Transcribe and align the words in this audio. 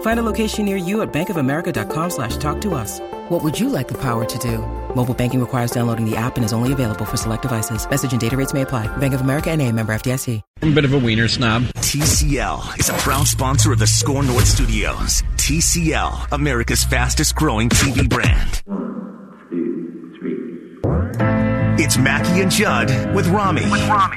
Find 0.00 0.18
a 0.18 0.22
location 0.22 0.66
near 0.66 0.76
you 0.76 1.00
at 1.02 1.10
bankofamerica.com 1.12 2.10
slash 2.10 2.36
talk 2.38 2.60
to 2.62 2.74
us. 2.74 3.00
What 3.30 3.42
would 3.44 3.58
you 3.58 3.68
like 3.70 3.88
the 3.88 3.98
power 3.98 4.24
to 4.24 4.38
do? 4.38 4.58
Mobile 4.94 5.14
banking 5.14 5.40
requires 5.40 5.70
downloading 5.70 6.04
the 6.04 6.16
app 6.16 6.36
and 6.36 6.44
is 6.44 6.52
only 6.52 6.72
available 6.72 7.04
for 7.04 7.16
select 7.16 7.42
devices. 7.42 7.88
Message 7.88 8.12
and 8.12 8.20
data 8.20 8.36
rates 8.36 8.52
may 8.52 8.62
apply. 8.62 8.88
Bank 8.96 9.14
of 9.14 9.20
America 9.20 9.50
and 9.50 9.62
a 9.62 9.70
member 9.72 9.94
FDIC. 9.94 10.42
I'm 10.62 10.70
a 10.70 10.72
bit 10.72 10.84
of 10.84 10.92
a 10.94 10.98
wiener 10.98 11.28
snob. 11.28 11.62
TCL 11.62 12.78
is 12.78 12.88
a 12.88 12.94
proud 12.94 13.26
sponsor 13.26 13.72
of 13.72 13.78
the 13.78 13.86
Score 13.86 14.22
North 14.22 14.46
Studios. 14.46 15.22
TCL, 15.36 16.32
America's 16.32 16.84
fastest 16.84 17.34
growing 17.34 17.68
TV 17.68 18.08
brand. 18.08 18.62
One, 18.66 19.46
two, 19.48 20.12
three. 20.18 21.82
It's 21.82 21.96
Mackey 21.96 22.42
and 22.42 22.50
Judd 22.50 23.14
with 23.14 23.28
Rami. 23.28 23.62
With 23.70 23.88
Rami. 23.88 24.16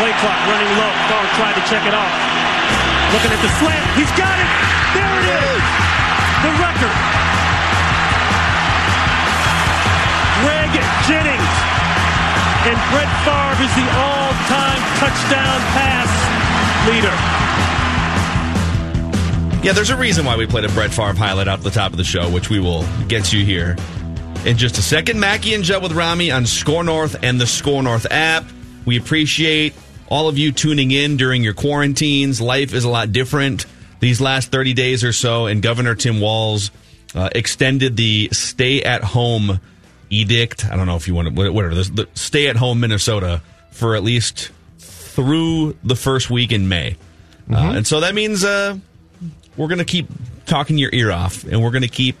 Play 0.00 0.12
clock 0.16 0.46
running 0.48 0.78
low. 0.78 0.92
Thorne 1.08 1.30
tried 1.36 1.54
to 1.54 1.68
check 1.68 1.86
it 1.86 1.94
off. 1.94 2.39
Looking 3.10 3.32
at 3.34 3.42
the 3.42 3.50
slant. 3.58 3.86
He's 3.98 4.12
got 4.14 4.38
it. 4.38 4.50
There 4.94 5.14
it 5.18 5.26
is. 5.34 5.62
The 6.46 6.52
record. 6.62 6.96
Greg 10.46 10.70
Jennings. 11.10 11.54
And 12.70 12.78
Brett 12.94 13.10
Favre 13.26 13.64
is 13.66 13.72
the 13.74 13.88
all-time 13.98 14.80
touchdown 15.02 15.58
pass 15.74 16.10
leader. 16.86 17.16
Yeah, 19.64 19.72
there's 19.72 19.90
a 19.90 19.96
reason 19.96 20.24
why 20.24 20.36
we 20.36 20.46
played 20.46 20.64
a 20.64 20.68
Brett 20.68 20.90
Favre 20.90 21.14
highlight 21.14 21.48
out 21.48 21.58
at 21.58 21.64
the 21.64 21.70
top 21.70 21.90
of 21.90 21.98
the 21.98 22.04
show, 22.04 22.30
which 22.30 22.48
we 22.48 22.60
will 22.60 22.84
get 23.08 23.32
you 23.32 23.44
here 23.44 23.76
in 24.44 24.56
just 24.56 24.78
a 24.78 24.82
second. 24.82 25.18
Mackey 25.18 25.52
and 25.54 25.64
Judd 25.64 25.82
with 25.82 25.92
Rami 25.92 26.30
on 26.30 26.46
Score 26.46 26.84
North 26.84 27.16
and 27.22 27.40
the 27.40 27.46
Score 27.46 27.82
North 27.82 28.06
app. 28.10 28.44
We 28.86 28.96
appreciate 28.96 29.74
all 30.10 30.28
of 30.28 30.36
you 30.36 30.52
tuning 30.52 30.90
in 30.90 31.16
during 31.16 31.42
your 31.42 31.54
quarantines. 31.54 32.40
Life 32.40 32.74
is 32.74 32.84
a 32.84 32.90
lot 32.90 33.12
different 33.12 33.64
these 34.00 34.20
last 34.20 34.50
30 34.50 34.74
days 34.74 35.04
or 35.04 35.12
so, 35.12 35.46
and 35.46 35.62
Governor 35.62 35.94
Tim 35.94 36.20
Walz 36.20 36.70
uh, 37.14 37.30
extended 37.32 37.96
the 37.96 38.28
stay 38.32 38.82
at 38.82 39.02
home 39.02 39.60
edict. 40.10 40.66
I 40.66 40.76
don't 40.76 40.86
know 40.86 40.96
if 40.96 41.06
you 41.06 41.14
want 41.14 41.34
to, 41.34 41.52
whatever, 41.52 41.74
the 41.74 42.08
stay 42.14 42.48
at 42.48 42.56
home 42.56 42.80
Minnesota 42.80 43.42
for 43.70 43.94
at 43.94 44.02
least 44.02 44.50
through 44.78 45.76
the 45.84 45.96
first 45.96 46.30
week 46.30 46.52
in 46.52 46.68
May. 46.68 46.96
Uh, 47.48 47.52
mm-hmm. 47.52 47.54
Uh, 47.54 47.72
and 47.76 47.86
so 47.86 48.00
that 48.00 48.14
means 48.14 48.44
uh, 48.44 48.76
we're 49.56 49.68
going 49.68 49.78
to 49.78 49.84
keep 49.84 50.08
talking 50.46 50.78
your 50.78 50.90
ear 50.92 51.12
off, 51.12 51.44
and 51.44 51.62
we're 51.62 51.70
going 51.70 51.82
to 51.82 51.88
keep 51.88 52.16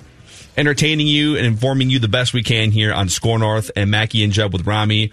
entertaining 0.56 1.06
you 1.06 1.36
and 1.36 1.46
informing 1.46 1.90
you 1.90 1.98
the 1.98 2.08
best 2.08 2.34
we 2.34 2.42
can 2.42 2.70
here 2.70 2.92
on 2.92 3.08
Score 3.08 3.38
North 3.38 3.70
and 3.76 3.90
Mackey 3.90 4.22
and 4.22 4.32
Jeb 4.32 4.52
with 4.52 4.66
Rami. 4.66 5.12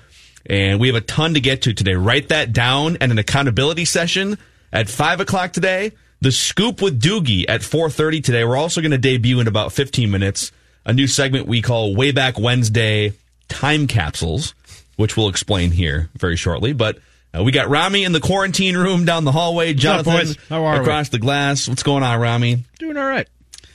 And 0.49 0.79
we 0.79 0.87
have 0.87 0.95
a 0.95 1.01
ton 1.01 1.33
to 1.33 1.41
get 1.41 1.63
to 1.63 1.73
today. 1.73 1.95
Write 1.95 2.29
that 2.29 2.53
down 2.53 2.97
and 3.01 3.11
an 3.11 3.17
accountability 3.19 3.85
session 3.85 4.37
at 4.71 4.89
5 4.89 5.19
o'clock 5.19 5.51
today. 5.51 5.91
The 6.21 6.31
Scoop 6.31 6.81
with 6.81 7.01
Doogie 7.01 7.45
at 7.47 7.61
4.30 7.61 8.23
today. 8.23 8.43
We're 8.45 8.55
also 8.57 8.81
going 8.81 8.91
to 8.91 8.97
debut 8.97 9.39
in 9.39 9.47
about 9.47 9.71
15 9.73 10.09
minutes 10.09 10.51
a 10.85 10.93
new 10.93 11.05
segment 11.05 11.47
we 11.47 11.61
call 11.61 11.93
Way 11.95 12.11
Back 12.11 12.39
Wednesday 12.39 13.11
Time 13.49 13.87
Capsules, 13.87 14.55
which 14.95 15.17
we'll 15.17 15.27
explain 15.27 15.71
here 15.71 16.09
very 16.15 16.37
shortly. 16.37 16.71
But 16.71 16.97
uh, 17.37 17.43
we 17.43 17.51
got 17.51 17.67
Rami 17.67 18.05
in 18.05 18.13
the 18.13 18.21
quarantine 18.21 18.77
room 18.77 19.03
down 19.03 19.25
the 19.25 19.33
hallway. 19.33 19.73
Jonathan 19.73 20.15
up, 20.31 20.37
How 20.49 20.63
are 20.65 20.81
across 20.81 21.07
we? 21.11 21.17
the 21.17 21.19
glass. 21.19 21.67
What's 21.67 21.83
going 21.83 22.03
on, 22.03 22.19
Rami? 22.21 22.63
Doing 22.79 22.95
all 22.97 23.05
right. 23.05 23.27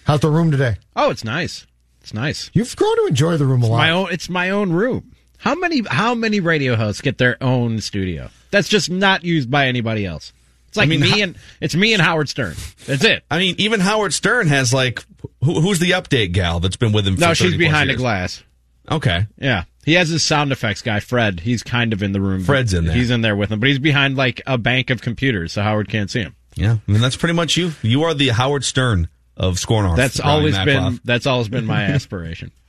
How's 0.05 0.21
the 0.21 0.31
room 0.31 0.51
today? 0.51 0.77
Oh, 0.97 1.11
it's 1.11 1.23
nice. 1.23 1.67
It's 2.01 2.15
nice. 2.15 2.51
You've 2.55 2.75
grown 2.75 2.97
to 2.97 3.07
enjoy 3.07 3.37
the 3.37 3.45
room 3.47 3.63
a 3.63 3.67
it's 3.67 3.71
lot. 3.71 3.77
My 3.77 3.91
own, 3.91 4.09
it's 4.11 4.29
my 4.29 4.51
own 4.51 4.73
room. 4.73 5.12
How 5.43 5.57
many 5.57 5.83
how 5.85 6.15
many 6.15 6.39
radio 6.39 6.77
hosts 6.77 7.01
get 7.01 7.19
their 7.19 7.37
own 7.43 7.81
studio? 7.81 8.31
That's 8.53 8.69
just 8.69 8.89
not 8.89 9.25
used 9.25 9.51
by 9.51 9.67
anybody 9.67 10.07
else. 10.07 10.33
It's 10.69 10.77
like 10.77 10.87
I 10.87 10.89
mean, 10.89 11.01
me 11.01 11.21
and 11.21 11.37
it's 11.61 11.75
me 11.75 11.93
and 11.95 12.01
Howard 12.01 12.29
Stern. 12.29 12.55
That's 12.87 13.03
it. 13.03 13.25
I 13.29 13.39
mean, 13.39 13.57
even 13.59 13.81
Howard 13.81 14.15
Stern 14.15 14.47
has 14.47 14.73
like 14.73 15.05
who, 15.43 15.61
who's 15.61 15.81
the 15.81 15.91
update 15.91 16.31
gal 16.31 16.61
that's 16.61 16.77
been 16.77 16.93
with 16.93 17.09
him? 17.09 17.17
no, 17.17 17.35
she's 17.35 17.57
behind 17.57 17.89
years? 17.89 17.99
a 17.99 18.03
glass. 18.03 18.43
Okay. 18.89 19.27
Yeah. 19.37 19.65
He 19.85 19.95
has 19.95 20.11
his 20.11 20.23
sound 20.23 20.53
effects 20.53 20.81
guy, 20.81 21.01
Fred. 21.01 21.41
He's 21.41 21.65
kind 21.65 21.93
of 21.93 22.05
in 22.05 22.13
the 22.13 22.21
room. 22.21 22.45
Fred's 22.45 22.73
in 22.73 22.85
there. 22.85 22.95
He's 22.95 23.11
in 23.11 23.21
there 23.21 23.35
with 23.35 23.51
him, 23.51 23.59
but 23.59 23.69
he's 23.69 23.81
behind 23.81 24.17
like 24.17 24.41
a 24.47 24.57
bank 24.57 24.91
of 24.91 25.03
computers, 25.03 25.53
so 25.53 25.63
Howard 25.63 25.89
can't 25.89 26.09
see 26.09 26.21
him. 26.21 26.37
Yeah, 26.55 26.77
I 26.87 26.91
mean 26.91 27.01
that's 27.01 27.17
pretty 27.17 27.35
much 27.35 27.57
you. 27.57 27.73
You 27.83 28.05
are 28.05 28.15
the 28.15 28.29
Howard 28.29 28.65
Stern 28.65 29.09
of 29.37 29.59
Score 29.59 29.97
That's 29.97 30.21
always 30.21 30.57
been 30.59 31.01
that's 31.05 31.27
always 31.27 31.49
been 31.49 31.67
my 31.67 31.83
aspiration. 31.85 32.53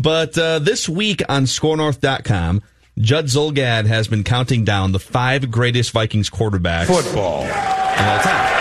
but 0.00 0.36
uh, 0.38 0.58
this 0.58 0.88
week 0.88 1.22
on 1.28 1.44
ScoreNorth.com, 1.44 2.62
Judd 2.98 3.26
Zulgad 3.26 3.86
has 3.86 4.08
been 4.08 4.24
counting 4.24 4.64
down 4.64 4.92
the 4.92 4.98
five 4.98 5.50
greatest 5.50 5.90
Vikings 5.92 6.30
quarterbacks 6.30 6.86
football 6.86 7.44
of 7.44 7.50
all 7.50 8.18
time. 8.20 8.60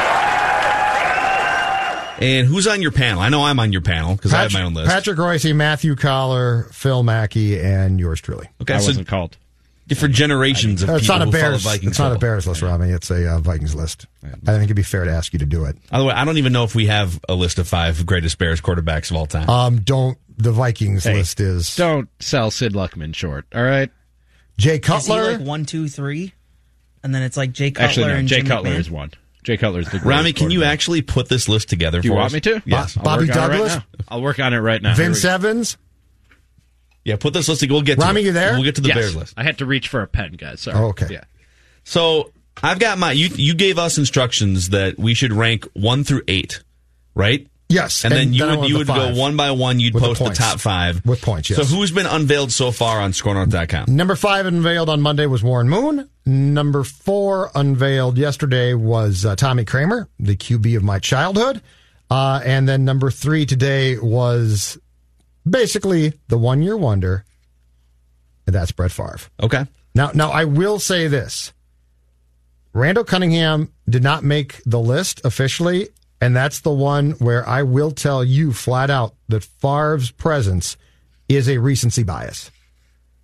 And 2.22 2.47
who's 2.47 2.67
on 2.67 2.81
your 2.81 2.91
panel? 2.91 3.22
I 3.22 3.29
know 3.29 3.45
I'm 3.45 3.59
on 3.59 3.72
your 3.72 3.81
panel 3.81 4.16
because 4.16 4.33
I 4.33 4.41
have 4.41 4.51
my 4.51 4.63
own 4.63 4.73
list. 4.73 4.89
Patrick 4.89 5.17
Royce, 5.17 5.45
Matthew 5.45 5.95
Coller, 5.95 6.63
Phil 6.73 7.01
Mackey, 7.01 7.57
and 7.57 7.97
yours 7.97 8.19
truly. 8.19 8.50
Okay, 8.61 8.73
I 8.73 8.79
so 8.79 8.88
wasn't 8.88 9.07
called. 9.07 9.38
For 9.95 10.07
generations 10.07 10.83
of 10.83 10.89
it's 10.89 11.01
people 11.03 11.19
not 11.19 11.27
a 11.29 11.31
Bears, 11.31 11.66
It's 11.66 11.97
not 11.97 12.16
a 12.16 12.19
Bears 12.19 12.45
list, 12.45 12.61
Rami. 12.61 12.89
It's 12.89 13.09
a 13.09 13.35
uh, 13.35 13.39
Vikings 13.39 13.73
list. 13.73 14.06
I 14.21 14.27
think 14.51 14.66
it'd 14.66 14.75
be 14.75 14.83
fair 14.83 15.06
to 15.06 15.11
ask 15.11 15.33
you 15.33 15.39
to 15.39 15.47
do 15.47 15.66
it. 15.66 15.77
By 15.89 15.97
the 15.97 16.06
way, 16.06 16.13
I 16.13 16.25
don't 16.25 16.38
even 16.38 16.53
know 16.53 16.63
if 16.63 16.75
we 16.75 16.88
have 16.88 17.19
a 17.27 17.33
list 17.33 17.57
of 17.57 17.67
five 17.67 18.06
greatest 18.06 18.38
Bears 18.38 18.61
quarterbacks 18.61 19.09
of 19.09 19.17
all 19.17 19.25
time. 19.25 19.50
Um, 19.50 19.79
don't 19.79 20.17
the 20.39 20.51
Vikings 20.51 21.03
hey, 21.03 21.13
list 21.16 21.39
is 21.39 21.75
don't 21.75 22.09
sell 22.19 22.50
Sid 22.50 22.73
Luckman 22.73 23.13
short. 23.13 23.45
All 23.53 23.61
right, 23.63 23.91
Jay 24.57 24.79
Cutler, 24.79 25.38
like 25.38 25.45
one, 25.45 25.66
two, 25.66 25.88
three, 25.88 26.33
and 27.03 27.13
then 27.13 27.22
it's 27.22 27.38
like 27.38 27.51
Jay 27.51 27.69
Cutler 27.72 27.88
Actually, 27.88 28.07
no, 28.07 28.16
and 28.16 28.27
Jay 28.27 28.38
Jim 28.38 28.47
Cutler 28.47 28.69
McMahon? 28.72 28.79
is 28.79 28.89
one. 28.89 29.11
Jay 29.44 29.57
Cutler's 29.57 29.89
the 29.89 30.00
Rami, 30.00 30.33
can 30.33 30.51
you 30.51 30.63
actually 30.63 31.01
put 31.01 31.29
this 31.29 31.47
list 31.47 31.69
together 31.69 32.01
Do 32.01 32.07
you 32.07 32.13
for 32.13 32.17
want 32.17 32.25
us? 32.27 32.33
me 32.33 32.39
to? 32.41 32.61
Yes. 32.66 32.97
I'll 32.97 33.03
Bobby 33.03 33.27
work 33.27 33.38
on 33.38 33.44
it 33.44 33.53
Douglas? 33.53 33.73
Right. 33.75 33.83
I'll 34.09 34.22
work 34.22 34.39
on 34.39 34.53
it 34.53 34.57
right 34.59 34.81
now. 34.81 34.95
Vince 34.95 35.23
Evans. 35.23 35.77
Yeah, 37.06 37.16
put 37.16 37.33
this 37.33 37.47
list 37.47 37.61
together. 37.61 37.75
We'll 37.75 37.83
get 37.83 37.95
to 38.00 38.06
Rami, 38.06 38.21
it. 38.21 38.25
you 38.25 38.31
there? 38.33 38.53
We'll 38.53 38.63
get 38.63 38.75
to 38.75 38.81
the 38.81 38.89
Yes. 38.89 38.97
Bears 38.97 39.16
list. 39.16 39.33
I 39.38 39.44
had 39.44 39.57
to 39.59 39.66
reach 39.66 39.88
for 39.88 40.01
a 40.01 40.07
pen, 40.07 40.33
guys. 40.33 40.61
Sorry. 40.61 40.77
Oh, 40.77 40.88
okay. 40.89 41.07
Yeah. 41.09 41.23
So 41.85 42.31
I've 42.61 42.79
got 42.79 42.97
my. 42.97 43.13
You 43.13 43.29
you 43.33 43.56
gave 43.56 43.79
us 43.79 43.97
instructions 43.97 44.69
that 44.69 45.00
we 45.00 45.13
should 45.13 45.31
rank 45.31 45.66
one 45.73 46.03
through 46.03 46.23
eight, 46.27 46.61
right? 47.16 47.47
Yes, 47.72 48.03
And, 48.03 48.12
then 48.12 48.34
you 48.34 48.47
would 48.47 48.68
you 48.68 48.78
would 48.80 48.88
go 48.88 49.13
one 49.13 49.38
by 49.38 49.52
one. 49.52 49.80
You'd 49.80 49.94
With 49.94 50.02
the 50.02 50.09
post 50.16 50.24
the, 50.24 50.34
top 50.34 50.59
five 50.59 51.06
With 51.06 51.22
points, 51.22 51.52
yes. 51.52 51.59
So 51.59 51.75
who's 51.75 51.91
been 51.91 52.07
unveiled 52.07 52.52
so 52.52 52.72
far 52.72 53.00
on 53.00 53.12
ScoreNorth.com? 53.12 53.96
Number 53.96 54.16
five 54.16 54.47
unveiled 54.47 54.90
on 54.90 55.02
Monday 55.02 55.28
was 55.28 55.44
Warren 55.44 55.69
Moon. 55.69 56.09
Number 56.25 56.83
four 56.83 57.51
unveiled 57.54 58.18
yesterday 58.18 58.74
was 58.74 59.24
uh, 59.24 59.36
Tommy 59.36 59.66
Kramer, 59.66 60.10
the 60.19 60.36
QB 60.36 60.77
of 60.77 60.83
my 60.83 60.98
childhood. 60.98 61.62
Uh, 62.10 62.42
and 62.44 62.68
then 62.68 62.86
number 62.86 63.12
three 63.12 63.45
today 63.45 64.00
was 64.00 64.80
basically 65.48 66.13
the 66.27 66.39
one 66.39 66.63
year 66.63 66.75
wonder, 66.75 67.24
and 68.48 68.56
that's 68.56 68.71
Brett 68.71 68.92
Favre. 68.92 69.19
Okay. 69.44 69.66
Now, 69.94 70.10
now 70.16 70.31
I 70.31 70.45
will 70.45 70.80
say 70.80 71.07
this: 71.07 71.54
Randall 72.74 73.04
Cunningham 73.04 73.71
did 73.88 74.01
not 74.01 74.24
make 74.24 74.60
the 74.66 74.80
list 74.80 75.24
officially, 75.24 75.89
and 76.21 76.36
that's 76.36 76.62
the 76.62 76.71
one 76.71 77.12
where 77.12 77.48
I 77.48 77.63
will 77.63 77.92
tell 77.92 78.24
you 78.24 78.51
flat 78.54 78.89
out 78.89 79.16
that 79.30 79.44
Favre's 79.44 80.12
presence 80.12 80.77
is 81.27 81.48
a 81.48 81.57
recency 81.60 82.04
bias. 82.04 82.51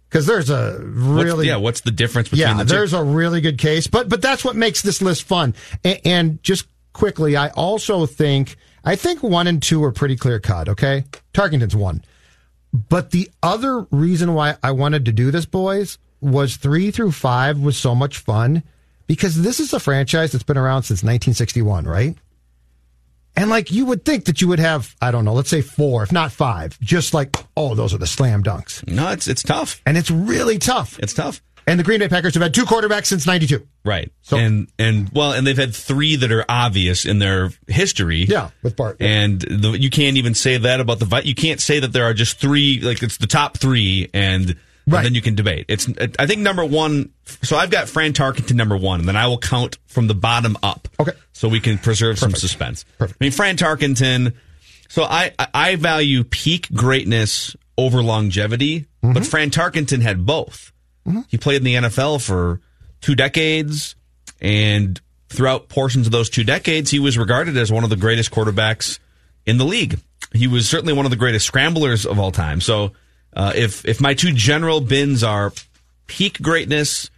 Because 0.09 0.27
there's 0.27 0.49
a 0.49 0.73
What's- 0.73 1.25
really 1.25 1.47
yeah. 1.47 1.57
What's 1.57 1.81
the 1.81 1.91
difference 1.91 2.29
between 2.29 2.47
yeah, 2.47 2.53
the 2.53 2.63
two? 2.63 2.69
there's 2.69 2.93
a 2.93 3.03
really 3.03 3.41
good 3.41 3.57
case, 3.57 3.87
but 3.87 4.07
but 4.07 4.21
that's 4.21 4.45
what 4.45 4.55
makes 4.55 4.81
this 4.81 5.01
list 5.01 5.23
fun. 5.23 5.55
And, 5.83 5.99
and 6.05 6.43
just 6.43 6.67
quickly, 6.93 7.35
I 7.35 7.49
also 7.49 8.05
think 8.05 8.55
I 8.85 8.95
think 8.95 9.21
one 9.23 9.47
and 9.47 9.61
two 9.61 9.83
are 9.83 9.91
pretty 9.91 10.15
clear 10.15 10.39
cut. 10.39 10.69
Okay, 10.69 11.03
Tarkenton's 11.33 11.75
one, 11.75 12.03
but 12.71 13.11
the 13.11 13.29
other 13.43 13.87
reason 13.91 14.33
why 14.35 14.55
I 14.63 14.71
wanted 14.71 15.03
to 15.05 15.11
do 15.11 15.31
this, 15.31 15.45
boys, 15.45 15.97
was 16.21 16.55
three 16.55 16.91
through 16.91 17.11
five 17.11 17.59
was 17.59 17.75
so 17.75 17.93
much 17.93 18.19
fun 18.19 18.63
because 19.07 19.41
this 19.41 19.59
is 19.59 19.73
a 19.73 19.79
franchise 19.79 20.31
that's 20.31 20.43
been 20.45 20.57
around 20.57 20.83
since 20.83 20.99
1961, 21.03 21.85
right? 21.85 22.15
And 23.37 23.49
like 23.49 23.71
you 23.71 23.85
would 23.85 24.05
think 24.05 24.25
that 24.25 24.41
you 24.41 24.47
would 24.47 24.59
have, 24.59 24.95
I 25.01 25.11
don't 25.11 25.25
know, 25.25 25.33
let's 25.33 25.49
say 25.49 25.61
four, 25.61 26.03
if 26.03 26.11
not 26.11 26.31
five, 26.31 26.79
just 26.79 27.13
like, 27.13 27.35
oh, 27.57 27.75
those 27.75 27.93
are 27.93 27.97
the 27.97 28.07
slam 28.07 28.43
dunks. 28.43 28.87
No, 28.87 29.09
it's 29.11 29.27
it's 29.27 29.43
tough. 29.43 29.81
And 29.85 29.97
it's 29.97 30.09
really 30.11 30.57
tough. 30.57 30.97
It's 30.99 31.13
tough. 31.13 31.41
And 31.67 31.79
the 31.79 31.83
Green 31.83 31.99
Bay 31.99 32.07
Packers 32.07 32.35
have 32.35 32.43
had 32.43 32.53
two 32.53 32.65
quarterbacks 32.65 33.07
since 33.07 33.25
92. 33.25 33.67
Right. 33.83 34.11
So- 34.21 34.37
and 34.37 34.67
and 34.77 35.09
well, 35.13 35.31
and 35.33 35.45
they've 35.47 35.57
had 35.57 35.73
three 35.75 36.15
that 36.15 36.31
are 36.31 36.45
obvious 36.47 37.05
in 37.05 37.19
their 37.19 37.49
history. 37.67 38.25
Yeah, 38.25 38.51
with 38.61 38.75
Bart. 38.75 38.97
And 38.99 39.41
the, 39.41 39.71
you 39.71 39.89
can't 39.89 40.17
even 40.17 40.35
say 40.35 40.57
that 40.57 40.79
about 40.79 40.99
the 40.99 41.21
you 41.25 41.35
can't 41.35 41.59
say 41.59 41.79
that 41.79 41.91
there 41.91 42.05
are 42.05 42.13
just 42.13 42.39
three 42.39 42.79
like 42.81 43.01
it's 43.01 43.17
the 43.17 43.27
top 43.27 43.57
3 43.57 44.11
and 44.13 44.55
Right. 44.87 44.97
And 44.99 45.05
then 45.07 45.15
you 45.15 45.21
can 45.21 45.33
debate. 45.35 45.65
It's 45.67 45.87
I 46.19 46.27
think 46.27 46.41
number 46.41 46.63
1 46.63 47.09
so 47.41 47.57
I've 47.57 47.71
got 47.71 47.89
Fran 47.89 48.13
Tarkenton 48.13 48.53
number 48.55 48.77
1 48.77 48.99
and 48.99 49.09
then 49.09 49.15
I 49.17 49.25
will 49.27 49.39
count 49.39 49.77
from 49.87 50.05
the 50.07 50.13
bottom 50.13 50.57
up. 50.61 50.87
Okay. 50.99 51.13
So 51.33 51.47
we 51.49 51.59
can 51.59 51.77
preserve 51.79 52.19
some 52.19 52.35
suspense. 52.35 52.85
Perfect. 52.99 53.17
I 53.19 53.23
mean 53.25 53.31
Fran 53.31 53.57
Tarkenton 53.57 54.33
so 54.87 55.03
I 55.03 55.33
I- 55.53 55.75
value 55.77 56.23
peak 56.23 56.67
greatness 56.73 57.55
over 57.77 58.01
longevity, 58.03 58.81
Mm-hmm. 59.03 59.13
but 59.13 59.25
Fran 59.25 59.49
Tarkenton 59.51 60.01
had 60.01 60.25
both. 60.25 60.71
He 61.27 61.37
played 61.37 61.57
in 61.57 61.63
the 61.63 61.75
NFL 61.75 62.25
for 62.25 62.61
two 63.01 63.13
decades, 63.13 63.95
and 64.41 64.99
throughout 65.29 65.69
portions 65.69 66.07
of 66.07 66.11
those 66.11 66.29
two 66.31 66.43
decades, 66.43 66.89
he 66.89 66.97
was 66.99 67.15
regarded 67.17 67.55
as 67.57 67.71
one 67.71 67.83
of 67.83 67.91
the 67.91 67.95
greatest 67.95 68.31
quarterbacks 68.31 68.97
in 69.45 69.57
the 69.59 69.65
league. 69.65 69.99
He 70.33 70.47
was 70.47 70.67
certainly 70.67 70.93
one 70.93 71.05
of 71.05 71.11
the 71.11 71.15
greatest 71.17 71.45
scramblers 71.45 72.07
of 72.07 72.17
all 72.19 72.31
time. 72.31 72.59
So, 72.61 72.93
uh, 73.35 73.53
if 73.55 73.85
if 73.85 73.99
my 73.99 74.13
two 74.13 74.31
general 74.31 74.81
bins 74.81 75.23
are 75.23 75.51
peak 76.07 76.41
greatness 76.41 77.09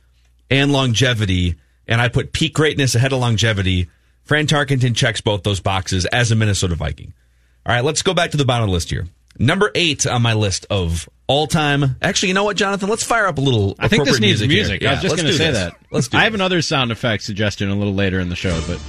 and 0.49 0.71
longevity, 0.71 1.55
and 1.87 2.01
I 2.01 2.09
put 2.09 2.33
peak 2.33 2.53
greatness 2.53 2.95
ahead 2.95 3.13
of 3.13 3.19
longevity, 3.19 3.89
Fran 4.23 4.47
Tarkenton 4.47 4.95
checks 4.95 5.21
both 5.21 5.43
those 5.43 5.59
boxes 5.59 6.05
as 6.07 6.31
a 6.31 6.35
Minnesota 6.35 6.75
Viking. 6.75 7.13
All 7.65 7.73
right, 7.73 7.83
let's 7.83 8.01
go 8.01 8.13
back 8.13 8.31
to 8.31 8.37
the 8.37 8.45
bottom 8.45 8.63
of 8.63 8.69
the 8.69 8.73
list 8.73 8.89
here. 8.89 9.07
Number 9.39 9.71
eight 9.75 10.07
on 10.07 10.21
my 10.21 10.33
list 10.33 10.65
of 10.69 11.07
all 11.27 11.45
time. 11.45 11.97
Actually, 12.01 12.29
you 12.29 12.33
know 12.33 12.43
what, 12.43 12.57
Jonathan? 12.57 12.89
Let's 12.89 13.03
fire 13.03 13.27
up 13.27 13.37
a 13.37 13.41
little. 13.41 13.75
I 13.77 13.87
think 13.87 14.05
this 14.05 14.19
needs 14.19 14.39
music. 14.41 14.49
music. 14.49 14.81
here. 14.81 14.89
I 14.89 14.93
was 14.93 15.01
just 15.01 15.15
going 15.15 15.27
to 15.27 15.33
say 15.33 15.51
this. 15.51 15.57
that. 15.57 15.75
Let's 15.91 16.07
do 16.07 16.17
I 16.17 16.23
have 16.23 16.31
this. 16.31 16.39
another 16.39 16.61
sound 16.61 16.91
effect 16.91 17.23
suggestion 17.23 17.69
a 17.69 17.75
little 17.75 17.93
later 17.93 18.19
in 18.19 18.29
the 18.29 18.35
show, 18.35 18.59
but 18.67 18.81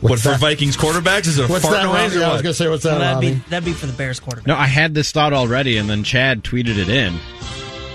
What 0.00 0.10
What's 0.10 0.22
for 0.22 0.28
that? 0.30 0.40
Vikings 0.40 0.76
quarterbacks? 0.78 1.26
Is 1.26 1.38
it 1.38 1.44
a 1.44 1.48
What's 1.52 1.62
fart 1.64 1.74
that? 1.76 1.82
noise? 1.84 1.94
Robbie? 1.94 2.16
or 2.16 2.20
Yeah, 2.20 2.30
I 2.30 2.32
was 2.32 2.42
going 2.42 2.52
to 2.52 2.56
say, 2.58 2.68
what's 2.68 2.84
that, 2.84 2.98
Well, 2.98 3.20
that'd 3.20 3.20
be 3.20 3.42
that'd 3.50 3.64
be 3.66 3.72
for 3.74 3.86
the 3.86 3.92
Bears 3.92 4.18
quarterback. 4.18 4.46
no, 4.46 4.56
I 4.56 4.66
had 4.66 4.94
this 4.94 5.12
thought 5.12 5.32
already, 5.34 5.76
and 5.76 5.90
then 5.90 6.04
Chad 6.04 6.42
tweeted 6.42 6.78
it 6.78 6.88
in. 6.88 7.18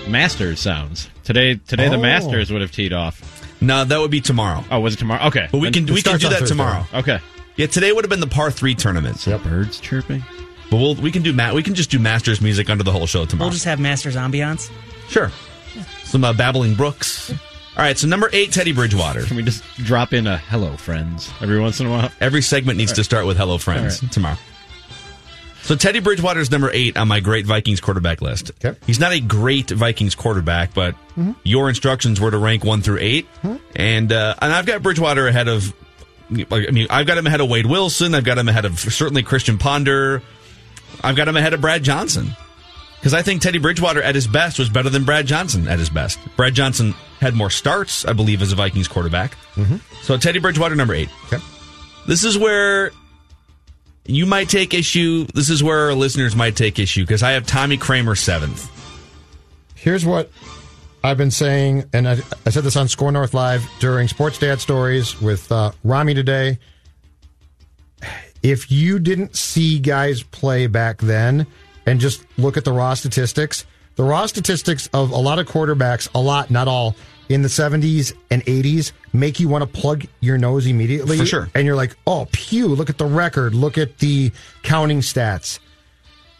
Masters 0.07 0.60
sounds 0.60 1.10
today. 1.24 1.56
Today 1.56 1.90
the 1.90 1.96
Oh. 1.96 2.02
Masters 2.02 2.52
would 2.52 2.62
have 2.62 2.72
teed 2.72 2.94
off. 2.94 3.22
No, 3.62 3.84
that 3.84 4.00
would 4.00 4.12
be 4.12 4.22
tomorrow. 4.22 4.63
Oh, 4.69 4.80
was 4.81 4.94
it 4.94 4.98
tomorrow? 4.98 5.25
Okay, 5.28 5.48
But 5.52 5.57
we 5.60 5.72
can 5.72 5.86
it 5.88 5.92
we 5.92 6.02
can 6.04 6.18
do 6.19 6.30
that 6.30 6.40
Thursday. 6.40 6.48
tomorrow. 6.48 6.86
Okay. 6.94 7.19
Yeah, 7.56 7.68
today 7.68 7.92
would 7.92 8.04
have 8.04 8.10
been 8.10 8.19
the 8.19 8.28
par 8.28 8.52
three 8.52 8.75
tournament. 8.75 9.25
Yep. 9.25 9.42
Birds 9.44 9.80
chirping. 9.80 10.24
But 10.69 10.78
we'll 10.78 10.96
we 10.96 11.12
can 11.12 11.24
do 11.24 11.34
ma- 11.34 11.54
we 11.54 11.63
can 11.63 11.74
just 11.74 11.90
do 11.90 11.98
Masters 11.98 12.40
music 12.42 12.69
under 12.69 12.84
the 12.84 12.92
whole 12.92 13.07
show 13.07 13.25
tomorrow. 13.25 13.48
We'll 13.48 13.54
just 13.54 13.66
have 13.66 13.80
Masters 13.80 14.16
ambiance. 14.16 14.69
sure. 15.10 15.31
Some 16.04 16.24
uh, 16.24 16.34
babbling 16.34 16.75
brooks. 16.75 17.34
All 17.77 17.83
right, 17.83 17.98
so 17.98 18.07
number 18.07 18.30
eight, 18.31 18.54
Teddy 18.54 18.72
Bridgewater. 18.72 19.24
Can 19.24 19.36
we 19.36 19.44
just 19.44 19.62
drop 19.77 20.13
in 20.13 20.27
a 20.27 20.38
"Hello, 20.38 20.77
friends" 20.77 21.30
every 21.42 21.60
once 21.60 21.81
in 21.81 21.88
a 21.88 21.89
while? 21.89 22.10
Every 22.22 22.42
segment 22.42 22.77
needs 22.77 22.94
to 22.94 23.04
start 23.04 23.25
with 23.25 23.36
"Hello, 23.36 23.57
friends" 23.57 24.01
All 24.01 24.07
right. 24.07 24.12
tomorrow. 24.13 24.38
So 25.63 25.75
Teddy 25.75 26.00
Bridgewater 26.00 26.39
is 26.39 26.51
number 26.51 26.69
eight 26.72 26.95
on 26.95 27.07
my 27.07 27.19
great 27.19 27.45
Vikings 27.45 27.81
quarterback 27.81 28.22
list. 28.22 28.51
Okay. 28.63 28.77
He's 28.86 29.00
not 29.00 29.12
a 29.13 29.19
great 29.19 29.72
Vikings 29.72 30.13
quarterback, 30.13 30.75
but 30.75 30.95
your 31.44 31.69
instructions 31.69 32.22
were 32.22 32.30
to 32.30 32.38
rank 32.38 32.63
one 32.63 32.81
through 32.83 33.00
8 33.01 33.27
and 33.75 34.13
uh, 34.13 34.36
and 34.39 34.54
I've 34.54 34.68
got 34.68 34.83
Bridgewater 34.83 35.28
ahead 35.28 35.48
of. 35.48 35.74
I 36.30 36.69
mean, 36.71 36.88
I've 36.92 37.07
got 37.07 37.18
him 37.18 37.25
ahead 37.25 37.42
of 37.42 37.50
Wade 37.50 37.66
Wilson. 37.66 38.13
I've 38.13 38.24
got 38.24 38.38
him 38.38 38.48
ahead 38.48 38.66
of 38.66 38.80
certainly 38.80 39.24
Christian 39.24 39.57
Ponder. 39.57 40.21
I've 41.04 41.16
got 41.16 41.28
him 41.28 41.36
ahead 41.36 41.54
of 41.54 41.62
Brad 41.62 41.83
Johnson 41.83 42.36
because 43.06 43.13
I 43.13 43.22
think 43.22 43.44
Teddy 43.44 43.60
Bridgewater 43.60 44.02
at 44.02 44.16
his 44.16 44.25
best 44.25 44.57
was 44.57 44.68
better 44.68 44.90
than 44.90 45.04
Brad 45.04 45.28
Johnson 45.28 45.68
at 45.68 45.78
his 45.78 45.92
best. 45.92 46.18
Brad 46.36 46.56
Johnson 46.56 46.96
had 47.19 47.36
more 47.36 47.52
starts, 47.52 48.04
I 48.04 48.13
believe, 48.13 48.42
as 48.42 48.52
a 48.52 48.56
Vikings 48.56 48.88
quarterback. 48.88 49.38
So 50.02 50.18
Teddy 50.18 50.40
Bridgewater 50.40 50.74
number 50.74 50.96
eight. 50.96 51.10
Okay. 51.25 51.38
This 52.07 52.24
is 52.24 52.36
where 52.36 52.90
you 54.07 54.25
might 54.25 54.50
take 54.50 54.74
issue. 54.74 55.25
This 55.36 55.52
is 55.52 55.62
where 55.62 55.81
our 55.81 55.94
listeners 55.94 56.36
might 56.36 56.56
take 56.56 56.80
issue 56.80 57.04
because 57.04 57.22
I 57.22 57.34
have 57.34 57.46
Tommy 57.46 57.78
Kramer 57.78 58.16
seventh. 58.16 58.72
Here's 59.75 60.04
what 60.04 60.31
I've 61.04 61.18
been 61.19 61.30
saying, 61.30 61.88
and 61.94 62.10
I, 62.10 62.18
I 62.48 62.50
said 62.50 62.63
this 62.63 62.75
on 62.75 62.88
Score 62.88 63.12
North 63.12 63.36
Live 63.36 63.69
during 63.78 64.07
Sports 64.07 64.40
Dad 64.40 64.60
Stories 64.62 65.22
with 65.22 65.52
uh, 65.52 65.74
Rami 65.84 66.16
today. 66.16 66.57
If 68.42 68.72
you 68.72 68.98
didn't 68.98 69.36
see 69.36 69.78
guys 69.78 70.24
play 70.24 70.66
back 70.66 71.02
then 71.02 71.46
and 71.85 71.99
just 71.99 72.25
look 72.37 72.57
at 72.57 72.65
the 72.65 72.73
raw 72.73 72.93
statistics, 72.93 73.65
the 73.95 74.03
raw 74.03 74.25
statistics 74.25 74.87
of 74.93 75.11
a 75.11 75.17
lot 75.17 75.39
of 75.39 75.47
quarterbacks, 75.47 76.09
a 76.13 76.19
lot, 76.19 76.51
not 76.51 76.67
all, 76.67 76.95
in 77.29 77.41
the 77.41 77.47
70s 77.47 78.13
and 78.29 78.43
80s 78.45 78.91
make 79.13 79.39
you 79.39 79.47
want 79.47 79.61
to 79.63 79.67
plug 79.81 80.05
your 80.19 80.37
nose 80.37 80.67
immediately. 80.67 81.17
For 81.17 81.25
sure. 81.25 81.49
And 81.55 81.65
you're 81.65 81.75
like, 81.75 81.95
oh, 82.05 82.27
pew, 82.31 82.67
look 82.67 82.89
at 82.89 82.97
the 82.97 83.05
record, 83.05 83.55
look 83.55 83.77
at 83.77 83.97
the 83.99 84.31
counting 84.63 84.99
stats. 84.99 85.59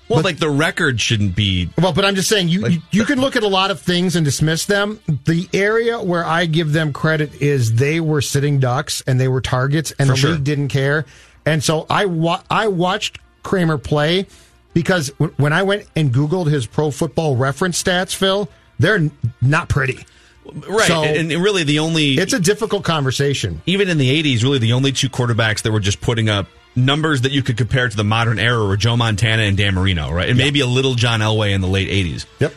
Well, 0.08 0.22
like 0.22 0.38
the 0.38 0.50
record 0.50 1.02
shouldn't 1.02 1.36
be. 1.36 1.70
Well, 1.80 1.92
but 1.92 2.06
I'm 2.06 2.14
just 2.14 2.30
saying 2.30 2.50
you, 2.50 2.68
you 2.68 2.82
you 2.92 3.06
can 3.06 3.20
look 3.20 3.36
at 3.36 3.42
a 3.42 3.48
lot 3.48 3.72
of 3.72 3.82
things 3.82 4.16
and 4.16 4.24
dismiss 4.24 4.66
them. 4.66 5.00
The 5.08 5.50
area 5.52 6.00
where 6.00 6.24
I 6.24 6.46
give 6.46 6.74
them 6.74 6.94
credit 6.94 7.42
is 7.42 7.74
they 7.74 8.00
were 8.00 8.22
sitting 8.22 8.60
ducks 8.60 9.02
and 9.08 9.20
they 9.20 9.28
were 9.28 9.42
targets, 9.42 9.94
and 9.98 10.08
the 10.08 10.16
sure. 10.16 10.32
league 10.34 10.44
didn't 10.44 10.68
care. 10.68 11.06
And 11.44 11.64
so 11.64 11.88
I 11.90 12.06
wa- 12.06 12.44
I 12.52 12.68
watched 12.68 13.18
Kramer 13.42 13.80
play 13.80 14.28
because 14.76 15.10
w- 15.12 15.34
when 15.38 15.54
I 15.54 15.64
went 15.64 15.88
and 15.96 16.14
Googled 16.14 16.52
his 16.52 16.68
Pro 16.68 16.92
Football 16.92 17.36
Reference 17.36 17.82
stats, 17.82 18.14
Phil, 18.14 18.48
they're 18.78 18.96
n- 18.98 19.12
not 19.42 19.68
pretty. 19.70 20.06
Right. 20.46 20.88
So- 20.88 21.04
and, 21.04 21.32
and 21.32 21.44
really, 21.44 21.64
the 21.64 21.80
only. 21.80 22.14
It's 22.20 22.34
a 22.34 22.40
difficult 22.40 22.84
conversation. 22.84 23.64
even 23.66 23.90
in 23.90 23.98
the 23.98 24.22
80s, 24.22 24.44
really 24.44 24.60
the 24.60 24.74
only 24.74 24.92
two 24.92 25.10
quarterbacks 25.10 25.64
that 25.64 25.72
were 25.72 25.80
just 25.80 26.00
putting 26.02 26.30
up 26.30 26.46
numbers 26.76 27.22
that 27.22 27.32
you 27.32 27.42
could 27.42 27.58
compare 27.58 27.90
to 27.90 27.96
the 27.98 28.04
modern 28.04 28.38
era 28.38 28.64
were 28.64 28.78
Joe 28.78 28.96
Montana 28.98 29.42
and 29.44 29.58
Dan 29.58 29.74
Marino, 29.74 30.12
right? 30.12 30.28
And 30.30 30.38
maybe 30.38 30.60
a 30.60 30.68
little 30.68 30.94
John 30.94 31.22
Elway 31.22 31.54
in 31.56 31.62
the 31.62 31.68
late 31.68 31.90
80s. 31.90 32.26
Yep. 32.40 32.54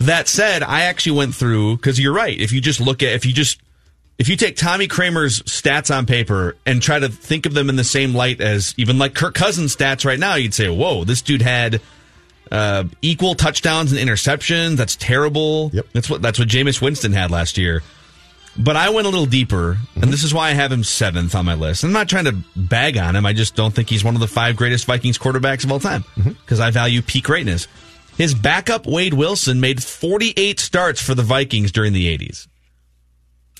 That 0.00 0.28
said, 0.28 0.62
I 0.62 0.82
actually 0.82 1.16
went 1.18 1.34
through 1.34 1.76
because 1.76 1.98
you're 2.00 2.12
right. 2.12 2.38
If 2.38 2.52
you 2.52 2.60
just 2.60 2.80
look 2.80 3.02
at 3.02 3.12
if 3.12 3.24
you 3.24 3.32
just 3.32 3.60
if 4.20 4.28
you 4.28 4.36
take 4.36 4.54
Tommy 4.54 4.86
Kramer's 4.86 5.40
stats 5.44 5.92
on 5.92 6.04
paper 6.04 6.54
and 6.66 6.82
try 6.82 6.98
to 6.98 7.08
think 7.08 7.46
of 7.46 7.54
them 7.54 7.70
in 7.70 7.76
the 7.76 7.84
same 7.84 8.14
light 8.14 8.42
as 8.42 8.74
even 8.76 8.98
like 8.98 9.14
Kirk 9.14 9.34
Cousins' 9.34 9.74
stats 9.74 10.04
right 10.04 10.18
now, 10.18 10.34
you'd 10.34 10.52
say, 10.52 10.68
"Whoa, 10.68 11.04
this 11.04 11.22
dude 11.22 11.40
had 11.40 11.80
uh, 12.52 12.84
equal 13.00 13.34
touchdowns 13.34 13.92
and 13.92 14.00
interceptions. 14.00 14.76
That's 14.76 14.94
terrible." 14.94 15.70
Yep. 15.72 15.86
That's 15.94 16.10
what 16.10 16.20
that's 16.20 16.38
what 16.38 16.48
Jameis 16.48 16.82
Winston 16.82 17.14
had 17.14 17.30
last 17.30 17.56
year. 17.56 17.82
But 18.58 18.76
I 18.76 18.90
went 18.90 19.06
a 19.06 19.10
little 19.10 19.24
deeper, 19.24 19.78
and 19.94 20.12
this 20.12 20.22
is 20.22 20.34
why 20.34 20.50
I 20.50 20.52
have 20.52 20.70
him 20.70 20.84
seventh 20.84 21.34
on 21.34 21.46
my 21.46 21.54
list. 21.54 21.82
I'm 21.82 21.92
not 21.92 22.10
trying 22.10 22.26
to 22.26 22.36
bag 22.54 22.98
on 22.98 23.16
him. 23.16 23.24
I 23.24 23.32
just 23.32 23.56
don't 23.56 23.74
think 23.74 23.88
he's 23.88 24.04
one 24.04 24.16
of 24.16 24.20
the 24.20 24.28
five 24.28 24.54
greatest 24.54 24.84
Vikings 24.84 25.16
quarterbacks 25.16 25.64
of 25.64 25.72
all 25.72 25.80
time 25.80 26.04
because 26.16 26.60
I 26.60 26.70
value 26.70 27.00
peak 27.00 27.24
greatness. 27.24 27.68
His 28.18 28.34
backup 28.34 28.86
Wade 28.86 29.14
Wilson 29.14 29.60
made 29.60 29.82
48 29.82 30.60
starts 30.60 31.00
for 31.00 31.14
the 31.14 31.22
Vikings 31.22 31.72
during 31.72 31.94
the 31.94 32.18
80s. 32.18 32.48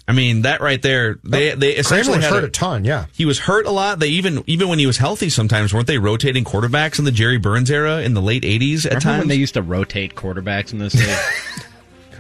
I 0.09 0.13
mean 0.13 0.43
that 0.43 0.61
right 0.61 0.81
there. 0.81 1.19
They 1.23 1.53
oh, 1.53 1.57
they 1.57 1.73
Kramer 1.73 1.81
essentially 1.81 2.17
was 2.19 2.25
had 2.25 2.35
hurt 2.35 2.45
a, 2.45 2.47
a 2.49 2.51
ton, 2.51 2.85
yeah. 2.85 3.07
he 3.13 3.25
was 3.25 3.39
hurt 3.39 3.67
a 3.67 3.71
lot. 3.71 3.99
They 3.99 4.09
even 4.09 4.43
even 4.47 4.69
when 4.69 4.79
he 4.79 4.87
was 4.87 4.99
healthy, 4.99 5.29
sometimes 5.29 5.73
weren't 5.73 5.87
they 5.87 5.99
rotating 5.99 6.45
quarterbacks 6.45 6.99
in 6.99 7.05
the 7.05 7.13
Jerry 7.13 7.39
Burns 7.39 7.71
era 7.71 8.01
in 8.01 8.15
the 8.15 8.23
late 8.23 8.43
80s 8.43 8.85
at 8.87 8.91
Remember 8.91 9.01
times? 9.01 9.19
when 9.21 9.29
they 9.29 9.37
used 9.37 9.55
to 9.55 9.63
rotate 9.63 10.15
quarterbacks 10.15 10.73
in 10.73 10.79
this 10.79 10.95
league? 10.95 11.65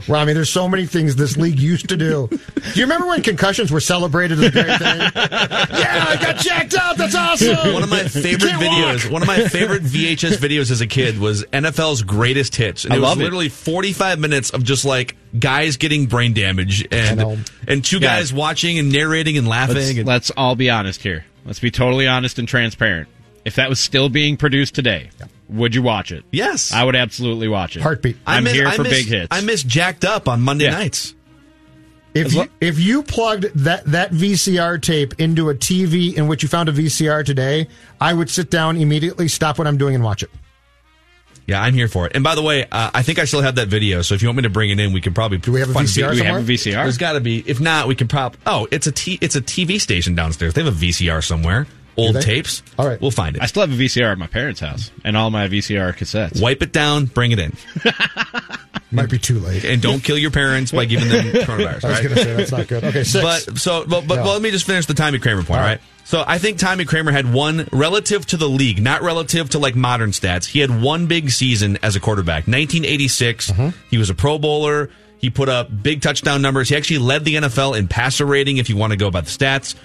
Rami, 0.08 0.32
there's 0.32 0.50
so 0.50 0.68
many 0.68 0.86
things 0.86 1.16
this 1.16 1.36
league 1.36 1.58
used 1.58 1.88
to 1.88 1.96
do. 1.96 2.28
Do 2.28 2.38
you 2.74 2.82
remember 2.84 3.06
when 3.08 3.22
concussions 3.22 3.70
were 3.70 3.80
celebrated 3.80 4.38
as 4.38 4.44
a 4.44 4.50
great 4.50 4.78
thing? 4.78 5.00
yeah, 5.78 6.06
I 6.08 6.18
got 6.20 6.36
jacked 6.36 6.74
up. 6.74 6.96
That's 6.96 7.14
awesome. 7.14 7.72
One 7.72 7.82
of 7.82 7.90
my 7.90 8.02
favorite 8.04 8.52
videos, 8.52 9.04
walk. 9.04 9.12
one 9.12 9.22
of 9.22 9.28
my 9.28 9.46
favorite 9.48 9.82
VHS 9.82 10.36
videos 10.36 10.70
as 10.70 10.80
a 10.80 10.86
kid 10.86 11.18
was 11.18 11.44
NFL's 11.46 12.02
greatest 12.02 12.56
hits. 12.56 12.84
And 12.84 12.92
I 12.92 12.96
it 12.96 13.00
was 13.00 13.08
love 13.08 13.20
it. 13.20 13.24
literally 13.24 13.48
45 13.48 14.18
minutes 14.18 14.50
of 14.50 14.64
just 14.64 14.84
like 14.84 15.16
guys 15.38 15.76
getting 15.76 16.06
brain 16.06 16.32
damage 16.32 16.86
and 16.92 17.46
and 17.68 17.84
two 17.84 17.96
Yeah. 17.98 18.16
guys 18.18 18.32
watching 18.32 18.78
and 18.78 18.90
narrating 18.92 19.38
and 19.38 19.46
laughing. 19.46 19.76
let's, 19.76 19.90
and, 19.90 20.06
let's 20.06 20.30
all 20.36 20.56
be 20.56 20.70
honest 20.70 21.02
here. 21.02 21.24
Let's 21.44 21.60
be 21.60 21.70
totally 21.70 22.06
honest 22.06 22.38
and 22.38 22.46
transparent. 22.48 23.08
If 23.44 23.54
that 23.56 23.68
was 23.68 23.80
still 23.80 24.08
being 24.08 24.36
produced 24.36 24.74
today, 24.74 25.10
would 25.50 25.74
you 25.74 25.82
watch 25.82 26.12
it? 26.12 26.24
yes. 26.30 26.72
I 26.72 26.84
would 26.84 26.96
absolutely 26.96 27.48
watch 27.48 27.76
it. 27.76 27.82
Heartbeat. 27.82 28.16
I 28.26 28.36
I'm 28.38 28.44
miss- 28.44 28.52
here 28.54 28.66
I 28.66 28.76
for 28.76 28.82
miss- 28.84 28.92
big 28.92 29.06
hits. 29.06 29.28
I 29.30 29.40
miss 29.42 29.62
Jacked 29.62 30.04
Up 30.04 30.28
on 30.28 30.40
Monday 30.42 30.64
Yeah. 30.64 30.70
nights. 30.72 31.14
If 32.12 32.32
you, 32.34 32.48
if 32.60 32.80
you 32.80 33.04
plugged 33.04 33.44
that, 33.64 33.84
that 33.86 34.10
VCR 34.10 34.78
tape 34.82 35.14
into 35.20 35.48
a 35.48 35.54
TV 35.54 36.16
in 36.16 36.26
which 36.26 36.42
you 36.42 36.48
found 36.48 36.68
a 36.68 36.72
VCR 36.72 37.24
today, 37.24 37.68
I 38.00 38.12
would 38.14 38.28
sit 38.28 38.50
down 38.50 38.76
immediately, 38.78 39.28
stop 39.28 39.58
what 39.58 39.68
I'm 39.68 39.76
doing, 39.78 39.94
and 39.94 40.02
watch 40.02 40.24
it. 40.24 40.30
Yeah, 41.46 41.62
I'm 41.62 41.72
here 41.74 41.86
for 41.86 42.06
it. 42.06 42.12
And 42.16 42.22
by 42.24 42.34
the 42.34 42.42
way, 42.42 42.64
uh, 42.70 42.90
I 42.92 43.02
think 43.02 43.18
I 43.20 43.24
still 43.26 43.42
have 43.42 43.54
that 43.56 43.68
video. 43.68 44.02
So 44.02 44.14
if 44.16 44.22
you 44.22 44.28
want 44.28 44.38
me 44.38 44.42
to 44.42 44.50
bring 44.50 44.70
it 44.70 44.80
in, 44.80 44.92
we 44.92 45.00
can 45.00 45.14
probably. 45.14 45.38
Do 45.38 45.52
we 45.52 45.60
have 45.60 45.70
a 45.70 45.72
VCR 45.72 46.12
Do 46.14 46.20
we 46.20 46.26
have 46.26 46.48
a 46.48 46.52
VCR? 46.52 46.72
There's 46.82 46.98
got 46.98 47.12
to 47.12 47.20
be. 47.20 47.44
If 47.46 47.60
not, 47.60 47.86
we 47.88 47.94
can 47.94 48.08
prop. 48.08 48.36
Oh, 48.46 48.66
it's 48.72 48.86
a 48.88 48.92
t. 48.92 49.18
It's 49.20 49.36
a 49.36 49.40
TV 49.40 49.80
station 49.80 50.14
downstairs. 50.16 50.54
They 50.54 50.62
have 50.64 50.72
a 50.72 50.76
VCR 50.76 51.22
somewhere. 51.24 51.66
Old 51.96 52.20
tapes. 52.22 52.62
All 52.78 52.86
right. 52.86 53.00
we'll 53.00 53.10
find 53.10 53.36
it. 53.36 53.42
I 53.42 53.46
still 53.46 53.60
have 53.66 53.72
a 53.72 53.82
VCR 53.82 54.12
at 54.12 54.18
my 54.18 54.26
parents' 54.26 54.60
house 54.60 54.90
and 55.04 55.16
all 55.16 55.30
my 55.30 55.48
VCR 55.48 55.92
cassettes. 55.96 56.40
Wipe 56.40 56.62
it 56.62 56.72
down. 56.72 57.06
Bring 57.06 57.32
it 57.32 57.38
in, 57.38 57.52
Might 58.92 59.08
be 59.10 59.18
too 59.18 59.38
late. 59.38 59.64
and 59.64 59.80
don't 59.80 60.00
kill 60.02 60.18
your 60.18 60.30
parents 60.32 60.72
by 60.72 60.84
giving 60.84 61.08
them 61.08 61.26
coronavirus. 61.44 61.62
I 61.62 61.74
was 61.74 61.84
right? 61.84 62.02
going 62.02 62.14
to 62.16 62.22
say 62.24 62.34
that's 62.36 62.50
not 62.52 62.66
good. 62.68 62.84
Okay, 62.84 63.04
six. 63.04 63.22
But 63.46 63.58
so, 63.58 63.84
but, 63.86 64.06
but, 64.08 64.16
No. 64.16 64.24
but 64.24 64.32
let 64.32 64.42
me 64.42 64.50
just 64.50 64.66
finish 64.66 64.86
the 64.86 64.94
Tommy 64.94 65.18
Kramer 65.20 65.42
point, 65.42 65.50
All 65.50 65.56
right. 65.66 65.72
right. 65.78 65.80
So 66.04 66.24
I 66.26 66.38
think 66.38 66.58
Tommy 66.58 66.84
Kramer 66.84 67.12
had 67.12 67.32
one 67.32 67.68
relative 67.70 68.26
to 68.26 68.36
the 68.36 68.48
league, 68.48 68.82
not 68.82 69.02
relative 69.02 69.50
to 69.50 69.60
like 69.60 69.76
modern 69.76 70.10
stats. 70.10 70.44
He 70.46 70.58
had 70.58 70.82
one 70.82 71.06
big 71.06 71.30
season 71.30 71.78
as 71.84 71.94
a 71.94 72.00
quarterback. 72.00 72.48
1986, 72.48 73.50
Mm-hmm. 73.52 73.68
he 73.90 73.98
was 73.98 74.10
a 74.10 74.14
Pro 74.14 74.36
Bowler. 74.38 74.90
He 75.18 75.30
put 75.30 75.48
up 75.48 75.68
big 75.82 76.02
touchdown 76.02 76.42
numbers. 76.42 76.68
He 76.70 76.74
actually 76.76 76.98
led 76.98 77.24
the 77.24 77.36
NFL 77.36 77.78
in 77.78 77.86
passer 77.86 78.26
rating. 78.26 78.56
If 78.56 78.68
you 78.70 78.76
want 78.76 78.92
to 78.92 78.96
go 78.96 79.10
by 79.12 79.20
the 79.20 79.30
stats, 79.30 79.76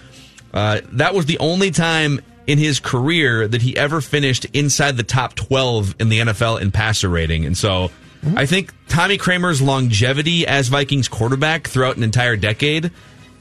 uh, 0.56 0.82
that 0.94 1.14
was 1.14 1.26
the 1.28 1.38
only 1.38 1.70
time 1.70 2.22
in 2.48 2.58
his 2.58 2.80
career 2.80 3.48
that 3.48 3.62
he 3.62 3.76
ever 3.76 4.02
finished 4.02 4.46
inside 4.54 4.98
the 4.98 5.04
top 5.04 5.36
12 5.36 5.96
in 6.00 6.10
the 6.10 6.20
NFL 6.20 6.62
in 6.62 6.72
passer 6.72 7.10
rating. 7.10 7.46
And 7.46 7.58
so 7.58 7.92
I 8.36 8.46
think 8.48 8.74
Tommy 8.88 9.18
Kramer's 9.18 9.62
longevity 9.62 10.48
as 10.48 10.68
Vikings 10.68 11.08
quarterback 11.08 11.68
throughout 11.68 11.98
an 11.98 12.04
entire 12.04 12.36
decade 12.36 12.92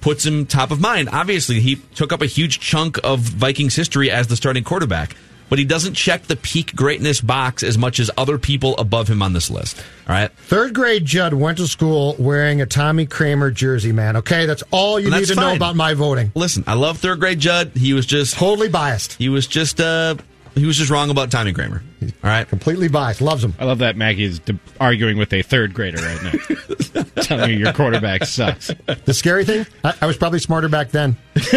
puts 0.00 0.26
him 0.26 0.44
top 0.44 0.70
of 0.70 0.80
mind. 0.80 1.08
Obviously, 1.10 1.60
he 1.60 1.76
took 1.94 2.12
up 2.12 2.20
a 2.20 2.26
huge 2.26 2.60
chunk 2.60 2.98
of 3.02 3.20
Vikings 3.20 3.74
history 3.74 4.10
as 4.10 4.26
the 4.26 4.36
starting 4.36 4.62
quarterback, 4.62 5.16
but 5.48 5.58
he 5.58 5.64
doesn't 5.64 5.94
check 5.94 6.24
the 6.24 6.36
peak 6.36 6.74
greatness 6.74 7.20
box 7.20 7.62
as 7.62 7.76
much 7.78 8.00
as 8.00 8.10
other 8.16 8.38
people 8.38 8.76
above 8.78 9.08
him 9.08 9.22
on 9.22 9.32
this 9.32 9.50
list. 9.50 9.78
All 10.08 10.14
right. 10.14 10.30
Third 10.32 10.74
grade 10.74 11.04
Judd 11.04 11.34
went 11.34 11.58
to 11.58 11.66
school 11.68 12.16
wearing 12.18 12.60
a 12.60 12.66
Tommy 12.66 13.06
Kramer 13.06 13.50
jersey, 13.50 13.92
man. 13.92 14.16
Okay, 14.16 14.46
that's 14.46 14.62
all 14.70 14.98
you 14.98 15.06
And 15.08 15.16
need 15.16 15.26
to 15.28 15.34
know 15.34 15.54
about 15.54 15.76
my 15.76 15.94
voting. 15.94 16.32
Listen, 16.34 16.64
I 16.66 16.74
love 16.74 16.98
third 16.98 17.20
grade 17.20 17.38
Judd. 17.40 17.72
He 17.74 17.92
was 17.94 18.06
just 18.06 18.34
Totally 18.34 18.68
biased. 18.68 19.14
he 19.14 19.28
was 19.28 19.46
just 19.46 19.80
uh 19.80 20.16
he 20.54 20.66
was 20.66 20.76
just 20.76 20.90
wrong 20.90 21.10
about 21.10 21.30
Tommy 21.30 21.52
Kramer. 21.52 21.82
All 22.02 22.08
right. 22.22 22.46
Completely 22.48 22.88
biased. 22.88 23.20
Loves 23.20 23.42
him. 23.42 23.54
I 23.58 23.64
love 23.64 23.78
that 23.78 23.96
Mackey 23.96 24.24
is 24.24 24.38
de- 24.38 24.58
arguing 24.78 25.16
with 25.16 25.32
a 25.32 25.42
third 25.42 25.74
grader 25.74 26.02
right 26.02 26.22
now, 26.22 27.02
telling 27.22 27.50
you 27.50 27.56
your 27.56 27.72
quarterback 27.72 28.24
sucks. 28.24 28.70
The 29.04 29.14
scary 29.14 29.44
thing, 29.44 29.66
I, 29.82 29.94
I 30.02 30.06
was 30.06 30.16
probably 30.16 30.38
smarter 30.38 30.68
back 30.68 30.90
then. 30.90 31.16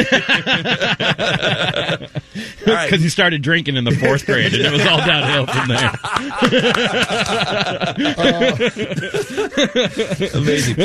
All 2.67 2.73
right. 2.73 2.89
Because 2.89 3.01
he 3.01 3.09
started 3.09 3.41
drinking 3.41 3.75
in 3.75 3.83
the 3.83 3.91
fourth 3.91 4.25
grade, 4.25 4.53
and 4.53 4.63
it 4.63 4.71
was 4.71 4.85
all 4.85 4.97
downhill 4.97 5.45
from 5.47 5.67
there. 5.67 5.91
Amazing. 10.33 10.81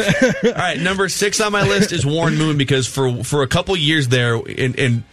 All 0.47 0.53
right, 0.53 0.79
number 0.79 1.09
six 1.09 1.41
on 1.41 1.53
my 1.53 1.63
list 1.63 1.93
is 1.93 2.05
Warren 2.07 2.37
Moon 2.37 2.59
because 2.59 2.87
for 2.87 3.25
for 3.25 3.43
a 3.43 3.49
couple 3.49 3.77
years 3.77 4.09
there, 4.09 4.37
in, 4.37 4.75
in 4.75 5.05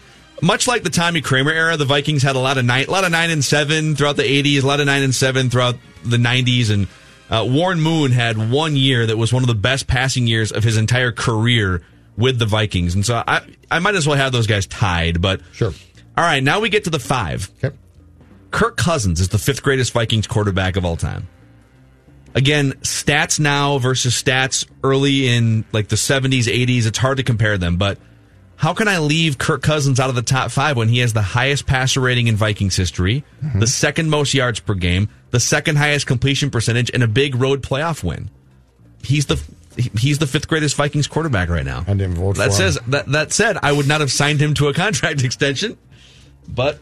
much 0.41 0.67
like 0.67 0.84
the 0.84 0.89
Tommy 0.89 1.22
Kramer 1.22 1.51
era, 1.51 1.77
the 1.77 1.86
Vikings 1.86 2.24
had 2.24 2.36
a 2.36 2.39
lot 2.39 2.58
of 2.58 2.65
nine, 2.65 2.86
a 2.88 2.91
lot 2.91 3.03
of 3.03 3.12
nine 3.12 3.29
and 3.29 3.43
seven 3.43 3.96
throughout 3.96 4.15
the 4.17 4.24
'80s, 4.24 4.63
a 4.63 4.67
lot 4.67 4.79
of 4.79 4.86
nine 4.86 5.03
and 5.03 5.13
seven 5.15 5.50
throughout 5.50 5.75
the 6.03 6.17
'90s, 6.17 6.69
and 6.72 6.88
uh, 7.29 7.46
Warren 7.48 7.79
Moon 7.81 8.12
had 8.12 8.50
one 8.51 8.75
year 8.75 9.05
that 9.05 9.17
was 9.17 9.31
one 9.34 9.43
of 9.43 9.48
the 9.48 9.55
best 9.55 9.88
passing 9.88 10.27
years 10.27 10.51
of 10.51 10.63
his 10.63 10.77
entire 10.77 11.12
career 11.12 11.81
with 12.17 12.39
the 12.39 12.46
Vikings, 12.46 12.96
and 12.96 13.05
so 13.05 13.24
I 13.27 13.41
I 13.72 13.79
might 13.79 13.96
as 13.96 14.08
well 14.08 14.17
have 14.17 14.31
those 14.31 14.48
guys 14.48 14.65
tied. 14.65 15.22
But 15.22 15.41
Sure. 15.53 15.74
all 16.17 16.24
right, 16.24 16.43
now 16.43 16.60
we 16.60 16.69
get 16.69 16.84
to 16.86 16.89
the 16.89 17.00
five. 17.00 17.50
Okay. 17.63 17.75
Kirk 18.51 18.77
Cousins 18.77 19.19
is 19.22 19.29
the 19.29 19.38
fifth 19.38 19.62
greatest 19.62 19.93
Vikings 19.93 20.25
quarterback 20.27 20.75
of 20.75 20.84
all 20.86 20.98
time. 20.98 21.27
Again, 22.36 22.74
stats 22.81 23.39
now 23.39 23.79
versus 23.79 24.13
stats 24.22 24.67
early 24.84 25.27
in 25.27 25.65
like 25.72 25.88
the 25.88 25.96
70s, 25.96 26.43
80s, 26.46 26.86
it's 26.86 26.98
hard 26.98 27.17
to 27.17 27.24
compare 27.24 27.58
them, 27.58 27.77
but 27.77 27.98
how 28.60 28.74
can 28.74 28.89
I 28.89 28.98
leave 28.98 29.38
Kirk 29.38 29.62
Cousins 29.62 30.01
out 30.01 30.10
of 30.10 30.16
the 30.16 30.22
top 30.22 30.51
five 30.51 30.75
when 30.75 30.89
he 30.89 31.00
has 31.00 31.13
the 31.13 31.22
highest 31.22 31.66
passer 31.66 32.01
rating 32.01 32.28
in 32.28 32.36
Vikings 32.36 32.75
history, 32.75 33.24
the 33.56 33.66
second 33.66 34.10
most 34.10 34.34
yards 34.34 34.60
per 34.60 34.74
game, 34.74 35.08
the 35.32 35.39
second 35.39 35.78
highest 35.78 36.08
completion 36.08 36.51
percentage, 36.51 36.92
and 36.94 37.01
a 37.01 37.08
big 37.08 37.36
road 37.36 37.63
playoff 37.63 38.04
win? 38.04 38.30
He's 39.01 39.28
the 39.28 39.42
he's 39.98 40.18
the 40.18 40.28
fifth 40.28 40.50
greatest 40.50 40.75
Vikings 40.75 41.08
quarterback 41.08 41.48
right 41.48 41.63
now. 41.63 41.86
I 41.88 41.94
didn't 41.94 42.16
vote 42.16 42.36
that 42.36 42.51
says 42.51 42.75
him. 42.75 42.92
that 42.92 43.06
that 43.13 43.32
said, 43.32 43.58
I 43.63 43.72
would 43.72 43.88
not 43.88 44.01
have 44.01 44.12
signed 44.12 44.42
him 44.42 44.54
to 44.56 44.68
a 44.68 44.74
contract 44.84 45.24
extension, 45.24 45.78
but 46.46 46.80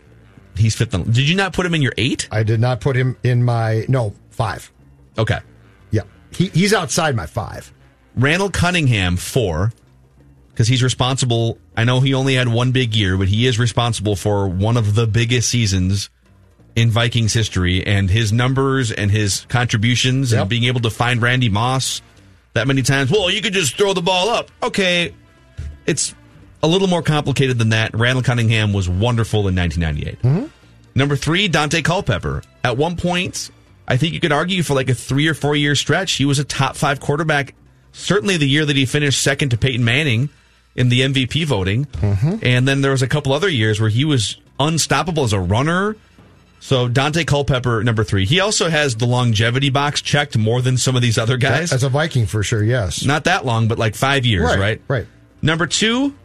he's 0.56 0.76
fifth. 0.76 0.96
On, 0.96 1.04
did 1.04 1.30
you 1.30 1.36
not 1.36 1.54
put 1.54 1.64
him 1.64 1.76
in 1.76 1.84
your 1.84 1.94
eight? 1.96 2.28
I 2.32 2.42
did 2.42 2.60
not 2.60 2.82
put 2.82 2.96
him 2.96 3.18
in 3.22 3.44
my 3.44 3.86
no 3.88 4.16
five. 4.32 4.72
Okay. 5.16 5.42
Yeah, 5.92 6.02
he, 6.32 6.48
he's 6.48 6.74
outside 6.74 7.16
my 7.16 7.28
five. 7.28 7.72
Randall 8.16 8.50
Cunningham 8.50 9.16
four 9.16 9.74
because 10.58 10.68
he's 10.68 10.82
responsible. 10.82 11.60
I 11.76 11.84
know 11.84 12.00
he 12.00 12.16
only 12.16 12.34
had 12.34 12.48
one 12.48 12.72
big 12.72 12.96
year, 12.96 13.16
but 13.16 13.28
he 13.28 13.46
is 13.46 13.60
responsible 13.60 14.16
for 14.16 14.48
one 14.48 14.76
of 14.76 14.96
the 14.96 15.06
biggest 15.06 15.50
seasons 15.50 16.10
in 16.76 16.90
Vikings 16.90 17.32
history, 17.32 17.86
and 17.86 18.10
his 18.10 18.34
numbers 18.34 18.92
and 18.92 19.12
his 19.12 19.46
contributions 19.50 20.32
Yep. 20.32 20.42
and 20.42 20.50
being 20.50 20.64
able 20.64 20.80
to 20.82 20.90
find 20.90 21.22
Randy 21.22 21.48
Moss 21.50 22.02
that 22.56 22.68
many 22.68 22.82
times. 22.82 23.12
Well, 23.12 23.30
you 23.30 23.40
could 23.44 23.54
just 23.54 23.78
throw 23.78 23.94
the 23.94 24.02
ball 24.02 24.30
up. 24.30 24.50
Okay, 24.64 25.14
it's 25.86 26.16
a 26.64 26.68
little 26.68 26.88
more 26.88 27.04
complicated 27.04 27.60
than 27.60 27.70
that. 27.70 27.94
Randall 27.94 28.24
Cunningham 28.24 28.74
was 28.74 28.90
wonderful 28.90 29.48
in 29.48 29.56
1998. 29.56 30.22
Mm-hmm. 30.24 30.48
Number 30.96 31.16
three, 31.16 31.48
Dante 31.48 31.84
Culpepper. 31.84 32.42
At 32.64 32.78
one 32.78 32.96
point, 32.96 33.52
I 33.88 33.98
think 33.98 34.16
you 34.16 34.20
could 34.20 34.32
argue 34.32 34.64
for 34.64 34.74
like 34.74 34.90
a 34.90 34.96
three 34.96 35.28
or 35.28 35.36
four 35.36 35.56
year 35.56 35.76
stretch, 35.76 36.14
he 36.14 36.26
was 36.26 36.40
a 36.40 36.44
top 36.44 36.76
five 36.76 37.00
quarterback. 37.00 37.54
Certainly 37.92 38.38
the 38.38 38.48
year 38.50 38.66
that 38.66 38.76
he 38.76 38.88
finished 38.88 39.22
second 39.22 39.50
to 39.50 39.58
Peyton 39.58 39.86
Manning 39.86 40.30
in 40.78 40.90
the 40.90 41.02
MVP 41.02 41.46
voting. 41.46 41.88
And 42.42 42.68
then 42.68 42.82
there 42.82 42.92
was 42.92 43.02
a 43.02 43.08
couple 43.08 43.34
other 43.34 43.50
years 43.50 43.82
where 43.82 43.90
he 43.90 44.06
was 44.06 44.38
unstoppable 44.60 45.24
as 45.24 45.34
a 45.34 45.40
runner. 45.40 45.96
So 46.60 46.88
Dante 46.88 47.24
Culpepper, 47.24 47.84
number 47.84 48.04
three. 48.04 48.26
He 48.26 48.40
also 48.40 48.70
has 48.70 48.96
the 48.96 49.06
longevity 49.06 49.70
box 49.70 50.02
checked 50.02 50.38
more 50.38 50.62
than 50.62 50.78
some 50.78 50.96
of 50.96 51.02
these 51.02 51.18
other 51.18 51.38
guys. 51.38 51.72
As 51.74 51.84
a 51.84 51.90
Viking, 51.90 52.26
for 52.26 52.42
sure. 52.44 52.64
Yes. 52.64 53.04
Not 53.06 53.26
that 53.26 53.46
long, 53.46 53.68
but 53.68 53.78
like 53.78 53.96
five 53.96 54.26
years, 54.26 54.44
Right, 54.46 54.60
right? 54.60 54.82
right. 54.88 55.08
Number 55.42 55.68
two, 55.68 56.16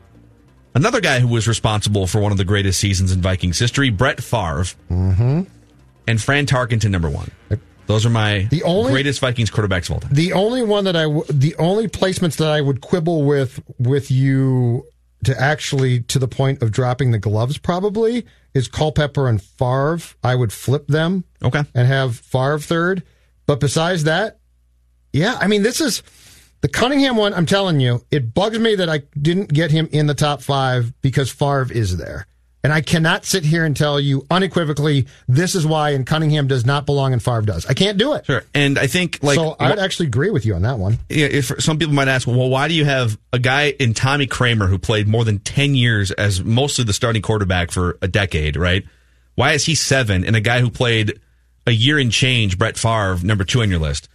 another 0.75 1.01
guy 1.03 1.21
who 1.21 1.29
was 1.29 1.47
responsible 1.47 2.07
for 2.07 2.21
one 2.21 2.33
of 2.33 2.39
the 2.39 2.45
greatest 2.47 2.81
seasons 2.81 3.13
in 3.13 3.21
Vikings 3.21 3.59
history, 3.59 3.91
Brett 3.91 4.23
Favre. 4.23 4.65
Mm-hmm. 4.91 5.43
And 6.09 6.21
Fran 6.21 6.47
Tarkenton, 6.47 6.91
number 6.91 7.11
one. 7.11 7.31
Those 7.87 8.07
are 8.07 8.11
my 8.11 8.47
The 8.51 8.62
only- 8.62 8.93
greatest 8.93 9.21
Vikings 9.21 9.51
quarterbacks 9.51 9.87
of 9.87 9.93
all 9.93 10.01
time. 10.01 10.12
The 10.15 10.33
only 10.33 10.62
one 10.62 10.85
that 10.85 10.97
I, 10.97 11.03
w- 11.03 11.25
the 11.29 11.55
only 11.57 11.89
placements 11.89 12.37
that 12.37 12.49
I 12.49 12.61
would 12.61 12.81
quibble 12.81 13.25
with 13.25 13.61
with 13.79 14.11
you 14.11 14.87
to 15.25 15.39
actually 15.41 16.01
to 16.03 16.19
the 16.19 16.29
point 16.29 16.62
of 16.62 16.71
dropping 16.73 17.11
the 17.11 17.19
gloves 17.19 17.59
probably 17.59 18.25
is 18.55 18.69
Culpepper 18.69 19.29
and 19.29 19.41
Favre. 19.43 19.99
I 20.23 20.35
would 20.35 20.53
flip 20.53 20.87
them 20.89 21.25
Okay. 21.43 21.62
and 21.75 21.87
have 21.89 22.17
Favre 22.17 22.59
third. 22.59 23.03
But 23.47 23.61
besides 23.61 24.05
that, 24.05 24.39
yeah, 25.12 25.37
I 25.41 25.47
mean, 25.47 25.62
this 25.62 25.81
is 25.81 26.03
the 26.61 26.69
Cunningham 26.69 27.17
one. 27.17 27.35
I'm 27.35 27.47
telling 27.47 27.81
you, 27.81 28.05
it 28.11 28.33
bugs 28.35 28.59
me 28.59 28.75
that 28.77 28.89
I 28.89 29.03
didn't 29.21 29.53
get 29.53 29.71
him 29.71 29.89
in 29.93 30.07
the 30.07 30.15
top 30.15 30.43
five 30.43 30.93
because 31.03 31.31
Favre 31.31 31.69
is 31.73 31.97
there. 31.97 32.27
And 32.64 32.73
I 32.73 32.81
cannot 32.81 33.25
sit 33.25 33.45
here 33.45 33.64
and 33.64 33.76
tell 33.76 33.99
you 33.99 34.25
unequivocally 34.31 35.07
this 35.26 35.57
is 35.57 35.66
why 35.66 35.90
and 35.90 36.07
Cunningham 36.07 36.47
does 36.47 36.64
not 36.64 36.87
belong 36.87 37.12
and 37.12 37.21
Favre 37.21 37.42
does. 37.42 37.66
I 37.66 37.75
can't 37.75 37.99
do 37.99 38.14
it. 38.14 38.25
Sure. 38.25 38.45
And 38.54 38.78
I 38.78 38.87
think 38.87 39.19
like 39.21 39.35
so 39.35 39.57
I 39.59 39.69
would 39.71 39.81
actually 39.81 40.07
agree 40.07 40.31
with 40.31 40.47
you 40.47 40.54
on 40.54 40.62
that 40.62 40.78
one. 40.78 40.99
yeah, 41.09 41.26
if 41.26 41.50
some 41.59 41.78
people 41.78 41.95
might 41.95 42.07
ask, 42.07 42.28
well, 42.28 42.49
why 42.49 42.69
do 42.69 42.75
you 42.75 42.85
have 42.85 43.19
a 43.33 43.40
guy 43.40 43.71
in 43.81 43.95
Tommy 43.95 44.26
Kramer 44.28 44.69
who 44.69 44.78
played 44.78 45.09
more 45.09 45.25
than 45.25 45.40
10 45.40 45.75
years 45.75 46.12
as 46.12 46.45
mostly 46.45 46.85
the 46.85 46.92
starting 46.92 47.21
quarterback 47.21 47.73
for 47.73 47.99
a 48.00 48.07
decade, 48.07 48.57
right? 48.57 48.85
Why 49.35 49.52
is 49.52 49.66
he 49.66 49.75
seven 49.75 50.25
and 50.25 50.37
a 50.37 50.40
guy 50.40 50.61
who 50.61 50.71
played 50.71 51.21
a 51.66 51.73
year 51.73 51.99
and 51.99 52.12
change, 52.12 52.59
Brett 52.59 52.76
Favre, 52.76 53.19
number 53.25 53.42
two 53.45 53.62
on 53.62 53.71
your 53.71 53.81
list? 53.81 54.09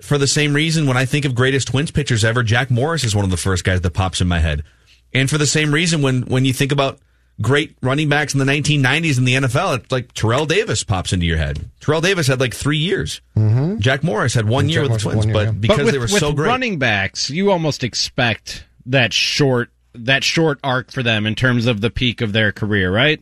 For 0.00 0.16
the 0.16 0.26
same 0.26 0.54
reason, 0.54 0.86
when 0.86 0.96
I 0.96 1.04
think 1.04 1.26
of 1.26 1.34
greatest 1.34 1.68
Twins 1.68 1.90
pitchers 1.90 2.24
ever, 2.24 2.42
Jack 2.42 2.70
Morris 2.70 3.04
is 3.04 3.14
one 3.14 3.24
of 3.24 3.30
the 3.30 3.36
first 3.36 3.64
guys 3.64 3.82
that 3.82 3.90
pops 3.92 4.20
in 4.20 4.28
my 4.28 4.38
head. 4.38 4.64
And 5.12 5.28
for 5.28 5.36
the 5.36 5.46
same 5.46 5.72
reason, 5.74 6.00
when, 6.00 6.22
when 6.22 6.44
you 6.44 6.52
think 6.52 6.72
about 6.72 6.98
great 7.42 7.76
running 7.82 8.08
backs 8.08 8.32
in 8.32 8.38
the 8.38 8.46
1990s 8.46 9.18
in 9.18 9.24
the 9.24 9.34
NFL, 9.34 9.78
it's 9.78 9.92
like 9.92 10.12
Terrell 10.12 10.46
Davis 10.46 10.84
pops 10.84 11.12
into 11.12 11.26
your 11.26 11.36
head. 11.36 11.68
Terrell 11.80 12.00
Davis 12.00 12.26
had 12.26 12.40
like 12.40 12.54
three 12.54 12.78
years. 12.78 13.20
Mm-hmm. 13.36 13.78
Jack 13.80 14.02
Morris 14.02 14.34
had 14.34 14.48
one 14.48 14.64
And 14.64 14.70
year 14.70 14.82
Jack 14.82 14.92
with 14.92 15.02
the 15.02 15.10
Twins, 15.10 15.26
year, 15.26 15.34
but 15.34 15.44
yeah. 15.46 15.50
because 15.52 15.76
but 15.76 15.84
with, 15.84 15.92
they 15.92 15.98
were 15.98 16.04
with 16.04 16.18
so 16.18 16.32
great. 16.32 16.46
running 16.46 16.78
backs, 16.78 17.28
you 17.28 17.50
almost 17.50 17.84
expect 17.84 18.64
that 18.86 19.12
short 19.12 19.70
that 19.94 20.24
short 20.24 20.58
arc 20.64 20.90
for 20.90 21.02
them 21.02 21.26
in 21.26 21.34
terms 21.34 21.66
of 21.66 21.80
the 21.80 21.90
peak 21.90 22.20
of 22.20 22.32
their 22.32 22.52
career, 22.52 22.90
right? 22.92 23.20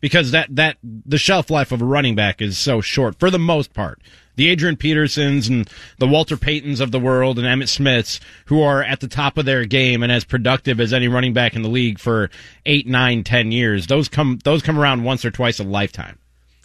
Because 0.00 0.32
that 0.32 0.54
that 0.56 0.76
the 0.82 1.18
shelf 1.18 1.50
life 1.50 1.72
of 1.72 1.80
a 1.80 1.84
running 1.84 2.14
back 2.14 2.42
is 2.42 2.58
so 2.58 2.80
short 2.80 3.18
for 3.18 3.30
the 3.30 3.38
most 3.38 3.72
part. 3.72 4.00
The 4.40 4.48
Adrian 4.48 4.76
Petersons 4.76 5.48
and 5.48 5.68
the 5.98 6.08
Walter 6.08 6.38
Paytons 6.38 6.80
of 6.80 6.92
the 6.92 6.98
world 6.98 7.38
and 7.38 7.46
Emmitt 7.46 7.68
Smiths, 7.68 8.20
who 8.46 8.62
are 8.62 8.82
at 8.82 9.00
the 9.00 9.06
top 9.06 9.36
of 9.36 9.44
their 9.44 9.66
game 9.66 10.02
and 10.02 10.10
as 10.10 10.24
productive 10.24 10.80
as 10.80 10.94
any 10.94 11.08
running 11.08 11.34
back 11.34 11.54
in 11.54 11.60
the 11.60 11.68
league 11.68 11.98
for 11.98 12.30
eight, 12.64 12.86
nine, 12.86 13.22
ten 13.22 13.52
years, 13.52 13.86
those 13.86 14.08
come 14.08 14.38
those 14.42 14.62
come 14.62 14.78
around 14.78 15.04
once 15.04 15.26
or 15.26 15.30
twice 15.30 15.60
a 15.60 15.62
lifetime. 15.62 16.18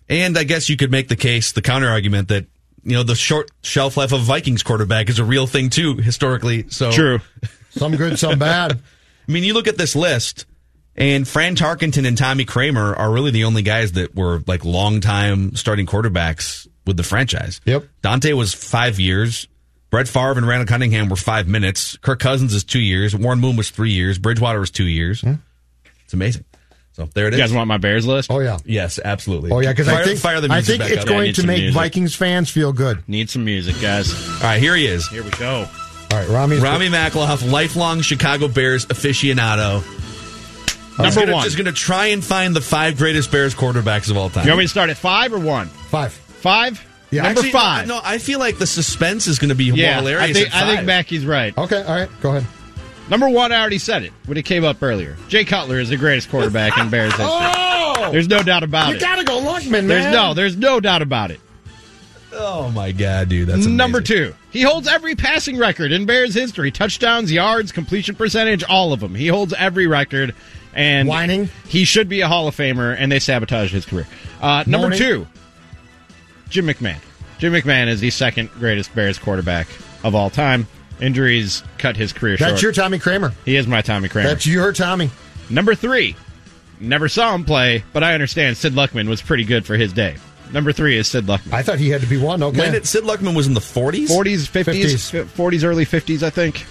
And 0.07 0.37
I 0.37 0.45
guess 0.45 0.69
you 0.69 0.77
could 0.77 0.89
make 0.89 1.09
the 1.09 1.17
case, 1.17 1.51
the 1.51 1.61
counter 1.61 1.89
argument 1.89 2.29
that 2.29 2.45
you 2.85 2.93
know 2.93 3.03
the 3.03 3.13
short 3.13 3.51
shelf 3.61 3.97
life 3.97 4.13
of 4.13 4.21
Vikings 4.21 4.63
quarterback 4.63 5.09
is 5.09 5.19
a 5.19 5.25
real 5.25 5.45
thing 5.45 5.69
too 5.69 5.97
historically. 5.97 6.69
So 6.69 6.93
True. 6.93 7.19
Some 7.71 7.97
good, 7.97 8.17
some 8.17 8.39
bad. 8.39 8.79
I 9.27 9.31
mean, 9.33 9.43
you 9.43 9.53
look 9.53 9.67
at 9.67 9.77
this 9.77 9.97
list, 9.97 10.45
and 10.95 11.27
Fran 11.27 11.57
Tarkenton 11.57 12.07
and 12.07 12.17
Tommy 12.17 12.45
Kramer 12.45 12.95
are 12.95 13.11
really 13.11 13.31
the 13.31 13.43
only 13.43 13.63
guys 13.63 13.91
that 13.91 14.15
were 14.15 14.41
like 14.47 14.63
longtime 14.63 15.57
starting 15.57 15.85
quarterbacks 15.85 16.69
with 16.85 16.97
the 16.97 17.03
franchise. 17.03 17.61
Yep. 17.65 17.85
Dante 18.01 18.33
was 18.33 18.53
five 18.53 18.99
years. 18.99 19.47
Brett 19.89 20.07
Favre 20.07 20.31
and 20.37 20.47
Randall 20.47 20.67
Cunningham 20.67 21.09
were 21.09 21.15
five 21.15 21.47
minutes. 21.47 21.95
Kirk 21.97 22.19
Cousins 22.19 22.53
is 22.53 22.63
two 22.63 22.79
years. 22.81 23.15
Warren 23.15 23.39
Moon 23.39 23.55
was 23.55 23.69
three 23.69 23.91
years. 23.91 24.17
Bridgewater 24.17 24.59
was 24.59 24.71
two 24.71 24.87
years. 24.87 25.21
Hmm. 25.21 25.35
It's 26.03 26.13
amazing. 26.13 26.43
So 26.93 27.09
there 27.13 27.27
it 27.27 27.33
is. 27.33 27.39
You 27.39 27.43
guys 27.43 27.53
want 27.53 27.67
my 27.67 27.77
Bears 27.77 28.05
list? 28.05 28.31
Oh 28.31 28.39
yeah. 28.39 28.57
yes, 28.63 28.99
absolutely. 29.03 29.51
Oh 29.51 29.59
yeah, 29.59 29.71
because 29.73 29.89
I 29.89 30.03
think 30.03 30.19
fire 30.19 30.39
the 30.39 30.51
I 30.51 30.61
think 30.61 30.79
back 30.79 30.91
it's 30.91 31.01
up. 31.01 31.07
Going 31.07 31.23
need 31.23 31.35
to 31.35 31.45
make 31.45 31.61
music. 31.61 31.75
Vikings 31.75 32.15
fans 32.15 32.49
feel 32.49 32.71
good. 32.71 33.07
Need 33.07 33.29
some 33.29 33.43
music, 33.43 33.81
guys. 33.81 34.13
All 34.35 34.43
right, 34.43 34.61
here 34.61 34.75
he 34.75 34.87
is. 34.87 35.05
Here 35.07 35.23
we 35.23 35.29
go. 35.31 35.67
All 36.11 36.17
right, 36.17 36.29
Rami's 36.29 36.61
Rami 36.61 36.87
Makloff, 36.87 37.49
lifelong 37.51 38.01
Chicago 38.01 38.47
Bears 38.47 38.85
aficionado. 38.85 39.83
Number 40.97 41.09
Is 41.09 41.15
gonna, 41.15 41.33
one. 41.33 41.47
is 41.47 41.55
going 41.55 41.65
to 41.65 41.73
try 41.73 42.07
and 42.07 42.23
find 42.23 42.55
the 42.55 42.61
five 42.61 42.97
greatest 42.97 43.29
Bears 43.29 43.53
quarterbacks 43.53 44.09
of 44.09 44.15
all 44.15 44.29
time. 44.29 44.45
You 44.45 44.51
want 44.51 44.59
me 44.59 44.65
to 44.65 44.69
start 44.69 44.89
at 44.89 44.95
five 44.95 45.33
or 45.33 45.39
one? 45.39 45.67
five. 45.67 46.13
Five? 46.45 46.85
Yeah. 47.09 47.23
Number 47.23 47.39
Actually, 47.39 47.51
five. 47.53 47.87
No, 47.87 47.99
I 48.03 48.19
feel 48.19 48.37
like 48.37 48.59
the 48.59 48.67
suspense 48.67 49.25
is 49.25 49.39
going 49.39 49.49
to 49.49 49.55
be 49.55 49.71
more 49.71 49.79
yeah, 49.79 49.95
hilarious. 49.95 50.29
I 50.29 50.33
think, 50.33 50.55
I 50.55 50.75
think. 50.75 50.85
Mackey's 50.85 51.25
right. 51.25 51.57
Okay, 51.57 51.81
all 51.81 51.95
right, 51.95 52.09
go 52.21 52.35
ahead. 52.35 52.45
Number 53.09 53.27
one, 53.27 53.51
I 53.51 53.59
already 53.59 53.79
said 53.79 54.03
it 54.03 54.13
when 54.27 54.37
it 54.37 54.45
came 54.45 54.63
up 54.63 54.83
earlier. 54.83 55.17
Jay 55.27 55.43
Cutler 55.43 55.79
is 55.79 55.89
the 55.89 55.97
greatest 55.97 56.29
quarterback 56.29 56.77
in 56.77 56.91
Bears 56.91 57.11
history. 57.17 57.25
Oh, 57.27 58.09
There's 58.11 58.27
no 58.27 58.43
doubt 58.43 58.61
about 58.61 58.89
you 58.89 58.93
it. 58.93 59.01
You 59.01 59.07
gotta 59.07 59.23
go 59.23 59.39
Luckman, 59.39 59.71
man. 59.71 59.87
There's 59.87 60.13
no, 60.13 60.35
there's 60.35 60.55
no 60.55 60.79
doubt 60.79 61.01
about 61.01 61.31
it. 61.31 61.39
Oh 62.31 62.69
my 62.69 62.91
god, 62.91 63.27
dude, 63.27 63.47
that's 63.47 63.55
amazing. 63.55 63.77
Number 63.77 64.01
two, 64.01 64.35
he 64.51 64.61
holds 64.61 64.87
every 64.87 65.15
passing 65.15 65.57
record 65.57 65.91
in 65.91 66.05
Bears 66.05 66.35
history: 66.35 66.69
touchdowns, 66.69 67.31
yards, 67.31 67.71
completion 67.71 68.13
percentage, 68.13 68.63
all 68.63 68.93
of 68.93 68.99
them. 68.99 69.15
He 69.15 69.29
holds 69.29 69.51
every 69.53 69.87
record, 69.87 70.35
and 70.75 71.07
Whining? 71.07 71.49
He 71.67 71.85
should 71.85 72.07
be 72.07 72.21
a 72.21 72.27
Hall 72.27 72.47
of 72.47 72.55
Famer, 72.55 72.95
and 72.97 73.11
they 73.11 73.19
sabotaged 73.19 73.73
his 73.73 73.85
career. 73.85 74.05
Uh, 74.41 74.63
number 74.67 74.95
two, 74.95 75.25
Jim 76.55 76.67
McMahon. 76.67 77.01
Jim 77.37 77.51
McMahon 77.51 77.87
is 77.87 77.99
the 77.99 78.09
second 78.09 78.49
greatest 78.51 78.95
Bears 78.95 79.19
quarterback 79.19 79.67
of 80.05 80.15
all 80.15 80.29
time. 80.29 80.67
Injuries 81.01 81.63
cut 81.77 81.97
his 81.97 82.13
career 82.13 82.37
That's 82.37 82.51
short. 82.51 82.61
your 82.61 82.71
Tommy 82.71 82.97
Kramer. 82.97 83.33
he 83.43 83.57
is 83.57 83.67
my 83.67 83.81
Tommy 83.81 84.07
Kramer. 84.07 84.29
That's 84.29 84.47
your 84.47 84.71
Tommy. 84.71 85.11
Number 85.49 85.75
three, 85.75 86.15
never 86.79 87.09
saw 87.09 87.35
him 87.35 87.43
play, 87.43 87.83
but 87.91 88.05
I 88.05 88.13
understand 88.13 88.55
Sid 88.55 88.71
Luckman 88.71 89.09
was 89.09 89.21
pretty 89.21 89.43
good 89.43 89.65
for 89.65 89.75
his 89.75 89.91
day. 89.91 90.15
Number 90.53 90.71
three 90.71 90.97
is 90.97 91.09
Sid 91.09 91.25
Luckman. 91.25 91.51
I 91.51 91.61
thought 91.61 91.77
he 91.77 91.89
had 91.89 91.99
to 91.99 92.07
be 92.07 92.15
one. 92.15 92.41
Okay. 92.41 92.57
When 92.57 92.71
did 92.71 92.87
Sid 92.87 93.03
Luckman 93.03 93.35
was 93.35 93.47
in 93.47 93.53
the 93.53 93.59
40s? 93.59 94.07
40s, 94.07 94.47
50s, 94.49 95.25
40s, 95.25 95.63
early 95.65 95.85
50s, 95.85 96.23
I 96.23 96.29
think, 96.29 96.65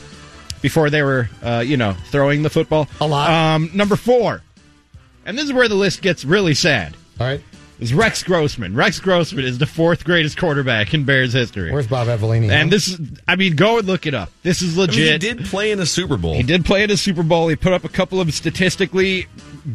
before 0.63 0.89
they 0.89 1.03
were, 1.03 1.29
uh, 1.43 1.63
you 1.65 1.77
know, 1.77 1.93
throwing 2.11 2.43
the 2.43 2.49
football. 2.49 2.89
A 3.03 3.07
lot. 3.07 3.29
Um, 3.29 3.71
number 3.75 3.97
four, 3.97 4.41
and 5.27 5.37
this 5.37 5.45
is 5.45 5.53
where 5.53 5.69
the 5.69 5.75
list 5.75 6.01
gets 6.01 6.25
really 6.25 6.55
sad, 6.55 6.97
all 7.21 7.27
right. 7.27 7.43
Is 7.81 7.93
Rex 7.93 8.23
Grossman. 8.23 8.75
Rex 8.77 9.01
Grossman 9.01 9.45
is 9.45 9.59
the 9.59 9.67
fourth 9.67 10.05
greatest 10.05 10.39
quarterback 10.39 10.95
in 10.95 11.05
Bears 11.05 11.33
history. 11.33 11.73
Where's 11.73 11.89
Bob 11.89 12.07
Avellini? 12.07 12.49
and 12.51 12.71
this 12.71 12.89
is, 12.89 13.01
I 13.27 13.35
mean, 13.37 13.57
go 13.57 13.79
and 13.79 13.87
look 13.87 14.07
it 14.07 14.15
up. 14.15 14.31
This 14.43 14.63
is 14.63 14.79
I 14.79 14.83
mean, 14.83 14.87
legit. 14.89 15.23
he 15.23 15.29
did 15.35 15.45
play 15.47 15.73
in 15.73 15.81
a 15.81 15.87
Super 15.87 16.17
Bowl. 16.17 16.35
He 16.35 16.45
did 16.45 16.65
play 16.65 16.85
in 16.85 16.91
a 16.91 16.97
Super 16.97 17.23
Bowl. 17.25 17.49
He 17.49 17.57
put 17.57 17.73
up 17.73 17.85
a 17.85 17.89
couple 17.89 18.21
of 18.21 18.33
statistically 18.33 19.27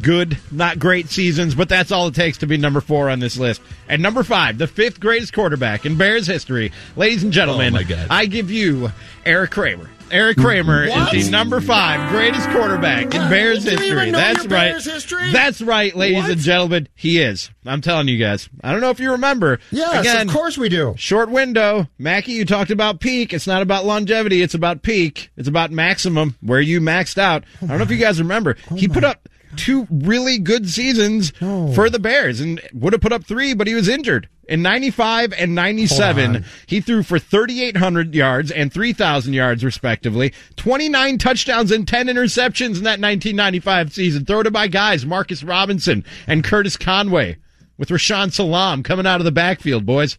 good, 0.01 0.38
not 0.51 0.77
great 0.79 1.10
seasons, 1.10 1.55
but 1.55 1.69
that's 1.69 1.91
all 1.91 2.08
it 2.08 2.15
takes 2.15 2.38
to 2.39 2.48
be 2.48 2.58
number 2.58 2.81
four 2.81 3.10
on 3.10 3.19
this 3.19 3.38
list. 3.38 3.62
And 3.88 4.01
number 4.01 4.24
five, 4.24 4.58
the 4.58 4.67
fifth 4.67 5.00
greatest 5.00 5.34
quarterback 5.34 5.86
in 5.86 5.98
Bears 5.98 6.27
history. 6.27 6.72
Ladies 6.96 7.24
and 7.24 7.34
gentlemen, 7.34 7.75
Oh. 7.75 8.05
I 8.10 8.25
give 8.25 8.51
you 8.51 8.91
Eric 9.25 9.51
Kramer. 9.51 9.89
Eric 10.12 10.38
Kramer 10.38 10.89
What? 10.89 11.13
is 11.13 11.25
the 11.27 11.31
number 11.31 11.62
five 11.62 12.10
greatest 12.10 12.50
quarterback 12.50 13.13
in 13.13 13.29
Bears 13.29 13.63
history. 13.63 14.10
That's 14.10 14.40
right. 14.48 14.50
Bears 14.72 14.85
history? 14.85 15.31
That's 15.31 15.61
right, 15.61 15.96
ladies 15.96 16.24
What? 16.24 16.31
and 16.31 16.42
gentlemen. 16.42 16.87
He 16.96 17.20
is. 17.22 17.51
I'm 17.63 17.81
telling 17.81 18.07
you 18.07 18.18
guys. 18.18 18.50
I 18.63 18.72
don't 18.72 18.81
know 18.81 18.90
if 18.90 19.00
you 19.00 19.11
remember. 19.11 19.59
yes, 19.70 20.00
Again, 20.00 20.27
of 20.27 20.33
course 20.33 20.57
we 20.57 20.68
do. 20.68 20.96
Short 20.98 21.29
window. 21.29 21.87
Mackey, 22.00 22.31
you 22.31 22.44
talked 22.46 22.72
about 22.72 23.00
peak. 23.00 23.33
It's 23.35 23.46
not 23.46 23.61
about 23.61 23.85
longevity. 23.85 24.42
It's 24.42 24.55
about 24.55 24.81
peak. 24.81 25.29
It's 25.37 25.48
about 25.48 25.70
maximum, 25.72 26.35
where 26.42 26.59
you 26.61 26.81
maxed 26.81 27.20
out. 27.20 27.44
I 27.61 27.68
don't 27.68 27.77
know 27.77 27.83
if 27.83 27.92
you 27.92 27.98
guys 27.98 28.20
remember. 28.20 28.55
Oh, 28.72 28.75
he 28.75 28.87
put 28.87 29.03
up 29.03 29.29
two 29.59 29.87
really 29.91 30.39
good 30.39 30.69
seasons 30.69 31.31
for 31.75 31.89
the 31.89 32.00
Bears 32.00 32.39
and 32.39 32.61
would 32.74 32.93
have 32.93 33.01
put 33.01 33.13
up 33.13 33.25
three, 33.25 33.53
but 33.53 33.67
he 33.67 33.75
was 33.75 33.87
injured. 33.87 34.27
In 34.48 34.63
95 34.63 35.33
and 35.33 35.53
97, 35.53 36.43
he 36.65 36.81
threw 36.81 37.03
for 37.03 37.19
3,800 37.19 38.15
yards 38.15 38.50
and 38.50 38.74
3,000 38.74 39.33
yards, 39.33 39.63
respectively. 39.63 40.33
29 40.55 41.19
touchdowns 41.19 41.72
and 41.72 41.87
10 41.87 42.07
interceptions 42.07 42.77
in 42.77 42.83
that 42.85 43.00
1995 43.00 43.93
season. 43.93 44.25
Thrown 44.25 44.45
to 44.45 44.51
by 44.51 44.67
guys 44.67 45.05
Marcus 45.05 45.43
Robinson 45.43 46.03
and 46.25 46.43
Curtis 46.43 46.77
Conway, 46.77 47.37
with 47.77 47.89
Rashaan 47.89 48.31
Salaam 48.33 48.81
coming 48.81 49.05
out 49.05 49.22
of 49.22 49.25
the 49.25 49.31
backfield, 49.31 49.85
boys. 49.85 50.17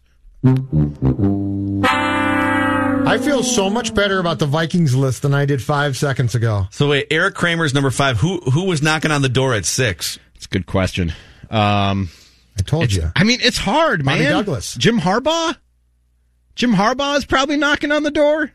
I 3.07 3.17
feel 3.17 3.43
so 3.43 3.69
much 3.69 3.93
better 3.93 4.19
about 4.19 4.39
the 4.39 4.45
Vikings 4.45 4.95
list 4.95 5.21
than 5.23 5.33
I 5.33 5.45
did 5.45 5.61
five 5.61 5.97
seconds 5.97 6.33
ago. 6.35 6.67
so 6.71 6.89
wait, 6.89 7.07
Eric 7.11 7.35
Kramer's 7.35 7.73
number 7.73 7.89
five. 7.91 8.17
Who 8.19 8.39
who 8.39 8.65
was 8.65 8.81
knocking 8.81 9.11
on 9.11 9.21
the 9.21 9.29
door 9.29 9.53
at 9.53 9.65
six? 9.65 10.17
It's 10.35 10.45
a 10.45 10.49
good 10.49 10.65
question. 10.65 11.13
Um, 11.49 12.09
I 12.57 12.61
told 12.63 12.93
you. 12.93 13.11
I 13.15 13.23
mean, 13.25 13.39
it's 13.41 13.57
hard, 13.57 14.05
Bobby 14.05 14.19
man. 14.19 14.31
Douglas. 14.31 14.75
Jim 14.75 14.99
Harbaugh. 14.99 15.57
Jim 16.55 16.73
Harbaugh 16.73 17.17
is 17.17 17.25
probably 17.25 17.57
knocking 17.57 17.91
on 17.91 18.03
the 18.03 18.11
door. 18.11 18.51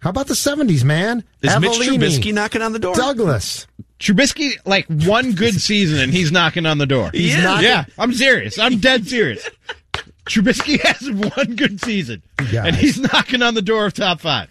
How 0.00 0.10
about 0.10 0.26
the 0.26 0.34
'70s, 0.34 0.82
man? 0.84 1.22
Is 1.42 1.58
Mitch 1.60 1.72
Trubisky 1.72 2.32
knocking 2.34 2.60
on 2.62 2.72
the 2.72 2.78
door? 2.80 2.94
Douglas. 2.94 3.66
Trubisky, 4.00 4.54
like 4.66 4.86
one 4.86 5.32
good 5.32 5.54
season, 5.54 6.00
and 6.00 6.12
he's 6.12 6.32
knocking 6.32 6.66
on 6.66 6.78
the 6.78 6.86
door. 6.86 7.10
He 7.12 7.30
is. 7.30 7.42
knocking- 7.42 7.64
Yeah, 7.68 7.84
I'm 7.98 8.12
serious. 8.12 8.58
I'm 8.58 8.78
dead 8.80 9.06
serious. 9.06 9.48
Trubisky 10.26 10.80
has 10.80 11.10
one 11.36 11.56
good 11.56 11.80
season, 11.80 12.22
guys. 12.36 12.54
and 12.66 12.76
he's 12.76 12.98
knocking 12.98 13.42
on 13.42 13.54
the 13.54 13.62
door 13.62 13.86
of 13.86 13.94
top 13.94 14.20
five. 14.20 14.48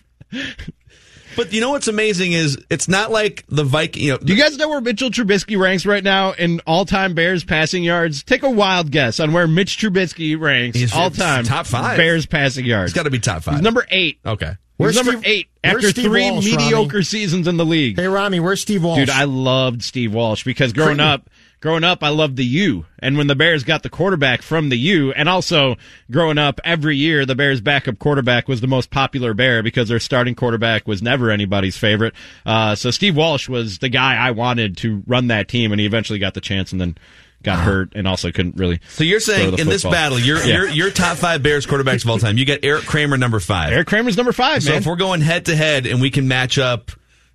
But 1.35 1.51
you 1.51 1.61
know 1.61 1.71
what's 1.71 1.87
amazing 1.87 2.33
is 2.33 2.59
it's 2.69 2.87
not 2.87 3.09
like 3.09 3.43
the 3.49 3.63
Viking. 3.63 4.03
You 4.03 4.11
know, 4.11 4.17
Do 4.19 4.33
you 4.35 4.39
guys 4.41 4.55
know 4.55 4.69
where 4.69 4.81
Mitchell 4.81 5.09
Trubisky 5.09 5.57
ranks 5.59 5.83
right 5.83 6.03
now 6.03 6.33
in 6.33 6.61
all-time 6.67 7.15
Bears 7.15 7.43
passing 7.43 7.83
yards? 7.83 8.23
Take 8.23 8.43
a 8.43 8.49
wild 8.51 8.91
guess 8.91 9.19
on 9.19 9.33
where 9.33 9.47
Mitch 9.47 9.79
Trubisky 9.79 10.39
ranks 10.39 10.93
all-time 10.95 11.43
top 11.43 11.65
five. 11.65 11.97
Bears 11.97 12.27
passing 12.27 12.65
yards. 12.65 12.91
it's 12.91 12.95
got 12.95 13.03
to 13.03 13.09
be 13.09 13.17
top 13.17 13.41
five. 13.41 13.55
He's 13.55 13.63
number 13.63 13.85
eight. 13.89 14.19
okay. 14.23 14.53
Where's 14.77 14.95
He's 14.95 15.05
number 15.05 15.21
Steve- 15.23 15.31
eight 15.31 15.47
where's 15.63 15.75
after 15.77 15.89
Steve 15.89 16.05
three 16.05 16.31
Walsh, 16.31 16.45
mediocre 16.45 16.93
Rami? 16.97 17.03
seasons 17.03 17.47
in 17.47 17.57
the 17.57 17.65
league. 17.65 17.95
Hey, 17.99 18.07
Rami, 18.07 18.39
where's 18.39 18.61
Steve 18.61 18.83
Walsh? 18.83 18.99
Dude, 18.99 19.09
I 19.09 19.23
loved 19.25 19.81
Steve 19.83 20.13
Walsh 20.13 20.43
because 20.43 20.71
growing 20.73 20.97
Creighton. 20.97 21.13
up, 21.13 21.29
growing 21.63 21.85
up, 21.85 22.03
I 22.03 22.09
loved 22.09 22.35
the 22.35 22.43
U. 22.43 22.85
And 22.99 23.17
when 23.17 23.27
the 23.27 23.35
Bears 23.37 23.63
got 23.63 23.83
the 23.83 23.89
quarterback 23.89 24.41
from 24.41 24.67
the 24.67 24.75
U, 24.77 25.13
and 25.13 25.29
also 25.29 25.77
growing 26.11 26.37
up 26.37 26.59
every 26.65 26.97
year, 26.97 27.25
the 27.25 27.35
Bears' 27.35 27.61
backup 27.61 27.99
quarterback 27.99 28.49
was 28.49 28.59
the 28.59 28.67
most 28.67 28.91
popular 28.91 29.33
Bear 29.33 29.63
because 29.63 29.87
their 29.87 30.01
starting 30.01 30.35
quarterback 30.35 30.89
was 30.89 31.01
never 31.01 31.31
anybody's 31.31 31.77
favorite. 31.77 32.13
Uh, 32.45 32.75
so 32.75 32.91
Steve 32.91 33.15
Walsh 33.15 33.47
was 33.47 33.77
the 33.79 33.87
guy 33.87 34.17
I 34.17 34.31
wanted 34.31 34.75
to 34.79 35.03
run 35.07 35.27
that 35.27 35.47
team, 35.47 35.71
and 35.71 35.79
he 35.79 35.85
eventually 35.87 36.19
got 36.19 36.33
the 36.33 36.41
chance 36.41 36.73
and 36.73 36.81
then 36.81 36.97
got 37.43 37.59
hurt 37.59 37.93
and 37.95 38.09
also 38.09 38.29
couldn't 38.33 38.57
really. 38.57 38.81
So 38.89 39.05
you're 39.05 39.21
saying 39.21 39.57
in 39.57 39.67
this 39.67 39.83
battle, 39.83 40.19
you're, 40.19 40.39
Yeah. 40.39 40.55
you're 40.55 40.67
you're 40.69 40.91
top 40.91 41.15
five 41.15 41.43
Bears 41.43 41.65
quarterbacks 41.65 42.03
of 42.03 42.09
all 42.09 42.19
time. 42.19 42.37
You 42.37 42.45
got 42.45 42.59
Eric 42.63 42.83
Kramer 42.85 43.15
number 43.17 43.39
five. 43.39 43.71
Eric 43.71 43.87
Kramer's 43.87 44.17
number 44.17 44.33
five, 44.33 44.63
so 44.63 44.71
man. 44.71 44.79
if 44.79 44.85
we're 44.85 44.97
going 44.97 45.21
head 45.21 45.45
to 45.45 45.55
head 45.55 45.85
and 45.85 46.01
we 46.01 46.09
can 46.11 46.27
match 46.27 46.57
up 46.57 46.91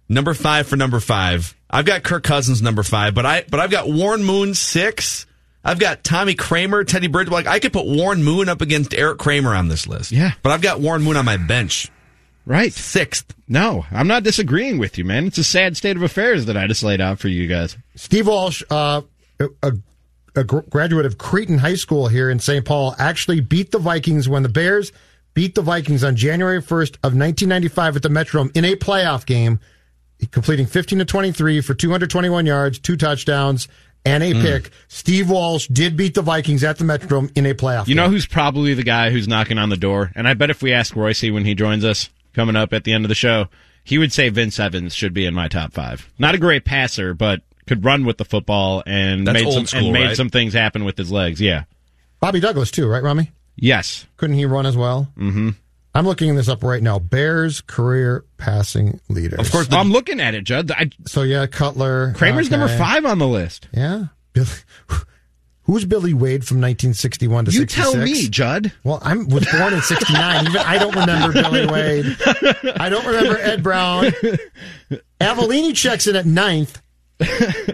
number 0.08 0.34
five 0.34 0.66
for 0.66 0.76
number 0.76 1.00
five, 1.00 1.54
I've 1.70 1.84
got 1.84 2.02
Kirk 2.02 2.24
Cousins 2.24 2.62
number 2.62 2.82
five, 2.82 3.14
but 3.14 3.26
I 3.26 3.44
but 3.48 3.60
I've 3.60 3.70
got 3.70 3.88
Warren 3.88 4.24
Moon 4.24 4.54
six. 4.54 5.26
I've 5.64 5.78
got 5.78 6.04
Tommy 6.04 6.34
Kramer, 6.34 6.84
Teddy 6.84 7.08
Bridgewater. 7.08 7.44
Like 7.44 7.52
I 7.52 7.58
could 7.58 7.72
put 7.72 7.86
Warren 7.86 8.22
Moon 8.22 8.48
up 8.48 8.60
against 8.60 8.94
Eric 8.94 9.18
Kramer 9.18 9.54
on 9.54 9.68
this 9.68 9.86
list. 9.86 10.12
Yeah. 10.12 10.32
but 10.42 10.50
I've 10.50 10.62
got 10.62 10.80
Warren 10.80 11.02
Moon 11.02 11.16
on 11.16 11.24
my 11.24 11.36
bench 11.36 11.90
right. 12.46 12.72
sixth. 12.72 13.34
No, 13.46 13.84
I'm 13.90 14.08
not 14.08 14.22
disagreeing 14.22 14.78
with 14.78 14.98
you, 14.98 15.04
man. 15.04 15.26
It's 15.26 15.38
a 15.38 15.44
sad 15.44 15.76
state 15.76 15.96
of 15.96 16.02
affairs 16.02 16.46
that 16.46 16.56
I 16.56 16.66
just 16.66 16.82
laid 16.82 17.00
out 17.00 17.18
for 17.18 17.28
you 17.28 17.46
guys. 17.46 17.76
Steve 17.96 18.26
Walsh, 18.26 18.62
uh, 18.70 19.02
a, 19.62 19.72
a 20.34 20.44
graduate 20.44 21.06
of 21.06 21.18
Creighton 21.18 21.58
High 21.58 21.74
School 21.74 22.08
here 22.08 22.30
in 22.30 22.38
St. 22.38 22.64
Paul, 22.64 22.94
actually 22.98 23.40
beat 23.40 23.70
the 23.70 23.78
Vikings 23.78 24.28
when 24.28 24.42
the 24.42 24.48
Bears 24.48 24.92
beat 25.38 25.54
the 25.54 25.62
Vikings 25.62 26.02
on 26.02 26.16
January 26.16 26.60
1st 26.60 26.96
of 27.04 27.14
1995 27.14 27.96
at 27.96 28.02
the 28.02 28.08
Metrodome 28.08 28.56
in 28.56 28.64
a 28.64 28.74
playoff 28.74 29.24
game, 29.24 29.60
completing 30.30 30.66
15 30.66 30.98
to 31.00 31.04
23 31.04 31.60
for 31.60 31.74
221 31.74 32.46
yards, 32.46 32.78
two 32.78 32.96
touchdowns, 32.96 33.68
and 34.04 34.22
a 34.22 34.32
pick. 34.32 34.70
Steve 34.88 35.28
Walsh 35.30 35.66
did 35.68 35.96
beat 35.96 36.14
the 36.14 36.22
Vikings 36.22 36.64
at 36.64 36.78
the 36.78 36.84
Metrodome 36.84 37.30
in 37.36 37.46
a 37.46 37.54
playoff 37.54 37.82
You 37.88 37.94
game. 37.94 37.96
know 37.96 38.08
who's 38.08 38.26
probably 38.26 38.74
the 38.74 38.82
guy 38.84 39.10
who's 39.10 39.28
knocking 39.28 39.58
on 39.58 39.68
the 39.68 39.76
door? 39.76 40.12
And 40.14 40.26
I 40.28 40.34
bet 40.34 40.50
if 40.50 40.62
we 40.62 40.72
ask 40.72 40.94
Royce 40.96 41.22
when 41.22 41.44
he 41.44 41.54
joins 41.54 41.84
us 41.84 42.08
coming 42.32 42.56
up 42.56 42.72
at 42.72 42.84
the 42.84 42.92
end 42.92 43.04
of 43.04 43.08
the 43.08 43.14
show, 43.14 43.46
he 43.84 43.98
would 43.98 44.12
say 44.12 44.28
Vince 44.28 44.58
Evans 44.60 44.94
should 44.94 45.12
be 45.14 45.26
in 45.26 45.34
my 45.34 45.48
top 45.48 45.72
five. 45.72 46.08
Not 46.18 46.34
a 46.34 46.38
great 46.38 46.64
passer, 46.64 47.14
but 47.14 47.42
could 47.66 47.84
run 47.84 48.04
with 48.04 48.18
the 48.18 48.24
football 48.24 48.82
and 48.86 49.26
That's 49.26 49.42
made 49.44 49.52
some 49.52 49.66
school, 49.66 49.84
and 49.84 49.92
made 49.92 50.06
right? 50.06 50.16
some 50.16 50.30
things 50.30 50.52
happen 50.54 50.84
with 50.84 50.96
his 50.96 51.10
legs. 51.12 51.40
Yeah. 51.40 51.64
Bobby 52.20 52.40
Douglas 52.40 52.70
too, 52.70 52.86
right, 52.88 53.02
Rami? 53.02 53.30
Yes. 53.56 54.06
Couldn't 54.16 54.36
he 54.36 54.44
run 54.46 54.64
as 54.66 54.76
well? 54.76 55.08
Mm-hmm. 55.18 55.50
I'm 55.94 56.06
looking 56.06 56.34
this 56.36 56.48
up 56.48 56.62
right 56.62 56.82
now. 56.82 56.98
Bears 56.98 57.60
career 57.62 58.24
passing 58.36 59.00
leaders. 59.08 59.40
Of 59.40 59.50
course, 59.50 59.68
the, 59.68 59.76
I'm 59.76 59.90
looking 59.90 60.20
at 60.20 60.34
it, 60.34 60.44
Judd. 60.44 60.70
I, 60.70 60.90
So 61.06 61.22
yeah, 61.22 61.46
Cutler. 61.46 62.12
Kramer's 62.14 62.48
okay. 62.48 62.56
number 62.56 62.76
five 62.76 63.04
on 63.04 63.18
the 63.18 63.26
list. 63.26 63.68
Yeah. 63.72 64.06
Billy, 64.32 64.46
who's 65.62 65.84
Billy 65.84 66.14
Wade 66.14 66.46
from 66.46 66.58
1961 66.58 67.46
to 67.46 67.50
You 67.50 67.60
66? 67.60 67.92
tell 67.92 68.02
me, 68.02 68.28
Judd. 68.28 68.72
Well, 68.84 69.00
I 69.02 69.16
was 69.16 69.46
born 69.50 69.74
in 69.74 69.80
'69. 69.80 70.46
Even 70.46 70.56
I 70.58 70.78
don't 70.78 70.94
remember 70.94 71.32
Billy 71.32 71.66
Wade. 71.66 72.16
I 72.78 72.88
don't 72.88 73.06
remember 73.06 73.38
Ed 73.38 73.62
Brown. 73.62 74.04
Avellini 75.20 75.74
checks 75.74 76.06
in 76.06 76.16
at 76.16 76.26
ninth. 76.26 76.80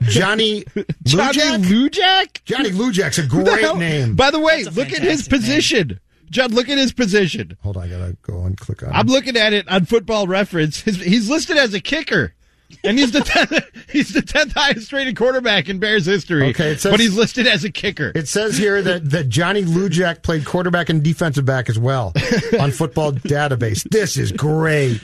Johnny 0.04 0.64
Johnny 1.02 1.38
Lujack. 1.38 1.64
Lujack? 1.64 2.44
Johnny 2.44 2.70
Lujack's 2.70 3.18
a 3.18 3.26
great 3.26 3.76
name. 3.76 4.14
By 4.14 4.30
the 4.30 4.40
way, 4.40 4.62
That's 4.62 4.76
look 4.76 4.92
at 4.92 5.02
his 5.02 5.28
fantastic 5.28 5.88
name. 5.88 6.00
Position. 6.26 6.32
Judd, 6.32 6.52
look 6.52 6.68
at 6.68 6.78
his 6.78 6.92
position. 6.92 7.56
Hold 7.62 7.76
on, 7.76 7.84
I 7.84 7.88
gotta 7.88 8.16
go 8.22 8.44
and 8.44 8.56
click 8.56 8.82
on. 8.82 8.90
I'm 8.92 9.08
it. 9.08 9.12
looking 9.12 9.36
at 9.36 9.52
it 9.52 9.68
on 9.68 9.84
Football 9.84 10.26
Reference. 10.26 10.80
His, 10.80 10.96
he's 11.00 11.28
listed 11.28 11.56
as 11.56 11.74
a 11.74 11.80
kicker, 11.80 12.34
and 12.82 12.98
he's 12.98 13.12
the 13.12 13.20
tenth, 13.24 13.52
he's 13.90 14.12
the 14.12 14.22
tenth 14.22 14.52
highest 14.52 14.92
rated 14.92 15.16
quarterback 15.16 15.68
in 15.68 15.78
Bears 15.78 16.06
history. 16.06 16.48
Okay, 16.50 16.72
it 16.72 16.80
says- 16.80 16.90
but 16.92 17.00
he's 17.00 17.16
listed 17.16 17.46
as 17.46 17.64
a 17.64 17.70
kicker. 17.70 18.12
It 18.14 18.28
says 18.28 18.56
here 18.56 18.82
that, 18.82 19.10
that 19.10 19.28
Johnny 19.28 19.62
Lujack 19.62 20.22
played 20.22 20.44
quarterback 20.44 20.88
and 20.88 21.02
defensive 21.02 21.44
back 21.44 21.68
as 21.68 21.78
well 21.78 22.12
on 22.58 22.70
Football 22.72 23.12
Database. 23.12 23.82
This 23.90 24.16
is 24.16 24.32
great. 24.32 25.00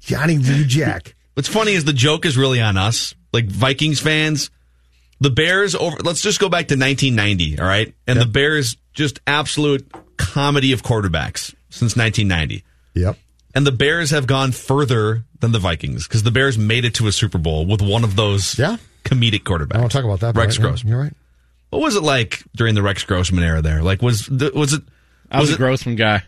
Johnny 0.00 0.38
Lujack. 0.38 1.12
what's 1.34 1.48
funny 1.48 1.72
is 1.72 1.84
the 1.84 1.92
joke 1.92 2.24
is 2.24 2.36
really 2.38 2.60
on 2.60 2.76
us, 2.78 3.14
like 3.32 3.46
Vikings 3.46 4.00
fans. 4.00 4.50
The 5.20 5.30
Bears 5.30 5.74
over. 5.74 5.96
Let's 6.02 6.20
just 6.22 6.38
go 6.38 6.48
back 6.48 6.68
to 6.68 6.76
1990. 6.76 7.58
All 7.58 7.66
right, 7.66 7.92
and 8.06 8.20
the 8.20 8.24
Bears 8.24 8.76
just 8.94 9.18
absolute 9.26 9.90
comedy 10.32 10.72
of 10.72 10.82
quarterbacks 10.82 11.54
since 11.70 11.96
1990. 11.96 12.64
Yep. 12.94 13.16
And 13.54 13.66
the 13.66 13.72
Bears 13.72 14.10
have 14.10 14.26
gone 14.26 14.52
further 14.52 15.24
than 15.40 15.52
the 15.52 15.58
Vikings 15.58 16.06
because 16.06 16.22
the 16.22 16.30
Bears 16.30 16.56
made 16.58 16.84
it 16.84 16.94
to 16.94 17.06
a 17.06 17.12
Super 17.12 17.38
Bowl 17.38 17.66
with 17.66 17.80
one 17.82 18.04
of 18.04 18.14
those 18.16 18.58
Yeah. 18.58 18.76
comedic 19.04 19.42
quarterbacks. 19.42 19.76
I 19.76 19.80
want 19.80 19.90
to 19.92 19.96
talk 19.98 20.04
about 20.04 20.20
that. 20.20 20.34
but 20.34 20.40
Rex 20.42 20.58
right 20.58 20.62
now, 20.64 20.68
Grossman. 20.70 20.90
You're 20.92 21.00
right. 21.02 21.12
What 21.70 21.82
was 21.82 21.96
it 21.96 22.02
like 22.02 22.42
during 22.56 22.74
the 22.74 22.82
Rex 22.82 23.04
Grossman 23.04 23.42
era? 23.44 23.60
There, 23.62 23.82
like 23.82 24.00
was 24.02 24.28
was 24.30 24.72
it? 24.74 24.82
I 25.30 25.40
was, 25.40 25.50
was 25.50 25.54
a? 25.56 25.58
Grossman 25.58 25.96
guy. 25.96 26.22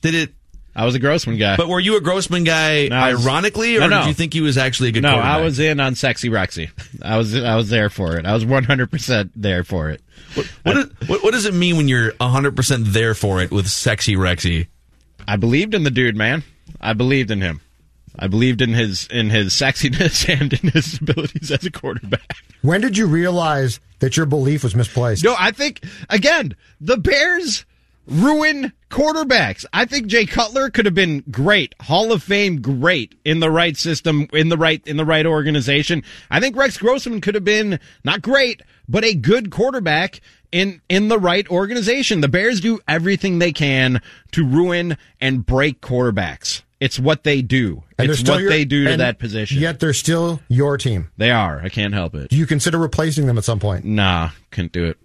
Did 0.00 0.14
it? 0.14 0.32
I 0.76 0.84
was 0.84 0.94
a 0.94 0.98
Grossman 0.98 1.38
guy. 1.38 1.56
But 1.56 1.68
were 1.68 1.80
you 1.80 1.96
a 1.96 2.00
Grossman 2.02 2.44
guy 2.44 2.88
No, 2.88 3.00
was- 3.12 3.26
ironically, 3.26 3.76
or 3.78 3.80
No, 3.80 3.86
no. 3.88 4.00
did 4.02 4.08
you 4.08 4.14
think 4.14 4.34
he 4.34 4.42
was 4.42 4.58
actually 4.58 4.90
a 4.90 4.92
good 4.92 5.02
no, 5.02 5.08
quarterback? 5.12 5.36
I 5.38 5.40
was 5.40 5.58
in 5.58 5.80
on 5.80 5.94
Sexy 5.94 6.28
Rexy. 6.28 6.68
I 7.02 7.16
was 7.16 7.34
I 7.34 7.56
was 7.56 7.70
there 7.70 7.88
for 7.88 8.16
it. 8.18 8.26
I 8.26 8.34
was 8.34 8.44
100 8.44 8.90
percent 8.90 9.32
there 9.34 9.64
for 9.64 9.88
it. 9.90 10.02
What, 10.64 10.76
is- 10.76 10.90
what, 11.08 11.22
what 11.24 11.32
does 11.32 11.46
it 11.46 11.54
mean 11.54 11.76
when 11.78 11.88
you're 11.88 12.12
100% 12.12 12.84
there 12.92 13.14
for 13.14 13.40
it 13.40 13.50
with 13.50 13.68
sexy 13.68 14.16
Rexy? 14.16 14.66
I 15.26 15.36
believed 15.36 15.74
in 15.74 15.82
the 15.82 15.90
dude, 15.90 16.14
man. 16.16 16.44
I 16.80 16.92
believed 16.92 17.30
in 17.30 17.40
him. 17.40 17.60
I 18.18 18.28
believed 18.28 18.60
in 18.62 18.70
his 18.74 19.06
in 19.08 19.30
his 19.30 19.52
sexiness 19.54 20.28
and 20.40 20.52
in 20.52 20.70
his 20.70 20.98
abilities 21.00 21.50
as 21.50 21.64
a 21.64 21.70
quarterback. 21.70 22.36
When 22.62 22.80
did 22.80 22.96
you 22.98 23.06
realize 23.06 23.80
that 24.00 24.16
your 24.16 24.26
belief 24.26 24.62
was 24.62 24.74
misplaced? 24.74 25.24
No, 25.24 25.34
I 25.38 25.50
think 25.52 25.82
again 26.10 26.54
the 26.80 26.96
Bears 26.98 27.64
ruin 28.06 28.72
quarterbacks. 28.90 29.64
I 29.72 29.84
think 29.84 30.06
Jay 30.06 30.26
Cutler 30.26 30.70
could 30.70 30.84
have 30.86 30.94
been 30.94 31.24
great, 31.30 31.74
Hall 31.82 32.12
of 32.12 32.22
Fame, 32.22 32.60
great 32.62 33.14
in 33.24 33.40
the 33.40 33.50
right 33.50 33.76
system, 33.76 34.28
in 34.32 34.48
the 34.48 34.56
right 34.56 34.82
in 34.86 34.96
the 34.96 35.04
right 35.04 35.26
organization. 35.26 36.02
I 36.30 36.40
think 36.40 36.56
Rex 36.56 36.78
Grossman 36.78 37.20
could 37.20 37.34
have 37.34 37.44
been 37.44 37.78
not 38.04 38.22
great, 38.22 38.62
but 38.88 39.04
a 39.04 39.14
good 39.14 39.50
quarterback 39.50 40.20
in 40.52 40.80
in 40.88 41.08
the 41.08 41.18
right 41.18 41.48
organization. 41.50 42.20
The 42.20 42.28
Bears 42.28 42.60
do 42.60 42.80
everything 42.86 43.38
they 43.38 43.52
can 43.52 44.00
to 44.32 44.46
ruin 44.46 44.96
and 45.20 45.44
break 45.44 45.80
quarterbacks. 45.80 46.62
It's 46.78 46.98
what 46.98 47.24
they 47.24 47.40
do. 47.40 47.84
And 47.98 48.10
it's 48.10 48.22
what 48.28 48.40
your- 48.40 48.50
they 48.50 48.66
do 48.66 48.84
to 48.86 48.98
that 48.98 49.18
position. 49.18 49.58
Yet 49.60 49.80
they're 49.80 49.94
still 49.94 50.40
your 50.48 50.76
team. 50.76 51.08
they 51.16 51.30
are. 51.30 51.60
I 51.62 51.70
can't 51.70 51.94
help 51.94 52.14
it. 52.14 52.28
Do 52.28 52.36
you 52.36 52.46
consider 52.46 52.76
replacing 52.78 53.26
them 53.26 53.38
at 53.38 53.44
some 53.44 53.58
point? 53.58 53.86
Nah, 53.86 54.30
couldn't 54.50 54.72
do 54.72 54.84
it. 54.84 54.98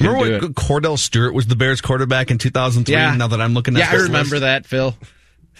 Remember 0.00 0.46
when. 0.46 0.54
Kordell 0.54 0.98
Stewart 0.98 1.34
was 1.34 1.46
the 1.46 1.56
Bears 1.56 1.80
quarterback 1.80 2.30
in 2.30 2.38
2003? 2.38 2.92
Yeah. 2.92 3.14
Now 3.16 3.28
that 3.28 3.40
I'm 3.40 3.54
looking 3.54 3.76
at 3.76 3.80
Yeah, 3.80 3.90
I 3.98 4.02
remember 4.02 4.36
list? 4.36 4.40
that, 4.42 4.66
Phil. 4.66 4.96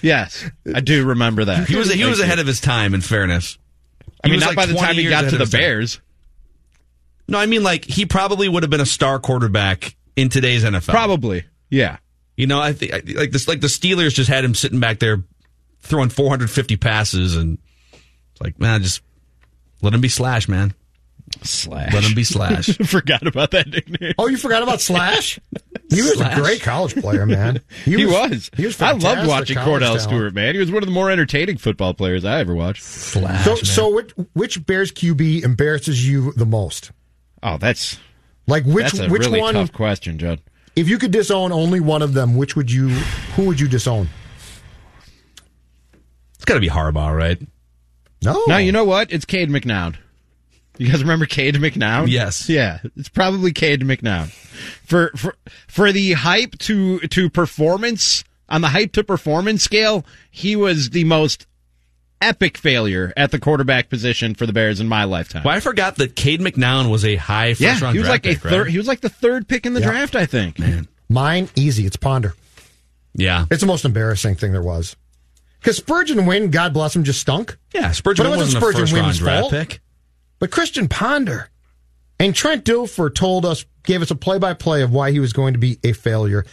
Yes, 0.03 0.49
I 0.75 0.81
do 0.81 1.05
remember 1.07 1.45
that. 1.45 1.69
He 1.69 1.77
was 1.77 1.93
he 1.93 2.05
was 2.05 2.21
ahead 2.21 2.39
of 2.39 2.47
his 2.47 2.61
time. 2.61 2.95
In 2.95 3.01
fairness, 3.03 3.59
I 4.25 4.29
mean, 4.29 4.41
not 4.41 4.49
like 4.49 4.57
by 4.57 4.67
the 4.67 4.75
time 4.75 4.95
he 4.95 5.09
got 5.09 5.29
to 5.31 5.37
the 5.37 5.45
time. 5.45 5.61
Bears. 5.61 6.01
No, 7.29 7.39
I 7.39 7.47
mean 7.47 7.63
like 7.63 7.85
he 7.85 8.07
probably 8.07 8.49
would 8.49 8.63
have 8.63 8.71
been 8.71 8.81
a 8.81 8.87
star 8.87 9.19
quarterback 9.19 9.95
in 10.17 10.31
today's 10.31 10.65
NFL. 10.65 10.89
Probably, 10.89 11.45
yeah. 11.69 11.99
You 12.37 12.47
know, 12.47 12.61
I 12.61 12.73
think 12.73 12.93
like 13.15 13.31
this 13.31 13.47
like 13.47 13.61
the 13.61 13.67
Steelers 13.67 14.15
just 14.15 14.31
had 14.31 14.45
him 14.45 14.55
sitting 14.55 14.81
back 14.81 14.99
there 15.01 15.23
throwing 15.81 16.09
450 16.09 16.77
passes, 16.77 17.37
and 17.37 17.59
it's 18.33 18.41
like 18.41 18.59
man, 18.59 18.83
just 18.83 19.03
let 19.83 19.93
him 19.93 20.01
be 20.01 20.09
Slash, 20.09 20.49
man. 20.49 20.73
Slash. 21.43 21.93
Let 21.95 22.05
him 22.05 22.15
be 22.15 22.25
Slash. 22.25 22.67
Forgot 22.87 23.27
about 23.27 23.51
that 23.53 23.69
nickname. 23.69 24.13
Oh, 24.19 24.29
you 24.29 24.37
forgot 24.37 24.63
about 24.63 24.81
Slash? 24.81 25.39
He 25.91 26.03
was 26.03 26.13
Slash. 26.19 26.39
a 26.39 26.41
great 26.41 26.61
college 26.63 26.95
player, 26.95 27.27
man. 27.27 27.63
He 27.85 28.07
was. 28.07 28.49
He 28.57 28.65
was. 28.65 28.81
I 28.81 28.93
loved 28.93 29.27
watching 29.27 29.57
college 29.57 29.83
Kordell 29.83 29.87
talent. 29.87 30.03
Stewart, 30.03 30.35
man. 30.35 30.55
He 30.55 30.61
was 30.61 30.71
one 30.71 30.85
of 30.85 30.87
the 30.87 30.93
more 30.95 31.11
entertaining 31.11 31.57
football 31.57 31.95
players 31.95 32.25
I 32.25 32.39
ever 32.39 32.55
watched. 32.55 32.85
Slash. 32.85 33.45
So, 33.45 33.55
man. 33.57 33.65
so 33.65 33.95
which, 33.97 34.13
which 34.35 34.67
Bears 34.67 34.93
QB 34.93 35.43
embarrasses 35.43 36.07
you 36.09 36.33
the 36.35 36.47
most? 36.47 36.93
Oh, 37.43 37.59
that's 37.59 37.99
Like 38.47 38.63
which 38.67 38.93
that's 38.93 39.01
a 39.01 39.09
which 39.09 39.23
really 39.25 39.41
one? 39.41 39.55
tough 39.55 39.73
question, 39.73 40.17
Judd. 40.17 40.41
If 40.77 40.89
you 40.89 40.97
could 40.97 41.11
disown 41.11 41.51
only 41.51 41.81
one 41.81 42.03
of 42.03 42.15
them, 42.15 42.37
which 42.37 42.55
would 42.55 42.71
you? 42.71 42.91
Who 43.35 43.47
would 43.47 43.59
you 43.59 43.67
disown? 43.67 44.09
it's 46.37 46.45
got 46.45 46.55
to 46.55 46.61
be 46.61 46.69
Harbaugh, 46.69 47.17
right? 47.17 47.41
No, 48.23 48.45
Now 48.47 48.59
you 48.59 48.71
know 48.71 48.85
what? 48.85 49.13
It's 49.13 49.25
Cade 49.25 49.49
McNown. 49.49 49.97
You 50.81 50.91
guys 50.91 51.03
remember 51.03 51.27
Cade 51.27 51.57
McNown? 51.57 52.09
Yes. 52.09 52.49
Yeah, 52.49 52.79
it's 52.97 53.11
probably 53.11 53.53
Cade 53.53 53.83
McNown. 53.83 54.29
For 54.87 55.11
for 55.15 55.37
for 55.69 55.93
the 55.93 56.13
hype 56.13 56.57
to 56.61 57.01
to 57.01 57.29
performance 57.29 58.25
on 58.49 58.63
the 58.63 58.69
hype 58.69 58.93
to 58.93 59.05
performance 59.05 59.63
scale, 59.63 60.07
he 60.31 60.57
was 60.57 60.89
the 60.89 61.05
most 61.05 61.47
epic 62.23 62.57
failure 62.57 63.13
at 63.15 63.31
the 63.31 63.39
quarterback 63.39 63.91
position 63.91 64.35
for 64.35 64.47
the 64.47 64.55
Bears 64.55 64.81
in 64.81 64.89
my 64.89 65.05
lifetime. 65.05 65.43
Well, 65.45 65.55
I 65.55 65.61
forgot 65.61 65.97
that 65.97 66.17
Cade 66.17 66.41
McNown 66.41 66.91
was 66.91 67.05
a 67.05 67.17
high 67.17 67.51
first 67.53 67.61
yeah, 67.61 67.79
round 67.79 67.93
he 67.95 67.99
was 67.99 68.09
draft 68.09 68.25
like 68.25 68.37
a 68.37 68.39
third. 68.39 68.53
right? 68.63 68.71
He 68.71 68.79
was 68.79 68.87
like 68.89 69.01
the 69.03 69.11
third 69.11 69.49
pick 69.49 69.67
in 69.67 69.75
the 69.75 69.81
Yeah. 69.81 69.91
draft, 69.91 70.17
I 70.17 70.25
think. 70.25 70.59
Man, 70.59 70.89
Mine 71.11 71.51
easy. 71.57 71.85
It's 71.85 71.97
Ponder. 71.97 72.33
Yeah. 73.15 73.45
It's 73.51 73.61
the 73.61 73.67
most 73.67 73.85
embarrassing 73.85 74.37
thing 74.37 74.53
there 74.53 74.63
was. 74.63 74.97
Because 75.61 75.77
Spurgeon 75.77 76.25
Wynn, 76.25 76.51
God 76.51 76.73
bless 76.73 76.97
him, 76.97 77.05
just 77.05 77.21
stunk. 77.21 77.59
Yeah, 77.75 77.93
Spurgeon 77.93 78.25
But 78.25 78.29
it 78.33 78.37
wasn't 78.39 78.47
wasn't, 78.47 78.57
a 78.57 78.61
Spurgeon 78.61 78.81
first 78.81 78.93
round 78.95 79.07
Wynn's 79.07 79.19
draft 79.19 79.51
pick. 79.51 79.81
But 80.41 80.51
Christian 80.51 80.89
Ponder 80.89 81.49
and 82.19 82.35
Trent 82.35 82.65
Dilfer 82.65 83.15
told 83.15 83.47
us, 83.47 83.65
gave 83.85 84.03
us 84.03 84.11
a 84.11 84.17
play 84.17 84.39
by 84.39 84.55
play 84.55 84.83
of 84.83 84.93
why 84.93 85.13
he 85.13 85.21
was 85.21 85.33
going 85.33 85.53
to 85.53 85.59
be 85.61 85.79
a 85.85 85.93
failure. 85.93 86.45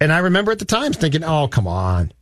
And 0.00 0.12
I 0.12 0.18
remember 0.18 0.52
at 0.52 0.60
the 0.60 0.64
time 0.64 0.92
thinking, 0.92 1.24
oh, 1.24 1.48
come 1.48 1.66
on. 1.66 2.12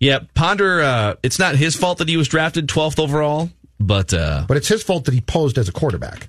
Yeah, 0.00 0.20
Ponder. 0.34 0.82
Uh, 0.82 1.14
it's 1.22 1.38
not 1.38 1.54
his 1.54 1.76
fault 1.76 1.98
that 1.98 2.08
he 2.08 2.16
was 2.16 2.26
drafted 2.26 2.66
12th 2.66 2.98
overall, 2.98 3.50
but 3.78 4.12
uh, 4.12 4.44
But 4.48 4.56
it's 4.56 4.68
his 4.68 4.82
fault 4.82 5.04
that 5.04 5.14
he 5.14 5.20
posed 5.20 5.56
as 5.56 5.68
a 5.68 5.72
quarterback. 5.72 6.28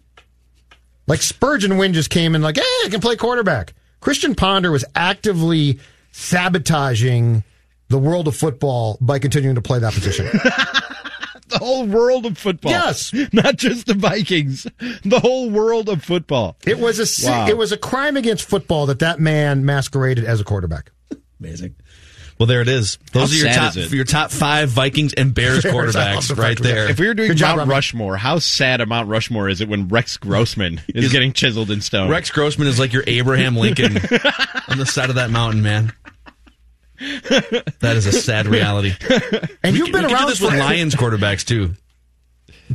Like 1.08 1.22
Spurgeon 1.22 1.78
Wynn 1.78 1.94
just 1.94 2.10
came 2.10 2.36
in 2.36 2.42
like, 2.42 2.58
hey, 2.58 2.62
I 2.86 2.90
can 2.90 3.02
play 3.02 3.16
quarterback. 3.16 3.74
Christian 4.02 4.36
Ponder 4.36 4.72
was 4.72 4.86
actively 4.96 5.80
sabotaging 6.12 7.44
the 7.90 7.98
world 7.98 8.28
of 8.28 8.36
football 8.36 8.98
by 9.02 9.20
continuing 9.20 9.56
to 9.56 9.62
play 9.62 9.80
that 9.80 9.94
position. 9.94 10.28
The 11.66 11.72
whole 11.72 11.86
world 11.88 12.26
of 12.28 12.38
football. 12.38 12.72
Yes. 12.72 13.12
not 13.34 13.58
just 13.58 13.88
the 13.88 13.96
Vikings. 13.96 14.68
The 15.04 15.20
whole 15.20 15.50
world 15.50 15.90
of 15.90 16.04
football. 16.04 16.58
It 16.66 16.78
was 16.80 17.00
a 17.00 17.28
Wow. 17.28 17.48
it 17.48 17.58
was 17.58 17.72
a 17.72 17.78
crime 17.78 18.18
against 18.18 18.48
football 18.48 18.86
that 18.86 19.00
that 19.00 19.20
man 19.20 19.66
masqueraded 19.66 20.26
as 20.26 20.40
a 20.40 20.44
quarterback. 20.44 20.92
amazing. 21.40 21.76
Well, 22.38 22.48
there 22.48 22.60
it 22.62 22.68
is. 22.68 22.98
Those 23.14 23.32
How 23.32 23.48
are 23.48 23.52
your 23.52 23.56
top 23.56 23.92
your 23.94 24.04
top 24.04 24.30
five 24.30 24.68
Vikings 24.70 25.14
and 25.14 25.34
Bears 25.34 25.64
Bears, 25.64 25.96
I 25.96 26.14
love 26.16 26.24
quarterbacks 26.24 26.28
the 26.28 26.36
right 26.36 26.48
fact 26.50 26.60
we 26.60 26.68
got- 26.68 26.76
there. 26.76 26.90
If 26.92 27.00
we 27.00 27.08
were 27.08 27.14
doing 27.14 27.30
Good 27.30 27.38
job, 27.38 27.50
Mount 27.58 27.60
Remy. 27.70 27.72
Rushmore, 27.72 28.18
how 28.18 28.40
sad 28.40 28.82
a 28.82 28.86
Mount 28.86 29.08
Rushmore 29.10 29.48
is 29.50 29.62
it 29.62 29.70
when 29.70 29.88
Rex 29.88 30.18
Grossman 30.18 30.82
is 30.90 31.12
getting 31.14 31.32
chiseled 31.34 31.72
in 31.72 31.80
stone? 31.82 32.10
Rex 32.10 32.30
Grossman 32.32 32.68
is 32.68 32.78
like 32.78 32.92
your 32.94 33.04
Abraham 33.08 33.56
Lincoln 33.56 33.98
on 34.68 34.78
the 34.78 34.86
side 34.86 35.10
of 35.10 35.16
that 35.16 35.30
mountain, 35.32 35.62
man. 35.64 35.94
That 37.00 37.94
is 37.96 38.06
a 38.06 38.12
sad 38.12 38.48
reality. 38.48 38.94
And 39.64 39.76
you've 39.78 39.92
been 39.92 40.04
we 40.04 40.08
could 40.08 40.08
do 40.10 40.14
around 40.16 40.28
this 40.28 40.40
for 40.40 40.46
with 40.46 40.60
Lions 40.60 40.96
quarterbacks 40.96 41.46
too. 41.46 41.74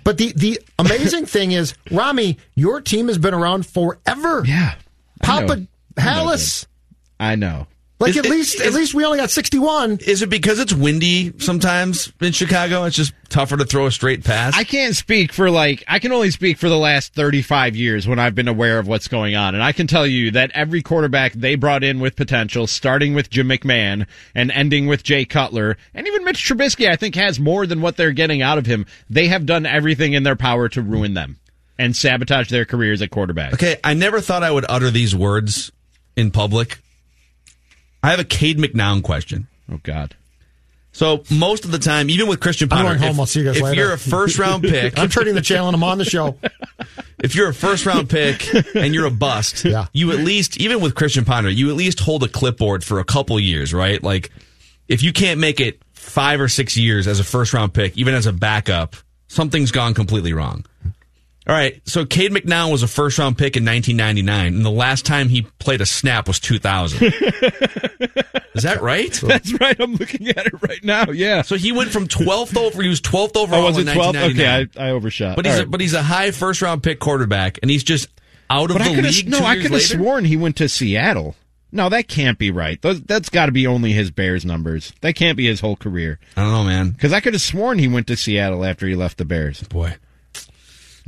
But 0.05 0.19
the 0.19 0.33
the 0.37 0.61
amazing 0.79 1.27
thing 1.27 1.53
is, 1.53 1.75
Rami, 1.91 2.39
your 2.55 2.81
team 2.81 3.09
has 3.09 3.19
been 3.19 3.35
around 3.35 3.67
forever. 3.67 4.45
Yeah. 4.47 4.75
I 5.23 5.27
Papa 5.27 5.47
know. 5.47 5.55
Know, 5.55 5.67
Halas. 5.97 6.67
I 7.19 7.35
know. 7.35 7.67
Like 8.01 8.11
Is 8.13 8.17
at 8.17 8.25
it- 8.27 8.31
least, 8.31 8.61
at 8.63 8.73
least 8.73 8.95
we 8.95 9.05
only 9.05 9.19
got 9.19 9.31
61. 9.31 9.99
Is 10.07 10.23
it 10.23 10.31
because 10.31 10.59
it's 10.59 10.73
windy 10.73 11.35
sometimes 11.39 12.11
in 12.19 12.33
Chicago? 12.33 12.85
It's 12.85 12.97
just 12.97 13.13
tougher 13.29 13.59
to 13.59 13.67
throw 13.67 13.85
a 13.85 13.93
straight 13.93 14.25
pass. 14.25 14.57
I 14.57 14.65
can't 14.65 14.97
speak 14.97 15.35
for 15.35 15.51
like 15.51 15.85
I 15.87 15.99
can 15.99 16.11
only 16.11 16.31
speak 16.31 16.57
for 16.57 16.71
the 16.71 16.79
last 16.79 17.13
35 17.15 17.77
years 17.77 18.09
when 18.09 18.19
I've 18.19 18.35
been 18.35 18.49
aware 18.49 18.79
of 18.79 18.89
what's 18.89 19.07
going 19.07 19.37
on 19.37 19.55
and 19.55 19.63
I 19.63 19.73
can 19.73 19.87
tell 19.87 20.07
you 20.07 20.31
that 20.31 20.51
every 20.55 20.81
quarterback 20.81 21.35
they 21.35 21.57
brought 21.57 21.85
in 21.85 22.01
with 22.01 22.17
potential 22.17 22.67
starting 22.67 23.13
with 23.15 23.29
Jim 23.29 23.49
McMahon 23.51 24.07
and 24.35 24.51
ending 24.51 24.87
with 24.87 25.03
Jay 25.03 25.27
Cutler 25.27 25.77
and 25.95 26.07
even 26.07 26.25
Mitch 26.25 26.43
Trubisky 26.43 26.89
I 26.89 26.97
think 26.97 27.15
has 27.17 27.39
more 27.39 27.67
than 27.67 27.83
what 27.83 27.99
they're 27.99 28.13
getting 28.13 28.41
out 28.41 28.57
of 28.57 28.65
him. 28.65 28.87
They 29.11 29.29
have 29.29 29.45
done 29.45 29.67
everything 29.67 30.15
in 30.15 30.23
their 30.23 30.37
power 30.37 30.71
to 30.71 30.81
ruin 30.81 31.13
them 31.13 31.39
and 31.79 31.95
sabotage 31.95 32.49
their 32.49 32.65
careers 32.65 33.03
at 33.03 33.11
quarterback. 33.11 33.53
Okay, 33.53 33.77
I 33.85 33.93
never 33.93 34.23
thought 34.23 34.43
I 34.43 34.51
would 34.51 34.65
utter 34.71 34.91
these 34.91 35.15
words 35.15 35.71
in 36.17 36.31
public. 36.31 36.79
I 38.03 38.11
have 38.11 38.21
a 38.21 38.25
Cade 38.25 38.59
McNown 38.59 39.03
question. 39.03 39.47
Oh 39.71 39.81
god. 39.83 40.15
So 40.93 41.23
most 41.31 41.65
of 41.65 41.71
the 41.71 41.79
time, 41.79 42.11
even 42.11 42.27
with 42.27 42.41
Christian 42.41 42.69
I'm 42.73 42.85
going 42.85 42.99
home. 42.99 43.11
if, 43.11 43.19
I'll 43.21 43.27
see 43.27 43.41
you 43.41 43.47
guys 43.47 43.57
if 43.59 43.63
later. 43.63 43.81
you're 43.81 43.93
a 43.93 43.99
first 43.99 44.39
round 44.39 44.63
pick, 44.65 44.99
I'm 44.99 45.09
turning 45.09 45.35
the 45.35 45.41
channel 45.41 45.69
and 45.69 45.77
I'm 45.77 45.85
on 45.85 45.99
the 45.99 46.05
show. 46.05 46.37
if 47.23 47.35
you're 47.37 47.49
a 47.49 47.55
first 47.55 47.87
round 47.87 48.11
pick 48.11 48.53
and 48.75 48.93
you're 48.93 49.07
a 49.07 49.11
bust, 49.11 49.65
Yeah. 49.65 49.87
you 49.93 50.11
at 50.11 50.19
least, 50.19 50.59
even 50.61 50.81
with 50.81 50.95
Christian 50.97 51.25
Ponder, 51.25 51.49
you 51.51 51.71
at 51.71 51.77
least 51.77 52.01
hold 52.01 52.25
a 52.25 52.29
clipboard 52.29 52.83
for 52.83 52.99
a 52.99 53.05
couple 53.05 53.39
years, 53.39 53.73
right? 53.73 54.03
Like, 54.03 54.31
if 54.89 55.03
you 55.05 55.13
can't 55.13 55.39
make 55.39 55.61
it 55.61 55.81
five 55.93 56.41
or 56.41 56.49
six 56.49 56.77
years 56.77 57.07
as 57.07 57.21
a 57.21 57.25
first 57.25 57.53
round 57.53 57.73
pick, 57.73 57.97
even 57.97 58.15
as 58.15 58.27
a 58.27 58.33
backup, 58.33 58.97
something's 59.29 59.71
gone 59.71 59.95
completely 59.95 60.33
wrong. 60.33 60.65
All 61.51 61.57
right, 61.57 61.81
so 61.85 62.07
Cade 62.07 62.31
McNown 62.31 62.71
was 62.71 62.85
a 62.85 62.87
first 62.87 63.19
round 63.19 63.37
pick 63.37 63.57
in 63.57 63.65
1999, 63.65 64.55
and 64.55 64.65
the 64.65 64.71
last 64.71 65.05
time 65.05 65.29
he 65.29 65.43
played 65.59 65.81
a 65.81 65.87
snap 65.87 66.29
was 66.29 66.39
2000. 66.39 67.03
Is 68.55 68.63
that 68.63 68.79
right? 68.81 69.13
That's 69.23 69.53
right. 69.61 69.75
I'm 69.81 69.95
looking 69.95 70.29
at 70.29 70.47
it 70.47 70.53
right 70.63 70.83
now. 70.85 71.11
Yeah. 71.11 71.43
So 71.43 71.57
he 71.57 71.73
went 71.73 71.91
from 71.91 72.07
12th 72.07 72.57
over. 72.57 72.81
He 72.83 72.89
was 72.89 73.01
12th 73.01 73.37
overall 73.37 73.63
Oh, 73.63 73.67
was 73.67 73.79
in 73.79 73.89
it 73.89 73.95
12? 73.95 74.15
1999. 74.15 74.61
Okay, 74.61 74.81
I, 74.81 74.89
I 74.89 74.91
overshot. 74.93 75.35
But 75.35 75.45
he's 75.47 75.57
All 75.57 75.63
a, 75.63 75.67
but 75.67 75.81
he's 75.81 75.95
a 75.95 76.03
high 76.05 76.31
first 76.31 76.63
round 76.63 76.85
pick 76.85 77.01
quarterback, 77.01 77.59
and 77.63 77.71
he's 77.71 77.83
just 77.83 78.09
out 78.49 78.71
of 78.71 78.79
But 78.79 78.85
the 78.85 79.03
league. 79.03 79.29
no, 79.29 79.41
I 79.41 79.57
could 79.57 79.73
have 79.73 79.83
sworn 79.83 80.25
he 80.25 80.37
went 80.37 80.57
to 80.59 80.69
Seattle. 80.69 81.35
No, 81.73 81.89
that 81.89 82.07
can't 82.09 82.39
be 82.39 82.51
right. 82.51 82.81
Those, 82.83 83.01
that's 83.03 83.29
got 83.29 83.47
to 83.47 83.53
be 83.53 83.67
only 83.67 83.93
his 83.93 84.11
Bears 84.11 84.45
numbers. 84.45 84.93
That 85.03 85.15
can't 85.15 85.37
be 85.37 85.47
his 85.47 85.61
whole 85.61 85.77
career. 85.77 86.19
I 86.37 86.43
don't 86.43 86.53
know, 86.53 86.65
man. 86.65 86.91
Because 86.91 87.13
I 87.13 87.21
could 87.21 87.33
have 87.35 87.43
sworn 87.43 87.79
he 87.79 87.89
went 87.89 88.07
to 88.09 88.17
Seattle 88.17 88.65
after 88.65 88.87
he 88.87 88.95
left 88.97 89.19
the 89.19 89.25
Bears. 89.25 89.63
Boy, 89.65 89.95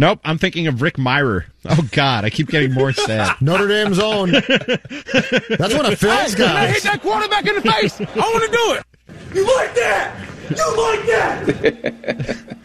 Nope, 0.02 0.18
I'm 0.24 0.36
thinking 0.36 0.66
of 0.66 0.82
Rick 0.82 0.96
Mirer. 0.96 1.44
Oh 1.64 1.88
God, 1.92 2.24
I 2.24 2.30
keep 2.30 2.48
getting 2.48 2.72
more 2.72 2.92
sad. 2.92 3.36
Notre 3.40 3.68
Dame's 3.68 4.00
own. 4.00 4.32
That's 4.32 5.74
one 5.74 5.86
of 5.86 5.96
Phil's 5.96 6.34
guys. 6.34 6.82
that 6.82 6.98
quarterback 7.00 7.46
in 7.46 7.54
the 7.54 7.60
face. 7.60 8.00
I 8.00 8.04
want 8.04 8.44
to 8.44 8.50
do 8.50 8.72
it. 8.74 8.84
You 9.32 9.46
like 9.56 9.72
that? 9.76 10.28
You 10.50 10.76
like 10.76 11.06
that? 11.06 12.56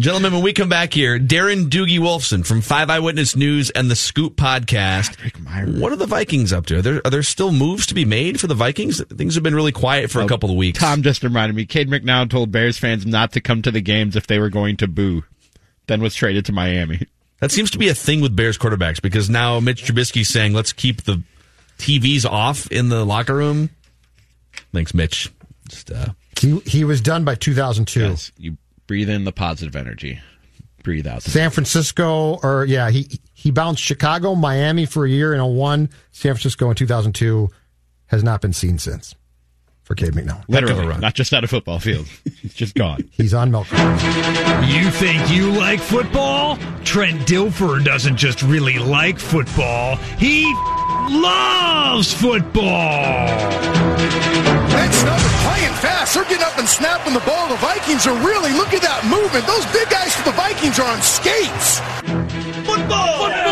gentlemen, 0.00 0.32
when 0.32 0.42
we 0.42 0.52
come 0.52 0.68
back 0.68 0.92
here, 0.92 1.20
Darren 1.20 1.68
Doogie 1.68 2.00
Wolfson 2.00 2.44
from 2.44 2.62
Five 2.62 2.90
Eyewitness 2.90 3.36
News 3.36 3.70
and 3.70 3.88
the 3.88 3.94
Scoop 3.94 4.34
Podcast. 4.34 5.22
Rick 5.22 5.38
Mirer. 5.38 5.80
What 5.80 5.92
are 5.92 5.96
the 5.96 6.06
Vikings 6.06 6.52
up 6.52 6.66
to? 6.66 6.78
Are 6.78 6.82
there 6.82 7.00
are 7.04 7.10
there 7.10 7.22
still 7.22 7.52
moves 7.52 7.86
to 7.86 7.94
be 7.94 8.04
made 8.04 8.40
for 8.40 8.48
the 8.48 8.56
Vikings? 8.56 9.00
Things 9.04 9.36
have 9.36 9.44
been 9.44 9.54
really 9.54 9.70
quiet 9.70 10.10
for 10.10 10.20
a 10.20 10.24
oh, 10.24 10.28
couple 10.28 10.50
of 10.50 10.56
weeks. 10.56 10.80
Tom 10.80 11.04
just 11.04 11.22
reminded 11.22 11.54
me. 11.54 11.64
Cade 11.64 11.88
McNown 11.88 12.28
told 12.28 12.50
Bears 12.50 12.76
fans 12.76 13.06
not 13.06 13.30
to 13.34 13.40
come 13.40 13.62
to 13.62 13.70
the 13.70 13.80
games 13.80 14.16
if 14.16 14.26
they 14.26 14.40
were 14.40 14.50
going 14.50 14.76
to 14.78 14.88
boo. 14.88 15.22
Then 15.86 16.00
was 16.00 16.14
traded 16.14 16.46
to 16.46 16.52
Miami. 16.52 17.06
That 17.40 17.50
seems 17.50 17.70
to 17.72 17.78
be 17.78 17.88
a 17.88 17.94
thing 17.94 18.20
with 18.20 18.34
Bears 18.34 18.56
quarterbacks 18.56 19.02
because 19.02 19.28
now 19.28 19.60
Mitch 19.60 19.84
Trubisky's 19.84 20.28
saying, 20.28 20.54
let's 20.54 20.72
keep 20.72 21.02
the 21.02 21.22
TVs 21.78 22.24
off 22.24 22.70
in 22.70 22.88
the 22.88 23.04
locker 23.04 23.34
room. 23.34 23.70
Thanks, 24.72 24.94
Mitch. 24.94 25.30
Just, 25.68 25.90
uh, 25.90 26.06
He, 26.38 26.58
he 26.60 26.84
was 26.84 27.00
done 27.00 27.24
by 27.24 27.34
2002. 27.34 28.00
Yes, 28.00 28.32
you 28.38 28.56
breathe 28.86 29.10
in 29.10 29.24
the 29.24 29.32
positive 29.32 29.76
energy. 29.76 30.20
Breathe 30.82 31.06
out. 31.06 31.22
San 31.22 31.50
Francisco, 31.50 32.38
or 32.42 32.66
yeah, 32.66 32.90
he 32.90 33.18
he 33.32 33.50
bounced 33.50 33.82
Chicago, 33.82 34.34
Miami 34.34 34.84
for 34.84 35.06
a 35.06 35.08
year 35.08 35.32
in 35.32 35.40
a 35.40 35.46
01. 35.46 35.88
San 36.12 36.34
Francisco 36.34 36.68
in 36.68 36.76
2002 36.76 37.48
has 38.06 38.22
not 38.22 38.42
been 38.42 38.52
seen 38.52 38.78
since 38.78 39.14
for 39.84 39.94
Cade 39.94 40.12
McNown. 40.14 40.38
Heck 40.38 40.40
of 40.40 40.48
a 40.48 40.52
Literally, 40.66 40.86
run. 40.88 41.00
not 41.00 41.14
just 41.14 41.32
out 41.32 41.44
of 41.44 41.50
football 41.50 41.78
field. 41.78 42.06
He's 42.40 42.54
just 42.54 42.74
gone. 42.74 43.08
He's 43.12 43.32
on 43.34 43.50
milk. 43.50 43.70
You 43.70 44.90
think 44.90 45.30
you 45.30 45.52
like 45.52 45.78
football? 45.80 46.56
Trent 46.84 47.20
Dilfer 47.22 47.84
doesn't 47.84 48.16
just 48.16 48.42
really 48.42 48.78
like 48.78 49.18
football, 49.18 49.96
he 50.18 50.44
loves 51.10 52.12
football. 52.12 53.26
That's 54.72 55.02
another 55.02 55.28
playing 55.44 55.74
fast. 55.84 56.14
They're 56.14 56.24
getting 56.24 56.42
up 56.44 56.58
and 56.58 56.68
snapping 56.68 57.12
the 57.14 57.20
ball. 57.20 57.48
The 57.48 57.56
Vikings 57.56 58.06
are 58.06 58.16
really, 58.26 58.52
look 58.52 58.72
at 58.74 58.82
that 58.82 59.04
movement. 59.04 59.46
Those 59.46 59.64
big 59.72 59.88
guys 59.90 60.14
for 60.16 60.24
the 60.24 60.32
Vikings 60.36 60.78
are 60.78 60.88
on 60.88 61.00
skates. 61.02 61.80
Football! 62.66 63.28
Football, 63.28 63.43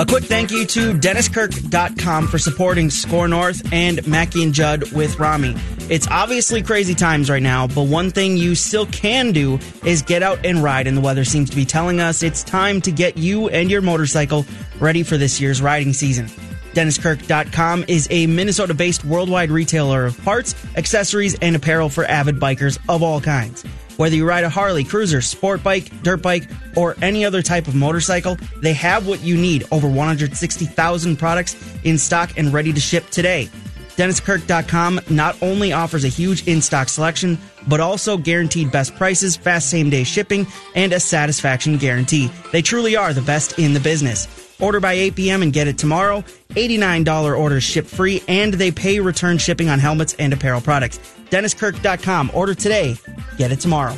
A 0.00 0.06
quick 0.06 0.24
thank 0.24 0.50
you 0.50 0.64
to 0.64 0.94
DennisKirk.com 0.94 2.28
for 2.28 2.38
supporting 2.38 2.88
Score 2.88 3.28
North 3.28 3.70
and 3.70 4.06
Mackey 4.08 4.42
and 4.42 4.54
Judd 4.54 4.90
with 4.92 5.18
Rami. 5.18 5.54
It's 5.90 6.08
obviously 6.08 6.62
crazy 6.62 6.94
times 6.94 7.28
right 7.28 7.42
now, 7.42 7.66
but 7.66 7.82
one 7.82 8.10
thing 8.10 8.38
you 8.38 8.54
still 8.54 8.86
can 8.86 9.32
do 9.32 9.58
is 9.84 10.00
get 10.00 10.22
out 10.22 10.46
and 10.46 10.62
ride, 10.62 10.86
and 10.86 10.96
the 10.96 11.02
weather 11.02 11.22
seems 11.22 11.50
to 11.50 11.56
be 11.56 11.66
telling 11.66 12.00
us 12.00 12.22
it's 12.22 12.42
time 12.42 12.80
to 12.80 12.90
get 12.90 13.18
you 13.18 13.50
and 13.50 13.70
your 13.70 13.82
motorcycle 13.82 14.46
ready 14.78 15.02
for 15.02 15.18
this 15.18 15.38
year's 15.38 15.60
riding 15.60 15.92
season. 15.92 16.28
DennisKirk.com 16.72 17.84
is 17.86 18.08
a 18.10 18.26
Minnesota 18.26 18.72
based 18.72 19.04
worldwide 19.04 19.50
retailer 19.50 20.06
of 20.06 20.18
parts, 20.24 20.54
accessories, 20.76 21.34
and 21.40 21.54
apparel 21.54 21.90
for 21.90 22.06
avid 22.06 22.36
bikers 22.36 22.78
of 22.88 23.02
all 23.02 23.20
kinds. 23.20 23.66
Whether 24.00 24.16
you 24.16 24.26
ride 24.26 24.44
a 24.44 24.48
Harley, 24.48 24.82
cruiser, 24.82 25.20
sport 25.20 25.62
bike, 25.62 25.90
dirt 26.02 26.22
bike, 26.22 26.48
or 26.74 26.96
any 27.02 27.22
other 27.22 27.42
type 27.42 27.68
of 27.68 27.74
motorcycle, 27.74 28.38
they 28.62 28.72
have 28.72 29.06
what 29.06 29.20
you 29.20 29.36
need. 29.36 29.64
Over 29.70 29.88
160,000 29.90 31.16
products 31.18 31.54
in 31.84 31.98
stock 31.98 32.30
and 32.38 32.50
ready 32.50 32.72
to 32.72 32.80
ship 32.80 33.10
today. 33.10 33.50
DennisKirk.com 33.98 35.00
not 35.10 35.36
only 35.42 35.74
offers 35.74 36.04
a 36.04 36.08
huge 36.08 36.48
in 36.48 36.62
stock 36.62 36.88
selection, 36.88 37.36
but 37.68 37.78
also 37.78 38.16
guaranteed 38.16 38.72
best 38.72 38.96
prices, 38.96 39.36
fast 39.36 39.68
same 39.68 39.90
day 39.90 40.04
shipping, 40.04 40.46
and 40.74 40.94
a 40.94 41.00
satisfaction 41.00 41.76
guarantee. 41.76 42.30
They 42.52 42.62
truly 42.62 42.96
are 42.96 43.12
the 43.12 43.20
best 43.20 43.58
in 43.58 43.74
the 43.74 43.80
business. 43.80 44.56
Order 44.60 44.80
by 44.80 44.94
8 44.94 45.14
p.m. 45.14 45.42
and 45.42 45.52
get 45.52 45.68
it 45.68 45.76
tomorrow. 45.76 46.24
$89 46.50 47.38
orders 47.38 47.64
ship 47.64 47.84
free, 47.84 48.22
and 48.28 48.54
they 48.54 48.70
pay 48.70 48.98
return 48.98 49.36
shipping 49.36 49.68
on 49.68 49.78
helmets 49.78 50.16
and 50.18 50.32
apparel 50.32 50.62
products. 50.62 51.00
DennisKirk.com. 51.30 52.30
Order 52.34 52.54
today, 52.54 52.96
get 53.36 53.52
it 53.52 53.60
tomorrow. 53.60 53.96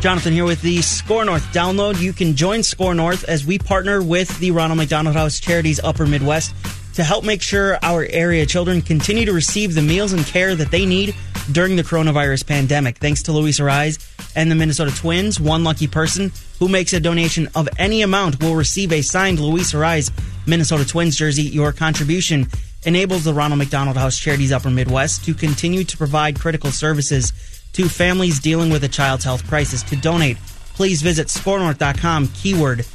Jonathan 0.00 0.34
here 0.34 0.44
with 0.44 0.62
the 0.62 0.82
Score 0.82 1.24
North 1.24 1.42
download. 1.52 2.00
You 2.00 2.12
can 2.12 2.36
join 2.36 2.62
Score 2.62 2.94
North 2.94 3.24
as 3.24 3.44
we 3.46 3.58
partner 3.58 4.02
with 4.02 4.38
the 4.38 4.52
Ronald 4.52 4.78
McDonald 4.78 5.16
House 5.16 5.40
Charities 5.40 5.80
Upper 5.82 6.06
Midwest 6.06 6.54
to 6.94 7.02
help 7.02 7.24
make 7.24 7.42
sure 7.42 7.78
our 7.82 8.06
area 8.10 8.46
children 8.46 8.82
continue 8.82 9.24
to 9.24 9.32
receive 9.32 9.74
the 9.74 9.82
meals 9.82 10.12
and 10.12 10.24
care 10.24 10.54
that 10.54 10.70
they 10.70 10.86
need 10.86 11.14
during 11.52 11.76
the 11.76 11.82
coronavirus 11.82 12.46
pandemic. 12.46 12.98
Thanks 12.98 13.22
to 13.24 13.32
Luis 13.32 13.58
Arraez 13.58 13.98
and 14.36 14.50
the 14.50 14.54
Minnesota 14.54 14.94
Twins, 14.94 15.40
one 15.40 15.64
lucky 15.64 15.86
person 15.86 16.30
who 16.58 16.68
makes 16.68 16.92
a 16.92 17.00
donation 17.00 17.48
of 17.54 17.68
any 17.78 18.02
amount 18.02 18.42
will 18.42 18.54
receive 18.54 18.92
a 18.92 19.02
signed 19.02 19.40
Luis 19.40 19.72
Arraez 19.72 20.10
Minnesota 20.46 20.86
Twins 20.86 21.16
jersey. 21.16 21.42
Your 21.42 21.72
contribution 21.72 22.46
enables 22.86 23.24
the 23.24 23.34
Ronald 23.34 23.58
McDonald 23.58 23.96
House 23.96 24.18
Charities 24.18 24.52
Upper 24.52 24.70
Midwest 24.70 25.24
to 25.24 25.34
continue 25.34 25.84
to 25.84 25.96
provide 25.96 26.40
critical 26.40 26.70
services 26.70 27.32
to 27.72 27.88
families 27.88 28.40
dealing 28.40 28.70
with 28.70 28.84
a 28.84 28.88
child's 28.88 29.24
health 29.24 29.46
crisis. 29.48 29.82
To 29.84 29.96
donate, 29.96 30.38
please 30.74 31.02
visit 31.02 31.26
scorenorth.com, 31.26 32.28
keyword 32.28 32.86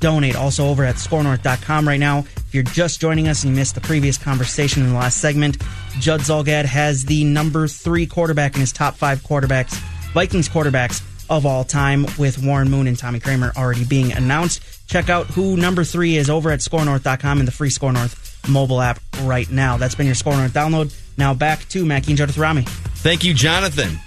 donate. 0.00 0.36
Also 0.36 0.66
over 0.66 0.84
at 0.84 0.96
scorenorth.com 0.96 1.86
right 1.86 2.00
now. 2.00 2.18
If 2.18 2.54
you're 2.54 2.64
just 2.64 3.00
joining 3.00 3.28
us 3.28 3.44
and 3.44 3.52
you 3.52 3.56
missed 3.56 3.76
the 3.76 3.80
previous 3.80 4.18
conversation 4.18 4.82
in 4.82 4.90
the 4.90 4.94
last 4.94 5.20
segment, 5.20 5.58
Judd 6.00 6.20
Zulgad 6.20 6.64
has 6.64 7.04
the 7.04 7.24
number 7.24 7.68
three 7.68 8.06
quarterback 8.06 8.54
in 8.54 8.60
his 8.60 8.72
top 8.72 8.96
five 8.96 9.20
quarterbacks, 9.20 9.74
Vikings 10.12 10.48
quarterbacks 10.48 11.02
of 11.28 11.46
all 11.46 11.64
time, 11.64 12.06
with 12.18 12.42
Warren 12.42 12.70
Moon 12.70 12.86
and 12.86 12.98
Tommy 12.98 13.20
Kramer 13.20 13.52
already 13.56 13.84
being 13.84 14.12
announced. 14.12 14.62
Check 14.88 15.08
out 15.08 15.26
who 15.26 15.56
number 15.56 15.84
three 15.84 16.16
is 16.16 16.30
over 16.30 16.50
at 16.50 16.60
scorenorth.com 16.60 17.40
in 17.40 17.46
the 17.46 17.52
free 17.52 17.70
Score 17.70 17.92
North 17.92 18.25
mobile 18.48 18.80
app 18.80 19.00
right 19.22 19.50
now. 19.50 19.76
That's 19.76 19.94
been 19.94 20.06
your 20.06 20.14
Score 20.14 20.36
North 20.36 20.52
download. 20.52 20.94
Now 21.16 21.34
back 21.34 21.68
to 21.70 21.84
Mackey 21.84 22.12
and 22.12 22.20
with 22.20 22.38
Rami. 22.38 22.62
Thank 22.62 23.24
you, 23.24 23.34
Jonathan. 23.34 23.98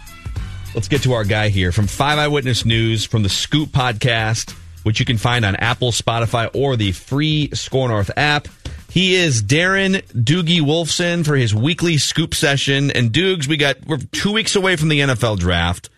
Let's 0.76 0.88
get 0.88 1.02
to 1.04 1.14
our 1.14 1.24
guy 1.24 1.50
here 1.50 1.72
from 1.72 1.88
Five 1.88 2.20
Eyewitness 2.20 2.64
News 2.64 3.04
from 3.04 3.24
the 3.24 3.30
Scoop 3.30 3.70
Podcast, 3.70 4.56
which 4.84 5.00
you 5.00 5.06
can 5.06 5.18
find 5.18 5.44
on 5.44 5.56
Apple, 5.56 5.92
Spotify, 5.92 6.50
or 6.54 6.76
the 6.76 6.92
free 6.92 7.50
Score 7.54 7.88
North 7.88 8.12
app. 8.16 8.48
He 8.90 9.16
is 9.16 9.42
Darren 9.42 10.04
Doogie 10.14 10.62
Wolfson 10.62 11.26
for 11.26 11.36
his 11.36 11.56
weekly 11.56 11.98
Scoop 11.98 12.36
session. 12.36 12.92
And 12.92 13.12
Doogs, 13.12 13.48
we 13.48 13.58
got 13.58 13.78
we're 13.88 13.98
two 13.98 14.32
weeks 14.32 14.56
away 14.56 14.76
from 14.76 14.90
the 14.90 15.00
NFL 15.00 15.40
draft, 15.40 15.90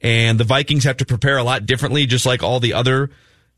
and 0.00 0.38
the 0.38 0.44
Vikings 0.44 0.84
have 0.84 0.96
to 0.98 1.06
prepare 1.06 1.38
a 1.38 1.44
lot 1.44 1.66
differently, 1.66 2.06
just 2.06 2.26
like 2.26 2.42
all 2.42 2.60
the 2.60 2.74
other 2.74 3.10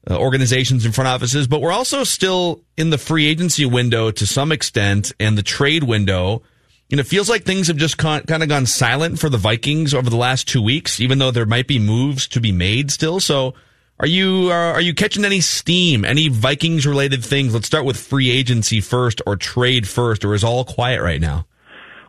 uh, 0.08 0.16
organizations 0.16 0.84
and 0.84 0.94
front 0.94 1.08
offices. 1.08 1.46
But 1.46 1.60
we're 1.60 1.72
also 1.72 2.04
still 2.04 2.62
in 2.76 2.90
the 2.90 2.98
free 2.98 3.26
agency 3.26 3.66
window 3.66 4.10
to 4.10 4.26
some 4.26 4.52
extent 4.52 5.12
and 5.20 5.36
the 5.36 5.42
trade 5.42 5.84
window. 5.84 6.42
And 6.90 6.98
it 6.98 7.04
feels 7.04 7.28
like 7.28 7.44
things 7.44 7.68
have 7.68 7.76
just 7.76 7.98
con- 7.98 8.22
kind 8.22 8.42
of 8.42 8.48
gone 8.48 8.66
silent 8.66 9.18
for 9.18 9.28
the 9.28 9.38
Vikings 9.38 9.94
over 9.94 10.10
the 10.10 10.16
last 10.16 10.48
two 10.48 10.62
weeks, 10.62 11.00
even 11.00 11.18
though 11.18 11.30
there 11.30 11.46
might 11.46 11.68
be 11.68 11.78
moves 11.78 12.26
to 12.28 12.40
be 12.40 12.50
made 12.50 12.90
still. 12.90 13.20
So, 13.20 13.54
are 14.00 14.08
you 14.08 14.48
uh, 14.50 14.72
are 14.72 14.80
you 14.80 14.94
catching 14.94 15.24
any 15.24 15.42
steam? 15.42 16.06
Any 16.06 16.28
Vikings 16.28 16.86
related 16.86 17.22
things? 17.22 17.52
Let's 17.52 17.66
start 17.66 17.84
with 17.84 17.98
free 17.98 18.30
agency 18.30 18.80
first, 18.80 19.20
or 19.26 19.36
trade 19.36 19.86
first, 19.86 20.24
or 20.24 20.34
is 20.34 20.42
all 20.42 20.64
quiet 20.64 21.02
right 21.02 21.20
now? 21.20 21.46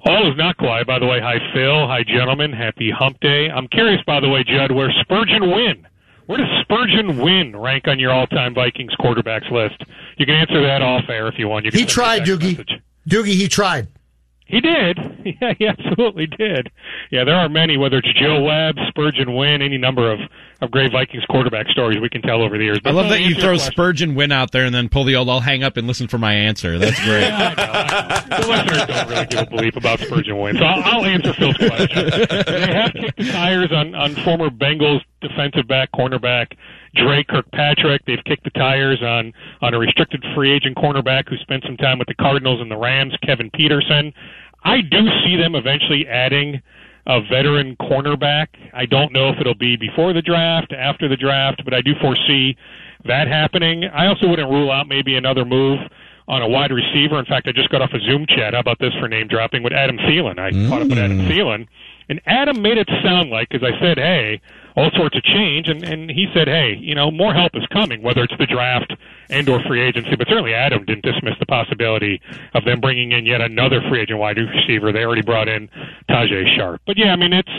All 0.06 0.32
is 0.32 0.38
not 0.38 0.58
quiet. 0.58 0.88
By 0.88 0.98
the 0.98 1.06
way, 1.06 1.20
hi 1.20 1.38
Phil, 1.54 1.86
hi 1.88 2.04
gentlemen, 2.04 2.54
happy 2.54 2.90
Hump 2.90 3.20
Day. 3.20 3.50
I'm 3.54 3.68
curious, 3.68 4.02
by 4.08 4.20
the 4.20 4.30
way, 4.30 4.44
Judd, 4.44 4.72
where 4.72 4.90
Spurgeon 5.02 5.52
Wynn 5.52 5.86
where 6.26 6.38
does 6.38 6.48
Spurgeon 6.62 7.18
Wynn 7.18 7.56
rank 7.56 7.88
on 7.88 8.00
your 8.00 8.12
all-time 8.12 8.54
Vikings 8.54 8.94
quarterbacks 9.00 9.50
list? 9.52 9.84
You 10.18 10.26
can 10.26 10.36
answer 10.36 10.62
that 10.62 10.82
off 10.82 11.04
air 11.10 11.28
if 11.28 11.36
you 11.38 11.48
want. 11.48 11.66
You 11.66 11.72
he 11.72 11.86
tried, 11.86 12.24
Doogie. 12.24 12.58
Message. 12.58 12.82
Doogie, 13.10 13.34
he 13.34 13.48
tried. 13.48 13.88
He 14.46 14.62
did. 14.62 14.98
Yeah, 15.42 15.54
he 15.58 15.66
absolutely 15.68 16.28
did. 16.28 16.72
Yeah, 17.10 17.24
there 17.24 17.36
are 17.36 17.50
many, 17.50 17.78
whether 17.78 17.98
it's 17.98 18.14
Joe 18.14 18.44
Webb, 18.44 18.76
Spurgeon 18.90 19.34
Wynn, 19.36 19.62
any 19.62 19.78
number 19.78 20.12
of, 20.12 20.20
of 20.62 20.72
great 20.72 20.92
Vikings 20.92 21.24
quarterback 21.26 21.68
stories 21.70 22.00
we 22.00 22.10
can 22.10 22.22
tell 22.22 22.42
over 22.42 22.58
the 22.58 22.64
years. 22.64 22.80
But 22.84 22.92
I 22.92 22.94
love 22.94 23.10
that 23.10 23.22
you 23.22 23.36
throw 23.36 23.58
Spurgeon 23.58 24.14
Wynn 24.14 24.32
out 24.32 24.52
there 24.52 24.66
and 24.66 24.74
then 24.74 24.90
pull 24.90 25.04
the 25.04 25.16
old, 25.16 25.30
I'll 25.30 25.40
hang 25.40 25.64
up 25.64 25.78
and 25.78 25.88
listen 25.88 26.08
for 26.08 26.18
my 26.18 26.34
answer. 26.34 26.78
That's 26.78 27.00
great. 27.06 27.22
yeah, 27.22 27.54
I 27.58 27.66
know, 27.66 27.72
I 27.72 28.30
know. 28.30 28.46
The 28.46 28.48
listeners 28.52 28.88
don't 28.88 29.10
really 29.10 29.26
give 29.28 29.40
a 29.40 29.46
belief 29.50 29.76
about 29.76 30.00
Spurgeon 30.00 30.38
Wynn, 30.40 30.58
so 30.58 30.64
I'll, 30.64 30.84
I'll 31.00 31.06
answer 31.06 31.34
Phil's 31.34 31.58
question. 31.58 32.10
they 32.10 32.74
have 32.74 32.94
kicked 32.94 33.18
the 33.18 33.32
tires 33.32 33.72
on, 33.72 33.96
on 33.96 34.16
former 34.16 34.50
Bengals 34.50 35.02
defensive 35.22 35.68
back, 35.68 35.92
cornerback, 35.92 36.58
Dre 36.96 37.24
Kirkpatrick. 37.24 38.06
They've 38.06 38.24
kicked 38.26 38.44
the 38.44 38.50
tires 38.52 39.02
on 39.02 39.34
on 39.62 39.74
a 39.74 39.80
restricted 39.80 40.24
free 40.36 40.52
agent 40.52 40.76
cornerback 40.78 41.30
who 41.30 41.38
spent 41.38 41.64
some 41.66 41.78
time 41.78 42.00
with 42.00 42.08
the 42.08 42.16
Cardinals 42.16 42.60
and 42.60 42.70
the 42.70 42.78
Rams, 42.78 43.16
Kevin 43.24 43.50
Peterson. 43.52 44.14
I 44.64 44.82
do 44.82 45.08
see 45.26 45.36
them 45.38 45.56
eventually 45.56 46.08
adding 46.08 46.62
a 47.08 47.22
veteran 47.22 47.76
cornerback. 47.78 48.48
I 48.74 48.86
don't 48.86 49.12
know 49.12 49.30
if 49.30 49.40
it'll 49.40 49.56
be 49.56 49.76
before 49.76 50.14
the 50.14 50.22
draft, 50.22 50.72
after 50.72 51.08
the 51.08 51.18
draft, 51.18 51.64
but 51.64 51.74
I 51.74 51.82
do 51.82 51.94
foresee 52.00 52.56
that 53.06 53.28
happening. 53.28 53.86
I 53.86 54.08
also 54.08 54.28
wouldn't 54.28 54.50
rule 54.50 54.72
out 54.72 54.88
maybe 54.88 55.16
another 55.16 55.46
move 55.46 55.80
on 56.28 56.42
a 56.42 56.48
wide 56.48 56.72
receiver. 56.72 57.18
In 57.20 57.26
fact, 57.26 57.48
I 57.48 57.52
just 57.52 57.70
got 57.70 57.82
off 57.82 57.90
a 57.94 58.00
Zoom 58.00 58.26
chat. 58.28 58.54
How 58.54 58.60
about 58.60 58.78
this 58.80 58.94
for 59.00 59.08
name 59.08 59.28
dropping 59.28 59.64
with 59.64 59.74
Adam 59.74 59.98
Thielen? 59.98 60.38
I 60.40 60.52
mm. 60.52 60.70
caught 60.70 60.84
up 60.84 60.90
with 60.90 61.00
Adam 61.00 61.20
mm. 61.20 61.28
Thielen, 61.28 61.68
and 62.10 62.22
Adam 62.28 62.62
made 62.62 62.78
it 62.78 62.88
sound 63.04 63.32
like, 63.32 63.50
because 63.50 63.68
I 63.68 63.80
said, 63.82 63.98
"Hey, 63.98 64.40
all 64.76 64.90
sorts 64.96 65.18
of 65.18 65.24
change. 65.24 65.68
And, 65.68 65.84
and 65.84 66.10
he 66.10 66.28
said, 66.34 66.48
hey, 66.48 66.78
you 66.80 66.96
know, 66.96 67.12
more 67.12 67.34
help 67.34 67.52
is 67.56 67.66
coming, 67.72 68.02
whether 68.02 68.24
it's 68.24 68.34
the 68.38 68.46
draft 68.46 68.94
and 69.30 69.48
or 69.50 69.62
free 69.64 69.82
agency. 69.82 70.16
But 70.16 70.28
certainly 70.28 70.54
Adam 70.54 70.86
didn't 70.86 71.04
dismiss 71.04 71.34
the 71.40 71.46
possibility 71.46 72.22
of 72.54 72.66
them 72.66 72.80
bringing 72.80 73.12
in 73.12 73.26
yet 73.26 73.42
another 73.42 73.82
free 73.90 74.02
agent 74.02 74.20
wide 74.20 74.38
receiver. 74.38 74.92
They 74.92 75.04
already 75.04 75.22
brought 75.22 75.48
in 75.48 75.70
Tajaé 76.10 76.56
Sharpe. 76.56 76.82
But 76.86 76.98
yeah, 76.98 77.14
I 77.14 77.16
mean, 77.16 77.34
it's 77.34 77.52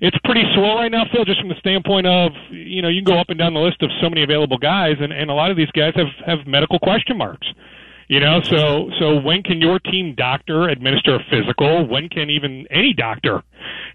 it's 0.00 0.16
pretty 0.24 0.44
slow 0.54 0.76
right 0.76 0.90
now, 0.90 1.04
Phil, 1.12 1.24
just 1.24 1.40
from 1.40 1.48
the 1.48 1.58
standpoint 1.58 2.06
of, 2.06 2.30
you 2.50 2.82
know, 2.82 2.88
you 2.88 3.02
can 3.02 3.14
go 3.14 3.20
up 3.20 3.30
and 3.30 3.38
down 3.38 3.54
the 3.54 3.60
list 3.60 3.82
of 3.82 3.90
so 4.00 4.08
many 4.08 4.22
available 4.22 4.56
guys, 4.56 4.94
and, 5.00 5.12
and 5.12 5.28
a 5.28 5.34
lot 5.34 5.50
of 5.50 5.56
these 5.56 5.70
guys 5.72 5.92
have, 5.96 6.06
have 6.24 6.46
medical 6.46 6.78
question 6.78 7.18
marks. 7.18 7.48
You 8.08 8.20
know, 8.20 8.40
so 8.40 8.90
so 8.98 9.20
when 9.20 9.42
can 9.42 9.60
your 9.60 9.78
team 9.78 10.14
doctor 10.16 10.70
administer 10.70 11.16
a 11.16 11.24
physical? 11.28 11.86
When 11.86 12.08
can 12.08 12.30
even 12.30 12.66
any 12.70 12.94
doctor 12.94 13.42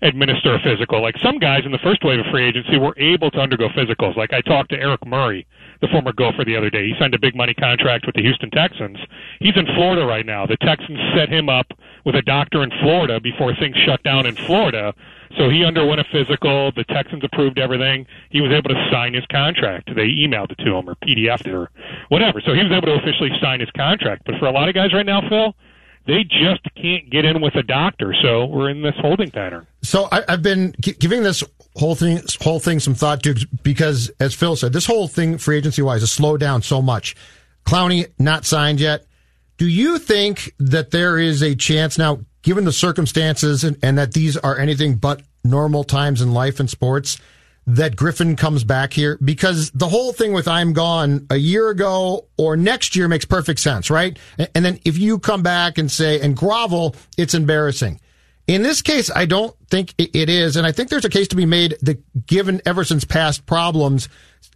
administer 0.03 0.53
a 0.53 0.59
physical? 0.59 1.01
Like 1.01 1.15
some 1.17 1.39
guys 1.39 1.65
in 1.65 1.71
the 1.71 1.79
first 1.79 2.03
wave 2.03 2.19
of 2.19 2.27
free 2.29 2.47
agency 2.47 2.77
were 2.77 2.93
able 2.99 3.31
to 3.31 3.39
undergo 3.39 3.69
physicals. 3.69 4.15
Like 4.15 4.31
I 4.31 4.41
talked 4.41 4.69
to 4.69 4.77
Eric 4.77 5.03
Murray, 5.07 5.47
the 5.81 5.87
former 5.87 6.13
Gopher, 6.13 6.45
the 6.45 6.55
other 6.55 6.69
day. 6.69 6.85
He 6.85 6.93
signed 6.99 7.15
a 7.15 7.19
big 7.19 7.35
money 7.35 7.55
contract 7.55 8.05
with 8.05 8.13
the 8.13 8.21
Houston 8.21 8.51
Texans. 8.51 8.99
He's 9.39 9.57
in 9.57 9.65
Florida 9.73 10.05
right 10.05 10.27
now. 10.27 10.45
The 10.45 10.57
Texans 10.57 10.99
set 11.17 11.29
him 11.29 11.49
up 11.49 11.71
with 12.05 12.13
a 12.13 12.21
doctor 12.21 12.61
in 12.61 12.69
Florida 12.81 13.19
before 13.19 13.55
things 13.55 13.75
shut 13.83 14.03
down 14.03 14.27
in 14.27 14.35
Florida 14.35 14.93
so 15.37 15.49
he 15.49 15.63
underwent 15.63 15.99
a 15.99 16.05
physical. 16.11 16.71
The 16.75 16.83
Texans 16.85 17.23
approved 17.23 17.59
everything. 17.59 18.05
He 18.29 18.41
was 18.41 18.51
able 18.51 18.69
to 18.69 18.89
sign 18.91 19.13
his 19.13 19.25
contract. 19.27 19.89
They 19.95 20.07
emailed 20.07 20.51
it 20.51 20.59
to 20.63 20.75
him 20.75 20.89
or 20.89 20.95
PDF'd 20.95 21.47
it 21.47 21.53
or 21.53 21.69
whatever. 22.09 22.41
So 22.41 22.53
he 22.53 22.63
was 22.63 22.71
able 22.71 22.87
to 22.87 22.93
officially 22.93 23.31
sign 23.41 23.59
his 23.59 23.69
contract. 23.71 24.23
But 24.25 24.35
for 24.39 24.45
a 24.45 24.51
lot 24.51 24.69
of 24.69 24.75
guys 24.75 24.93
right 24.93 25.05
now, 25.05 25.21
Phil, 25.27 25.55
they 26.05 26.23
just 26.23 26.61
can't 26.75 27.09
get 27.09 27.25
in 27.25 27.41
with 27.41 27.55
a 27.55 27.63
doctor. 27.63 28.13
So 28.21 28.45
we're 28.45 28.69
in 28.69 28.81
this 28.81 28.95
holding 28.99 29.31
pattern. 29.31 29.65
So 29.81 30.07
I, 30.11 30.23
have 30.27 30.41
been 30.41 30.75
giving 30.79 31.23
this 31.23 31.43
whole 31.75 31.95
thing 31.95 32.21
whole 32.41 32.59
thing 32.59 32.79
some 32.79 32.93
thought 32.93 33.23
to 33.23 33.35
because, 33.63 34.11
as 34.19 34.33
Phil 34.33 34.55
said, 34.55 34.73
this 34.73 34.85
whole 34.85 35.07
thing 35.07 35.37
free 35.37 35.57
agency 35.57 35.81
wise 35.81 36.01
has 36.01 36.11
slowed 36.11 36.39
down 36.39 36.61
so 36.61 36.81
much. 36.81 37.15
Clowney 37.65 38.11
not 38.19 38.45
signed 38.45 38.79
yet. 38.79 39.05
Do 39.57 39.67
you 39.67 39.97
think 39.97 40.53
that 40.59 40.91
there 40.91 41.17
is 41.17 41.41
a 41.41 41.55
chance 41.55 41.97
now? 41.97 42.19
Given 42.43 42.65
the 42.65 42.71
circumstances 42.71 43.63
and, 43.63 43.77
and, 43.81 43.97
that 43.97 44.13
these 44.13 44.37
are 44.37 44.57
anything 44.57 44.95
but 44.95 45.21
normal 45.43 45.83
times 45.83 46.21
in 46.21 46.33
life 46.33 46.59
and 46.59 46.69
sports, 46.69 47.17
that 47.65 47.95
Griffen 47.95 48.37
comes 48.37 48.63
back 48.63 48.93
here? 48.93 49.17
Because 49.23 49.71
the 49.71 49.87
whole 49.87 50.13
thing 50.13 50.33
with 50.33 50.47
I'm 50.47 50.73
gone 50.73 51.25
a 51.29 51.37
year 51.37 51.69
ago 51.69 52.27
or 52.37 52.57
next 52.57 52.95
year 52.95 53.07
makes 53.07 53.25
perfect 53.25 53.59
sense, 53.59 53.89
right? 53.89 54.17
And, 54.37 54.49
and 54.55 54.65
then 54.65 54.79
if 54.85 54.97
you 54.97 55.19
come 55.19 55.41
back 55.41 55.77
and 55.77 55.89
say, 55.89 56.19
and 56.19 56.35
grovel, 56.35 56.95
it's 57.17 57.33
embarrassing. 57.33 57.99
In 58.45 58.61
this 58.61 58.81
case, 58.81 59.09
I 59.09 59.25
don't 59.25 59.55
think 59.69 59.95
it 59.97 60.29
is. 60.29 60.57
And 60.57 60.67
I 60.67 60.73
think 60.73 60.89
there's 60.89 61.05
a 61.05 61.09
case 61.09 61.29
to 61.29 61.35
be 61.37 61.45
made 61.45 61.77
that 61.81 62.27
given 62.27 62.61
Everson's 62.65 63.05
past 63.05 63.45
problems, 63.45 64.09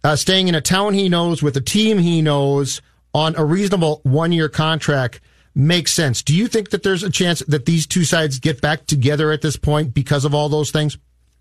uh, 0.04 0.14
staying 0.14 0.48
in 0.48 0.54
a 0.54 0.60
town 0.60 0.92
he 0.92 1.08
knows 1.08 1.42
with 1.42 1.56
a 1.56 1.62
team 1.62 1.98
he 1.98 2.20
knows 2.20 2.82
on 3.14 3.34
a 3.36 3.44
reasonable 3.44 4.00
one 4.04 4.32
year 4.32 4.50
contract 4.50 5.20
makes 5.58 5.92
sense. 5.92 6.22
Do 6.22 6.34
you 6.34 6.46
think 6.46 6.70
that 6.70 6.82
there's 6.82 7.02
a 7.02 7.10
chance 7.10 7.40
that 7.40 7.66
these 7.66 7.86
two 7.86 8.04
sides 8.04 8.38
get 8.38 8.60
back 8.60 8.86
together 8.86 9.32
at 9.32 9.42
this 9.42 9.56
point 9.56 9.92
because 9.92 10.24
of 10.24 10.34
all 10.34 10.48
those 10.48 10.70
things? 10.70 10.96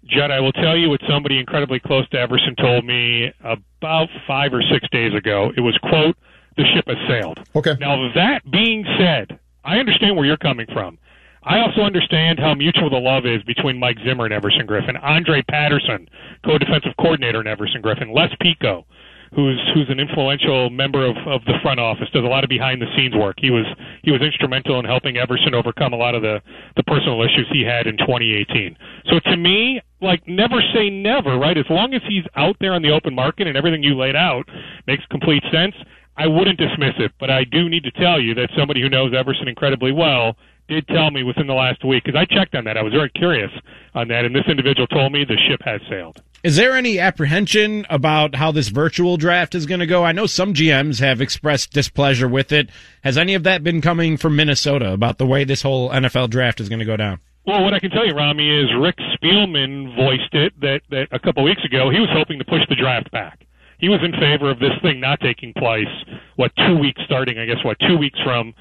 Judd, 0.05 0.31
I 0.31 0.39
will 0.39 0.53
tell 0.53 0.75
you 0.75 0.89
what 0.89 1.01
somebody 1.07 1.37
incredibly 1.37 1.79
close 1.79 2.07
to 2.09 2.19
Everson 2.19 2.55
told 2.55 2.85
me 2.85 3.31
about 3.43 4.09
five 4.25 4.53
or 4.53 4.61
six 4.71 4.87
days 4.89 5.13
ago. 5.13 5.51
It 5.55 5.61
was, 5.61 5.77
quote, 5.83 6.17
the 6.55 6.63
ship 6.73 6.85
has 6.87 6.97
sailed. 7.07 7.39
Okay. 7.55 7.75
Now, 7.79 8.11
that 8.15 8.49
being 8.49 8.85
said, 8.97 9.39
I 9.63 9.77
understand 9.77 10.15
where 10.15 10.25
you're 10.25 10.37
coming 10.37 10.65
from. 10.73 10.97
I 11.43 11.59
also 11.59 11.81
understand 11.81 12.39
how 12.39 12.53
mutual 12.55 12.89
the 12.89 12.97
love 12.97 13.25
is 13.25 13.43
between 13.43 13.79
Mike 13.79 13.97
Zimmer 14.03 14.25
and 14.25 14.33
Everson 14.33 14.65
Griffen. 14.65 15.01
Andre 15.01 15.41
Patterson, 15.43 16.09
co-defensive 16.43 16.93
coordinator 16.99 17.39
in 17.39 17.47
Everson 17.47 17.81
Griffen. 17.81 18.13
Les 18.13 18.29
Pico, 18.41 18.85
who's 19.35 19.59
who's 19.73 19.89
an 19.89 19.99
influential 19.99 20.69
member 20.69 21.05
of, 21.05 21.15
of 21.25 21.43
the 21.45 21.53
front 21.61 21.79
office, 21.79 22.07
does 22.13 22.23
a 22.23 22.27
lot 22.27 22.43
of 22.43 22.49
behind 22.49 22.81
the 22.81 22.87
scenes 22.95 23.15
work. 23.15 23.37
He 23.39 23.51
was 23.51 23.65
he 24.03 24.11
was 24.11 24.21
instrumental 24.21 24.79
in 24.79 24.85
helping 24.85 25.17
Everson 25.17 25.53
overcome 25.53 25.93
a 25.93 25.97
lot 25.97 26.15
of 26.15 26.21
the 26.21 26.41
the 26.75 26.83
personal 26.83 27.21
issues 27.21 27.47
he 27.51 27.63
had 27.63 27.87
in 27.87 27.97
2018. 27.97 28.77
So 29.09 29.19
to 29.19 29.37
me, 29.37 29.81
like 30.01 30.27
never 30.27 30.61
say 30.73 30.89
never, 30.89 31.37
right? 31.37 31.57
As 31.57 31.65
long 31.69 31.93
as 31.93 32.01
he's 32.07 32.23
out 32.35 32.55
there 32.59 32.73
on 32.73 32.81
the 32.81 32.91
open 32.91 33.13
market 33.13 33.47
and 33.47 33.57
everything 33.57 33.83
you 33.83 33.97
laid 33.97 34.15
out 34.15 34.47
makes 34.87 35.05
complete 35.07 35.43
sense, 35.51 35.75
I 36.17 36.27
wouldn't 36.27 36.57
dismiss 36.57 36.95
it. 36.97 37.11
But 37.19 37.29
I 37.29 37.43
do 37.43 37.69
need 37.69 37.83
to 37.83 37.91
tell 37.91 38.19
you 38.19 38.33
that 38.35 38.49
somebody 38.57 38.81
who 38.81 38.89
knows 38.89 39.13
Everson 39.13 39.47
incredibly 39.47 39.91
well 39.91 40.35
did 40.67 40.87
tell 40.87 41.11
me 41.11 41.23
within 41.23 41.47
the 41.47 41.53
last 41.53 41.83
week 41.85 42.03
because 42.03 42.19
I 42.19 42.25
checked 42.25 42.55
on 42.55 42.65
that. 42.65 42.77
I 42.77 42.83
was 42.83 42.93
very 42.93 43.09
curious 43.09 43.51
on 43.95 44.07
that, 44.09 44.25
and 44.25 44.35
this 44.35 44.43
individual 44.47 44.87
told 44.87 45.13
me 45.13 45.23
the 45.23 45.37
ship 45.47 45.61
has 45.63 45.79
sailed. 45.89 46.21
Is 46.43 46.55
there 46.55 46.75
any 46.75 46.99
apprehension 46.99 47.87
about 47.89 48.35
how 48.35 48.51
this 48.51 48.67
virtual 48.67 49.17
draft 49.17 49.55
is 49.55 49.65
going 49.65 49.79
to 49.79 49.87
go? 49.87 50.03
I 50.03 50.11
know 50.11 50.27
some 50.27 50.53
GMs 50.53 50.99
have 50.99 51.19
expressed 51.19 51.73
displeasure 51.73 52.27
with 52.27 52.51
it. 52.51 52.69
Has 53.03 53.17
any 53.17 53.33
of 53.33 53.41
that 53.43 53.63
been 53.63 53.81
coming 53.81 54.17
from 54.17 54.35
Minnesota 54.35 54.93
about 54.93 55.17
the 55.17 55.25
way 55.25 55.43
this 55.43 55.63
whole 55.63 55.89
NFL 55.89 56.29
draft 56.29 56.61
is 56.61 56.69
going 56.69 56.79
to 56.79 56.85
go 56.85 56.95
down? 56.95 57.19
Well, 57.47 57.63
what 57.63 57.73
I 57.73 57.79
can 57.79 57.89
tell 57.89 58.05
you, 58.05 58.13
Rami, 58.13 58.49
is 58.49 58.67
Rick 58.79 58.97
Spielman 59.15 59.95
voiced 59.95 60.33
it 60.33 60.53
that, 60.61 60.81
that 60.91 61.07
a 61.11 61.17
couple 61.17 61.43
weeks 61.43 61.65
ago 61.65 61.89
he 61.89 61.99
was 61.99 62.09
hoping 62.11 62.37
to 62.37 62.45
push 62.45 62.61
the 62.69 62.75
draft 62.75 63.09
back. 63.11 63.47
He 63.79 63.89
was 63.89 63.99
in 64.03 64.11
favor 64.11 64.51
of 64.51 64.59
this 64.59 64.73
thing 64.83 64.99
not 64.99 65.19
taking 65.19 65.53
place. 65.53 65.89
What 66.35 66.51
two 66.67 66.77
weeks 66.77 67.01
starting? 67.05 67.39
I 67.39 67.45
guess 67.45 67.63
what 67.63 67.77
two 67.79 67.97
weeks 67.97 68.19
from 68.23 68.53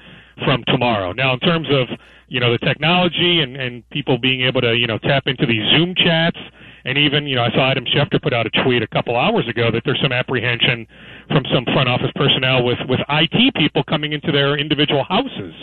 from 0.45 0.63
tomorrow. 0.67 1.11
Now, 1.11 1.33
in 1.33 1.39
terms 1.39 1.67
of 1.69 1.89
you 2.27 2.39
know 2.39 2.51
the 2.51 2.59
technology 2.59 3.41
and 3.41 3.55
and 3.55 3.87
people 3.89 4.17
being 4.17 4.41
able 4.41 4.61
to 4.61 4.75
you 4.75 4.87
know 4.87 4.97
tap 4.99 5.23
into 5.25 5.45
these 5.45 5.63
Zoom 5.75 5.93
chats 5.95 6.37
and 6.87 6.97
even, 6.97 7.27
you 7.27 7.35
know, 7.35 7.43
I 7.43 7.51
saw 7.51 7.69
Adam 7.69 7.83
Schefter 7.83 8.21
put 8.21 8.31
out 8.31 8.47
a 8.47 8.63
tweet 8.63 8.81
a 8.81 8.87
couple 8.87 9.17
hours 9.17 9.45
ago 9.49 9.69
that 9.71 9.81
there's 9.83 9.99
some 10.01 10.13
apprehension 10.13 10.87
from 11.27 11.43
some 11.53 11.65
front 11.65 11.89
office 11.89 12.11
personnel 12.15 12.63
with, 12.63 12.77
with 12.87 13.01
IT 13.09 13.55
people 13.55 13.83
coming 13.83 14.13
into 14.13 14.31
their 14.31 14.57
individual 14.57 15.03
houses. 15.03 15.53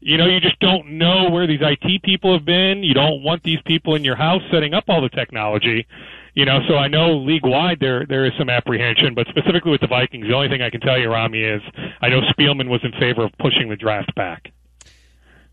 You 0.00 0.16
know, 0.16 0.26
you 0.26 0.40
just 0.40 0.58
don't 0.58 0.98
know 0.98 1.30
where 1.30 1.46
these 1.46 1.60
IT 1.62 2.02
people 2.02 2.32
have 2.32 2.44
been. 2.44 2.82
You 2.82 2.94
don't 2.94 3.22
want 3.22 3.44
these 3.44 3.60
people 3.64 3.94
in 3.94 4.02
your 4.02 4.16
house 4.16 4.42
setting 4.50 4.74
up 4.74 4.84
all 4.88 5.00
the 5.00 5.08
technology. 5.08 5.86
You 6.34 6.44
know, 6.44 6.58
so 6.68 6.74
I 6.74 6.88
know 6.88 7.16
league 7.16 7.46
wide 7.46 7.78
there 7.80 8.04
there 8.04 8.26
is 8.26 8.32
some 8.36 8.50
apprehension, 8.50 9.14
but 9.14 9.28
specifically 9.28 9.70
with 9.70 9.80
the 9.80 9.86
Vikings, 9.86 10.26
the 10.26 10.34
only 10.34 10.48
thing 10.48 10.62
I 10.62 10.70
can 10.70 10.80
tell 10.80 10.98
you, 10.98 11.10
Rami, 11.10 11.42
is 11.42 11.62
I 12.02 12.08
know 12.08 12.20
Spielman 12.36 12.68
was 12.68 12.80
in 12.82 12.90
favor 13.00 13.24
of 13.24 13.30
pushing 13.38 13.68
the 13.68 13.76
draft 13.76 14.12
back. 14.16 14.52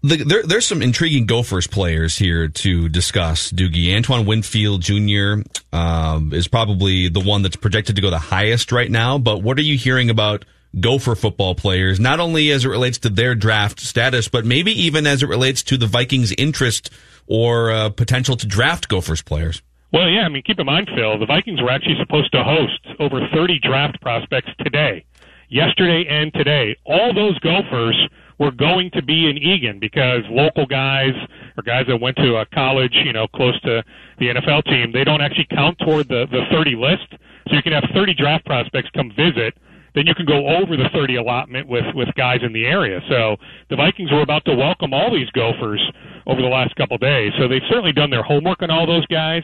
The, 0.05 0.17
there, 0.17 0.43
there's 0.43 0.65
some 0.65 0.81
intriguing 0.81 1.25
Gophers 1.25 1.65
players 1.65 2.17
here 2.17 2.49
to 2.49 2.89
discuss. 2.89 3.49
Doogie 3.51 3.95
Antoine 3.95 4.25
Winfield 4.25 4.81
Jr. 4.81 5.47
Um, 5.71 6.33
is 6.33 6.49
probably 6.49 7.07
the 7.07 7.21
one 7.21 7.41
that's 7.41 7.55
projected 7.55 7.95
to 7.95 8.01
go 8.01 8.09
the 8.09 8.19
highest 8.19 8.73
right 8.73 8.91
now. 8.91 9.17
But 9.17 9.41
what 9.41 9.57
are 9.57 9.61
you 9.63 9.77
hearing 9.77 10.09
about 10.09 10.43
Gopher 10.77 11.15
football 11.15 11.55
players, 11.55 12.01
not 12.01 12.19
only 12.19 12.51
as 12.51 12.65
it 12.65 12.67
relates 12.67 12.97
to 12.99 13.09
their 13.09 13.33
draft 13.33 13.79
status, 13.79 14.27
but 14.27 14.43
maybe 14.43 14.73
even 14.83 15.07
as 15.07 15.23
it 15.23 15.29
relates 15.29 15.63
to 15.63 15.77
the 15.77 15.87
Vikings' 15.87 16.33
interest 16.37 16.89
or 17.25 17.71
uh, 17.71 17.89
potential 17.89 18.35
to 18.35 18.45
draft 18.45 18.89
Gophers 18.89 19.21
players? 19.21 19.61
Well, 19.93 20.09
yeah, 20.09 20.23
I 20.23 20.29
mean, 20.29 20.43
keep 20.43 20.59
in 20.59 20.65
mind, 20.65 20.89
Phil, 20.93 21.17
the 21.17 21.27
Vikings 21.27 21.61
were 21.61 21.69
actually 21.69 21.95
supposed 22.01 22.31
to 22.33 22.43
host 22.43 22.99
over 22.99 23.25
30 23.33 23.59
draft 23.59 24.01
prospects 24.01 24.49
today, 24.59 25.05
yesterday 25.47 26.05
and 26.09 26.33
today. 26.33 26.75
All 26.85 27.13
those 27.13 27.39
Gophers 27.39 27.95
were 28.39 28.51
going 28.51 28.89
to 28.91 29.03
be 29.03 29.29
in 29.29 29.37
Eagan 29.37 29.79
because 29.79 30.21
local 30.29 30.65
guys 30.65 31.13
or 31.57 31.63
guys 31.63 31.85
that 31.87 31.97
went 31.97 32.17
to 32.17 32.37
a 32.37 32.45
college, 32.47 32.93
you 33.05 33.13
know, 33.13 33.27
close 33.27 33.59
to 33.61 33.83
the 34.19 34.27
NFL 34.27 34.63
team, 34.65 34.91
they 34.91 35.03
don't 35.03 35.21
actually 35.21 35.47
count 35.51 35.77
toward 35.79 36.07
the 36.07 36.25
the 36.31 36.41
30 36.51 36.75
list. 36.75 37.07
So 37.49 37.55
you 37.55 37.61
can 37.61 37.73
have 37.73 37.83
30 37.93 38.13
draft 38.13 38.45
prospects 38.45 38.89
come 38.95 39.11
visit. 39.15 39.53
Then 39.95 40.07
you 40.07 40.15
can 40.15 40.25
go 40.25 40.47
over 40.47 40.75
the 40.75 40.89
30 40.93 41.17
allotment 41.17 41.67
with 41.67 41.85
with 41.93 42.09
guys 42.15 42.39
in 42.43 42.53
the 42.53 42.65
area. 42.65 42.99
So 43.09 43.37
the 43.69 43.75
Vikings 43.75 44.11
were 44.11 44.21
about 44.21 44.43
to 44.45 44.55
welcome 44.55 44.93
all 44.93 45.13
these 45.13 45.29
Gophers 45.31 45.81
over 46.25 46.41
the 46.41 46.47
last 46.47 46.75
couple 46.75 46.95
of 46.95 47.01
days. 47.01 47.31
So 47.37 47.47
they've 47.47 47.65
certainly 47.69 47.93
done 47.93 48.09
their 48.09 48.23
homework 48.23 48.61
on 48.61 48.71
all 48.71 48.87
those 48.87 49.05
guys. 49.07 49.43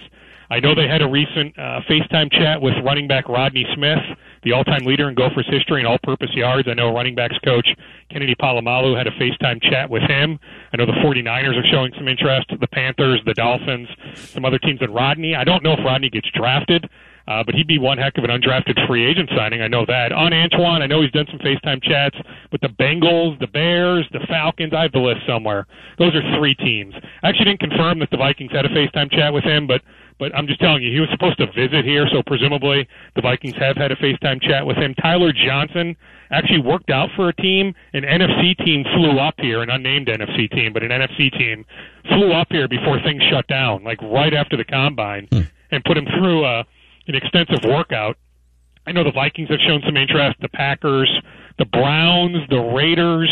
I 0.51 0.59
know 0.59 0.73
they 0.73 0.87
had 0.87 1.03
a 1.03 1.07
recent 1.07 1.57
uh, 1.59 1.81
FaceTime 1.87 2.31
chat 2.31 2.59
with 2.59 2.73
running 2.83 3.07
back 3.07 3.29
Rodney 3.29 3.65
Smith, 3.75 4.01
the 4.43 4.53
all-time 4.53 4.85
leader 4.85 5.09
in 5.09 5.15
Gophers 5.15 5.47
history 5.49 5.81
in 5.81 5.85
all-purpose 5.85 6.29
yards. 6.33 6.67
I 6.67 6.73
know 6.73 6.93
running 6.93 7.15
backs 7.15 7.37
coach 7.43 7.67
Kennedy 8.09 8.35
Polamalu 8.35 8.97
had 8.97 9.07
a 9.07 9.11
FaceTime 9.11 9.61
chat 9.61 9.89
with 9.89 10.03
him. 10.03 10.39
I 10.73 10.77
know 10.77 10.85
the 10.85 10.93
49ers 10.93 11.57
are 11.57 11.67
showing 11.71 11.91
some 11.97 12.07
interest, 12.07 12.47
the 12.59 12.67
Panthers, 12.67 13.21
the 13.25 13.33
Dolphins, 13.33 13.87
some 14.15 14.45
other 14.45 14.59
teams 14.59 14.81
in 14.81 14.91
Rodney. 14.91 15.35
I 15.35 15.43
don't 15.43 15.63
know 15.63 15.73
if 15.73 15.79
Rodney 15.85 16.09
gets 16.09 16.29
drafted. 16.31 16.89
Uh, 17.29 17.43
but 17.43 17.53
he'd 17.53 17.67
be 17.67 17.77
one 17.77 17.99
heck 17.99 18.17
of 18.17 18.23
an 18.23 18.31
undrafted 18.31 18.75
free 18.87 19.05
agent 19.05 19.29
signing. 19.37 19.61
I 19.61 19.67
know 19.67 19.85
that. 19.85 20.11
On 20.11 20.33
Antoine, 20.33 20.81
I 20.81 20.87
know 20.87 21.03
he's 21.03 21.11
done 21.11 21.27
some 21.29 21.37
FaceTime 21.37 21.83
chats 21.83 22.17
with 22.51 22.59
the 22.61 22.69
Bengals, 22.69 23.39
the 23.39 23.45
Bears, 23.45 24.07
the 24.11 24.19
Falcons. 24.27 24.73
I 24.73 24.81
have 24.81 24.93
the 24.93 24.99
list 24.99 25.21
somewhere. 25.27 25.67
Those 25.99 26.15
are 26.15 26.23
three 26.39 26.55
teams. 26.55 26.95
I 27.21 27.29
actually 27.29 27.45
didn't 27.45 27.59
confirm 27.59 27.99
that 27.99 28.09
the 28.09 28.17
Vikings 28.17 28.51
had 28.51 28.65
a 28.65 28.69
FaceTime 28.69 29.11
chat 29.11 29.31
with 29.31 29.43
him, 29.43 29.67
but 29.67 29.81
but 30.20 30.36
I'm 30.36 30.45
just 30.45 30.59
telling 30.59 30.84
you, 30.84 30.91
he 30.91 30.99
was 30.99 31.09
supposed 31.11 31.38
to 31.39 31.47
visit 31.47 31.86
here, 31.86 32.05
so 32.11 32.22
presumably 32.22 32.88
the 33.15 33.22
Vikings 33.22 33.55
have 33.55 33.78
had 33.78 33.91
a 33.91 33.95
FaceTime 33.95 34.41
chat 34.41 34.65
with 34.65 34.76
him. 34.76 34.93
Tyler 34.95 35.32
Johnson 35.32 35.95
actually 36.30 36.59
worked 36.59 36.89
out 36.89 37.09
for 37.15 37.30
a 37.30 37.34
team. 37.34 37.74
An 37.93 38.03
NFC 38.03 38.57
team 38.63 38.84
flew 38.84 39.17
up 39.17 39.36
here, 39.38 39.61
an 39.61 39.70
unnamed 39.70 40.07
NFC 40.07 40.51
team, 40.51 40.74
but 40.74 40.84
an 40.84 40.89
NFC 40.89 41.32
team 41.32 41.65
flew 42.09 42.34
up 42.34 42.47
here 42.51 42.67
before 42.67 42.99
things 43.01 43.24
shut 43.32 43.47
down, 43.47 43.84
like 43.86 44.01
right 44.01 44.34
after 44.34 44.57
the 44.57 44.65
combine, 44.65 45.28
hmm. 45.32 45.41
and 45.72 45.84
put 45.86 45.97
him 45.97 46.05
through 46.17 46.43
a, 46.45 46.59
an 47.07 47.15
extensive 47.15 47.63
workout. 47.63 48.17
I 48.86 48.91
know 48.91 49.03
the 49.05 49.11
Vikings 49.11 49.49
have 49.49 49.59
shown 49.65 49.82
some 49.86 49.95
interest, 49.95 50.38
the 50.41 50.49
Packers, 50.49 51.09
the 51.57 51.65
Browns, 51.65 52.38
the 52.49 52.59
Raiders, 52.59 53.32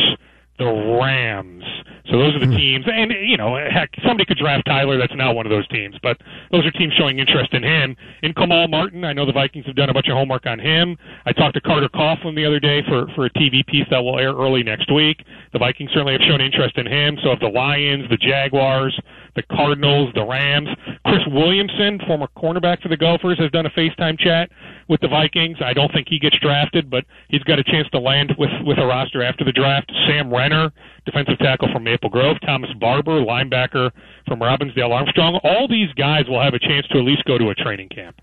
the 0.57 0.65
Rams. 1.01 1.63
So 2.09 2.17
those 2.17 2.35
are 2.35 2.39
the 2.39 2.45
hmm. 2.45 2.55
teams, 2.55 2.85
and 2.87 3.11
you 3.11 3.35
know, 3.35 3.57
heck, 3.69 3.89
somebody 4.05 4.23
could 4.25 4.37
draft 4.37 4.65
Tyler. 4.65 4.97
That's 4.97 5.15
not 5.15 5.35
one 5.35 5.45
of 5.45 5.49
those 5.49 5.67
teams, 5.67 5.95
but 6.01 6.17
those 6.51 6.65
are 6.65 6.71
teams 6.71 6.93
showing 6.93 7.19
interest 7.19 7.53
in 7.53 7.63
him. 7.63 7.97
In 8.23 8.33
Kamal 8.33 8.69
Martin, 8.69 9.03
I 9.03 9.11
know 9.11 9.25
the 9.25 9.33
Vikings 9.33 9.65
have 9.65 9.75
done 9.75 9.89
a 9.89 9.93
bunch 9.93 10.07
of 10.07 10.13
homework 10.13 10.45
on 10.45 10.57
him. 10.57 10.97
I 11.25 11.33
talked 11.33 11.55
to 11.55 11.61
Carter 11.61 11.89
Coughlin 11.89 12.35
the 12.35 12.45
other 12.45 12.61
day 12.61 12.81
for 12.87 13.07
for 13.13 13.25
a 13.25 13.29
TV 13.31 13.65
piece 13.65 13.85
that 13.91 13.99
will 13.99 14.17
air 14.17 14.33
early 14.33 14.63
next 14.63 14.91
week. 14.91 15.23
The 15.51 15.59
Vikings 15.59 15.91
certainly 15.91 16.13
have 16.13 16.21
shown 16.21 16.39
interest 16.39 16.77
in 16.77 16.87
him. 16.87 17.17
So 17.23 17.29
have 17.29 17.41
the 17.41 17.49
Lions, 17.49 18.09
the 18.09 18.17
Jaguars, 18.17 18.97
the 19.35 19.43
Cardinals, 19.43 20.11
the 20.15 20.25
Rams. 20.25 20.69
Chris 21.05 21.21
Williamson, 21.27 21.99
former 22.07 22.27
cornerback 22.35 22.81
for 22.81 22.87
the 22.87 22.97
Gophers, 22.97 23.37
has 23.39 23.51
done 23.51 23.65
a 23.65 23.69
FaceTime 23.69 24.17
chat 24.17 24.49
with 24.87 25.01
the 25.01 25.07
Vikings. 25.07 25.57
I 25.63 25.73
don't 25.73 25.91
think 25.91 26.07
he 26.09 26.19
gets 26.19 26.37
drafted, 26.39 26.89
but 26.89 27.05
he's 27.29 27.43
got 27.43 27.59
a 27.59 27.63
chance 27.63 27.87
to 27.91 27.99
land 27.99 28.33
with 28.37 28.49
with 28.65 28.77
a 28.77 28.85
roster 28.85 29.23
after 29.23 29.43
the 29.43 29.51
draft. 29.51 29.91
Sam 30.07 30.29
Renner, 30.47 30.71
defensive 31.05 31.37
tackle 31.39 31.67
from 31.73 31.83
Maple 31.83 32.09
Grove, 32.09 32.37
Thomas 32.45 32.69
Barber, 32.79 33.19
linebacker 33.19 33.91
from 34.27 34.39
Robbinsdale 34.39 34.91
Armstrong. 34.91 35.39
All 35.43 35.67
these 35.67 35.91
guys 35.93 36.27
will 36.27 36.41
have 36.41 36.53
a 36.53 36.59
chance 36.59 36.87
to 36.87 36.99
at 36.99 37.03
least 37.03 37.25
go 37.25 37.37
to 37.37 37.49
a 37.49 37.55
training 37.55 37.89
camp. 37.89 38.21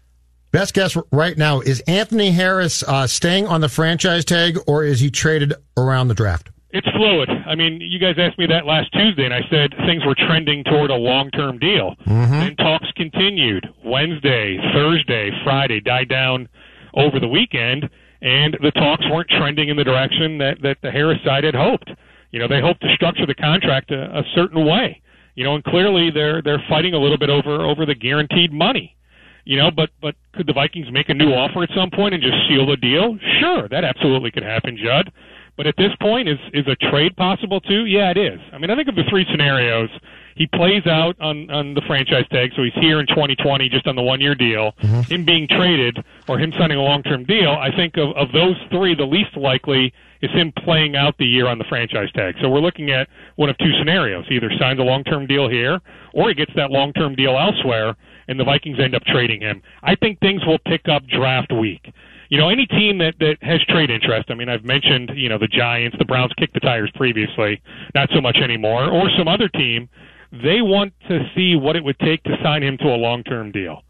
Best 0.51 0.73
guess 0.73 0.97
right 1.13 1.37
now 1.37 1.61
is 1.61 1.81
Anthony 1.81 2.31
Harris 2.31 2.83
uh, 2.85 3.07
staying 3.07 3.47
on 3.47 3.61
the 3.61 3.69
franchise 3.69 4.25
tag, 4.25 4.57
or 4.67 4.85
is 4.85 5.01
he 5.01 5.11
traded 5.11 5.53
around 5.77 6.09
the 6.09 6.15
draft? 6.15 6.49
It's 6.71 6.89
fluid. 6.97 7.29
I 7.29 7.55
mean, 7.55 7.81
you 7.81 7.99
guys 7.99 8.15
asked 8.19 8.39
me 8.39 8.47
that 8.47 8.65
last 8.65 8.93
Tuesday, 8.93 9.25
and 9.25 9.35
I 9.35 9.43
said 9.51 9.75
things 9.87 10.05
were 10.05 10.15
trending 10.15 10.65
toward 10.65 10.91
a 10.91 10.97
long-term 10.97 11.59
deal. 11.59 11.95
Mm-hmm. 12.07 12.35
And 12.35 12.59
talks 12.59 12.91
continued. 12.97 13.69
Wednesday, 13.85 14.59
Thursday, 14.73 15.31
Friday 15.45 15.81
died 15.81 16.09
down 16.09 16.49
over 16.95 17.21
the 17.21 17.29
weekend, 17.29 17.89
and 18.23 18.57
the 18.63 18.71
talks 18.73 19.05
weren't 19.11 19.29
trending 19.29 19.69
in 19.69 19.77
the 19.77 19.85
direction 19.85 20.39
that 20.39 20.63
that 20.63 20.79
the 20.83 20.91
Harris 20.91 21.19
side 21.25 21.45
had 21.45 21.55
hoped. 21.55 21.91
You 22.35 22.41
know, 22.41 22.49
they 22.49 22.61
hope 22.61 22.81
to 22.81 22.93
structure 22.97 23.27
the 23.27 23.35
contract 23.37 23.93
a, 23.93 24.19
a 24.19 24.25
certain 24.35 24.67
way. 24.67 25.01
You 25.37 25.45
know, 25.45 25.55
and 25.55 25.63
clearly 25.63 26.11
they're 26.11 26.43
they're 26.43 26.63
fighting 26.69 26.93
a 26.93 26.99
little 26.99 27.17
bit 27.17 27.31
over 27.31 27.63
over 27.65 27.87
the 27.87 27.95
guaranteed 27.95 28.53
money. 28.53 28.97
You 29.45 29.57
know, 29.57 29.71
but 29.71 29.91
but 30.03 30.17
could 30.35 30.49
the 30.49 30.53
Vikings 30.53 30.91
make 30.91 31.09
a 31.09 31.15
new 31.15 31.33
offer 31.33 31.63
at 31.63 31.69
some 31.77 31.91
point 31.91 32.13
and 32.13 32.21
just 32.21 32.35
seal 32.49 32.67
the 32.67 32.77
deal? 32.77 33.17
Sure, 33.39 33.69
that 33.69 33.85
absolutely 33.85 34.33
could 34.33 34.43
happen, 34.43 34.77
Judd. 34.77 35.13
But 35.57 35.69
at 35.69 35.77
this 35.77 35.95
point, 36.03 36.29
is 36.29 36.39
is 36.53 36.67
a 36.67 36.75
trade 36.75 37.15
possible 37.15 37.61
too? 37.61 37.87
Yeah, 37.87 38.11
it 38.11 38.17
is. 38.17 38.41
I 38.53 38.59
mean, 38.59 38.71
I 38.71 38.75
think 38.75 38.89
of 38.89 38.97
the 38.97 39.05
three 39.09 39.25
scenarios. 39.31 39.91
He 40.35 40.49
plays 40.49 40.89
out 40.89 41.15
on 41.21 41.49
on 41.53 41.75
the 41.75 41.83
franchise 41.87 42.27
tag, 42.33 42.51
so 42.57 42.65
he's 42.65 42.75
here 42.81 42.99
in 42.99 43.07
2020 43.07 43.69
just 43.69 43.87
on 43.87 43.95
the 43.95 44.03
one 44.03 44.21
year 44.21 44.35
deal. 44.35 44.73
Mm-hmm. 44.83 45.01
Him 45.03 45.25
being 45.25 45.47
traded 45.47 46.05
or 46.27 46.41
him 46.41 46.53
signing 46.59 46.79
a 46.79 46.83
long 46.83 47.05
term 47.05 47.23
deal. 47.23 47.51
I 47.51 47.71
think 47.71 47.97
of 47.97 48.11
of 48.17 48.33
those 48.33 48.57
three, 48.71 48.97
the 48.97 49.07
least 49.07 49.37
likely 49.37 49.93
is 50.25 50.31
him 50.33 50.53
playing 50.65 50.97
out 50.97 51.17
the 51.19 51.27
year 51.27 51.47
on 51.47 51.59
the 51.59 51.65
franchise 51.69 52.11
tag. 52.13 52.35
So 52.41 52.49
we're 52.49 52.61
looking 52.61 52.91
at 52.91 53.09
one 53.37 53.51
of 53.51 53.59
two 53.59 53.73
scenarios: 53.79 54.25
he 54.29 54.37
either 54.37 54.51
signs 54.59 54.81
a 54.81 54.83
long 54.83 55.05
term 55.05 55.27
deal 55.27 55.49
here, 55.49 55.81
or 56.13 56.29
he 56.29 56.35
gets 56.35 56.53
that 56.57 56.71
long 56.71 56.93
term 56.93 57.15
deal 57.15 57.37
elsewhere, 57.37 57.97
and 58.29 58.39
the 58.39 58.45
Vikings 58.45 58.79
end 58.81 58.95
up 58.95 59.03
trading 59.05 59.41
him. 59.41 59.63
I 59.83 59.95
think 59.95 60.19
things 60.21 60.45
will 60.47 60.59
pick 60.67 60.89
up 60.89 61.07
draft 61.07 61.53
week 61.53 61.93
you 62.35 62.39
know, 62.39 62.49
any 62.49 62.67
team 62.67 62.99
that 62.99 63.15
that 63.21 63.37
has 63.43 63.63
trade 63.69 63.91
interest. 63.91 64.31
I 64.31 64.35
mean, 64.35 64.49
I've 64.49 64.65
mentioned, 64.65 65.13
you 65.15 65.29
know, 65.29 65.39
the 65.39 65.47
Giants, 65.47 65.97
the 65.99 66.05
Browns 66.05 66.33
kicked 66.37 66.55
the 66.55 66.61
tires 66.61 66.91
previously, 66.95 67.61
not 67.95 68.09
so 68.15 68.21
much 68.21 68.39
anymore, 68.43 68.91
or 68.91 69.09
some 69.17 69.29
other 69.29 69.49
team. 69.49 69.89
They 70.33 70.63
want 70.63 70.93
to 71.09 71.21
see 71.37 71.55
what 71.55 71.77
it 71.77 71.85
would 71.85 71.99
take 72.01 72.23
to 72.25 72.37
sign 72.43 72.63
him 72.63 72.77
to 72.79 72.87
a 72.87 72.97
long-term 72.97 73.53
deal. 73.53 73.83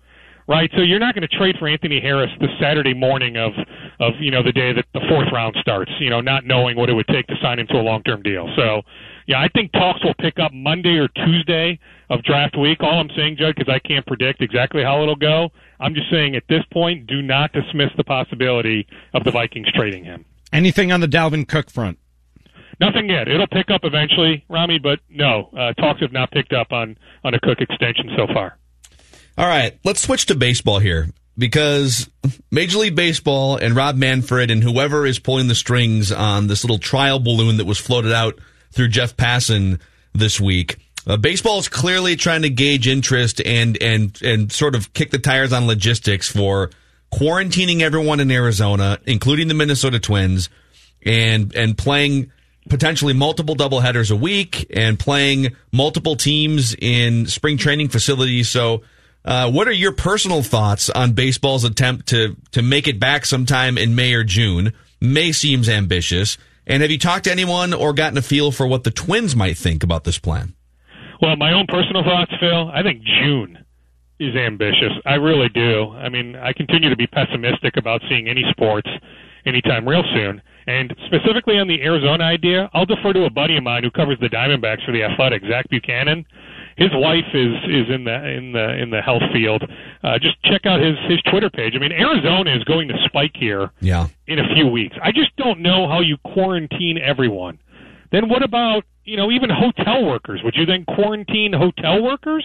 Right, 0.46 0.70
so 0.76 0.82
you're 0.82 0.98
not 0.98 1.14
going 1.14 1.26
to 1.26 1.36
trade 1.38 1.56
for 1.58 1.66
Anthony 1.66 2.00
Harris 2.00 2.30
the 2.38 2.48
Saturday 2.60 2.92
morning 2.92 3.38
of, 3.38 3.52
of 3.98 4.12
you 4.20 4.30
know 4.30 4.42
the 4.42 4.52
day 4.52 4.74
that 4.74 4.84
the 4.92 5.00
fourth 5.08 5.28
round 5.32 5.56
starts. 5.58 5.90
You 5.98 6.10
know, 6.10 6.20
not 6.20 6.44
knowing 6.44 6.76
what 6.76 6.90
it 6.90 6.92
would 6.92 7.06
take 7.08 7.26
to 7.28 7.34
sign 7.40 7.58
him 7.58 7.66
to 7.68 7.76
a 7.76 7.80
long-term 7.80 8.22
deal. 8.22 8.50
So, 8.54 8.82
yeah, 9.26 9.40
I 9.40 9.48
think 9.54 9.72
talks 9.72 10.04
will 10.04 10.14
pick 10.20 10.38
up 10.38 10.52
Monday 10.52 10.98
or 10.98 11.08
Tuesday 11.08 11.78
of 12.10 12.22
draft 12.24 12.58
week. 12.58 12.82
All 12.82 13.00
I'm 13.00 13.08
saying, 13.16 13.38
Judd, 13.38 13.54
because 13.56 13.72
I 13.72 13.78
can't 13.78 14.06
predict 14.06 14.42
exactly 14.42 14.82
how 14.82 15.02
it'll 15.02 15.16
go. 15.16 15.48
I'm 15.80 15.94
just 15.94 16.10
saying 16.10 16.36
at 16.36 16.44
this 16.50 16.62
point, 16.70 17.06
do 17.06 17.22
not 17.22 17.52
dismiss 17.54 17.90
the 17.96 18.04
possibility 18.04 18.86
of 19.14 19.24
the 19.24 19.30
Vikings 19.30 19.72
trading 19.72 20.04
him. 20.04 20.26
Anything 20.52 20.92
on 20.92 21.00
the 21.00 21.08
Dalvin 21.08 21.48
Cook 21.48 21.70
front? 21.70 21.98
Nothing 22.80 23.08
yet. 23.08 23.28
It'll 23.28 23.46
pick 23.46 23.70
up 23.70 23.80
eventually, 23.84 24.44
Rami, 24.50 24.78
but 24.78 25.00
no, 25.08 25.48
uh, 25.56 25.72
talks 25.74 26.00
have 26.00 26.12
not 26.12 26.30
picked 26.32 26.52
up 26.52 26.70
on 26.70 26.98
on 27.22 27.32
a 27.32 27.40
Cook 27.40 27.60
extension 27.60 28.10
so 28.16 28.26
far. 28.26 28.58
All 29.36 29.46
right, 29.46 29.78
let's 29.84 30.00
switch 30.00 30.26
to 30.26 30.34
baseball 30.34 30.78
here 30.78 31.08
because 31.36 32.08
Major 32.50 32.78
League 32.78 32.94
Baseball 32.94 33.56
and 33.56 33.74
Rob 33.74 33.96
Manfred 33.96 34.50
and 34.50 34.62
whoever 34.62 35.06
is 35.06 35.18
pulling 35.18 35.48
the 35.48 35.54
strings 35.54 36.12
on 36.12 36.46
this 36.46 36.62
little 36.62 36.78
trial 36.78 37.18
balloon 37.18 37.56
that 37.56 37.64
was 37.64 37.78
floated 37.78 38.12
out 38.12 38.38
through 38.70 38.88
Jeff 38.88 39.16
Passan 39.16 39.80
this 40.12 40.40
week 40.40 40.78
uh, 41.06 41.16
baseball 41.16 41.58
is 41.58 41.68
clearly 41.68 42.16
trying 42.16 42.42
to 42.42 42.50
gauge 42.50 42.88
interest 42.88 43.40
and 43.44 43.80
and 43.82 44.20
and 44.22 44.50
sort 44.50 44.74
of 44.74 44.92
kick 44.94 45.10
the 45.10 45.18
tires 45.18 45.52
on 45.52 45.66
logistics 45.66 46.30
for 46.30 46.70
quarantining 47.12 47.80
everyone 47.80 48.20
in 48.20 48.30
Arizona, 48.30 48.98
including 49.06 49.48
the 49.48 49.54
Minnesota 49.54 50.00
Twins, 50.00 50.48
and 51.04 51.54
and 51.54 51.76
playing 51.76 52.30
potentially 52.70 53.12
multiple 53.12 53.54
doubleheaders 53.54 54.10
a 54.10 54.16
week 54.16 54.66
and 54.74 54.98
playing 54.98 55.54
multiple 55.70 56.16
teams 56.16 56.74
in 56.80 57.26
spring 57.26 57.58
training 57.58 57.88
facilities. 57.88 58.48
So, 58.48 58.82
uh, 59.24 59.50
what 59.50 59.68
are 59.68 59.72
your 59.72 59.92
personal 59.92 60.42
thoughts 60.42 60.90
on 60.90 61.12
baseball's 61.12 61.64
attempt 61.64 62.08
to 62.08 62.36
to 62.52 62.62
make 62.62 62.86
it 62.86 63.00
back 63.00 63.24
sometime 63.24 63.78
in 63.78 63.94
May 63.94 64.14
or 64.14 64.24
June? 64.24 64.72
May 65.00 65.32
seems 65.32 65.68
ambitious. 65.68 66.38
And 66.66 66.82
have 66.82 66.90
you 66.90 66.98
talked 66.98 67.24
to 67.24 67.30
anyone 67.32 67.74
or 67.74 67.92
gotten 67.92 68.16
a 68.16 68.22
feel 68.22 68.50
for 68.50 68.66
what 68.66 68.84
the 68.84 68.90
Twins 68.90 69.36
might 69.36 69.56
think 69.56 69.82
about 69.82 70.04
this 70.04 70.18
plan? 70.18 70.54
Well, 71.20 71.36
my 71.36 71.52
own 71.52 71.66
personal 71.68 72.02
thoughts, 72.02 72.32
Phil. 72.40 72.70
I 72.70 72.82
think 72.82 73.02
June 73.02 73.64
is 74.18 74.34
ambitious. 74.34 74.92
I 75.04 75.14
really 75.14 75.48
do. 75.48 75.90
I 75.92 76.08
mean, 76.08 76.36
I 76.36 76.52
continue 76.52 76.88
to 76.88 76.96
be 76.96 77.06
pessimistic 77.06 77.76
about 77.76 78.00
seeing 78.08 78.28
any 78.28 78.44
sports 78.50 78.88
anytime 79.44 79.86
real 79.86 80.04
soon. 80.14 80.40
And 80.66 80.94
specifically 81.06 81.58
on 81.58 81.68
the 81.68 81.82
Arizona 81.82 82.24
idea, 82.24 82.70
I'll 82.72 82.86
defer 82.86 83.12
to 83.12 83.24
a 83.24 83.30
buddy 83.30 83.56
of 83.56 83.62
mine 83.62 83.84
who 83.84 83.90
covers 83.90 84.18
the 84.20 84.28
Diamondbacks 84.28 84.84
for 84.86 84.92
the 84.92 85.02
Athletic, 85.02 85.42
Zach 85.48 85.68
Buchanan. 85.68 86.24
His 86.76 86.90
wife 86.92 87.24
is 87.32 87.54
is 87.68 87.88
in 87.94 88.04
the 88.04 88.28
in 88.28 88.52
the 88.52 88.76
in 88.82 88.90
the 88.90 89.00
health 89.00 89.22
field. 89.32 89.62
Uh, 90.02 90.18
just 90.18 90.42
check 90.42 90.66
out 90.66 90.80
his 90.80 90.96
his 91.08 91.20
Twitter 91.30 91.50
page. 91.50 91.74
I 91.76 91.78
mean, 91.78 91.92
Arizona 91.92 92.54
is 92.54 92.64
going 92.64 92.88
to 92.88 92.94
spike 93.04 93.32
here 93.34 93.70
Yeah. 93.80 94.08
in 94.26 94.38
a 94.38 94.54
few 94.54 94.66
weeks. 94.66 94.96
I 95.02 95.12
just 95.12 95.34
don't 95.36 95.60
know 95.60 95.88
how 95.88 96.00
you 96.00 96.16
quarantine 96.18 96.98
everyone. 96.98 97.58
Then 98.10 98.28
what 98.28 98.42
about, 98.42 98.84
you 99.04 99.16
know, 99.16 99.30
even 99.30 99.50
hotel 99.50 100.04
workers? 100.04 100.40
Would 100.44 100.54
you 100.56 100.66
then 100.66 100.84
quarantine 100.84 101.52
hotel 101.52 102.02
workers? 102.02 102.44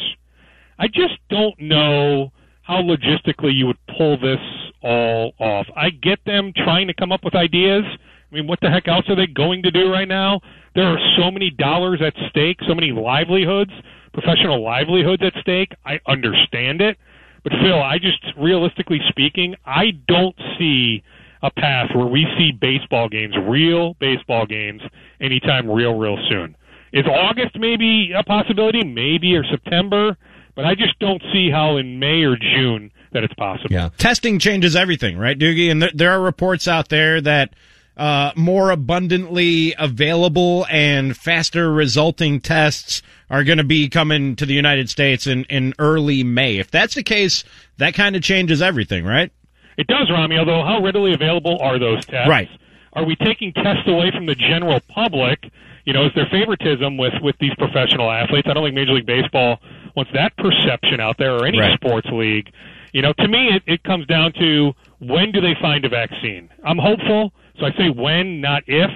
I 0.77 0.87
just 0.87 1.15
don't 1.29 1.59
know 1.59 2.31
how 2.61 2.81
logistically 2.81 3.53
you 3.53 3.65
would 3.67 3.77
pull 3.97 4.17
this 4.19 4.39
all 4.81 5.33
off. 5.39 5.67
I 5.75 5.89
get 5.89 6.19
them 6.25 6.53
trying 6.55 6.87
to 6.87 6.93
come 6.93 7.11
up 7.11 7.23
with 7.23 7.35
ideas. 7.35 7.83
I 8.31 8.35
mean, 8.35 8.47
what 8.47 8.59
the 8.61 8.69
heck 8.69 8.87
else 8.87 9.05
are 9.09 9.15
they 9.15 9.27
going 9.27 9.63
to 9.63 9.71
do 9.71 9.91
right 9.91 10.07
now? 10.07 10.39
There 10.75 10.85
are 10.87 10.99
so 11.17 11.31
many 11.31 11.49
dollars 11.49 11.99
at 12.05 12.13
stake, 12.29 12.57
so 12.67 12.75
many 12.75 12.91
livelihoods, 12.91 13.71
professional 14.19 14.63
livelihoods 14.63 15.23
at 15.23 15.33
stake. 15.41 15.73
I 15.85 15.99
understand 16.07 16.81
it. 16.81 16.97
But 17.43 17.53
Phil, 17.61 17.81
I 17.81 17.97
just 17.99 18.19
realistically 18.37 18.99
speaking, 19.07 19.55
I 19.65 19.91
don't 20.07 20.35
see 20.57 21.03
a 21.41 21.49
path 21.49 21.89
where 21.95 22.07
we 22.07 22.27
see 22.37 22.51
baseball 22.51 23.07
games, 23.07 23.33
real 23.47 23.93
baseball 23.99 24.45
games, 24.45 24.81
anytime 25.21 25.69
real, 25.69 25.97
real 25.97 26.17
soon. 26.29 26.55
Is 26.91 27.05
August 27.05 27.57
maybe 27.57 28.11
a 28.17 28.23
possibility? 28.23 28.83
Maybe 28.83 29.35
or 29.35 29.45
September? 29.45 30.17
But 30.55 30.65
I 30.65 30.75
just 30.75 30.99
don't 30.99 31.21
see 31.31 31.49
how 31.49 31.77
in 31.77 31.99
May 31.99 32.23
or 32.23 32.35
June 32.35 32.91
that 33.13 33.23
it's 33.23 33.33
possible. 33.35 33.71
Yeah. 33.71 33.89
Testing 33.97 34.39
changes 34.39 34.75
everything, 34.75 35.17
right, 35.17 35.37
Doogie? 35.37 35.71
And 35.71 35.81
there, 35.81 35.91
there 35.93 36.11
are 36.11 36.21
reports 36.21 36.67
out 36.67 36.89
there 36.89 37.21
that 37.21 37.53
uh, 37.99 38.31
more 38.35 38.71
abundantly 38.71 39.75
available 39.77 40.65
and 40.69 41.15
faster 41.15 41.71
resulting 41.71 42.39
tests 42.39 43.01
are 43.29 43.43
going 43.43 43.57
to 43.59 43.63
be 43.63 43.89
coming 43.89 44.35
to 44.37 44.45
the 44.45 44.53
United 44.53 44.89
States 44.89 45.27
in, 45.27 45.43
in 45.45 45.73
early 45.77 46.23
May. 46.23 46.57
If 46.57 46.71
that's 46.71 46.95
the 46.95 47.03
case, 47.03 47.43
that 47.77 47.93
kind 47.93 48.15
of 48.15 48.23
changes 48.23 48.61
everything, 48.61 49.05
right? 49.05 49.31
It 49.77 49.87
does, 49.87 50.09
Rami, 50.09 50.37
although 50.37 50.63
how 50.63 50.81
readily 50.81 51.13
available 51.13 51.59
are 51.61 51.77
those 51.77 52.05
tests? 52.05 52.29
Right. 52.29 52.49
Are 52.93 53.05
we 53.05 53.15
taking 53.17 53.53
tests 53.53 53.83
away 53.87 54.11
from 54.11 54.25
the 54.25 54.35
general 54.35 54.79
public? 54.89 55.51
You 55.85 55.93
know, 55.93 56.05
is 56.05 56.11
there 56.15 56.27
favoritism 56.31 56.97
with, 56.97 57.13
with 57.21 57.35
these 57.39 57.53
professional 57.57 58.09
athletes? 58.11 58.47
I 58.49 58.53
don't 58.53 58.63
think 58.65 58.75
Major 58.75 58.93
League 58.93 59.05
Baseball 59.05 59.59
wants 59.95 60.11
that 60.13 60.35
perception 60.37 60.99
out 60.99 61.17
there 61.17 61.35
or 61.35 61.45
any 61.45 61.59
Right. 61.59 61.73
sports 61.79 62.07
league. 62.11 62.51
You 62.93 63.01
know, 63.03 63.13
to 63.19 63.27
me, 63.27 63.49
it, 63.55 63.63
it 63.67 63.83
comes 63.83 64.05
down 64.07 64.33
to 64.39 64.73
when 64.99 65.31
do 65.31 65.41
they 65.41 65.55
find 65.61 65.85
a 65.85 65.89
vaccine? 65.89 66.49
I'm 66.65 66.77
hopeful, 66.79 67.31
so 67.59 67.65
I 67.65 67.71
say 67.77 67.89
when, 67.89 68.41
not 68.41 68.63
if. 68.67 68.91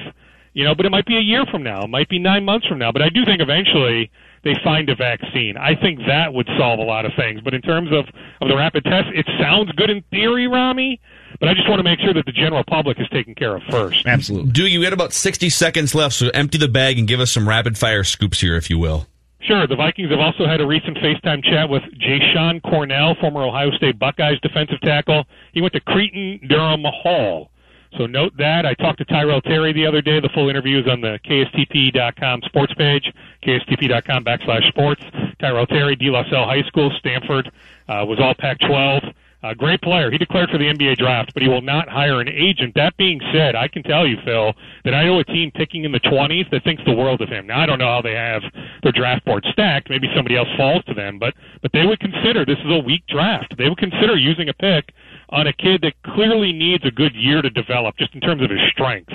You 0.55 0.63
know, 0.63 0.75
but 0.75 0.85
it 0.85 0.91
might 0.91 1.07
be 1.07 1.17
a 1.17 1.21
year 1.21 1.45
from 1.49 1.63
now, 1.63 1.83
it 1.83 1.89
might 1.89 2.09
be 2.09 2.19
nine 2.19 2.45
months 2.45 2.67
from 2.67 2.77
now. 2.77 2.91
But 2.91 3.01
I 3.01 3.09
do 3.09 3.25
think 3.25 3.41
eventually 3.41 4.11
they 4.43 4.53
find 4.63 4.87
a 4.89 4.95
vaccine. 4.95 5.57
I 5.57 5.73
think 5.73 5.99
that 6.05 6.33
would 6.33 6.47
solve 6.59 6.79
a 6.79 6.83
lot 6.83 7.05
of 7.05 7.11
things. 7.17 7.41
But 7.41 7.53
in 7.53 7.61
terms 7.61 7.89
of, 7.91 8.05
of 8.39 8.49
the 8.49 8.55
rapid 8.55 8.83
test, 8.83 9.07
it 9.15 9.25
sounds 9.39 9.71
good 9.71 9.89
in 9.89 10.03
theory, 10.11 10.47
Rami. 10.47 11.01
But 11.39 11.49
I 11.49 11.55
just 11.55 11.67
want 11.67 11.79
to 11.79 11.83
make 11.83 11.99
sure 11.99 12.13
that 12.13 12.25
the 12.25 12.31
general 12.31 12.63
public 12.67 12.99
is 12.99 13.07
taken 13.09 13.33
care 13.33 13.55
of 13.55 13.63
first. 13.71 14.05
Absolutely. 14.05 14.51
Do 14.51 14.67
you 14.67 14.81
had 14.81 14.93
about 14.93 15.11
60 15.11 15.49
seconds 15.49 15.95
left, 15.95 16.13
so 16.13 16.29
empty 16.33 16.59
the 16.59 16.67
bag 16.67 16.99
and 16.99 17.07
give 17.07 17.19
us 17.19 17.31
some 17.31 17.49
rapid 17.49 17.77
fire 17.77 18.03
scoops 18.03 18.39
here, 18.39 18.55
if 18.55 18.69
you 18.69 18.77
will. 18.77 19.07
Sure. 19.41 19.65
The 19.65 19.75
Vikings 19.75 20.11
have 20.11 20.19
also 20.19 20.45
had 20.45 20.61
a 20.61 20.67
recent 20.67 20.97
FaceTime 20.97 21.43
chat 21.43 21.67
with 21.67 21.81
Jay 21.97 22.19
Sean 22.33 22.61
Cornell, 22.61 23.15
former 23.19 23.43
Ohio 23.43 23.71
State 23.71 23.97
Buckeyes 23.97 24.39
defensive 24.41 24.79
tackle. 24.81 25.25
He 25.53 25.61
went 25.61 25.73
to 25.73 25.81
Cretin-Derham 25.81 26.83
Hall. 26.85 27.49
So 27.97 28.05
note 28.07 28.33
that. 28.37 28.65
I 28.65 28.73
talked 28.73 28.99
to 28.99 29.05
Tyrell 29.05 29.41
Terry 29.41 29.71
the 29.73 29.85
other 29.85 30.01
day. 30.01 30.19
The 30.19 30.29
full 30.33 30.49
interview 30.49 30.79
is 30.79 30.87
on 30.87 31.01
the 31.01 31.19
KSTP.com 31.25 32.41
sports 32.45 32.73
page, 32.73 33.11
KSTP.com 33.45 34.23
backslash 34.23 34.67
sports. 34.69 35.01
Tyrell 35.39 35.67
Terry, 35.67 35.95
De 35.95 36.09
La 36.09 36.23
Salle 36.29 36.45
High 36.45 36.63
School, 36.67 36.91
Stanford, 36.99 37.51
uh, 37.87 38.05
was 38.07 38.19
all 38.19 38.33
Pac 38.33 38.59
12. 38.59 39.03
Uh, 39.43 39.53
great 39.53 39.81
player. 39.81 40.09
He 40.09 40.17
declared 40.17 40.49
for 40.49 40.57
the 40.57 40.63
NBA 40.63 40.95
draft, 40.95 41.33
but 41.33 41.43
he 41.43 41.49
will 41.49 41.61
not 41.61 41.89
hire 41.89 42.21
an 42.21 42.29
agent. 42.29 42.73
That 42.75 42.95
being 42.95 43.19
said, 43.33 43.55
I 43.57 43.67
can 43.67 43.83
tell 43.83 44.07
you, 44.07 44.15
Phil, 44.23 44.53
that 44.85 44.93
I 44.93 45.03
know 45.03 45.19
a 45.19 45.25
team 45.25 45.51
picking 45.53 45.83
in 45.83 45.91
the 45.91 45.99
20s 45.99 46.49
that 46.51 46.63
thinks 46.63 46.81
the 46.85 46.93
world 46.93 47.19
of 47.19 47.27
him. 47.27 47.47
Now, 47.47 47.59
I 47.59 47.65
don't 47.65 47.77
know 47.77 47.87
how 47.91 48.01
they 48.01 48.15
have 48.15 48.41
their 48.83 48.93
draft 48.93 49.25
board 49.25 49.45
stacked. 49.51 49.89
Maybe 49.89 50.07
somebody 50.15 50.37
else 50.37 50.47
falls 50.55 50.83
to 50.85 50.93
them, 50.93 51.19
but 51.19 51.33
but 51.61 51.71
they 51.73 51.85
would 51.85 51.99
consider 51.99 52.45
this 52.45 52.57
is 52.59 52.71
a 52.71 52.79
weak 52.79 53.05
draft. 53.07 53.53
They 53.57 53.67
would 53.67 53.77
consider 53.77 54.15
using 54.15 54.47
a 54.47 54.53
pick 54.53 54.93
on 55.33 55.47
a 55.47 55.53
kid 55.53 55.81
that 55.81 55.93
clearly 56.13 56.53
needs 56.53 56.85
a 56.85 56.91
good 56.91 57.15
year 57.15 57.41
to 57.41 57.49
develop, 57.49 57.97
just 57.97 58.13
in 58.13 58.21
terms 58.21 58.43
of 58.43 58.51
his 58.51 58.59
strength. 58.71 59.11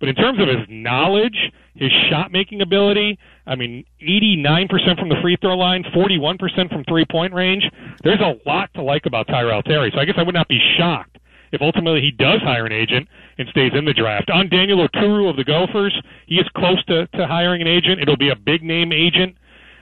But 0.00 0.08
in 0.08 0.14
terms 0.14 0.40
of 0.40 0.48
his 0.48 0.66
knowledge, 0.68 1.36
his 1.74 1.90
shot 2.08 2.32
making 2.32 2.62
ability, 2.62 3.18
I 3.46 3.54
mean, 3.54 3.84
89% 4.02 4.98
from 4.98 5.10
the 5.10 5.16
free 5.20 5.36
throw 5.40 5.56
line, 5.56 5.84
41% 5.94 6.72
from 6.72 6.84
three 6.84 7.04
point 7.04 7.34
range. 7.34 7.64
There's 8.02 8.20
a 8.20 8.38
lot 8.48 8.70
to 8.74 8.82
like 8.82 9.04
about 9.04 9.28
Tyrell 9.28 9.62
Terry. 9.62 9.90
So 9.94 10.00
I 10.00 10.06
guess 10.06 10.14
I 10.16 10.22
would 10.22 10.34
not 10.34 10.48
be 10.48 10.58
shocked 10.78 11.18
if 11.52 11.60
ultimately 11.60 12.00
he 12.00 12.10
does 12.10 12.40
hire 12.40 12.64
an 12.64 12.72
agent 12.72 13.08
and 13.36 13.48
stays 13.48 13.72
in 13.74 13.84
the 13.84 13.92
draft. 13.92 14.30
On 14.30 14.48
Daniel 14.48 14.86
Oturu 14.86 15.28
of 15.28 15.36
the 15.36 15.44
Gophers, 15.44 15.94
he 16.26 16.36
is 16.36 16.48
close 16.56 16.82
to, 16.86 17.06
to 17.08 17.26
hiring 17.26 17.60
an 17.60 17.68
agent. 17.68 18.00
It'll 18.00 18.16
be 18.16 18.30
a 18.30 18.36
big 18.36 18.62
name 18.62 18.92
agent. 18.92 19.36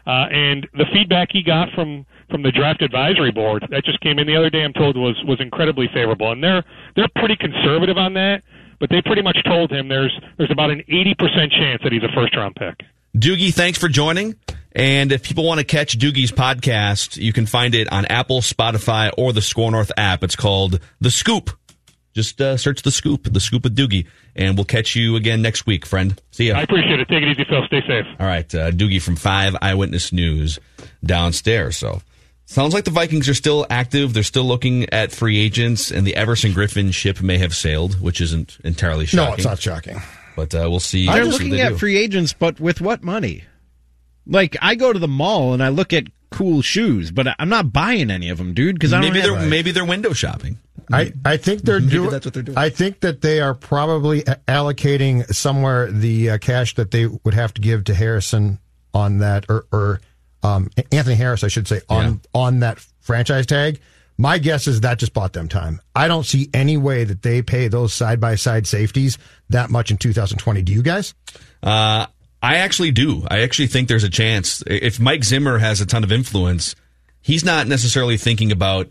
Uh, 0.06 0.26
and 0.30 0.68
the 0.74 0.86
feedback 0.92 1.28
he 1.32 1.42
got 1.42 1.68
from 1.74 2.06
from 2.30 2.42
the 2.42 2.50
draft 2.50 2.82
advisory 2.82 3.32
board 3.32 3.66
that 3.70 3.84
just 3.84 4.00
came 4.00 4.18
in 4.18 4.26
the 4.26 4.36
other 4.36 4.50
day, 4.50 4.62
I'm 4.62 4.72
told 4.72 4.96
was 4.96 5.16
was 5.26 5.40
incredibly 5.40 5.88
favorable, 5.92 6.32
and 6.32 6.42
they're 6.42 6.64
they're 6.94 7.08
pretty 7.16 7.36
conservative 7.36 7.96
on 7.96 8.14
that. 8.14 8.42
But 8.78 8.90
they 8.90 9.00
pretty 9.00 9.22
much 9.22 9.38
told 9.44 9.70
him 9.70 9.88
there's 9.88 10.18
there's 10.36 10.50
about 10.50 10.70
an 10.70 10.82
80% 10.88 11.50
chance 11.50 11.82
that 11.82 11.92
he's 11.92 12.02
a 12.02 12.12
first 12.14 12.36
round 12.36 12.56
pick. 12.56 12.86
Doogie, 13.16 13.54
thanks 13.54 13.78
for 13.78 13.88
joining. 13.88 14.36
And 14.72 15.10
if 15.10 15.22
people 15.22 15.44
want 15.44 15.58
to 15.58 15.64
catch 15.64 15.98
Doogie's 15.98 16.30
podcast, 16.32 17.16
you 17.16 17.32
can 17.32 17.46
find 17.46 17.74
it 17.74 17.90
on 17.90 18.04
Apple, 18.04 18.42
Spotify, 18.42 19.10
or 19.16 19.32
the 19.32 19.40
Score 19.40 19.70
North 19.70 19.90
app. 19.96 20.22
It's 20.22 20.36
called 20.36 20.80
The 21.00 21.10
Scoop. 21.10 21.48
Just 22.12 22.42
uh, 22.42 22.58
search 22.58 22.82
The 22.82 22.90
Scoop, 22.90 23.32
The 23.32 23.40
Scoop 23.40 23.64
with 23.64 23.74
Doogie, 23.74 24.06
and 24.34 24.54
we'll 24.54 24.66
catch 24.66 24.94
you 24.94 25.16
again 25.16 25.40
next 25.40 25.66
week, 25.66 25.86
friend. 25.86 26.20
See 26.30 26.48
ya. 26.48 26.56
I 26.58 26.62
appreciate 26.62 27.00
it. 27.00 27.08
Take 27.08 27.22
it 27.22 27.28
easy, 27.28 27.44
Phil. 27.48 27.62
Stay 27.66 27.80
safe. 27.86 28.04
All 28.20 28.26
right, 28.26 28.54
uh, 28.54 28.70
Doogie 28.70 29.00
from 29.00 29.16
Five 29.16 29.56
Eyewitness 29.62 30.12
News 30.12 30.58
downstairs. 31.02 31.78
So 31.78 32.02
sounds 32.46 32.72
like 32.74 32.84
the 32.84 32.90
Vikings 32.90 33.28
are 33.28 33.34
still 33.34 33.66
active. 33.68 34.14
They're 34.14 34.22
still 34.22 34.44
looking 34.44 34.88
at 34.90 35.12
free 35.12 35.38
agents, 35.38 35.90
and 35.90 36.06
the 36.06 36.16
Everson 36.16 36.52
Griffen 36.52 36.92
ship 36.94 37.20
may 37.20 37.38
have 37.38 37.54
sailed, 37.54 38.00
which 38.00 38.20
isn't 38.20 38.58
entirely 38.64 39.04
shocking. 39.06 39.28
No, 39.28 39.34
it's 39.34 39.44
not 39.44 39.60
shocking. 39.60 40.00
But 40.34 40.54
uh, 40.54 40.66
we'll 40.70 40.80
see. 40.80 41.06
They're 41.06 41.22
we'll 41.22 41.24
see 41.24 41.28
what 41.32 41.32
looking 41.42 41.50
they 41.50 41.60
at 41.62 41.68
do. 41.70 41.78
free 41.78 41.96
agents, 41.96 42.32
but 42.32 42.58
with 42.58 42.80
what 42.80 43.02
money? 43.02 43.44
Like, 44.26 44.56
I 44.60 44.74
go 44.74 44.92
to 44.92 44.98
the 44.98 45.06
mall 45.08 45.52
and 45.52 45.62
I 45.62 45.68
look 45.68 45.92
at 45.92 46.04
cool 46.30 46.60
shoes, 46.60 47.10
but 47.10 47.28
I'm 47.38 47.48
not 47.48 47.72
buying 47.72 48.10
any 48.10 48.28
of 48.28 48.38
them, 48.38 48.52
dude, 48.52 48.74
because 48.74 48.92
I 48.92 49.00
don't 49.00 49.12
maybe 49.12 49.26
they're 49.26 49.46
maybe 49.46 49.70
they're 49.70 49.84
window 49.84 50.12
shopping. 50.12 50.58
I, 50.92 51.12
I 51.24 51.36
think 51.36 51.62
they're 51.62 51.80
Maybe 51.80 51.90
doing. 51.90 52.10
that's 52.10 52.26
what 52.26 52.34
they're 52.34 52.42
doing. 52.44 52.56
I 52.58 52.68
think 52.70 53.00
that 53.00 53.20
they 53.20 53.40
are 53.40 53.54
probably 53.54 54.22
allocating 54.22 55.26
somewhere 55.34 55.90
the 55.90 56.30
uh, 56.30 56.38
cash 56.38 56.76
that 56.76 56.92
they 56.92 57.06
would 57.06 57.34
have 57.34 57.52
to 57.54 57.60
give 57.60 57.84
to 57.84 57.94
Harrison 57.94 58.60
on 58.94 59.18
that, 59.18 59.46
or, 59.48 59.66
or 59.72 60.00
um, 60.42 60.70
Anthony 60.92 61.16
Harris, 61.16 61.44
I 61.44 61.48
should 61.48 61.68
say, 61.68 61.80
on 61.88 62.20
on 62.34 62.60
that 62.60 62.78
franchise 63.00 63.46
tag. 63.46 63.80
My 64.18 64.38
guess 64.38 64.66
is 64.66 64.80
that 64.80 64.98
just 64.98 65.12
bought 65.12 65.34
them 65.34 65.48
time. 65.48 65.80
I 65.94 66.08
don't 66.08 66.24
see 66.24 66.48
any 66.54 66.78
way 66.78 67.04
that 67.04 67.22
they 67.22 67.42
pay 67.42 67.68
those 67.68 67.92
side 67.92 68.18
by 68.18 68.36
side 68.36 68.66
safeties 68.66 69.18
that 69.50 69.68
much 69.68 69.90
in 69.90 69.98
2020. 69.98 70.62
Do 70.62 70.72
you 70.72 70.82
guys? 70.82 71.14
Uh, 71.62 72.06
I 72.42 72.56
actually 72.56 72.92
do. 72.92 73.26
I 73.30 73.40
actually 73.40 73.66
think 73.66 73.88
there's 73.88 74.04
a 74.04 74.10
chance. 74.10 74.62
If 74.66 74.98
Mike 74.98 75.24
Zimmer 75.24 75.58
has 75.58 75.80
a 75.80 75.86
ton 75.86 76.02
of 76.02 76.12
influence, 76.12 76.74
he's 77.20 77.44
not 77.44 77.66
necessarily 77.66 78.16
thinking 78.16 78.52
about, 78.52 78.90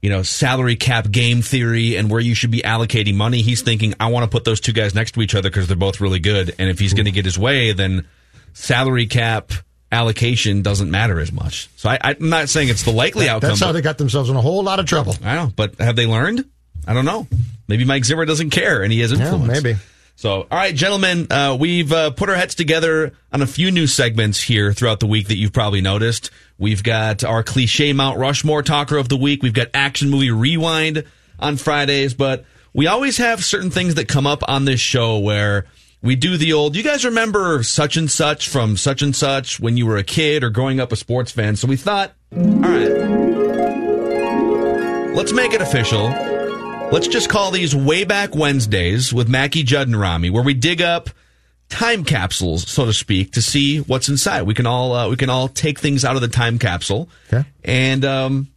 you 0.00 0.08
know, 0.08 0.22
salary 0.22 0.76
cap 0.76 1.10
game 1.10 1.42
theory 1.42 1.96
and 1.96 2.10
where 2.10 2.20
you 2.20 2.34
should 2.34 2.50
be 2.50 2.62
allocating 2.62 3.16
money. 3.16 3.42
He's 3.42 3.60
thinking, 3.60 3.94
I 4.00 4.06
want 4.06 4.24
to 4.24 4.30
put 4.30 4.44
those 4.44 4.60
two 4.60 4.72
guys 4.72 4.94
next 4.94 5.12
to 5.12 5.20
each 5.20 5.34
other 5.34 5.50
because 5.50 5.66
they're 5.66 5.76
both 5.76 6.00
really 6.00 6.20
good. 6.20 6.54
And 6.58 6.70
if 6.70 6.78
he's 6.78 6.94
going 6.94 7.06
to 7.06 7.10
get 7.10 7.26
his 7.26 7.38
way, 7.38 7.72
then 7.72 8.06
salary 8.54 9.06
cap 9.06 9.52
allocation 9.94 10.60
doesn't 10.62 10.90
matter 10.90 11.18
as 11.20 11.32
much. 11.32 11.68
So 11.76 11.88
I, 11.88 11.98
I'm 12.02 12.28
not 12.28 12.48
saying 12.50 12.68
it's 12.68 12.82
the 12.82 12.92
likely 12.92 13.28
outcome. 13.28 13.50
That's 13.50 13.60
how 13.60 13.72
they 13.72 13.80
got 13.80 13.96
themselves 13.96 14.28
in 14.28 14.36
a 14.36 14.40
whole 14.42 14.62
lot 14.62 14.78
of 14.80 14.86
trouble. 14.86 15.14
I 15.24 15.34
know, 15.36 15.50
but 15.56 15.76
have 15.80 15.96
they 15.96 16.06
learned? 16.06 16.44
I 16.86 16.92
don't 16.92 17.06
know. 17.06 17.26
Maybe 17.68 17.84
Mike 17.86 18.04
Zimmer 18.04 18.26
doesn't 18.26 18.50
care 18.50 18.82
and 18.82 18.92
he 18.92 19.00
has 19.00 19.10
Yeah, 19.12 19.20
influence. 19.32 19.62
maybe. 19.62 19.78
So, 20.16 20.42
all 20.42 20.46
right, 20.50 20.74
gentlemen, 20.74 21.26
uh, 21.32 21.56
we've 21.58 21.90
uh, 21.92 22.10
put 22.10 22.28
our 22.28 22.36
heads 22.36 22.54
together 22.54 23.14
on 23.32 23.42
a 23.42 23.46
few 23.48 23.70
new 23.72 23.86
segments 23.88 24.40
here 24.40 24.72
throughout 24.72 25.00
the 25.00 25.06
week 25.08 25.26
that 25.28 25.36
you've 25.36 25.52
probably 25.52 25.80
noticed. 25.80 26.30
We've 26.58 26.82
got 26.84 27.24
our 27.24 27.42
cliche 27.42 27.92
Mount 27.92 28.18
Rushmore 28.18 28.62
talker 28.62 28.96
of 28.96 29.08
the 29.08 29.16
week. 29.16 29.42
We've 29.42 29.52
got 29.54 29.68
action 29.74 30.10
movie 30.10 30.30
rewind 30.30 31.04
on 31.40 31.56
Fridays, 31.56 32.14
but 32.14 32.44
we 32.72 32.86
always 32.86 33.16
have 33.18 33.44
certain 33.44 33.70
things 33.70 33.96
that 33.96 34.06
come 34.06 34.26
up 34.26 34.42
on 34.46 34.66
this 34.66 34.78
show 34.78 35.18
where 35.18 35.66
we 36.04 36.14
do 36.16 36.36
the 36.36 36.52
old, 36.52 36.76
you 36.76 36.82
guys 36.82 37.02
remember 37.06 37.62
such 37.62 37.96
and 37.96 38.10
such 38.10 38.50
from 38.50 38.76
such 38.76 39.00
and 39.00 39.16
such 39.16 39.58
when 39.58 39.78
you 39.78 39.86
were 39.86 39.96
a 39.96 40.04
kid 40.04 40.44
or 40.44 40.50
growing 40.50 40.78
up 40.78 40.92
a 40.92 40.96
sports 40.96 41.32
fan. 41.32 41.56
So 41.56 41.66
we 41.66 41.76
thought, 41.76 42.12
all 42.36 42.42
right, 42.42 42.90
let's 45.14 45.32
make 45.32 45.54
it 45.54 45.62
official. 45.62 46.08
Let's 46.92 47.08
just 47.08 47.30
call 47.30 47.50
these 47.50 47.74
way 47.74 48.04
back 48.04 48.34
Wednesdays 48.36 49.14
with 49.14 49.30
Mackey 49.30 49.62
Judd 49.62 49.88
and 49.88 49.98
Rami, 49.98 50.28
where 50.28 50.42
we 50.42 50.52
dig 50.52 50.82
up 50.82 51.08
time 51.70 52.04
capsules, 52.04 52.68
so 52.68 52.84
to 52.84 52.92
speak, 52.92 53.32
to 53.32 53.40
see 53.40 53.78
what's 53.78 54.10
inside. 54.10 54.42
We 54.42 54.52
can 54.52 54.66
all 54.66 54.92
uh, 54.92 55.08
we 55.08 55.16
can 55.16 55.30
all 55.30 55.48
take 55.48 55.78
things 55.78 56.04
out 56.04 56.16
of 56.16 56.20
the 56.20 56.28
time 56.28 56.58
capsule. 56.58 57.08
Okay. 57.32 57.48
And 57.64 58.04
um, 58.04 58.48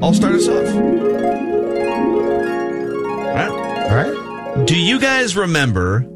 I'll 0.00 0.14
start 0.14 0.32
us 0.34 0.48
off. 0.48 0.74
All 0.74 0.82
right. 3.34 3.50
All 3.50 3.94
right. 3.94 4.66
Do 4.66 4.80
you 4.80 4.98
guys 4.98 5.36
remember 5.36 6.08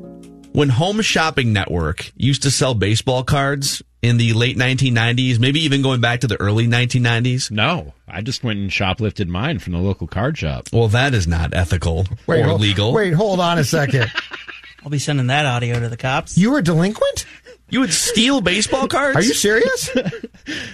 when 0.59 0.71
Home 0.71 1.01
Shopping 1.03 1.53
Network 1.53 2.11
used 2.17 2.43
to 2.43 2.51
sell 2.51 2.75
baseball 2.75 3.23
cards 3.23 3.81
in 4.03 4.17
the 4.17 4.33
late 4.33 4.57
1990s, 4.57 5.39
maybe 5.39 5.61
even 5.61 5.83
going 5.83 6.01
back 6.01 6.23
to 6.23 6.27
the 6.27 6.35
early 6.41 6.67
1990s? 6.67 7.53
No, 7.53 7.95
I 8.09 8.23
just 8.23 8.43
went 8.43 8.59
and 8.59 8.69
shoplifted 8.69 9.29
mine 9.29 9.61
from 9.61 9.75
the 9.75 9.79
local 9.79 10.09
card 10.09 10.37
shop. 10.37 10.69
Well, 10.73 10.89
that 10.89 11.15
is 11.15 11.29
not 11.29 11.55
ethical 11.55 12.07
Wait, 12.27 12.41
or 12.41 12.49
hold- 12.49 12.61
legal. 12.61 12.93
Wait, 12.93 13.15
hold 13.15 13.39
on 13.39 13.61
a 13.61 13.63
second. 13.63 14.11
I'll 14.83 14.91
be 14.91 14.99
sending 14.99 15.29
that 15.29 15.47
audio 15.47 15.79
to 15.79 15.89
the 15.89 15.97
cops. 15.97 16.37
You 16.37 16.51
were 16.51 16.61
delinquent? 16.61 17.25
You 17.71 17.81
would 17.81 17.93
steal 17.93 18.41
baseball 18.41 18.89
cards? 18.89 19.16
Are 19.16 19.23
you 19.23 19.35
serious? 19.35 19.91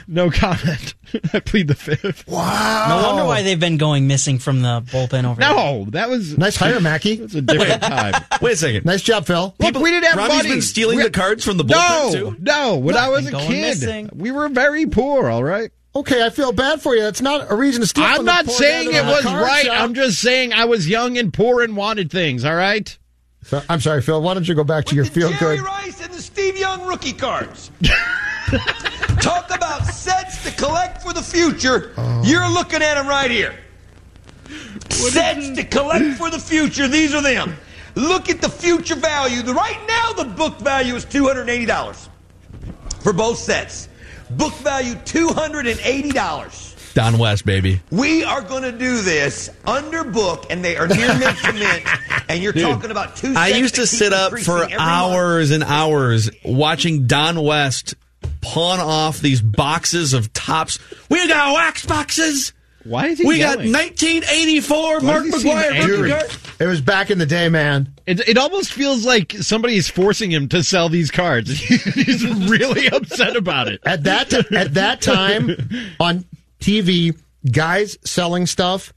No 0.07 0.31
comment. 0.31 0.95
I 1.33 1.41
plead 1.41 1.67
the 1.67 1.75
fifth. 1.75 2.29
Wow. 2.29 2.87
No 2.89 3.09
wonder 3.09 3.25
why 3.25 3.43
they've 3.43 3.59
been 3.59 3.77
going 3.77 4.07
missing 4.07 4.39
from 4.39 4.63
the 4.63 4.83
bullpen 4.87 5.25
over 5.25 5.41
there. 5.41 5.51
No, 5.53 5.87
that 5.91 6.09
was 6.09 6.39
Nice 6.39 6.55
hire, 6.57 6.79
Mackey. 6.81 7.15
It 7.15 7.21
was 7.23 7.35
a 7.35 7.43
different 7.43 7.83
time. 7.83 8.15
Wait 8.41 8.53
a 8.53 8.57
second. 8.57 8.85
Nice 8.85 9.03
job, 9.03 9.27
Phil. 9.27 9.53
Look, 9.59 9.75
we 9.77 9.91
didn't 9.91 10.05
have 10.05 10.17
Rami's 10.19 10.37
money. 10.37 10.49
been 10.51 10.63
stealing 10.63 10.99
We- 10.99 11.03
the 11.05 11.11
cards 11.11 11.45
from 11.45 11.57
the 11.57 11.65
bullpen 11.65 12.13
No, 12.13 12.13
too. 12.13 12.37
no. 12.39 12.77
When 12.77 12.97
I 12.97 13.09
was 13.09 13.27
a 13.27 13.33
kid, 13.33 13.49
missing. 13.63 14.11
we 14.15 14.31
were 14.31 14.49
very 14.49 14.87
poor. 14.87 15.29
All 15.29 15.43
right. 15.43 15.73
Okay, 15.97 16.25
I 16.25 16.31
feel 16.31 16.53
bad 16.53 16.81
for 16.81 16.95
you. 16.95 17.03
That's 17.03 17.21
not 17.23 17.51
a 17.51 17.57
reason 17.57 17.81
to 17.81 17.89
steal. 17.89 18.05
I'm 18.05 18.17
from 18.17 18.27
the 18.27 18.33
not 18.33 18.47
poor 18.47 18.55
saying 18.55 18.93
it 18.93 19.05
was 19.05 19.25
right. 19.25 19.67
shop. 19.67 19.81
I'm 19.81 19.95
just 19.95 20.21
saying 20.21 20.53
I 20.53 20.67
was 20.67 20.89
young 20.89 21.19
and 21.19 21.33
poor 21.33 21.63
and 21.63 21.77
wanted 21.77 22.13
things. 22.13 22.45
All 22.45 22.55
right. 22.55 22.97
So- 23.43 23.63
I'm 23.69 23.81
sorry, 23.81 24.01
Phil. 24.03 24.23
Why 24.23 24.35
don't 24.35 24.47
you 24.49 24.55
go 24.55 24.65
back 24.65 24.85
to 24.87 24.95
your 24.95 25.05
feel 25.05 25.31
Jerry 25.33 25.57
good? 25.57 25.65
Rice 25.67 26.01
and 26.01 26.04
the 26.04 26.04
Steve 26.35 26.59
Young 26.59 26.85
rookie 26.85 27.13
cards. 27.13 27.71
Talk 29.21 29.55
about 29.55 29.85
sets 29.85 30.43
to 30.43 30.51
collect 30.51 31.01
for 31.01 31.13
the 31.13 31.23
future. 31.23 31.93
Oh. 31.97 32.23
You're 32.25 32.49
looking 32.49 32.83
at 32.83 32.95
them 32.95 33.07
right 33.07 33.31
here. 33.31 33.57
sets 34.89 35.51
to 35.51 35.63
collect 35.63 36.19
for 36.19 36.31
the 36.31 36.41
future. 36.41 36.89
These 36.89 37.15
are 37.15 37.23
them. 37.23 37.57
Look 37.95 38.29
at 38.29 38.41
the 38.41 38.49
future 38.49 38.97
value. 38.97 39.43
The, 39.43 39.55
right 39.55 39.79
now, 39.87 40.13
the 40.13 40.25
book 40.25 40.59
value 40.59 40.97
is 40.97 41.07
$280 41.07 42.09
for 42.99 43.13
both 43.13 43.39
sets. 43.39 43.89
Book 44.31 44.55
value 44.55 44.95
$280. 44.95 46.74
Don 46.95 47.19
West, 47.19 47.45
baby. 47.45 47.81
We 47.91 48.25
are 48.25 48.41
going 48.41 48.63
to 48.63 48.73
do 48.73 49.03
this 49.03 49.51
under 49.67 50.05
book, 50.05 50.47
and 50.51 50.65
they 50.65 50.77
are 50.77 50.87
near 50.89 51.09
mint 51.19 51.39
to 51.39 51.53
mint. 51.53 51.85
And 52.27 52.43
you're 52.43 52.55
talking 52.55 52.91
about 52.91 53.17
two. 53.17 53.35
I 53.37 53.49
used 53.49 53.75
to 53.75 53.87
sit 53.87 54.15
up 54.15 54.33
for 54.39 54.63
every 54.65 54.77
month. 54.77 54.81
hours 54.81 55.51
and 55.51 55.63
hours 55.63 56.31
watching 56.43 57.07
Don 57.07 57.39
West 57.45 57.95
pawn 58.41 58.81
off 58.81 59.21
these 59.21 59.43
boxes 59.43 60.15
of 60.15 60.33
Topps. 60.33 60.79
We 61.11 61.29
got 61.29 61.53
wax 61.53 61.85
boxes. 61.85 62.55
Why 62.85 63.09
is 63.09 63.19
he 63.19 63.27
We 63.27 63.39
got 63.39 63.59
yelling? 63.59 63.73
1984 63.73 65.01
Mark 65.01 65.25
does 65.25 65.35
he 65.35 65.41
seem 65.41 65.53
McGwire 65.57 65.73
angry? 65.73 66.11
card. 66.11 66.31
It 66.61 66.67
was 66.67 66.81
back 66.81 67.11
in 67.11 67.19
the 67.19 67.27
day, 67.27 67.51
man. 67.51 67.93
It, 68.07 68.27
it 68.27 68.39
almost 68.39 68.73
feels 68.73 69.05
like 69.05 69.33
somebody 69.33 69.77
is 69.77 69.89
forcing 69.91 70.31
him 70.31 70.49
to 70.49 70.63
sell 70.65 70.89
these 70.89 71.11
cards. 71.11 71.51
He's 71.59 72.25
really 72.49 72.87
upset 72.89 73.37
about 73.37 73.69
it. 73.69 73.81
At 73.85 74.05
that 74.05 74.31
t- 74.31 74.57
at 74.57 74.75
that 74.75 75.03
time 75.03 75.51
on 76.01 76.25
TV, 76.65 77.19
guys 77.51 77.99
selling 78.05 78.47
stuff 78.47 78.93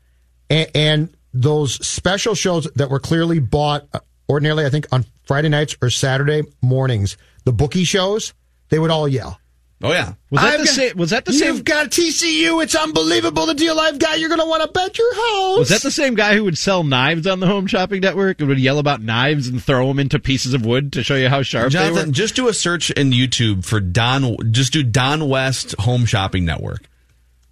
and, 0.49 0.69
and 0.73 1.17
those 1.33 1.85
special 1.85 2.33
shows 2.33 2.65
that 2.75 2.89
were 2.89 2.99
clearly 2.99 3.39
bought 3.39 3.85
uh, 3.93 3.99
ordinarily, 4.29 4.65
I 4.65 4.69
think 4.69 4.87
on 4.91 5.05
Friday 5.25 5.49
nights 5.49 5.75
or 5.81 5.89
Saturday 5.89 6.43
mornings, 6.61 7.17
the 7.43 7.51
bookie 7.51 7.83
shows, 7.83 8.33
they 8.69 8.79
would 8.79 8.89
all 8.91 9.07
yell. 9.07 9.39
Oh 9.83 9.91
yeah. 9.91 10.13
Was 10.31 10.41
that 10.41 10.53
I've 10.53 10.59
the 10.61 10.65
got- 10.65 10.73
same? 10.75 10.97
Was 10.97 11.09
that 11.11 11.25
the 11.25 11.31
You've 11.33 11.57
same? 11.57 11.63
got 11.63 11.87
TCU. 11.91 12.63
It's 12.63 12.73
unbelievable 12.73 13.45
the 13.45 13.53
deal 13.53 13.79
I've 13.79 13.99
got. 13.99 14.19
You're 14.19 14.29
going 14.29 14.41
to 14.41 14.47
want 14.47 14.63
to 14.63 14.69
bet 14.69 14.97
your 14.97 15.13
house. 15.13 15.59
Was 15.59 15.69
that 15.69 15.83
the 15.83 15.91
same 15.91 16.15
guy 16.15 16.33
who 16.33 16.45
would 16.45 16.57
sell 16.57 16.83
knives 16.83 17.27
on 17.27 17.39
the 17.41 17.45
Home 17.45 17.67
Shopping 17.67 18.01
Network 18.01 18.39
and 18.39 18.49
would 18.49 18.57
yell 18.59 18.79
about 18.79 19.03
knives 19.03 19.47
and 19.47 19.61
throw 19.63 19.87
them 19.87 19.99
into 19.99 20.17
pieces 20.17 20.55
of 20.55 20.65
wood 20.65 20.93
to 20.93 21.03
show 21.03 21.13
you 21.15 21.29
how 21.29 21.43
sharp 21.43 21.65
they 21.65 21.77
Jonathan, 21.77 22.07
were? 22.07 22.11
just 22.13 22.35
do 22.35 22.47
a 22.47 22.53
search 22.55 22.89
in 22.89 23.11
YouTube 23.11 23.65
for 23.65 23.79
Don. 23.79 24.51
Just 24.51 24.73
do 24.73 24.81
Don 24.81 25.29
West 25.29 25.75
Home 25.81 26.05
Shopping 26.05 26.43
Network. 26.43 26.81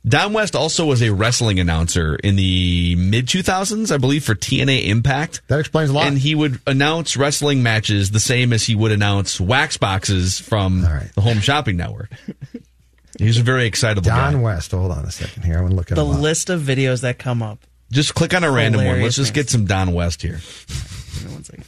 Don 0.07 0.33
West 0.33 0.55
also 0.55 0.85
was 0.85 1.01
a 1.01 1.11
wrestling 1.11 1.59
announcer 1.59 2.15
in 2.15 2.35
the 2.35 2.95
mid 2.95 3.25
2000s, 3.25 3.91
I 3.91 3.97
believe, 3.97 4.23
for 4.23 4.35
TNA 4.35 4.85
Impact. 4.85 5.41
That 5.47 5.59
explains 5.59 5.89
a 5.89 5.93
lot. 5.93 6.05
And 6.07 6.17
he 6.17 6.35
would 6.35 6.59
announce 6.67 7.17
wrestling 7.17 7.63
matches 7.63 8.11
the 8.11 8.19
same 8.19 8.53
as 8.53 8.63
he 8.63 8.75
would 8.75 8.91
announce 8.91 9.41
wax 9.41 9.77
boxes 9.77 10.39
from 10.39 10.85
All 10.85 10.91
right. 10.93 11.11
the 11.15 11.21
Home 11.21 11.39
Shopping 11.39 11.75
Network. 11.77 12.11
He's 13.17 13.39
a 13.39 13.43
very 13.43 13.65
excitable 13.65 14.09
Don 14.09 14.33
guy. 14.33 14.39
West. 14.39 14.71
Hold 14.71 14.91
on 14.91 15.05
a 15.05 15.11
second 15.11 15.43
here. 15.43 15.55
I'm 15.55 15.61
going 15.61 15.71
to 15.71 15.75
look 15.77 15.91
at 15.91 15.95
The 15.95 16.05
him 16.05 16.11
up. 16.15 16.21
list 16.21 16.49
of 16.51 16.61
videos 16.61 17.01
that 17.01 17.17
come 17.17 17.41
up. 17.41 17.59
Just 17.91 18.13
click 18.13 18.33
on 18.33 18.43
a 18.43 18.51
random 18.51 18.79
one. 18.79 18.85
Let's 19.01 19.15
Hilarious 19.15 19.15
just 19.15 19.33
get 19.33 19.49
some 19.49 19.65
Don 19.65 19.93
West 19.93 20.21
here. 20.21 20.39
One 21.29 21.43
second. 21.43 21.65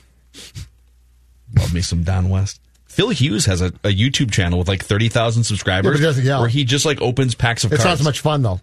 Love 1.58 1.74
me 1.74 1.82
some 1.82 2.04
Don 2.04 2.30
West. 2.30 2.60
Phil 2.98 3.10
Hughes 3.10 3.46
has 3.46 3.62
a, 3.62 3.68
a 3.84 3.96
YouTube 3.96 4.32
channel 4.32 4.58
with 4.58 4.68
like 4.68 4.84
30,000 4.84 5.44
subscribers 5.44 6.02
Yeah, 6.02 6.08
but 6.08 6.16
he 6.16 6.30
where 6.30 6.48
he 6.48 6.64
just 6.64 6.84
like 6.84 7.00
opens 7.00 7.36
packs 7.36 7.64
of 7.64 7.70
cards. 7.70 7.82
It's 7.82 7.86
not 7.86 7.90
cards. 7.90 8.02
so 8.02 8.06
much 8.06 8.22
fun, 8.22 8.42
though. 8.42 8.60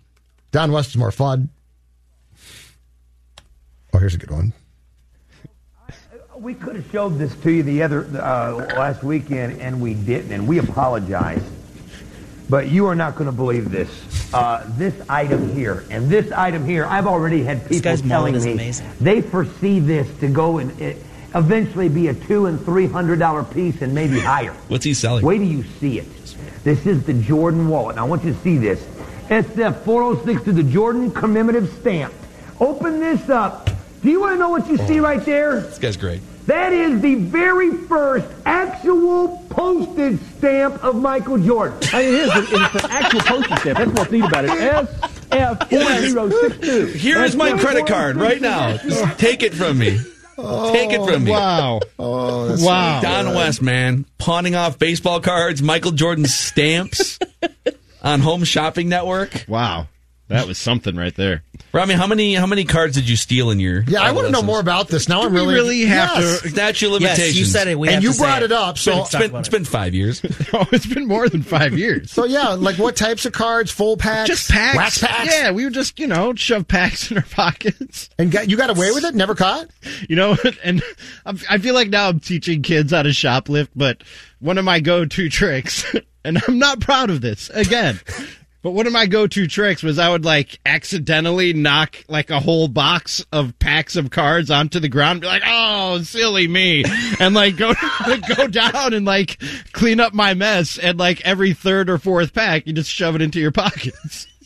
Don 0.50 0.72
West 0.72 0.88
is 0.88 0.96
more 0.96 1.12
fun. 1.12 1.50
Oh, 3.92 3.98
here's 3.98 4.16
a 4.16 4.18
good 4.18 4.32
one. 4.32 4.52
We 6.36 6.54
could 6.54 6.74
have 6.74 6.90
showed 6.90 7.10
this 7.10 7.32
to 7.36 7.52
you 7.52 7.62
the 7.62 7.84
other 7.84 8.06
uh, 8.20 8.54
last 8.76 9.04
weekend, 9.04 9.60
and 9.60 9.80
we 9.80 9.94
didn't, 9.94 10.32
and 10.32 10.48
we 10.48 10.58
apologize. 10.58 11.48
But 12.50 12.66
you 12.70 12.86
are 12.86 12.96
not 12.96 13.14
going 13.14 13.26
to 13.30 13.36
believe 13.36 13.70
this. 13.70 14.34
Uh, 14.34 14.68
this 14.70 15.00
item 15.08 15.54
here 15.54 15.84
and 15.90 16.10
this 16.10 16.32
item 16.32 16.66
here, 16.66 16.86
I've 16.86 17.06
already 17.06 17.44
had 17.44 17.68
people 17.68 17.96
telling 17.98 18.34
me 18.42 18.52
amazing. 18.54 18.90
they 19.00 19.20
foresee 19.20 19.78
this 19.78 20.12
to 20.18 20.26
go 20.26 20.58
and 20.58 20.72
eventually 21.34 21.88
be 21.88 22.08
a 22.08 22.14
two 22.14 22.46
and 22.46 22.60
three 22.64 22.86
hundred 22.86 23.18
dollar 23.18 23.44
piece 23.44 23.82
and 23.82 23.94
maybe 23.94 24.20
higher. 24.20 24.52
What's 24.68 24.84
he 24.84 24.94
selling? 24.94 25.24
Wait 25.24 25.38
till 25.38 25.46
you 25.46 25.62
see 25.80 25.98
it. 25.98 26.06
This 26.64 26.86
is 26.86 27.04
the 27.04 27.14
Jordan 27.14 27.68
wallet. 27.68 27.96
Now 27.96 28.06
I 28.06 28.08
want 28.08 28.24
you 28.24 28.32
to 28.32 28.38
see 28.40 28.56
this. 28.56 28.82
SF 29.28 29.84
406 29.84 30.44
to 30.44 30.52
the 30.52 30.62
Jordan 30.62 31.10
commemorative 31.10 31.72
stamp. 31.80 32.12
Open 32.60 33.00
this 33.00 33.28
up. 33.28 33.70
Do 34.02 34.10
you 34.10 34.20
want 34.20 34.34
to 34.34 34.38
know 34.38 34.50
what 34.50 34.68
you 34.68 34.76
see 34.78 35.00
right 35.00 35.24
there? 35.24 35.60
This 35.60 35.78
guy's 35.78 35.96
great. 35.96 36.20
That 36.46 36.74
is 36.74 37.00
the 37.00 37.14
very 37.14 37.70
first 37.70 38.26
actual 38.44 39.42
postage 39.48 40.20
stamp 40.36 40.82
of 40.84 40.96
Michael 40.96 41.38
Jordan. 41.38 41.78
I 41.92 42.02
mean, 42.02 42.14
it 42.14 42.20
is. 42.20 42.30
It's 42.34 42.84
an 42.84 42.90
actual 42.90 43.20
postage 43.20 43.58
stamp. 43.60 43.78
That's 43.78 43.90
what's 43.92 44.10
neat 44.10 44.24
about 44.24 44.44
it. 44.44 44.50
SF4062. 45.30 46.94
Here's 46.94 47.34
my 47.34 47.58
credit 47.58 47.84
oh 47.84 47.86
card 47.86 48.16
right 48.16 48.40
now. 48.42 48.76
Just 48.76 49.18
take 49.18 49.42
it 49.42 49.54
from 49.54 49.78
me. 49.78 49.98
Take 50.36 50.92
it 50.92 51.04
from 51.04 51.24
me. 51.24 51.30
Oh, 51.30 51.34
wow. 51.34 51.80
Oh, 51.98 52.48
that's 52.48 52.62
Wow. 52.62 53.00
Don 53.00 53.34
West, 53.34 53.62
man, 53.62 54.04
pawning 54.18 54.54
off 54.54 54.78
baseball 54.78 55.20
cards, 55.20 55.62
Michael 55.62 55.92
Jordan 55.92 56.26
stamps 56.26 57.18
on 58.02 58.20
Home 58.20 58.44
Shopping 58.44 58.88
Network. 58.88 59.44
Wow. 59.48 59.88
That 60.28 60.46
was 60.46 60.56
something 60.56 60.96
right 60.96 61.14
there. 61.14 61.42
Rami, 61.72 61.92
how 61.94 62.06
many 62.06 62.34
how 62.34 62.46
many 62.46 62.64
cards 62.64 62.94
did 62.94 63.06
you 63.08 63.14
steal 63.16 63.50
in 63.50 63.60
your? 63.60 63.82
Yeah, 63.86 64.00
I 64.00 64.12
want 64.12 64.26
to 64.26 64.32
know 64.32 64.40
more 64.42 64.58
about 64.58 64.88
this. 64.88 65.06
Now 65.06 65.20
Do 65.20 65.26
I'm 65.26 65.34
we 65.34 65.40
really 65.40 65.54
really 65.54 65.80
have 65.84 66.10
Yes. 66.18 66.40
to? 66.42 66.48
Statute 66.48 66.90
limitations. 66.90 67.26
Yes, 67.28 67.36
you 67.36 67.44
said 67.44 67.68
it. 67.68 67.78
We 67.78 67.88
and 67.88 67.96
have 67.96 68.02
you 68.02 68.08
to 68.08 68.14
say 68.14 68.24
brought 68.24 68.42
it 68.42 68.50
up. 68.52 68.78
So, 68.78 69.02
It's 69.02 69.14
been, 69.14 69.34
it's 69.36 69.50
been 69.50 69.64
five 69.66 69.94
years. 69.94 70.22
Oh, 70.54 70.66
it's 70.70 70.86
been 70.86 71.06
more 71.08 71.28
than 71.28 71.42
five 71.42 71.76
years. 71.76 72.12
so 72.12 72.24
yeah, 72.24 72.50
like 72.50 72.76
what 72.78 72.94
types 72.96 73.26
of 73.26 73.32
cards? 73.32 73.70
Full 73.72 73.96
packs, 73.96 74.28
Just 74.30 74.50
packs. 74.50 74.76
wax 74.76 74.98
packs. 74.98 75.30
Yeah, 75.34 75.50
we 75.50 75.64
would 75.64 75.74
just, 75.74 75.98
you 75.98 76.06
know, 76.06 76.32
shove 76.34 76.68
packs 76.68 77.10
in 77.10 77.16
our 77.18 77.24
pockets. 77.30 78.08
And 78.18 78.30
got, 78.30 78.48
you 78.48 78.56
got 78.56 78.70
away 78.70 78.92
with 78.92 79.04
it? 79.04 79.14
Never 79.16 79.34
caught? 79.34 79.66
You 80.08 80.14
know, 80.16 80.36
and 80.64 80.80
I'm, 81.26 81.38
I 81.50 81.58
feel 81.58 81.74
like 81.74 81.88
now 81.90 82.08
I'm 82.08 82.20
teaching 82.20 82.62
kids 82.62 82.92
how 82.92 83.02
to 83.02 83.08
shoplift, 83.10 83.68
but 83.74 84.02
one 84.38 84.56
of 84.58 84.64
my 84.64 84.78
go-to 84.80 85.28
tricks, 85.28 85.84
and 86.24 86.40
I'm 86.46 86.58
not 86.60 86.78
proud 86.80 87.10
of 87.10 87.20
this, 87.20 87.50
again, 87.50 87.98
but 88.64 88.70
one 88.72 88.86
of 88.88 88.92
my 88.94 89.04
go-to 89.06 89.46
tricks 89.46 89.82
was 89.82 89.98
I 89.98 90.08
would 90.08 90.24
like 90.24 90.58
accidentally 90.66 91.52
knock 91.52 91.96
like 92.08 92.30
a 92.30 92.40
whole 92.40 92.66
box 92.66 93.24
of 93.30 93.56
packs 93.58 93.94
of 93.94 94.10
cards 94.10 94.50
onto 94.50 94.80
the 94.80 94.88
ground 94.88 95.16
and 95.16 95.20
be 95.20 95.26
like, 95.28 95.42
oh, 95.46 96.00
silly 96.02 96.48
me. 96.48 96.82
And 97.20 97.34
like 97.34 97.56
go, 97.58 97.74
go 98.36 98.46
down 98.48 98.94
and 98.94 99.04
like 99.06 99.40
clean 99.72 100.00
up 100.00 100.14
my 100.14 100.32
mess. 100.34 100.78
And 100.78 100.98
like 100.98 101.20
every 101.26 101.52
third 101.52 101.88
or 101.90 101.98
fourth 101.98 102.32
pack, 102.32 102.66
you 102.66 102.72
just 102.72 102.90
shove 102.90 103.14
it 103.14 103.22
into 103.22 103.38
your 103.38 103.52
pockets. 103.52 104.26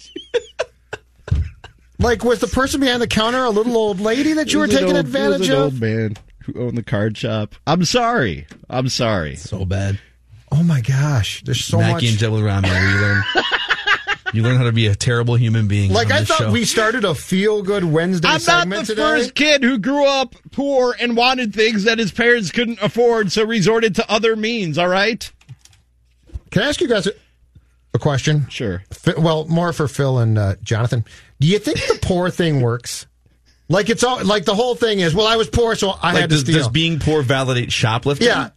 Like 2.00 2.22
was 2.22 2.38
the 2.38 2.46
person 2.46 2.78
behind 2.80 3.02
the 3.02 3.08
counter 3.08 3.42
a 3.42 3.50
little 3.50 3.76
old 3.76 3.98
lady 3.98 4.32
that 4.34 4.52
you 4.52 4.60
were 4.60 4.66
It 4.66 4.68
was 4.68 4.76
an 4.76 4.82
taking 4.82 4.96
old- 4.96 5.06
it 5.06 5.08
was 5.08 5.14
advantage 5.16 5.48
an 5.48 5.54
of? 5.56 5.62
old 5.62 5.80
man 5.80 6.16
who 6.44 6.62
owned 6.62 6.78
the 6.78 6.84
card 6.84 7.16
shop. 7.18 7.56
I'm 7.66 7.84
sorry. 7.84 8.46
I'm 8.70 8.88
sorry. 8.88 9.34
so 9.34 9.64
bad. 9.64 9.98
Oh 10.52 10.62
my 10.62 10.80
gosh, 10.80 11.42
there's 11.42 11.64
so 11.64 11.78
Mackey 11.78 11.92
much. 11.92 12.04
and 12.10 12.18
Jebel 12.18 12.40
Rami, 12.42 12.68
where 12.68 13.24
you 14.32 14.42
learn. 14.42 14.56
How 14.56 14.64
to 14.64 14.72
be 14.72 14.86
a 14.86 14.94
terrible 14.94 15.34
human 15.36 15.68
being. 15.68 15.92
Like 15.92 16.06
on 16.08 16.12
I 16.12 16.18
this 16.20 16.28
thought 16.28 16.38
show. 16.38 16.50
we 16.52 16.64
started 16.64 17.04
a 17.04 17.14
feel 17.14 17.62
good 17.62 17.84
Wednesday 17.84 18.28
I'm 18.28 18.40
not 18.68 18.68
the 18.80 18.84
today. 18.86 18.94
first 19.02 19.34
kid 19.34 19.62
who 19.62 19.78
grew 19.78 20.06
up 20.06 20.34
poor 20.52 20.94
and 21.00 21.16
wanted 21.16 21.54
things 21.54 21.84
that 21.84 21.98
his 21.98 22.12
parents 22.12 22.50
couldn't 22.50 22.80
afford, 22.82 23.32
so 23.32 23.44
resorted 23.44 23.94
to 23.96 24.10
other 24.10 24.36
means. 24.36 24.78
All 24.78 24.88
right. 24.88 25.30
Can 26.50 26.62
I 26.62 26.68
ask 26.68 26.80
you 26.80 26.88
guys 26.88 27.06
a, 27.06 27.12
a 27.94 27.98
question? 27.98 28.48
Sure. 28.48 28.82
Fi- 28.92 29.14
Well, 29.18 29.46
more 29.48 29.72
for 29.72 29.86
Phil 29.88 30.18
and 30.18 30.38
uh, 30.38 30.54
Jonathan. 30.62 31.04
Do 31.40 31.46
you 31.46 31.58
think 31.58 31.78
the 31.78 31.98
poor 32.02 32.30
thing 32.30 32.60
works? 32.60 33.06
Like 33.68 33.90
it's 33.90 34.02
all 34.02 34.24
like 34.24 34.44
the 34.46 34.54
whole 34.54 34.74
thing 34.74 35.00
is. 35.00 35.14
Well, 35.14 35.26
I 35.26 35.36
was 35.36 35.48
poor, 35.48 35.74
so 35.74 35.90
I 35.90 36.12
like, 36.12 36.20
had 36.22 36.30
to 36.30 36.36
does, 36.36 36.40
steal. 36.40 36.56
does 36.56 36.68
being 36.68 36.98
poor 36.98 37.22
validate 37.22 37.70
shoplifting? 37.70 38.26
yeah. 38.26 38.50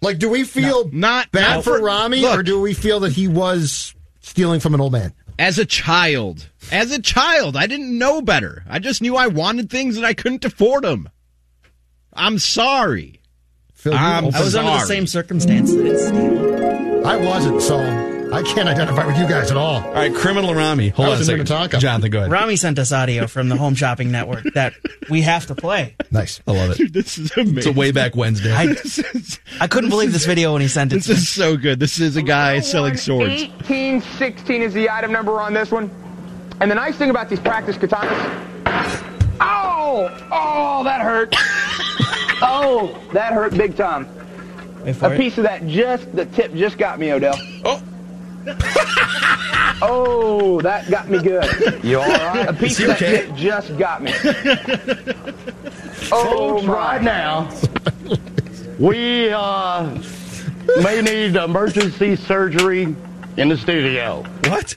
Like, 0.00 0.18
do 0.18 0.28
we 0.28 0.44
feel 0.44 0.88
not 0.90 1.30
bad 1.32 1.56
no. 1.56 1.62
for 1.62 1.80
Rami, 1.80 2.20
Look. 2.20 2.38
or 2.40 2.42
do 2.42 2.60
we 2.60 2.74
feel 2.74 3.00
that 3.00 3.12
he 3.12 3.26
was 3.28 3.94
stealing 4.24 4.60
from 4.60 4.74
an 4.74 4.80
old 4.80 4.92
man? 4.92 5.12
As 5.38 5.58
a 5.58 5.64
child, 5.66 6.48
as 6.70 6.92
a 6.92 7.02
child, 7.02 7.56
I 7.56 7.66
didn't 7.66 7.96
know 7.98 8.22
better. 8.22 8.62
I 8.68 8.78
just 8.78 9.02
knew 9.02 9.16
I 9.16 9.26
wanted 9.26 9.68
things 9.70 9.96
and 9.96 10.06
I 10.06 10.14
couldn't 10.14 10.44
afford 10.44 10.84
them. 10.84 11.08
I'm 12.12 12.38
sorry. 12.38 13.20
Phil, 13.74 13.94
I'm 13.94 14.26
open- 14.26 14.40
I 14.40 14.44
was 14.44 14.54
under 14.54 14.70
the 14.70 14.86
same 14.86 15.06
circumstance 15.06 15.72
that 15.72 15.84
it's 15.86 16.06
stealing. 16.06 17.04
I 17.04 17.16
wasn't, 17.16 17.60
so 17.60 17.78
I 18.32 18.42
can't 18.42 18.68
identify 18.68 19.06
with 19.06 19.16
you 19.16 19.28
guys 19.28 19.50
at 19.50 19.56
all. 19.56 19.84
All 19.84 19.92
right, 19.92 20.12
criminal 20.12 20.54
Rami. 20.54 20.88
Hold 20.88 21.06
I 21.06 21.10
on 21.12 21.16
a 21.16 21.18
was 21.18 21.20
in 21.20 21.26
second. 21.26 21.38
Minnetonka. 21.50 21.78
Jonathan, 21.78 22.10
go 22.10 22.18
ahead. 22.18 22.30
Rami 22.32 22.56
sent 22.56 22.78
us 22.80 22.90
audio 22.90 23.26
from 23.28 23.48
the 23.48 23.56
Home 23.56 23.74
Shopping 23.76 24.10
Network 24.10 24.42
that 24.54 24.74
we 25.08 25.22
have 25.22 25.46
to 25.46 25.54
play. 25.54 25.94
Nice. 26.10 26.40
I 26.46 26.52
love 26.52 26.78
it. 26.80 26.92
This 26.92 27.16
is 27.18 27.30
amazing. 27.36 27.58
It's 27.58 27.66
a 27.66 27.72
way 27.72 27.92
back 27.92 28.16
Wednesday. 28.16 28.52
I, 28.52 28.64
is, 28.64 29.38
I 29.60 29.68
couldn't 29.68 29.90
believe 29.90 30.12
this 30.12 30.26
video 30.26 30.52
when 30.52 30.62
he 30.62 30.68
sent 30.68 30.92
it 30.92 30.96
this 30.96 31.08
is 31.08 31.28
so 31.28 31.56
good. 31.56 31.78
This 31.78 32.00
is 32.00 32.16
a 32.16 32.22
guy 32.22 32.58
selling 32.60 32.96
swords. 32.96 33.42
1816 33.42 34.62
is 34.62 34.74
the 34.74 34.90
item 34.90 35.12
number 35.12 35.40
on 35.40 35.52
this 35.54 35.70
one. 35.70 35.88
And 36.60 36.70
the 36.70 36.74
nice 36.74 36.96
thing 36.96 37.10
about 37.10 37.28
these 37.28 37.40
practice 37.40 37.76
katanas. 37.76 38.10
Oh! 39.40 40.08
Oh, 40.32 40.82
that 40.84 41.00
hurt. 41.02 41.34
oh, 42.42 43.00
that 43.12 43.32
hurt 43.32 43.56
big 43.56 43.76
time. 43.76 44.08
Wait 44.84 44.96
for 44.96 45.06
A 45.06 45.10
it. 45.12 45.18
piece 45.18 45.38
of 45.38 45.44
that 45.44 45.66
just, 45.68 46.14
the 46.16 46.26
tip 46.26 46.52
just 46.54 46.78
got 46.78 46.98
me, 46.98 47.12
Odell. 47.12 47.38
Oh. 47.64 47.80
oh, 49.82 50.60
that 50.62 50.90
got 50.90 51.08
me 51.08 51.18
good. 51.18 51.82
You 51.82 52.00
all 52.00 52.08
right? 52.08 52.48
A 52.48 52.52
piece 52.52 52.78
of 52.80 52.88
that 52.88 52.96
okay? 53.02 53.26
tip 53.26 53.34
just 53.34 53.76
got 53.78 54.02
me. 54.02 54.12
oh, 56.12 56.58
Folks, 56.58 56.64
right 56.66 57.02
now, 57.02 57.50
we 58.78 59.30
uh, 59.30 59.98
may 60.82 61.00
need 61.00 61.36
emergency 61.36 62.16
surgery 62.16 62.94
in 63.36 63.48
the 63.48 63.56
studio. 63.56 64.22
What? 64.44 64.76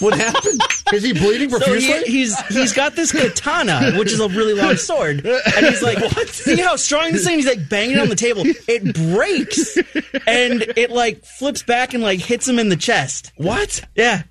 What 0.00 0.14
happened? 0.18 0.60
Is 0.92 1.02
he 1.04 1.12
bleeding 1.12 1.50
So 1.50 1.58
profusely? 1.58 2.02
he, 2.04 2.18
he's 2.20 2.38
he's 2.48 2.72
got 2.72 2.96
this 2.96 3.12
katana, 3.12 3.92
which 3.98 4.12
is 4.12 4.18
a 4.20 4.28
really 4.28 4.54
long 4.54 4.76
sword, 4.76 5.24
and 5.24 5.66
he's 5.66 5.82
like, 5.82 5.98
"See 6.28 6.56
how 6.60 6.76
strong 6.76 7.12
this 7.12 7.24
thing?" 7.24 7.38
is?" 7.38 7.44
He's 7.46 7.56
like 7.56 7.68
banging 7.68 7.96
it 7.96 8.00
on 8.00 8.08
the 8.08 8.16
table. 8.16 8.42
It 8.46 8.94
breaks, 9.12 9.76
and 10.26 10.62
it 10.76 10.90
like 10.90 11.24
flips 11.24 11.62
back 11.62 11.94
and 11.94 12.02
like 12.02 12.20
hits 12.20 12.48
him 12.48 12.58
in 12.58 12.68
the 12.70 12.76
chest. 12.76 13.32
What? 13.36 13.82
Yeah, 13.94 14.22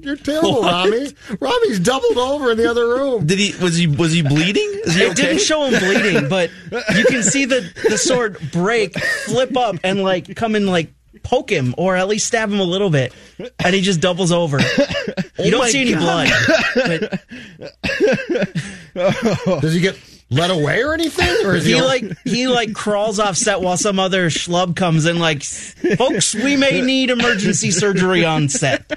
You're 0.00 0.16
terrible, 0.16 0.62
Rami. 0.62 1.08
Rami's 1.40 1.78
doubled 1.80 2.18
over 2.18 2.50
in 2.52 2.56
the 2.58 2.68
other 2.68 2.88
room. 2.88 3.26
Did 3.26 3.38
he 3.38 3.54
was 3.62 3.76
he 3.76 3.86
was 3.86 4.12
he 4.12 4.22
bleeding? 4.22 4.68
Is 4.86 4.94
he 4.94 5.02
it 5.02 5.10
okay? 5.12 5.22
didn't 5.22 5.40
show 5.42 5.64
him 5.66 5.78
bleeding, 5.78 6.28
but 6.28 6.50
you 6.96 7.04
can 7.04 7.22
see 7.22 7.44
the 7.44 7.70
the 7.88 7.98
sword 7.98 8.38
break, 8.50 8.98
flip 8.98 9.56
up, 9.56 9.76
and 9.84 10.02
like 10.02 10.34
come 10.36 10.56
in 10.56 10.66
like 10.66 10.92
poke 11.26 11.50
him 11.50 11.74
or 11.76 11.96
at 11.96 12.08
least 12.08 12.26
stab 12.26 12.50
him 12.50 12.60
a 12.60 12.64
little 12.64 12.90
bit, 12.90 13.12
and 13.58 13.74
he 13.74 13.80
just 13.80 14.00
doubles 14.00 14.32
over. 14.32 14.58
You 15.38 15.48
oh 15.48 15.50
don't 15.50 15.60
my 15.60 15.68
see 15.68 15.82
any 15.82 15.92
God. 15.92 16.30
blood. 16.74 17.20
But 18.94 19.60
Does 19.60 19.74
he 19.74 19.80
get 19.80 19.98
led 20.30 20.50
away 20.50 20.82
or 20.82 20.94
anything? 20.94 21.46
Or 21.46 21.54
is 21.54 21.66
he, 21.66 21.74
he 21.74 21.82
like 21.82 22.04
he 22.24 22.48
like 22.48 22.72
crawls 22.72 23.20
off 23.20 23.36
set 23.36 23.60
while 23.60 23.76
some 23.76 23.98
other 23.98 24.30
schlub 24.30 24.76
comes 24.76 25.04
in 25.04 25.18
like 25.18 25.42
folks 25.42 26.34
we 26.34 26.56
may 26.56 26.80
need 26.80 27.10
emergency 27.10 27.70
surgery 27.70 28.24
on 28.24 28.48
set 28.48 28.90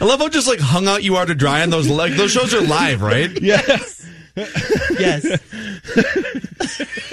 I 0.00 0.04
love 0.04 0.20
how 0.20 0.28
just 0.28 0.46
like 0.46 0.60
hung 0.60 0.86
out 0.86 1.02
you 1.02 1.16
are 1.16 1.24
to 1.24 1.34
dry 1.34 1.62
on 1.62 1.70
those 1.70 1.88
legs. 1.88 2.18
Those 2.18 2.32
shows 2.32 2.52
are 2.52 2.60
live, 2.60 3.00
right? 3.00 3.30
Yes. 3.40 4.03
yes 4.98 5.40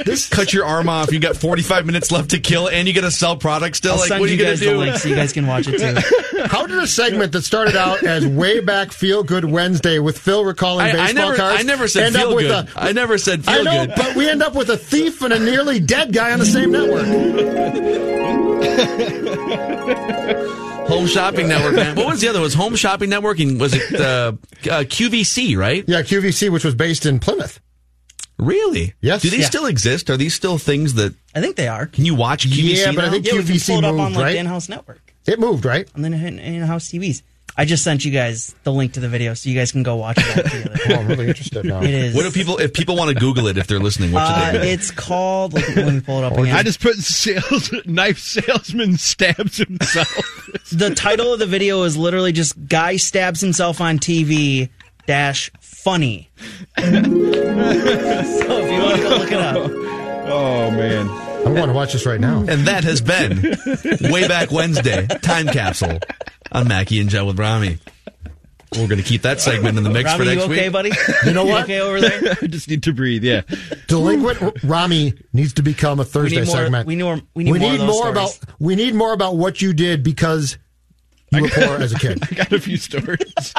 Just 0.05 0.31
cut 0.31 0.51
your 0.53 0.65
arm 0.65 0.89
off. 0.89 1.11
You 1.11 1.19
got 1.19 1.37
45 1.37 1.85
minutes 1.85 2.11
left 2.11 2.31
to 2.31 2.39
kill, 2.39 2.67
and 2.67 2.87
you 2.87 2.93
got 2.95 3.01
to 3.01 3.11
sell 3.11 3.37
products 3.37 3.77
still. 3.77 3.91
I'll 3.93 3.99
like, 3.99 4.07
send 4.07 4.19
what 4.21 4.29
are 4.29 4.33
you 4.33 4.39
you, 4.39 4.43
gonna 4.43 4.53
guys 4.53 4.59
the 4.61 4.65
do? 4.71 4.77
link 4.77 4.95
so 4.97 5.07
you 5.09 5.15
guys 5.15 5.31
can 5.31 5.45
watch 5.45 5.67
it 5.67 5.77
too 5.77 6.45
How 6.47 6.65
did 6.65 6.79
a 6.79 6.87
segment 6.87 7.31
that 7.33 7.43
started 7.43 7.75
out 7.75 8.01
as 8.03 8.25
way 8.25 8.59
back 8.59 8.91
Feel 8.91 9.21
Good 9.23 9.45
Wednesday 9.45 9.99
with 9.99 10.17
Phil 10.17 10.43
recalling 10.43 10.87
I, 10.87 10.91
baseball 10.93 11.07
I 11.07 11.11
never, 11.11 11.35
cards 11.35 11.59
I 11.59 11.63
never 11.63 11.87
said 11.87 12.03
end 12.05 12.15
up 12.15 12.21
feel 12.23 12.35
with 12.35 12.45
good. 12.47 12.67
a- 12.75 12.81
I 12.81 12.91
never 12.93 13.17
said 13.19 13.45
feel 13.45 13.53
I 13.53 13.61
know, 13.61 13.85
good. 13.85 13.95
but 13.95 14.15
we 14.15 14.27
end 14.27 14.41
up 14.41 14.55
with 14.55 14.69
a 14.71 14.77
thief 14.77 15.21
and 15.21 15.31
a 15.33 15.37
nearly 15.39 15.79
dead 15.79 16.11
guy 16.13 16.31
on 16.31 16.39
the 16.39 16.45
same 16.45 16.71
network. 16.71 17.05
Home 20.91 21.07
Shopping 21.07 21.47
Network, 21.47 21.75
man. 21.75 21.95
What 22.01 22.07
was 22.07 22.21
the 22.21 22.27
other? 22.27 22.39
It 22.39 22.43
was 22.43 22.53
Home 22.53 22.75
Shopping 22.75 23.09
Network, 23.09 23.39
and 23.39 23.59
was 23.59 23.73
it 23.73 23.93
uh, 23.99 24.03
uh, 24.03 24.83
QVC, 24.83 25.55
right? 25.57 25.83
Yeah, 25.87 26.01
QVC, 26.01 26.49
which 26.51 26.63
was 26.65 26.75
based 26.75 27.05
in 27.05 27.19
Plymouth. 27.19 27.59
Really? 28.37 28.93
Yes. 29.01 29.21
Do 29.21 29.29
these 29.29 29.41
Yeah. 29.41 29.45
still 29.47 29.65
exist? 29.67 30.09
Are 30.09 30.17
these 30.17 30.33
still 30.33 30.57
things 30.57 30.95
that 30.95 31.13
I 31.35 31.41
think 31.41 31.55
they 31.57 31.67
are 31.67 31.85
can 31.85 32.05
you 32.05 32.15
watch 32.15 32.47
QVC 32.47 32.77
Yeah, 32.85 32.91
but 32.93 33.05
I 33.05 33.09
think 33.11 33.25
yeah 33.25 33.33
we 33.33 33.43
can 33.43 33.47
QVC 33.55 33.67
pull 33.67 33.77
it 33.77 33.85
up 33.85 33.91
moved, 33.93 34.01
on 34.03 34.13
like 34.13 34.23
right? 34.23 34.31
the 34.33 34.39
in-house 34.39 34.67
network 34.67 35.13
It 35.27 35.39
moved, 35.39 35.63
right? 35.63 35.87
on 35.95 36.01
the 36.01 36.07
in- 36.07 36.39
in-house 36.39 36.89
TVs 36.89 37.21
I 37.57 37.65
just 37.65 37.83
sent 37.83 38.05
you 38.05 38.11
guys 38.11 38.55
the 38.63 38.71
link 38.71 38.93
to 38.93 38.99
the 38.99 39.09
video 39.09 39.33
so 39.33 39.49
you 39.49 39.55
guys 39.55 39.71
can 39.71 39.83
go 39.83 39.95
watch 39.97 40.17
it 40.19 40.37
all 40.37 40.43
together 40.43 40.79
Oh, 40.89 40.99
I'm 40.99 41.07
really 41.07 41.27
interested 41.27 41.65
now. 41.65 41.81
it 41.81 41.89
is 41.89 42.15
What 42.15 42.23
do 42.23 42.31
people 42.31 42.57
if 42.57 42.73
people 42.73 42.95
want 42.95 43.09
to 43.09 43.15
Google 43.19 43.47
it 43.47 43.57
if 43.57 43.67
they're 43.67 43.79
listening? 43.79 44.11
What 44.11 44.23
uh, 44.23 44.51
should 44.51 44.61
they 44.61 44.65
do? 44.67 44.73
it's 44.73 44.91
called 44.91 45.53
let, 45.53 45.75
let 45.75 45.93
me 45.93 45.99
pull 46.01 46.19
it 46.19 46.23
up 46.25 46.33
again 46.37 46.55
I 46.55 46.63
just 46.63 46.79
put 46.81 46.95
sales 46.95 47.71
knife 47.85 48.19
salesman 48.19 48.97
stabs 48.97 49.57
himself. 49.57 50.49
the 50.71 50.93
title 50.95 51.33
of 51.33 51.39
the 51.39 51.45
video 51.45 51.83
is 51.83 51.97
literally 51.97 52.31
just 52.31 52.67
guy 52.67 52.95
stabs 52.97 53.41
himself 53.41 53.81
on 53.81 53.99
TV 53.99 54.69
dash 55.07 55.51
funny. 55.59 56.29
so 56.77 56.83
if 56.85 56.95
you 58.71 58.81
want 58.81 58.95
to 58.97 59.01
go 59.03 59.09
look 59.17 59.31
it 59.31 59.39
up, 59.39 59.57
oh 60.31 60.71
man. 60.71 61.20
I'm 61.45 61.55
going 61.55 61.67
to 61.67 61.73
watch 61.73 61.93
this 61.93 62.05
right 62.05 62.19
now. 62.19 62.39
And 62.39 62.67
that 62.67 62.83
has 62.83 63.01
been 63.01 63.41
way 64.11 64.27
back 64.27 64.51
Wednesday 64.51 65.07
time 65.21 65.47
capsule 65.47 65.99
on 66.51 66.67
Mackey 66.67 66.99
and 66.99 67.09
Joe 67.09 67.25
with 67.25 67.39
Rami. 67.39 67.77
We're 68.73 68.87
going 68.87 69.01
to 69.01 69.03
keep 69.03 69.23
that 69.23 69.41
segment 69.41 69.77
in 69.77 69.83
the 69.83 69.89
mix 69.89 70.11
Robbie, 70.11 70.23
for 70.23 70.29
you 70.29 70.35
next 70.37 70.45
okay, 70.49 70.63
week. 70.69 70.71
buddy? 70.71 70.91
You 71.25 71.33
know 71.33 71.43
what? 71.43 71.63
okay 71.63 71.81
over 71.81 71.99
there? 71.99 72.37
I 72.41 72.47
just 72.47 72.69
need 72.69 72.83
to 72.83 72.93
breathe. 72.93 73.23
Yeah. 73.23 73.41
Delinquent 73.87 74.63
Rami 74.63 75.13
needs 75.33 75.53
to 75.55 75.61
become 75.61 75.99
a 75.99 76.05
Thursday 76.05 76.39
need 76.39 76.47
more- 76.47 76.55
segment. 76.55 76.87
we 76.87 76.95
need 76.95 77.03
more- 77.03 77.19
we 77.33 77.43
need 77.43 77.81
more 77.81 78.07
of 78.07 78.13
about 78.15 78.39
we 78.59 78.75
need 78.75 78.95
more 78.95 79.11
about 79.11 79.35
what 79.35 79.61
you 79.61 79.73
did 79.73 80.03
because 80.03 80.57
you 81.33 81.41
were 81.41 81.49
poor 81.49 81.81
as 81.81 81.91
a 81.91 81.99
kid. 81.99 82.19
I 82.31 82.35
got 82.35 82.53
a 82.53 82.59
few 82.59 82.77
stories. 82.77 83.53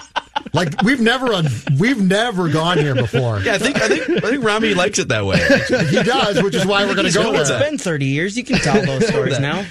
Like 0.53 0.83
we've 0.83 1.01
never 1.01 1.33
uh, 1.33 1.43
we've 1.79 2.01
never 2.01 2.49
gone 2.49 2.79
here 2.79 2.95
before. 2.95 3.41
Yeah, 3.41 3.55
I 3.55 3.59
think 3.59 3.81
I 3.81 3.89
think 3.89 4.25
I 4.25 4.31
think 4.31 4.45
Rami 4.45 4.75
likes 4.75 4.99
it 4.99 5.09
that 5.09 5.25
way. 5.25 5.39
He 5.89 6.03
does, 6.03 6.43
which 6.43 6.55
is 6.55 6.67
why 6.67 6.85
we're 6.87 6.95
going 6.95 7.07
to 7.07 7.13
go 7.13 7.33
It's 7.35 7.49
there. 7.49 7.61
been 7.61 7.79
30 7.79 8.07
years. 8.07 8.37
You 8.37 8.45
can 8.45 8.59
tell 8.59 8.85
those 8.85 9.07
stories 9.09 9.39
now. 9.41 9.65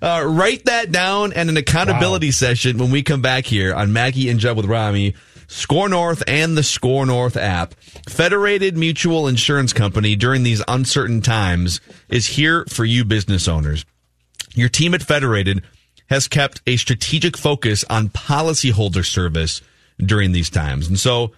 Uh, 0.00 0.24
write 0.26 0.64
that 0.66 0.92
down 0.92 1.32
and 1.32 1.48
an 1.50 1.56
accountability 1.56 2.30
session 2.30 2.78
when 2.78 2.90
we 2.90 3.02
come 3.02 3.20
back 3.22 3.44
here 3.44 3.74
on 3.74 3.92
Mackey 3.92 4.28
and 4.28 4.38
Judd 4.40 4.56
with 4.56 4.66
Rami. 4.66 5.14
Score 5.48 5.88
North 5.88 6.22
and 6.28 6.56
the 6.56 6.62
Score 6.62 7.04
North 7.04 7.36
app. 7.36 7.74
Federated 8.08 8.76
Mutual 8.76 9.26
Insurance 9.26 9.72
Company 9.72 10.14
during 10.14 10.44
these 10.44 10.62
uncertain 10.68 11.22
times 11.22 11.80
is 12.08 12.26
here 12.28 12.64
for 12.68 12.84
you 12.84 13.04
business 13.04 13.48
owners. 13.48 13.84
Your 14.54 14.68
team 14.68 14.94
at 14.94 15.02
Federated 15.02 15.62
has 16.08 16.28
kept 16.28 16.60
a 16.68 16.76
strategic 16.76 17.36
focus 17.36 17.84
on 17.90 18.10
policyholder 18.10 19.04
service 19.04 19.60
during 20.04 20.32
these 20.32 20.50
times. 20.50 20.88
And 20.88 20.98
so 20.98 21.32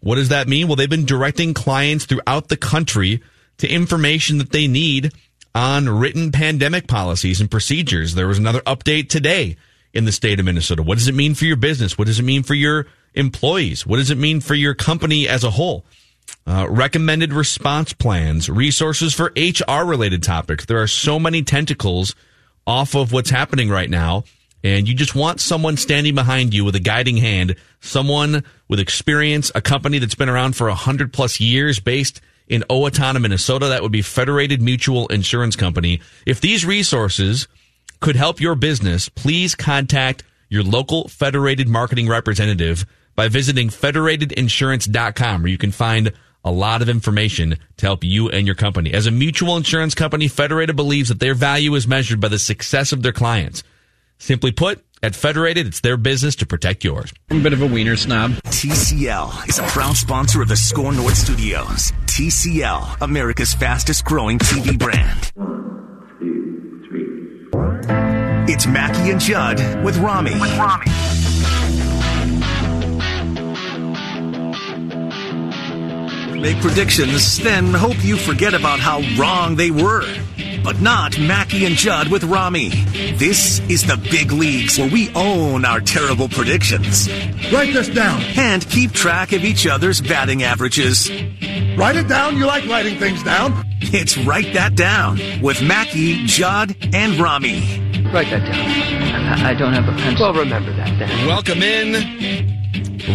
what 0.00 0.16
does 0.16 0.28
that 0.28 0.48
mean? 0.48 0.66
Well, 0.66 0.76
they've 0.76 0.88
been 0.88 1.04
directing 1.04 1.54
clients 1.54 2.06
throughout 2.06 2.48
the 2.48 2.56
country 2.56 3.22
to 3.58 3.68
information 3.68 4.38
that 4.38 4.52
they 4.52 4.66
need 4.66 5.12
on 5.54 5.88
written 5.88 6.30
pandemic 6.30 6.86
policies 6.86 7.40
and 7.40 7.50
procedures. 7.50 8.14
There 8.14 8.28
was 8.28 8.38
another 8.38 8.60
update 8.60 9.08
today 9.08 9.56
in 9.92 10.04
the 10.04 10.12
state 10.12 10.38
of 10.38 10.44
Minnesota. 10.44 10.82
What 10.82 10.98
does 10.98 11.08
it 11.08 11.14
mean 11.14 11.34
for 11.34 11.44
your 11.44 11.56
business? 11.56 11.98
What 11.98 12.06
does 12.06 12.20
it 12.20 12.24
mean 12.24 12.42
for 12.42 12.54
your 12.54 12.86
employees? 13.14 13.86
What 13.86 13.96
does 13.96 14.10
it 14.10 14.18
mean 14.18 14.40
for 14.40 14.54
your 14.54 14.74
company 14.74 15.26
as 15.26 15.42
a 15.42 15.50
whole? 15.50 15.84
Uh, 16.46 16.66
recommended 16.68 17.32
response 17.32 17.92
plans, 17.92 18.48
resources 18.48 19.14
for 19.14 19.32
HR 19.36 19.84
related 19.84 20.22
topics. 20.22 20.66
There 20.66 20.80
are 20.80 20.86
so 20.86 21.18
many 21.18 21.42
tentacles 21.42 22.14
off 22.66 22.94
of 22.94 23.12
what's 23.12 23.30
happening 23.30 23.70
right 23.70 23.90
now. 23.90 24.24
And 24.64 24.88
you 24.88 24.94
just 24.94 25.14
want 25.14 25.40
someone 25.40 25.76
standing 25.76 26.14
behind 26.14 26.52
you 26.52 26.64
with 26.64 26.74
a 26.74 26.80
guiding 26.80 27.16
hand, 27.16 27.56
someone 27.80 28.44
with 28.68 28.80
experience, 28.80 29.52
a 29.54 29.60
company 29.60 29.98
that's 29.98 30.16
been 30.16 30.28
around 30.28 30.56
for 30.56 30.68
a 30.68 30.74
hundred 30.74 31.12
plus 31.12 31.38
years 31.40 31.78
based 31.78 32.20
in 32.48 32.62
Owatonna, 32.68 33.20
Minnesota. 33.20 33.68
That 33.68 33.82
would 33.82 33.92
be 33.92 34.02
Federated 34.02 34.60
Mutual 34.60 35.06
Insurance 35.08 35.54
Company. 35.54 36.00
If 36.26 36.40
these 36.40 36.66
resources 36.66 37.46
could 38.00 38.16
help 38.16 38.40
your 38.40 38.54
business, 38.54 39.08
please 39.08 39.54
contact 39.54 40.24
your 40.48 40.64
local 40.64 41.08
Federated 41.08 41.68
marketing 41.68 42.08
representative 42.08 42.84
by 43.14 43.28
visiting 43.28 43.68
federatedinsurance.com 43.68 45.42
where 45.42 45.50
you 45.50 45.58
can 45.58 45.72
find 45.72 46.12
a 46.44 46.52
lot 46.52 46.82
of 46.82 46.88
information 46.88 47.56
to 47.76 47.86
help 47.86 48.04
you 48.04 48.28
and 48.28 48.46
your 48.46 48.54
company. 48.54 48.92
As 48.94 49.06
a 49.06 49.10
mutual 49.10 49.56
insurance 49.56 49.94
company, 49.94 50.28
Federated 50.28 50.76
believes 50.76 51.08
that 51.08 51.20
their 51.20 51.34
value 51.34 51.74
is 51.74 51.88
measured 51.88 52.20
by 52.20 52.28
the 52.28 52.38
success 52.38 52.92
of 52.92 53.02
their 53.02 53.12
clients. 53.12 53.62
Simply 54.18 54.52
put, 54.52 54.84
at 55.02 55.14
Federated, 55.14 55.66
it's 55.68 55.80
their 55.80 55.96
business 55.96 56.36
to 56.36 56.46
protect 56.46 56.84
yours. 56.84 57.12
I'm 57.30 57.40
a 57.40 57.42
bit 57.42 57.52
of 57.52 57.62
a 57.62 57.66
wiener 57.66 57.96
snob. 57.96 58.32
TCL 58.46 59.48
is 59.48 59.58
a 59.58 59.62
proud 59.62 59.96
sponsor 59.96 60.42
of 60.42 60.48
the 60.48 60.56
Score 60.56 60.92
North 60.92 61.16
Studios. 61.16 61.92
TCL, 62.06 63.00
America's 63.00 63.54
fastest 63.54 64.04
growing 64.04 64.38
TV 64.40 64.76
brand. 64.76 65.32
It's 68.50 68.66
Mackey 68.66 69.10
and 69.10 69.20
Judd 69.20 69.84
with 69.84 69.98
Rami. 69.98 70.32
With 70.32 70.56
Rami. 70.58 70.86
Make 76.40 76.60
predictions, 76.60 77.38
then 77.38 77.74
hope 77.74 78.04
you 78.04 78.16
forget 78.16 78.54
about 78.54 78.78
how 78.78 79.02
wrong 79.18 79.56
they 79.56 79.72
were. 79.72 80.06
But 80.62 80.80
not 80.80 81.18
Mackey 81.18 81.66
and 81.66 81.74
Judd 81.74 82.08
with 82.08 82.22
Rami. 82.22 82.68
This 83.16 83.58
is 83.68 83.84
the 83.84 83.96
big 83.96 84.30
leagues 84.30 84.78
where 84.78 84.88
we 84.88 85.10
own 85.14 85.64
our 85.64 85.80
terrible 85.80 86.28
predictions. 86.28 87.08
Write 87.52 87.72
this 87.72 87.88
down. 87.88 88.22
And 88.36 88.64
keep 88.70 88.92
track 88.92 89.32
of 89.32 89.44
each 89.44 89.66
other's 89.66 90.00
batting 90.00 90.44
averages. 90.44 91.10
Write 91.76 91.96
it 91.96 92.06
down. 92.06 92.36
You 92.36 92.46
like 92.46 92.66
writing 92.68 92.98
things 92.98 93.22
down. 93.24 93.64
It's 93.80 94.16
Write 94.18 94.52
That 94.54 94.76
Down 94.76 95.18
with 95.42 95.60
Mackey, 95.60 96.24
Judd, 96.26 96.76
and 96.92 97.14
Rami. 97.14 97.60
Write 98.12 98.30
that 98.30 98.44
down. 98.46 99.44
I, 99.44 99.50
I 99.50 99.54
don't 99.54 99.72
have 99.72 99.88
a 99.88 99.96
pencil. 99.98 100.32
Well, 100.32 100.42
remember 100.44 100.72
that 100.76 100.98
then. 100.98 101.26
Welcome 101.26 101.62
in. 101.62 102.56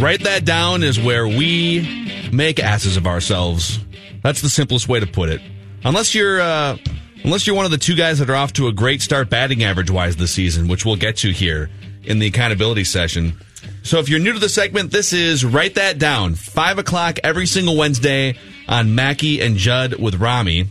Write 0.02 0.24
that 0.24 0.44
down 0.44 0.84
is 0.84 1.00
where 1.00 1.28
we 1.28 2.30
make 2.32 2.60
asses 2.60 2.98
of 2.98 3.08
ourselves. 3.08 3.80
That's 4.24 4.42
the 4.42 4.50
simplest 4.50 4.88
way 4.88 5.00
to 5.00 5.08
put 5.08 5.30
it. 5.30 5.42
Unless 5.84 6.16
you're 6.16 6.42
uh, 6.42 6.78
unless 7.24 7.46
you're 7.46 7.56
one 7.56 7.66
of 7.66 7.72
the 7.72 7.78
two 7.78 7.96
guys 7.96 8.20
that 8.20 8.30
are 8.30 8.36
off 8.36 8.54
to 8.54 8.68
a 8.68 8.74
great 8.74 9.02
start 9.02 9.30
batting 9.30 9.64
average 9.64 9.92
wise 9.92 10.16
this 10.16 10.32
season, 10.32 10.68
which 10.68 10.86
we'll 10.86 10.96
get 10.96 11.18
to 11.18 11.32
here 11.32 11.70
in 12.04 12.20
the 12.20 12.28
accountability 12.28 12.84
session. 12.84 13.40
So 13.84 14.00
if 14.00 14.10
you're 14.10 14.20
new 14.20 14.34
to 14.34 14.40
the 14.40 14.50
segment, 14.50 14.92
this 14.92 15.14
is 15.14 15.46
write 15.46 15.76
that 15.76 16.00
down. 16.00 16.36
Five 16.36 16.80
o'clock 16.80 17.20
every 17.24 17.46
single 17.46 17.78
Wednesday 17.78 18.38
on 18.68 18.96
Mackey 18.96 19.42
and 19.42 19.58
Judd 19.58 20.00
with 20.00 20.16
Rami. 20.16 20.68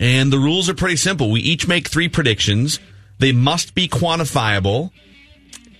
And 0.00 0.32
the 0.32 0.38
rules 0.38 0.68
are 0.68 0.74
pretty 0.74 0.96
simple. 0.96 1.30
We 1.30 1.40
each 1.40 1.66
make 1.66 1.88
three 1.88 2.08
predictions. 2.08 2.78
They 3.18 3.32
must 3.32 3.74
be 3.74 3.88
quantifiable. 3.88 4.90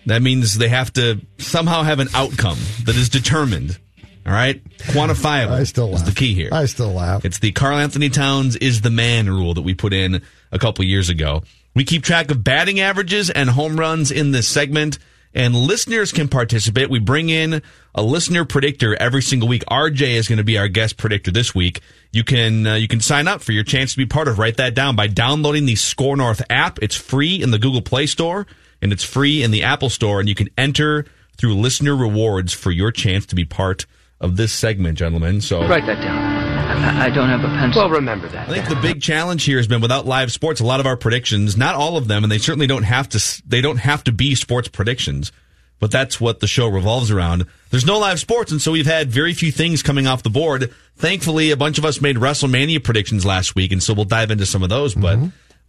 That 0.06 0.22
means 0.22 0.58
they 0.58 0.68
have 0.68 0.92
to 0.94 1.20
somehow 1.38 1.82
have 1.82 1.98
an 1.98 2.08
outcome 2.14 2.58
that 2.84 2.96
is 2.96 3.08
determined. 3.08 3.78
All 4.26 4.32
right, 4.32 4.62
quantifiable. 4.78 5.50
I 5.50 5.64
still 5.64 5.92
is 5.94 6.00
laugh. 6.00 6.06
the 6.06 6.14
key 6.14 6.32
here. 6.34 6.48
I 6.50 6.64
still 6.64 6.92
laugh. 6.92 7.26
It's 7.26 7.40
the 7.40 7.52
Karl-Anthony 7.52 8.08
Towns 8.08 8.56
is 8.56 8.80
the 8.80 8.90
man 8.90 9.28
rule 9.28 9.52
that 9.52 9.62
we 9.62 9.74
put 9.74 9.92
in 9.92 10.22
a 10.50 10.58
couple 10.58 10.82
years 10.84 11.10
ago. 11.10 11.42
We 11.74 11.84
keep 11.84 12.02
track 12.02 12.30
of 12.30 12.42
batting 12.42 12.80
averages 12.80 13.28
and 13.28 13.50
home 13.50 13.76
runs 13.78 14.10
in 14.10 14.30
this 14.30 14.48
segment, 14.48 14.98
and 15.34 15.54
listeners 15.54 16.10
can 16.10 16.28
participate. 16.28 16.88
We 16.88 17.00
bring 17.00 17.28
in 17.28 17.60
a 17.94 18.02
listener 18.02 18.46
predictor 18.46 18.94
every 18.94 19.20
single 19.20 19.48
week. 19.48 19.62
RJ 19.70 20.14
is 20.14 20.26
going 20.26 20.38
to 20.38 20.44
be 20.44 20.56
our 20.56 20.68
guest 20.68 20.96
predictor 20.96 21.30
this 21.30 21.54
week. 21.54 21.80
You 22.12 22.24
can 22.24 22.66
uh, 22.66 22.74
you 22.76 22.88
can 22.88 23.00
sign 23.00 23.28
up 23.28 23.42
for 23.42 23.52
your 23.52 23.64
chance 23.64 23.92
to 23.92 23.98
be 23.98 24.06
part 24.06 24.28
of. 24.28 24.38
Write 24.38 24.56
that 24.56 24.74
down 24.74 24.96
by 24.96 25.06
downloading 25.06 25.66
the 25.66 25.76
Score 25.76 26.16
North 26.16 26.40
app. 26.48 26.78
It's 26.80 26.96
free 26.96 27.42
in 27.42 27.50
the 27.50 27.58
Google 27.58 27.82
Play 27.82 28.06
Store 28.06 28.46
and 28.84 28.92
it's 28.92 29.02
free 29.02 29.42
in 29.42 29.50
the 29.50 29.62
Apple 29.62 29.88
Store, 29.88 30.20
and 30.20 30.28
you 30.28 30.34
can 30.34 30.50
enter 30.58 31.06
through 31.38 31.54
listener 31.54 31.96
rewards 31.96 32.52
for 32.52 32.70
your 32.70 32.92
chance 32.92 33.24
to 33.26 33.34
be 33.34 33.44
part 33.44 33.86
of 34.20 34.36
this 34.36 34.52
segment, 34.52 34.98
gentlemen. 34.98 35.40
So 35.40 35.66
Write 35.66 35.86
that 35.86 36.00
down. 36.02 36.18
I, 36.18 37.06
I 37.06 37.10
don't 37.10 37.30
have 37.30 37.42
a 37.42 37.48
pencil. 37.48 37.82
Well, 37.82 37.90
remember 37.90 38.28
that. 38.28 38.48
I 38.48 38.52
think 38.52 38.68
the 38.68 38.76
big 38.76 39.00
challenge 39.00 39.44
here 39.44 39.56
has 39.56 39.66
been 39.66 39.80
without 39.80 40.04
live 40.06 40.30
sports. 40.30 40.60
A 40.60 40.64
lot 40.64 40.80
of 40.80 40.86
our 40.86 40.98
predictions, 40.98 41.56
not 41.56 41.74
all 41.74 41.96
of 41.96 42.08
them, 42.08 42.24
and 42.24 42.30
they 42.30 42.38
certainly 42.38 42.66
don't 42.66 42.82
have 42.82 43.08
to. 43.10 43.42
They 43.46 43.62
don't 43.62 43.78
have 43.78 44.04
to 44.04 44.12
be 44.12 44.34
sports 44.34 44.68
predictions, 44.68 45.32
but 45.80 45.90
that's 45.90 46.20
what 46.20 46.40
the 46.40 46.46
show 46.46 46.68
revolves 46.68 47.10
around. 47.10 47.46
There's 47.70 47.86
no 47.86 47.98
live 47.98 48.20
sports, 48.20 48.52
and 48.52 48.60
so 48.60 48.70
we've 48.70 48.86
had 48.86 49.10
very 49.10 49.32
few 49.32 49.50
things 49.50 49.82
coming 49.82 50.06
off 50.06 50.22
the 50.22 50.30
board. 50.30 50.72
Thankfully, 50.96 51.50
a 51.52 51.56
bunch 51.56 51.78
of 51.78 51.86
us 51.86 52.02
made 52.02 52.16
WrestleMania 52.16 52.84
predictions 52.84 53.24
last 53.24 53.54
week, 53.54 53.72
and 53.72 53.82
so 53.82 53.94
we'll 53.94 54.04
dive 54.04 54.30
into 54.30 54.44
some 54.46 54.62
of 54.62 54.68
those. 54.68 54.94
But 54.94 55.18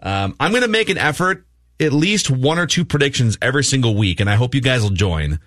um, 0.01 0.35
I'm 0.37 0.51
going 0.51 0.63
to 0.63 0.67
make 0.67 0.89
an 0.89 0.97
effort, 0.97 1.45
at 1.79 1.93
least 1.93 2.29
one 2.29 2.59
or 2.59 2.65
two 2.65 2.85
predictions 2.85 3.37
every 3.41 3.63
single 3.63 3.95
week, 3.95 4.19
and 4.19 4.29
I 4.29 4.35
hope 4.35 4.55
you 4.55 4.61
guys 4.61 4.81
will 4.81 4.89
join. 4.89 5.39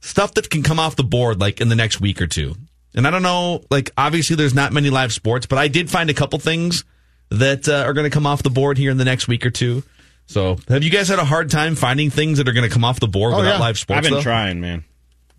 Stuff 0.00 0.34
that 0.34 0.50
can 0.50 0.62
come 0.62 0.78
off 0.78 0.96
the 0.96 1.04
board 1.04 1.40
like 1.40 1.60
in 1.60 1.68
the 1.68 1.76
next 1.76 2.00
week 2.00 2.20
or 2.20 2.26
two. 2.26 2.54
And 2.94 3.06
I 3.06 3.10
don't 3.10 3.22
know, 3.22 3.62
like 3.70 3.90
obviously 3.96 4.36
there's 4.36 4.54
not 4.54 4.72
many 4.72 4.90
live 4.90 5.12
sports, 5.12 5.46
but 5.46 5.58
I 5.58 5.68
did 5.68 5.90
find 5.90 6.08
a 6.08 6.14
couple 6.14 6.38
things 6.38 6.84
that 7.30 7.68
uh, 7.68 7.84
are 7.86 7.92
going 7.92 8.04
to 8.04 8.14
come 8.14 8.26
off 8.26 8.42
the 8.42 8.50
board 8.50 8.78
here 8.78 8.90
in 8.90 8.96
the 8.96 9.04
next 9.04 9.28
week 9.28 9.44
or 9.44 9.50
two. 9.50 9.82
So, 10.26 10.56
have 10.68 10.82
you 10.82 10.90
guys 10.90 11.08
had 11.08 11.18
a 11.18 11.24
hard 11.24 11.50
time 11.50 11.76
finding 11.76 12.10
things 12.10 12.38
that 12.38 12.48
are 12.48 12.52
going 12.52 12.68
to 12.68 12.72
come 12.72 12.84
off 12.84 12.98
the 12.98 13.06
board 13.06 13.36
without 13.36 13.60
live 13.60 13.78
sports? 13.78 13.98
I've 13.98 14.04
been 14.04 14.14
though? 14.14 14.22
trying, 14.22 14.60
man. 14.60 14.84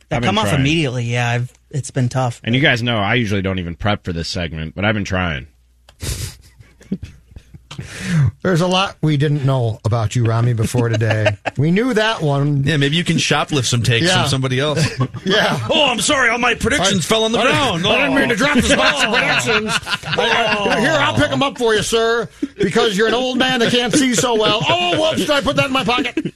That 0.10 0.18
I've 0.18 0.22
been 0.22 0.28
come 0.30 0.38
off 0.38 0.54
immediately. 0.54 1.04
Yeah, 1.04 1.30
I've, 1.30 1.54
it's 1.70 1.92
been 1.92 2.08
tough. 2.08 2.40
And 2.44 2.56
you 2.56 2.62
guys 2.62 2.82
know 2.82 2.98
I 2.98 3.16
usually 3.16 3.42
don't 3.42 3.60
even 3.60 3.76
prep 3.76 4.06
for 4.06 4.14
this 4.14 4.30
segment, 4.30 4.76
but 4.76 4.86
I've 4.86 4.96
been 4.96 5.04
trying. 5.04 5.48
There's 8.42 8.62
a 8.62 8.68
lot 8.68 8.98
we 9.02 9.18
didn't 9.18 9.46
know 9.46 9.80
about 9.86 10.16
you, 10.16 10.26
Rami, 10.26 10.54
before 10.54 10.90
today. 10.90 11.38
we 11.58 11.72
knew 11.72 11.94
that 11.94 12.22
one. 12.22 12.64
Yeah, 12.64 12.78
maybe 12.78 12.96
you 12.96 13.04
can 13.04 13.18
shoplift 13.18 13.66
some 13.66 13.84
takes 13.84 14.06
Yeah. 14.06 14.22
from 14.22 14.30
somebody 14.30 14.60
else. 14.60 14.80
Yeah. 15.26 15.60
Oh, 15.70 15.90
I'm 15.90 16.00
sorry, 16.00 16.30
all 16.30 16.38
my 16.38 16.54
predictions 16.56 17.06
fell 17.06 17.24
on 17.26 17.32
the 17.34 17.40
I 17.40 17.44
didn't- 17.44 17.82
ground. 17.82 17.88
I 17.88 17.98
didn't 18.08 18.16
mean 18.16 18.30
to 18.30 18.36
drop 18.36 18.56
this 18.56 18.74
box 18.74 19.04
of 19.04 19.10
Oh. 19.10 19.16
predictions. 19.18 19.72
I- 20.18 20.80
Here, 20.80 20.92
I'll 20.92 21.16
pick 21.16 21.30
them 21.30 21.44
up 21.44 21.58
for 21.58 21.74
you, 21.76 21.84
sir, 21.84 22.30
because 22.58 22.96
you're 22.98 23.08
an 23.08 23.14
old 23.14 23.38
man 23.38 23.60
that 23.60 23.72
can't 23.72 23.94
see 23.94 24.14
so 24.16 24.36
well. 24.36 24.62
Oh, 24.68 25.00
whoops! 25.02 25.18
Did 25.22 25.30
I 25.32 25.42
put 25.42 25.56
that 25.58 25.66
in 25.66 25.74
my 25.74 25.84
pocket? 25.84 26.34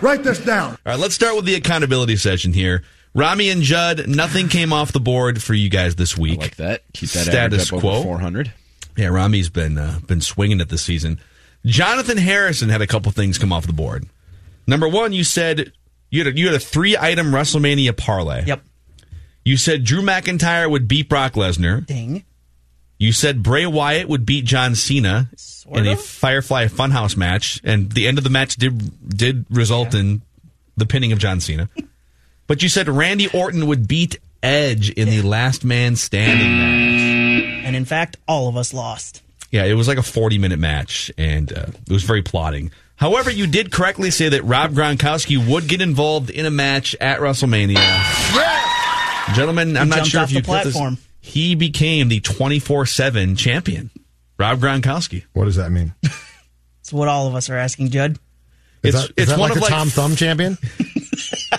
Write 0.00 0.22
this 0.22 0.38
down. 0.44 0.70
All 0.72 0.78
right, 0.92 0.98
let's 0.98 1.14
start 1.14 1.36
with 1.36 1.44
the 1.44 1.54
accountability 1.54 2.16
session 2.16 2.52
here. 2.52 2.82
Rami 3.14 3.50
and 3.50 3.62
Judd, 3.62 4.08
nothing 4.08 4.48
came 4.48 4.72
off 4.72 4.92
the 4.92 5.00
board 5.00 5.42
for 5.42 5.54
you 5.54 5.68
guys 5.68 5.96
this 5.96 6.16
week. 6.16 6.38
like 6.40 6.56
that. 6.56 6.82
Keep 6.92 7.10
that 7.10 7.26
Status 7.26 7.72
up 7.72 7.80
quo. 7.80 8.02
400. 8.02 8.52
Yeah, 8.96 9.08
Rami's 9.08 9.48
been 9.48 9.78
uh, 9.78 10.00
been 10.06 10.20
swinging 10.20 10.60
it 10.60 10.68
this 10.68 10.82
season. 10.82 11.20
Jonathan 11.64 12.18
Harrison 12.18 12.68
had 12.68 12.80
a 12.82 12.86
couple 12.86 13.10
things 13.12 13.38
come 13.38 13.52
off 13.52 13.66
the 13.66 13.72
board. 13.72 14.06
Number 14.66 14.88
one, 14.88 15.12
you 15.12 15.24
said 15.24 15.72
you 16.10 16.24
had 16.24 16.34
a, 16.34 16.38
you 16.38 16.46
had 16.46 16.54
a 16.54 16.60
three 16.60 16.96
item 16.96 17.28
WrestleMania 17.28 17.96
parlay. 17.96 18.44
Yep. 18.44 18.62
You 19.44 19.56
said 19.56 19.84
Drew 19.84 20.02
McIntyre 20.02 20.70
would 20.70 20.88
beat 20.88 21.08
Brock 21.08 21.32
Lesnar. 21.34 21.86
Ding. 21.86 22.24
You 22.98 23.12
said 23.12 23.42
Bray 23.42 23.64
Wyatt 23.64 24.08
would 24.08 24.26
beat 24.26 24.44
John 24.44 24.74
Cena 24.74 25.30
in 25.70 25.86
a 25.86 25.96
Firefly 25.96 26.66
Funhouse 26.66 27.16
match, 27.16 27.60
and 27.62 27.92
the 27.92 28.08
end 28.08 28.18
of 28.18 28.24
the 28.24 28.30
match 28.30 28.56
did 28.56 29.08
did 29.08 29.46
result 29.48 29.94
in 29.94 30.22
the 30.76 30.86
pinning 30.86 31.12
of 31.12 31.18
John 31.18 31.40
Cena. 31.40 31.68
but 32.48 32.62
you 32.64 32.68
said 32.68 32.88
Randy 32.88 33.28
Orton 33.28 33.68
would 33.68 33.86
beat 33.86 34.18
Edge 34.42 34.90
in 34.90 35.08
the 35.08 35.22
Last 35.22 35.64
Man 35.64 35.94
Standing 35.94 36.58
match. 36.58 37.64
And 37.66 37.76
in 37.76 37.84
fact, 37.84 38.16
all 38.26 38.48
of 38.48 38.56
us 38.56 38.74
lost. 38.74 39.22
Yeah, 39.52 39.64
it 39.64 39.74
was 39.74 39.86
like 39.88 39.98
a 39.98 40.02
40 40.02 40.38
minute 40.38 40.58
match, 40.58 41.10
and 41.16 41.52
uh, 41.52 41.66
it 41.86 41.92
was 41.92 42.02
very 42.02 42.22
plotting. 42.22 42.70
However, 42.96 43.30
you 43.30 43.46
did 43.46 43.70
correctly 43.70 44.10
say 44.10 44.28
that 44.30 44.42
Rob 44.42 44.72
Gronkowski 44.72 45.38
would 45.48 45.68
get 45.68 45.80
involved 45.80 46.30
in 46.30 46.44
a 46.46 46.50
match 46.50 46.96
at 47.00 47.20
WrestleMania. 47.20 47.76
Gentlemen, 49.34 49.76
I'm 49.76 49.86
He 49.90 49.96
not 49.96 50.06
sure 50.06 50.20
off 50.22 50.30
if 50.30 50.34
you 50.34 50.40
the 50.42 50.46
put 50.46 50.64
this. 50.64 50.72
platform. 50.74 50.98
He 51.20 51.54
became 51.54 52.08
the 52.08 52.20
24 52.20 52.86
7 52.86 53.36
champion. 53.36 53.90
Rob 54.38 54.58
Gronkowski. 54.60 55.24
What 55.32 55.44
does 55.44 55.56
that 55.56 55.70
mean? 55.70 55.94
It's 56.80 56.92
what 56.94 57.06
all 57.08 57.26
of 57.26 57.34
us 57.34 57.50
are 57.50 57.56
asking, 57.58 57.90
Judd. 57.90 58.12
Is 58.82 58.94
It's- 58.94 59.02
that, 59.02 59.10
is 59.10 59.12
it's 59.24 59.30
that 59.32 59.38
one 59.38 59.50
like 59.50 59.56
of 59.56 59.58
a 59.58 59.60
like- 59.66 59.70
Tom 59.70 59.88
Thumb 59.90 60.16
champion? 60.16 60.56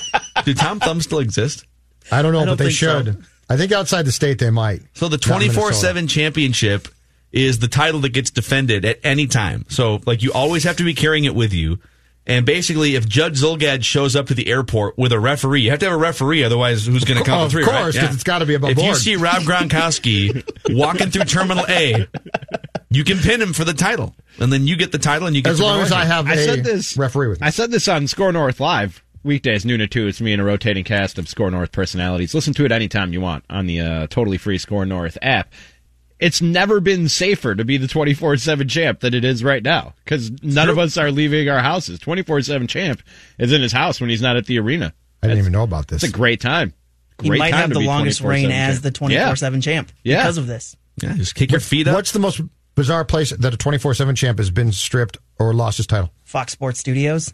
Do 0.53 0.59
Tom 0.59 0.79
Thumb 0.79 1.01
still 1.01 1.19
exist? 1.19 1.65
I 2.11 2.21
don't 2.21 2.33
know, 2.33 2.39
I 2.39 2.45
don't 2.45 2.57
but 2.57 2.63
they 2.63 2.69
think 2.71 2.77
so. 2.79 3.03
should. 3.03 3.25
I 3.49 3.57
think 3.57 3.71
outside 3.71 4.05
the 4.05 4.11
state 4.11 4.39
they 4.39 4.49
might. 4.49 4.81
So 4.93 5.07
the 5.09 5.17
24 5.17 5.73
7 5.73 6.07
championship 6.07 6.87
is 7.31 7.59
the 7.59 7.67
title 7.67 7.99
that 8.01 8.09
gets 8.09 8.31
defended 8.31 8.85
at 8.85 8.99
any 9.03 9.27
time. 9.27 9.65
So, 9.69 10.01
like, 10.05 10.23
you 10.23 10.33
always 10.33 10.63
have 10.63 10.77
to 10.77 10.83
be 10.83 10.93
carrying 10.95 11.25
it 11.25 11.35
with 11.35 11.53
you. 11.53 11.77
And 12.25 12.45
basically, 12.45 12.95
if 12.95 13.07
Judd 13.07 13.33
Zulgad 13.33 13.83
shows 13.83 14.15
up 14.15 14.27
to 14.27 14.33
the 14.35 14.49
airport 14.49 14.97
with 14.97 15.11
a 15.11 15.19
referee, 15.19 15.61
you 15.61 15.69
have 15.71 15.79
to 15.79 15.85
have 15.87 15.93
a 15.93 15.97
referee, 15.97 16.43
otherwise, 16.43 16.85
who's 16.85 17.03
going 17.03 17.17
to 17.19 17.23
come 17.23 17.49
through? 17.49 17.61
Of 17.61 17.67
through? 17.67 17.75
course, 17.77 17.97
'cause 17.97 18.13
it's 18.13 18.23
gotta 18.23 18.45
be 18.45 18.53
above 18.55 18.71
If 18.71 18.81
you 18.83 18.93
see 18.95 19.15
Rob 19.15 19.43
Gronkowski 19.43 20.43
walking 20.75 21.09
through 21.09 21.23
Terminal 21.25 21.65
A, 21.69 22.07
you 22.91 23.03
can 23.03 23.17
pin 23.19 23.41
him 23.41 23.53
for 23.53 23.63
the 23.63 23.73
title, 23.73 24.15
and 24.39 24.53
then 24.53 24.67
you 24.67 24.75
get 24.75 24.91
the 24.91 24.99
title, 24.99 25.25
and 25.27 25.35
you 25.35 25.41
get 25.41 25.51
As 25.51 25.57
the 25.57 25.63
long 25.63 25.81
as 25.81 25.91
I 25.91 26.05
have 26.05 26.27
I 26.27 26.33
a 26.33 26.43
said 26.45 26.63
this 26.63 26.97
referee 26.97 27.29
with 27.29 27.41
me. 27.41 27.47
I 27.47 27.49
said 27.49 27.71
this 27.71 27.87
on 27.87 28.05
Score 28.07 28.31
North 28.31 28.59
Live 28.59 29.03
weekdays 29.23 29.65
noon 29.65 29.79
to 29.79 29.87
two. 29.87 30.07
It's 30.07 30.21
me 30.21 30.33
and 30.33 30.41
a 30.41 30.45
rotating 30.45 30.83
cast 30.83 31.17
of 31.17 31.27
Score 31.27 31.51
North 31.51 31.71
personalities. 31.71 32.33
Listen 32.33 32.53
to 32.55 32.65
it 32.65 32.71
anytime 32.71 33.13
you 33.13 33.21
want 33.21 33.43
on 33.49 33.65
the 33.67 33.81
uh, 33.81 34.07
totally 34.07 34.37
free 34.37 34.57
Score 34.57 34.85
North 34.85 35.17
app. 35.21 35.51
it's 36.19 36.41
never 36.41 36.79
been 36.79 37.07
safer 37.09 37.55
to 37.55 37.63
be 37.63 37.77
the 37.77 37.87
24-7 37.87 38.69
champ 38.69 38.99
than 38.99 39.13
it 39.13 39.23
is 39.23 39.43
right 39.43 39.63
now 39.63 39.93
because 40.03 40.31
none 40.43 40.69
of 40.69 40.77
us 40.77 40.97
are 40.97 41.11
leaving 41.11 41.47
our 41.49 41.59
houses 41.59 41.97
24-7 41.99 42.67
champ 42.67 43.01
is 43.37 43.53
in 43.53 43.61
his 43.61 43.71
house 43.71 44.01
when 44.01 44.09
he's 44.09 44.21
not 44.21 44.35
at 44.35 44.45
the 44.45 44.59
arena 44.59 44.93
I 45.23 45.27
didn't 45.27 45.39
even 45.39 45.53
know 45.53 45.63
about 45.63 45.87
this. 45.87 46.03
it's 46.03 46.11
a 46.13 46.15
great 46.15 46.41
time 46.41 46.73
He 47.21 47.29
might 47.29 47.51
time 47.51 47.59
have 47.61 47.69
the 47.69 47.79
longest 47.79 48.21
24/7 48.21 48.27
reign 48.29 48.51
as 48.51 48.75
champ. 48.75 48.83
the 48.83 48.91
24 48.91 49.35
7 49.37 49.61
champ 49.61 49.91
Yeah. 50.03 50.23
because 50.23 50.37
of 50.37 50.47
this. 50.47 50.75
Yeah, 51.01 51.13
just 51.13 51.35
kick 51.35 51.51
your 51.51 51.61
feet 51.61 51.87
up. 51.87 51.95
What's 51.95 52.11
the 52.11 52.19
most 52.19 52.41
bizarre 52.75 53.05
place 53.05 53.29
that 53.31 53.53
a 53.53 53.57
24 53.57 53.93
7 53.93 54.13
champ 54.15 54.37
has 54.39 54.51
been 54.51 54.73
stripped 54.73 55.17
or 55.37 55.53
lost 55.53 55.77
his 55.77 55.87
title? 55.87 56.11
Fox 56.25 56.51
Sports 56.51 56.79
Studios. 56.81 57.33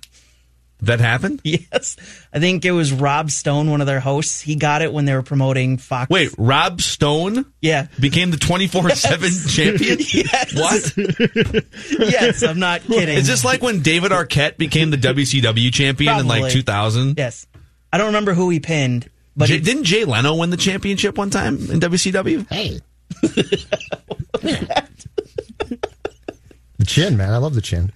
That 0.82 1.00
happened? 1.00 1.42
Yes. 1.46 1.96
I 2.34 2.40
think 2.40 2.66
it 2.66 2.72
was 2.72 2.92
Rob 2.92 3.32
Stone, 3.32 3.70
one 3.72 3.80
of 3.82 3.88
their 3.88 4.00
hosts. 4.02 4.42
He 4.42 4.56
got 4.56 4.82
it 4.82 4.92
when 4.92 5.06
they 5.06 5.14
were 5.14 5.24
promoting 5.24 5.78
Fox. 5.78 6.10
Wait, 6.10 6.30
Rob 6.38 6.82
Stone 6.82 7.46
Yeah. 7.62 7.88
became 8.00 8.30
the 8.32 8.38
24 8.38 8.90
7 8.92 9.30
champion? 9.48 9.98
Yes. 10.14 10.54
What? 10.56 12.10
yes, 12.12 12.44
I'm 12.44 12.60
not 12.60 12.82
kidding. 12.82 13.18
Is 13.18 13.26
this 13.28 13.44
like 13.46 13.62
when 13.62 13.82
David 13.82 14.12
Arquette 14.12 14.58
became 14.58 14.90
the 14.92 14.98
WCW 14.98 15.74
champion 15.74 16.20
in 16.20 16.28
like 16.28 16.52
2000? 16.52 17.18
Yes. 17.18 17.48
I 17.94 17.98
don't 17.98 18.08
remember 18.08 18.34
who 18.34 18.50
he 18.50 18.60
pinned, 18.60 19.10
but 19.38 19.48
Jay, 19.48 19.60
didn't 19.60 19.86
Jay 19.86 20.04
Leno 20.04 20.36
win 20.36 20.50
the 20.50 20.58
championship 20.58 21.18
one 21.18 21.30
time 21.30 21.56
in 21.72 21.80
WCW? 21.80 22.46
Hey. 22.52 22.82
The 26.78 26.86
chin, 26.86 27.16
man. 27.18 27.34
I 27.34 27.38
love 27.38 27.56
the 27.56 27.62
chin. 27.62 27.92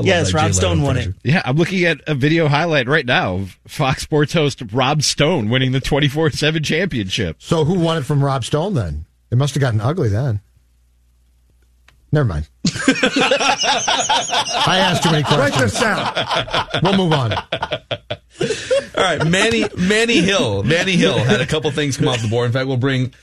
Yes, 0.00 0.32
Rob 0.32 0.46
Jay 0.48 0.52
Stone 0.52 0.82
won 0.82 0.96
impression. 0.96 1.16
it. 1.24 1.30
Yeah, 1.32 1.42
I'm 1.44 1.56
looking 1.56 1.84
at 1.84 2.00
a 2.06 2.14
video 2.14 2.48
highlight 2.48 2.88
right 2.88 3.06
now 3.06 3.34
of 3.36 3.58
Fox 3.66 4.02
Sports 4.02 4.32
host 4.32 4.62
Rob 4.72 5.02
Stone 5.02 5.48
winning 5.50 5.72
the 5.72 5.80
24-7 5.80 6.64
championship. 6.64 7.36
So 7.40 7.64
who 7.64 7.78
won 7.78 7.98
it 7.98 8.04
from 8.04 8.24
Rob 8.24 8.44
Stone 8.44 8.74
then? 8.74 9.06
It 9.30 9.38
must 9.38 9.54
have 9.54 9.60
gotten 9.60 9.80
ugly 9.80 10.08
then. 10.08 10.40
Never 12.12 12.26
mind. 12.28 12.48
I 14.66 14.78
asked 14.80 15.04
too 15.04 15.12
many 15.12 15.22
questions. 15.22 15.38
Write 15.38 15.54
this 15.54 15.78
down. 15.80 16.82
We'll 16.82 16.96
move 16.96 17.12
on. 17.12 17.32
All 18.96 19.04
right, 19.04 19.24
Manny 19.26 19.64
Manny 19.76 20.20
Hill. 20.20 20.64
Manny 20.64 20.96
Hill 20.96 21.18
had 21.18 21.40
a 21.40 21.46
couple 21.46 21.70
things 21.70 21.96
come 21.96 22.08
off 22.08 22.20
the 22.20 22.28
board. 22.28 22.46
In 22.46 22.52
fact, 22.52 22.66
we'll 22.66 22.78
bring 22.78 23.14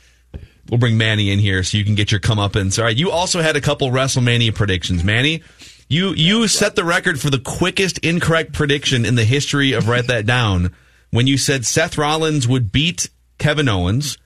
we'll 0.70 0.80
bring 0.80 0.98
Manny 0.98 1.32
in 1.32 1.40
here 1.40 1.64
so 1.64 1.78
you 1.78 1.84
can 1.84 1.96
get 1.96 2.12
your 2.12 2.22
comeuppance. 2.22 2.80
All 2.80 2.86
right, 2.86 2.96
you 2.96 3.12
also 3.12 3.42
had 3.42 3.58
a 3.58 3.62
couple 3.62 3.90
WrestleMania 3.90 4.56
predictions, 4.56 5.04
Manny. 5.04 5.44
You 5.90 6.14
you 6.14 6.48
set 6.48 6.76
the 6.76 6.84
record 6.84 7.20
for 7.20 7.30
the 7.30 7.40
quickest 7.40 8.00
incorrect 8.00 8.54
prediction 8.54 9.06
in 9.06 9.16
the 9.16 9.24
history 9.24 9.72
of 9.72 9.88
Write 9.88 10.08
That 10.08 10.26
Down 10.26 10.76
when 11.12 11.28
you 11.28 11.38
said 11.38 11.66
Seth 11.66 11.98
Rollins 11.98 12.48
would 12.48 12.72
beat 12.72 13.10
Kevin 13.38 13.70
Owens, 13.70 14.18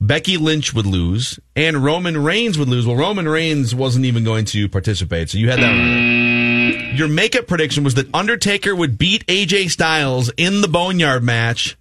Becky 0.00 0.36
Lynch 0.36 0.74
would 0.74 0.86
lose, 0.86 1.38
and 1.56 1.82
Roman 1.82 2.22
Reigns 2.22 2.58
would 2.58 2.68
lose. 2.68 2.86
Well, 2.86 2.96
Roman 2.96 3.28
Reigns 3.28 3.74
wasn't 3.74 4.04
even 4.04 4.24
going 4.24 4.44
to 4.46 4.68
participate, 4.68 5.30
so 5.30 5.38
you 5.38 5.48
had 5.48 5.60
that 5.60 5.70
right. 5.70 5.78
Mm. 5.78 6.98
Your 6.98 7.08
makeup 7.08 7.46
prediction 7.46 7.84
was 7.84 7.94
that 7.94 8.14
Undertaker 8.14 8.74
would 8.74 8.98
beat 8.98 9.26
AJ 9.26 9.70
Styles 9.70 10.30
in 10.36 10.60
the 10.60 10.68
Boneyard 10.68 11.22
match 11.22 11.76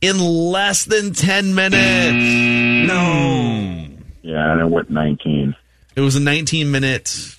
in 0.00 0.20
less 0.20 0.84
than 0.84 1.12
10 1.12 1.54
minutes. 1.54 2.88
No. 2.88 3.86
Yeah, 4.22 4.52
and 4.52 4.60
it 4.60 4.68
went 4.70 4.90
19. 4.90 5.56
It 5.96 6.00
was 6.02 6.14
a 6.16 6.20
19 6.20 6.70
minute 6.70 7.36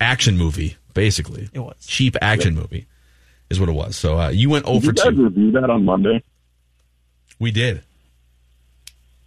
action 0.00 0.36
movie, 0.36 0.76
basically. 0.94 1.48
It 1.52 1.60
was. 1.60 1.76
Cheap 1.86 2.16
action 2.20 2.54
movie 2.54 2.86
is 3.48 3.58
what 3.58 3.68
it 3.68 3.72
was. 3.72 3.96
So 3.96 4.18
uh, 4.18 4.28
you 4.28 4.50
went 4.50 4.66
Did 4.66 4.72
over 4.74 4.86
you 4.86 4.92
guys 4.92 5.04
2. 5.14 5.24
review 5.24 5.50
that 5.52 5.70
on 5.70 5.84
Monday? 5.84 6.22
We 7.38 7.50
did. 7.50 7.82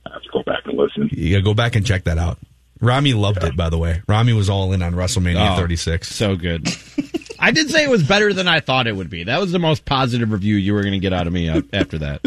I 0.06 0.12
have 0.14 0.22
to 0.22 0.30
go 0.32 0.44
back 0.44 0.64
and 0.66 0.78
listen. 0.78 1.10
You 1.12 1.32
got 1.32 1.38
to 1.40 1.44
go 1.44 1.54
back 1.54 1.76
and 1.76 1.86
check 1.86 2.04
that 2.04 2.18
out. 2.18 2.38
Rami 2.80 3.14
loved 3.14 3.44
it, 3.44 3.56
by 3.56 3.70
the 3.70 3.78
way. 3.78 4.02
Rami 4.08 4.34
was 4.34 4.50
all 4.50 4.74
in 4.74 4.82
on 4.84 4.94
WrestleMania 4.94 5.54
Oh, 5.54 5.58
36. 5.58 6.08
So 6.14 6.36
good. 6.36 6.68
I 7.40 7.52
did 7.52 7.70
say 7.72 7.84
it 7.84 7.90
was 7.90 8.04
better 8.04 8.34
than 8.34 8.48
I 8.48 8.60
thought 8.60 8.88
it 8.88 8.96
would 8.96 9.10
be. 9.10 9.24
That 9.24 9.40
was 9.40 9.52
the 9.52 9.60
most 9.60 9.86
positive 9.86 10.32
review 10.32 10.56
you 10.56 10.74
were 10.74 10.82
going 10.82 10.94
to 10.94 11.00
get 11.00 11.14
out 11.14 11.26
of 11.26 11.34
me 11.34 11.50
after 11.74 11.98
that. 12.00 12.22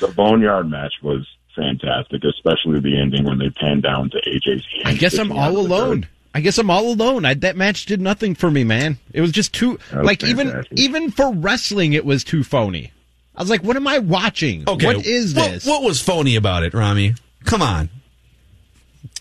The 0.00 0.12
Boneyard 0.16 0.68
match 0.68 0.94
was 1.02 1.26
fantastic, 1.54 2.24
especially 2.24 2.80
the 2.80 2.98
ending 2.98 3.24
when 3.24 3.38
they 3.38 3.50
pan 3.50 3.80
down 3.80 4.10
to 4.10 4.20
AJ's 4.20 4.66
I 4.84 4.94
guess 4.94 5.18
I'm 5.18 5.32
all 5.32 5.58
of 5.58 5.68
the 5.68 5.74
alone. 5.74 6.06
I 6.34 6.40
guess 6.40 6.58
I'm 6.58 6.70
all 6.70 6.92
alone. 6.92 7.24
I, 7.24 7.34
that 7.34 7.56
match 7.56 7.86
did 7.86 8.00
nothing 8.00 8.34
for 8.34 8.50
me, 8.50 8.64
man. 8.64 8.98
It 9.12 9.20
was 9.20 9.32
just 9.32 9.52
too 9.52 9.78
was 9.92 10.04
like 10.04 10.24
even 10.24 10.48
fantastic. 10.48 10.78
even 10.78 11.10
for 11.10 11.32
wrestling, 11.32 11.92
it 11.92 12.04
was 12.04 12.24
too 12.24 12.42
phony. 12.42 12.90
I 13.36 13.42
was 13.42 13.50
like, 13.50 13.62
what 13.62 13.76
am 13.76 13.86
I 13.86 13.98
watching? 13.98 14.64
Okay. 14.68 14.86
What 14.86 15.06
is 15.06 15.34
what- 15.34 15.50
this? 15.50 15.66
What, 15.66 15.82
was 15.82 16.00
phony 16.00 16.36
about 16.36 16.62
it, 16.64 16.74
Rami? 16.74 17.14
Come 17.44 17.62
on. 17.62 17.88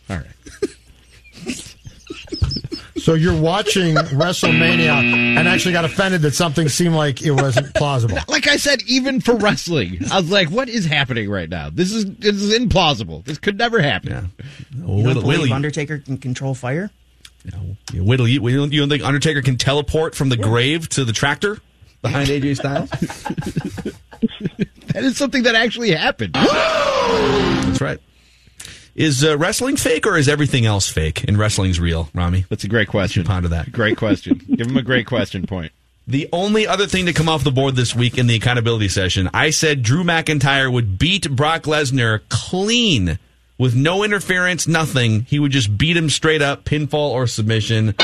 All 0.10 0.18
right. 0.18 0.76
So 3.02 3.16
you're 3.16 3.40
watching 3.40 3.96
WrestleMania 3.96 4.90
and 5.38 5.48
actually 5.48 5.74
got 5.74 5.86
offended 5.86 6.22
that 6.22 6.36
something 6.36 6.70
seemed 6.70 6.94
like 6.94 7.24
it 7.24 7.32
wasn't 7.32 7.74
plausible. 7.74 8.18
Like 8.28 8.48
I 8.48 8.58
said, 8.58 8.82
even 8.88 9.20
for 9.22 9.36
wrestling, 9.36 10.00
I 10.12 10.18
was 10.20 10.32
like, 10.32 10.50
what 10.50 10.70
is 10.70 10.86
happening 10.86 11.30
right 11.30 11.50
now? 11.50 11.70
This 11.70 11.92
is 11.92 12.06
this 12.16 12.36
is 12.36 12.58
implausible. 12.58 13.26
This 13.26 13.38
could 13.38 13.58
never 13.58 13.82
happen. 13.82 14.32
You 14.74 14.84
Well, 14.86 15.14
don't 15.14 15.24
believe 15.24 15.52
Undertaker 15.52 15.98
can 16.00 16.18
control 16.18 16.54
fire? 16.54 16.90
Yeah, 17.44 18.02
Wait 18.02 18.18
till 18.18 18.28
you, 18.28 18.48
you 18.48 18.80
don't 18.80 18.90
think 18.90 19.04
Undertaker 19.04 19.42
can 19.42 19.58
teleport 19.58 20.16
from 20.16 20.30
the 20.30 20.38
grave 20.38 20.88
to 20.90 21.04
the 21.04 21.12
tractor 21.14 21.58
behind 22.02 22.30
AJ 22.30 22.56
Styles? 22.60 22.90
That 24.94 25.04
is 25.04 25.18
something 25.18 25.44
that 25.44 25.56
actually 25.56 25.92
happened. 25.92 26.34
That's 26.36 27.82
right. 27.82 28.00
Is 28.96 29.24
uh, 29.24 29.38
wrestling 29.38 29.78
fake 29.78 30.06
or 30.06 30.18
is 30.18 30.28
everything 30.28 30.66
else 30.66 30.90
fake 30.90 31.24
and 31.28 31.38
wrestling's 31.38 31.80
real, 31.80 32.10
Rami? 32.14 32.46
That's 32.50 32.64
a 32.64 32.68
great 32.68 32.90
question. 32.90 33.24
Ponder 33.24 33.50
that. 33.50 33.72
Great 33.72 33.98
question. 33.98 34.42
Give 34.56 34.68
him 34.68 34.78
a 34.78 34.82
great 34.82 35.08
question 35.08 35.48
point. 35.48 35.72
The 36.08 36.28
only 36.34 36.68
other 36.68 36.88
thing 36.88 37.06
to 37.06 37.14
come 37.14 37.30
off 37.30 37.44
the 37.44 37.52
board 37.52 37.76
this 37.76 37.96
week 37.96 38.18
in 38.18 38.28
the 38.28 38.36
accountability 38.36 38.90
session, 38.90 39.30
I 39.34 39.52
said 39.52 39.82
Drew 39.82 40.04
McIntyre 40.04 40.72
would 40.72 40.98
beat 40.98 41.30
Brock 41.30 41.64
Lesnar 41.64 42.22
clean 42.28 43.18
with 43.58 43.76
no 43.76 44.04
interference, 44.04 44.68
nothing. 44.68 45.22
He 45.22 45.40
would 45.40 45.52
just 45.52 45.78
beat 45.78 45.96
him 45.96 46.10
straight 46.10 46.42
up, 46.42 46.66
pinfall 46.66 47.12
or 47.12 47.28
submission. 47.28 47.96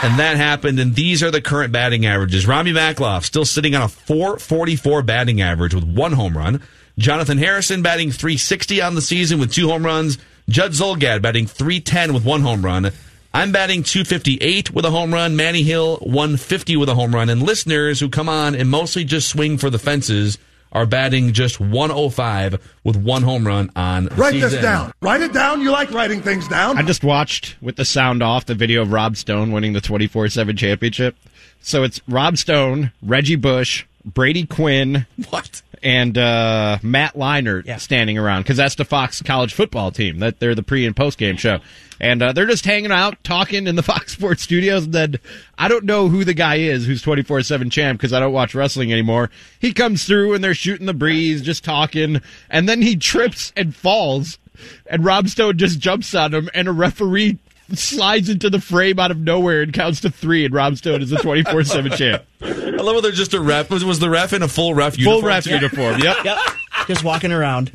And 0.00 0.20
that 0.20 0.36
happened, 0.36 0.78
and 0.78 0.94
these 0.94 1.22
are 1.22 1.30
the 1.30 1.40
current 1.40 1.72
batting 1.72 2.06
averages. 2.06 2.46
Rami 2.46 2.72
Makloff 2.72 3.24
still 3.24 3.44
sitting 3.44 3.74
on 3.74 3.82
a 3.82 3.88
444 3.88 5.02
batting 5.02 5.40
average 5.40 5.74
with 5.74 5.84
one 5.84 6.12
home 6.12 6.36
run. 6.36 6.62
Jonathan 6.98 7.38
Harrison 7.38 7.80
batting 7.82 8.10
360 8.10 8.82
on 8.82 8.94
the 8.94 9.00
season 9.02 9.38
with 9.38 9.52
two 9.52 9.68
home 9.68 9.86
runs. 9.86 10.18
Judd 10.48 10.72
Zulgad 10.72 11.22
batting 11.22 11.46
310 11.46 12.12
with 12.12 12.24
one 12.24 12.40
home 12.42 12.64
run. 12.64 12.90
I'm 13.32 13.52
batting 13.52 13.82
258 13.84 14.72
with 14.72 14.84
a 14.84 14.90
home 14.90 15.12
run. 15.14 15.36
Manny 15.36 15.62
Hill 15.62 15.98
150 15.98 16.76
with 16.76 16.88
a 16.88 16.94
home 16.94 17.14
run. 17.14 17.28
And 17.28 17.42
listeners 17.42 18.00
who 18.00 18.08
come 18.08 18.28
on 18.28 18.54
and 18.54 18.68
mostly 18.68 19.04
just 19.04 19.28
swing 19.28 19.58
for 19.58 19.70
the 19.70 19.78
fences 19.78 20.38
are 20.72 20.86
batting 20.86 21.32
just 21.32 21.60
105 21.60 22.60
with 22.84 22.96
one 22.96 23.22
home 23.22 23.46
run 23.46 23.70
on 23.76 24.04
the 24.06 24.14
Write 24.16 24.32
season. 24.32 24.50
this 24.50 24.60
down. 24.62 24.92
Write 25.00 25.20
it 25.20 25.32
down. 25.32 25.60
You 25.60 25.70
like 25.70 25.90
writing 25.92 26.20
things 26.20 26.48
down. 26.48 26.78
I 26.78 26.82
just 26.82 27.04
watched 27.04 27.56
with 27.62 27.76
the 27.76 27.84
sound 27.84 28.22
off 28.22 28.46
the 28.46 28.54
video 28.54 28.82
of 28.82 28.92
Rob 28.92 29.16
Stone 29.16 29.52
winning 29.52 29.72
the 29.72 29.80
24 29.80 30.28
7 30.30 30.56
championship. 30.56 31.16
So 31.60 31.84
it's 31.84 32.00
Rob 32.08 32.36
Stone, 32.38 32.92
Reggie 33.02 33.36
Bush, 33.36 33.84
Brady 34.04 34.46
Quinn, 34.46 35.06
What? 35.30 35.62
And 35.82 36.16
uh, 36.16 36.78
Matt 36.82 37.14
Leinart 37.14 37.80
standing 37.80 38.18
around 38.18 38.42
because 38.42 38.56
that's 38.56 38.74
the 38.74 38.84
Fox 38.84 39.22
college 39.22 39.54
football 39.54 39.90
team. 39.90 40.18
That 40.18 40.40
they're 40.40 40.54
the 40.54 40.62
pre 40.62 40.86
and 40.86 40.96
post 40.96 41.18
game 41.18 41.36
show, 41.36 41.58
and 42.00 42.22
uh, 42.22 42.32
they're 42.32 42.46
just 42.46 42.64
hanging 42.64 42.92
out, 42.92 43.22
talking 43.24 43.66
in 43.66 43.76
the 43.76 43.82
Fox 43.84 44.12
Sports 44.12 44.42
studios. 44.42 44.84
And 44.84 44.92
then 44.92 45.16
I 45.56 45.68
don't 45.68 45.84
know 45.84 46.08
who 46.08 46.24
the 46.24 46.34
guy 46.34 46.56
is 46.56 46.86
who's 46.86 47.02
twenty 47.02 47.22
four 47.22 47.42
seven 47.42 47.70
champ 47.70 47.98
because 47.98 48.12
I 48.12 48.20
don't 48.20 48.32
watch 48.32 48.54
wrestling 48.54 48.92
anymore. 48.92 49.30
He 49.58 49.72
comes 49.72 50.04
through 50.04 50.34
and 50.34 50.42
they're 50.42 50.54
shooting 50.54 50.86
the 50.86 50.94
breeze, 50.94 51.42
just 51.42 51.64
talking, 51.64 52.20
and 52.50 52.68
then 52.68 52.82
he 52.82 52.96
trips 52.96 53.52
and 53.56 53.74
falls, 53.74 54.38
and 54.86 55.04
Rob 55.04 55.28
Stone 55.28 55.58
just 55.58 55.78
jumps 55.78 56.14
on 56.14 56.34
him, 56.34 56.48
and 56.54 56.68
a 56.68 56.72
referee. 56.72 57.38
Slides 57.74 58.28
into 58.28 58.48
the 58.48 58.60
frame 58.60 58.98
out 58.98 59.10
of 59.10 59.18
nowhere 59.18 59.62
and 59.62 59.72
counts 59.72 60.00
to 60.00 60.10
three, 60.10 60.44
and 60.44 60.54
Rob 60.54 60.76
Stone 60.76 61.02
is 61.02 61.10
the 61.10 61.18
twenty 61.18 61.42
four 61.44 61.64
seven 61.64 61.92
champ. 61.92 62.24
I 62.40 62.46
love 62.46 62.94
how 62.94 63.00
they're 63.00 63.12
just 63.12 63.34
a 63.34 63.40
ref. 63.40 63.70
Was, 63.70 63.84
was 63.84 63.98
the 63.98 64.08
ref 64.08 64.32
in 64.32 64.42
a 64.42 64.48
full 64.48 64.74
ref 64.74 64.96
uniform? 64.96 65.20
Full 65.20 65.28
ref 65.28 65.44
too? 65.44 65.50
uniform. 65.50 66.00
Yep. 66.00 66.24
Yep. 66.24 66.38
Just 66.86 67.04
walking 67.04 67.32
around. 67.32 67.70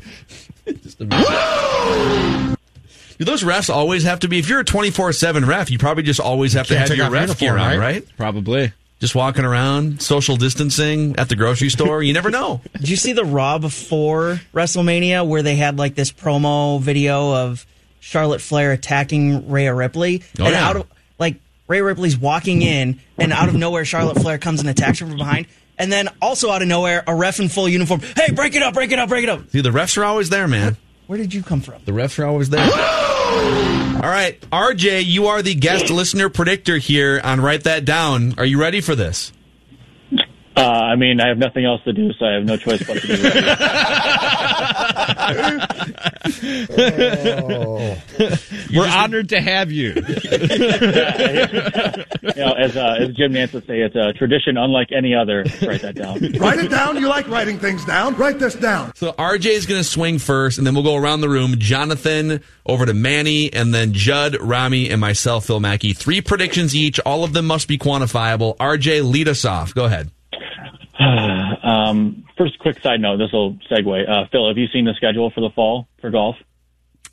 Do 3.18 3.24
those 3.24 3.44
refs 3.44 3.72
always 3.72 4.02
have 4.04 4.20
to 4.20 4.28
be? 4.28 4.38
If 4.38 4.48
you're 4.48 4.60
a 4.60 4.64
24 4.64 5.12
7 5.12 5.44
ref, 5.44 5.70
you 5.70 5.78
probably 5.78 6.02
just 6.02 6.20
always 6.20 6.54
have 6.54 6.66
to 6.68 6.78
have 6.78 6.90
your 6.96 7.10
ref 7.10 7.28
uniform, 7.28 7.38
gear 7.38 7.58
on, 7.58 7.70
right? 7.70 7.78
right? 7.78 8.16
Probably. 8.16 8.72
Just 9.00 9.14
walking 9.14 9.44
around, 9.44 10.00
social 10.00 10.36
distancing 10.36 11.16
at 11.16 11.28
the 11.28 11.36
grocery 11.36 11.68
store. 11.68 12.02
You 12.02 12.12
never 12.12 12.30
know. 12.30 12.62
Did 12.78 12.88
you 12.88 12.96
see 12.96 13.12
the 13.12 13.24
Raw 13.24 13.58
before 13.58 14.40
WrestleMania 14.54 15.26
where 15.26 15.42
they 15.42 15.56
had 15.56 15.78
like 15.78 15.94
this 15.94 16.10
promo 16.10 16.80
video 16.80 17.34
of 17.34 17.66
Charlotte 18.04 18.42
Flair 18.42 18.70
attacking 18.72 19.50
Rhea 19.50 19.74
Ripley? 19.74 20.22
Oh, 20.38 20.44
and 20.44 20.52
yeah. 20.52 20.68
out 20.68 20.76
of 20.76 20.86
like 21.18 21.36
Rhea 21.66 21.82
Ripley's 21.82 22.18
walking 22.18 22.60
in 22.60 23.00
and 23.16 23.32
out 23.32 23.48
of 23.48 23.54
nowhere 23.54 23.86
Charlotte 23.86 24.20
Flair 24.20 24.36
comes 24.36 24.60
and 24.60 24.68
attacks 24.68 24.98
her 24.98 25.06
from 25.06 25.16
behind 25.16 25.46
And 25.78 25.90
then 25.90 26.10
also 26.20 26.50
out 26.50 26.60
of 26.60 26.68
nowhere, 26.68 27.02
a 27.06 27.14
ref 27.14 27.40
in 27.40 27.48
full 27.48 27.66
uniform. 27.66 28.00
Hey, 28.00 28.30
break 28.32 28.54
it 28.54 28.62
up, 28.62 28.74
break 28.74 28.92
it 28.92 28.98
up, 28.98 29.08
break 29.08 29.24
it 29.24 29.30
up. 29.30 29.48
See, 29.50 29.62
the 29.62 29.70
refs 29.70 29.96
are 29.96 30.04
always 30.04 30.28
there, 30.28 30.46
man. 30.46 30.76
Where 31.06 31.16
did 31.18 31.32
you 31.32 31.42
come 31.42 31.62
from? 31.62 31.82
The 31.86 31.92
refs 31.92 32.18
are 32.18 32.26
always 32.26 32.50
there. 32.50 32.62
All 32.62 34.10
right, 34.10 34.38
RJ, 34.52 35.06
you 35.06 35.28
are 35.28 35.40
the 35.40 35.54
guest 35.54 35.88
listener 35.90 36.28
predictor 36.28 36.76
here 36.76 37.20
on 37.24 37.40
Write 37.40 37.64
That 37.64 37.86
Down. 37.86 38.34
Are 38.38 38.44
you 38.44 38.60
ready 38.60 38.82
for 38.82 38.94
this? 38.94 39.32
Uh, 40.56 40.60
I 40.60 40.96
mean, 40.96 41.20
I 41.20 41.28
have 41.28 41.38
nothing 41.38 41.64
else 41.64 41.82
to 41.84 41.92
do, 41.92 42.12
so 42.12 42.26
I 42.26 42.32
have 42.34 42.44
no 42.44 42.56
choice 42.56 42.82
but 42.86 43.00
to 43.00 43.06
do 43.06 43.14
it. 43.16 43.44
We're 48.74 48.86
honored 48.86 49.28
to 49.30 49.40
have 49.40 49.72
you. 49.72 49.88
you 49.94 50.02
know, 52.36 52.52
as, 52.52 52.76
uh, 52.76 52.98
as 53.00 53.14
Jim 53.14 53.32
Nantz 53.32 53.52
would 53.52 53.66
say, 53.66 53.80
it's 53.80 53.96
a 53.96 54.12
tradition 54.12 54.56
unlike 54.56 54.92
any 54.92 55.12
other. 55.14 55.44
Write 55.62 55.82
that 55.82 55.96
down. 55.96 56.20
Write 56.38 56.60
it 56.60 56.70
down. 56.70 56.96
You 56.98 57.08
like 57.08 57.26
writing 57.28 57.58
things 57.58 57.84
down. 57.84 58.14
Write 58.16 58.38
this 58.38 58.54
down. 58.54 58.94
So 58.94 59.12
RJ 59.12 59.46
is 59.46 59.66
going 59.66 59.80
to 59.80 59.88
swing 59.88 60.18
first, 60.18 60.58
and 60.58 60.66
then 60.66 60.74
we'll 60.74 60.84
go 60.84 60.96
around 60.96 61.20
the 61.20 61.28
room. 61.28 61.56
Jonathan 61.58 62.42
over 62.66 62.86
to 62.86 62.94
Manny, 62.94 63.52
and 63.52 63.74
then 63.74 63.92
Judd, 63.92 64.36
Rami, 64.40 64.90
and 64.90 65.00
myself, 65.00 65.46
Phil 65.46 65.60
Mackey. 65.60 65.92
Three 65.94 66.20
predictions 66.20 66.74
each. 66.74 66.98
All 67.00 67.24
of 67.24 67.32
them 67.32 67.46
must 67.46 67.68
be 67.68 67.78
quantifiable. 67.78 68.56
RJ, 68.58 69.10
lead 69.10 69.28
us 69.28 69.44
off. 69.44 69.74
Go 69.74 69.84
ahead. 69.84 70.10
um, 71.62 72.24
first, 72.36 72.58
quick 72.58 72.80
side 72.82 73.00
note. 73.00 73.16
This 73.18 73.32
will 73.32 73.54
segue. 73.70 74.08
Uh, 74.08 74.26
Phil, 74.30 74.48
have 74.48 74.58
you 74.58 74.66
seen 74.72 74.84
the 74.84 74.94
schedule 74.96 75.30
for 75.30 75.40
the 75.40 75.50
fall 75.50 75.88
for 76.00 76.10
golf? 76.10 76.36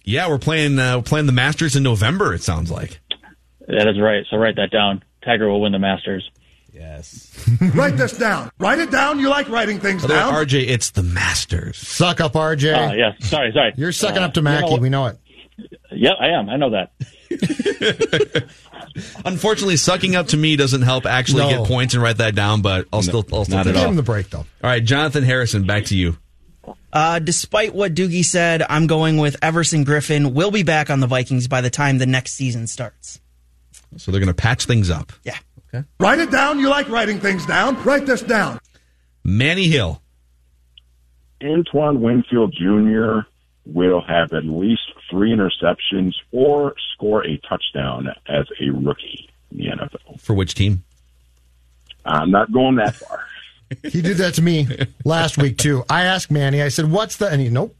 Yeah, 0.04 0.28
we're 0.30 0.40
playing. 0.40 0.80
Uh, 0.80 0.98
we're 0.98 1.04
playing 1.04 1.26
the 1.28 1.32
Masters 1.32 1.76
in 1.76 1.84
November. 1.84 2.34
It 2.34 2.42
sounds 2.44 2.72
like. 2.72 3.00
That 3.68 3.88
is 3.88 4.00
right. 4.00 4.26
So 4.30 4.38
write 4.38 4.56
that 4.56 4.72
down. 4.72 5.04
Tiger 5.24 5.48
will 5.50 5.62
win 5.62 5.72
the 5.72 5.80
Masters. 5.80 6.30
Yes. 6.74 7.48
Write 7.76 7.98
this 7.98 8.18
down. 8.18 8.50
Write 8.58 8.80
it 8.80 8.92
down. 8.92 9.20
You 9.20 9.28
like 9.30 9.50
writing 9.50 9.80
things 9.82 10.02
By 10.04 10.08
the 10.08 10.14
down. 10.14 10.34
RJ, 10.34 10.68
it's 10.70 10.92
the 10.92 11.04
Masters. 11.04 11.78
Suck 11.78 12.22
up, 12.22 12.32
RJ. 12.34 12.74
Uh, 12.92 12.94
yes. 12.94 13.28
Sorry, 13.30 13.52
sorry. 13.54 13.74
You're 13.76 13.92
sucking 13.92 14.24
Uh, 14.24 14.28
up 14.28 14.34
to 14.36 14.40
you 14.40 14.46
know 14.46 14.52
Mackey. 14.62 14.80
we 14.80 14.88
know 14.90 15.08
it. 15.08 15.18
Yep, 15.92 16.14
I 16.20 16.30
am. 16.30 16.50
I 16.50 16.56
know 16.56 16.70
that. 16.72 16.94
Unfortunately, 19.26 19.78
sucking 19.78 20.16
up 20.16 20.28
to 20.28 20.38
me 20.38 20.56
doesn't 20.56 20.82
help 20.82 21.06
actually 21.06 21.44
No. 21.44 21.60
get 21.60 21.68
points 21.68 21.94
and 21.94 22.04
write 22.04 22.18
that 22.18 22.36
down. 22.36 22.62
But 22.62 22.88
I'll 22.92 23.02
still, 23.02 23.26
I'll 23.32 23.46
still 23.46 23.58
not 23.58 23.68
at 23.68 23.76
it. 23.76 23.80
Give 23.80 23.90
him 23.90 23.96
the 23.96 24.04
break, 24.04 24.30
though. 24.30 24.40
All 24.40 24.46
right, 24.64 24.84
Jonathan 24.84 25.24
Harrison, 25.24 25.66
back 25.66 25.86
to 25.86 25.96
you. 25.96 26.18
Uh, 26.94 27.20
despite 27.20 27.74
what 27.74 27.94
Doogie 27.94 28.26
said, 28.26 28.64
I'm 28.70 28.86
going 28.88 29.18
with 29.18 29.38
Everson 29.42 29.86
Griffen. 29.86 30.34
Will 30.34 30.52
be 30.52 30.64
back 30.64 30.90
on 30.90 31.00
the 31.00 31.08
Vikings 31.08 31.48
by 31.48 31.62
the 31.62 31.70
time 31.70 31.98
the 31.98 32.06
next 32.06 32.34
season 32.34 32.68
starts. 32.68 33.20
So 33.98 34.12
they're 34.12 34.20
going 34.20 34.28
to 34.28 34.34
patch 34.34 34.66
things 34.66 34.90
up. 34.90 35.12
Yeah. 35.24 35.38
Okay. 35.74 35.86
Write 36.00 36.20
it 36.20 36.32
down. 36.32 36.60
You 36.60 36.70
like 36.70 36.90
writing 36.90 37.20
things 37.20 37.46
down. 37.46 37.82
Write 37.84 38.06
this 38.06 38.22
down. 38.22 38.60
Manny 39.24 39.68
Hill. 39.68 40.02
Antoine 41.44 42.02
Winfield 42.02 42.54
Jr. 42.54 43.20
will 43.66 44.02
have 44.02 44.34
at 44.34 44.44
least 44.46 44.82
three 45.12 45.32
interceptions 45.32 46.14
or 46.32 46.74
score 46.94 47.24
a 47.26 47.38
touchdown 47.48 48.08
as 48.28 48.46
a 48.60 48.72
rookie 48.72 49.30
in 49.52 49.58
the 49.58 49.66
NFL. 49.66 50.20
For 50.20 50.34
which 50.34 50.56
team? 50.56 50.84
I'm 52.04 52.32
not 52.32 52.52
going 52.52 52.78
that 52.78 52.96
far. 52.96 53.26
He 53.84 54.02
did 54.02 54.18
that 54.18 54.34
to 54.34 54.42
me 54.42 54.68
last 55.06 55.38
week, 55.38 55.58
too. 55.58 55.86
I 55.90 56.04
asked 56.04 56.30
Manny, 56.30 56.62
I 56.62 56.68
said, 56.68 56.92
what's 56.92 57.16
the. 57.16 57.30
And 57.30 57.42
he, 57.42 57.48
nope. 57.48 57.74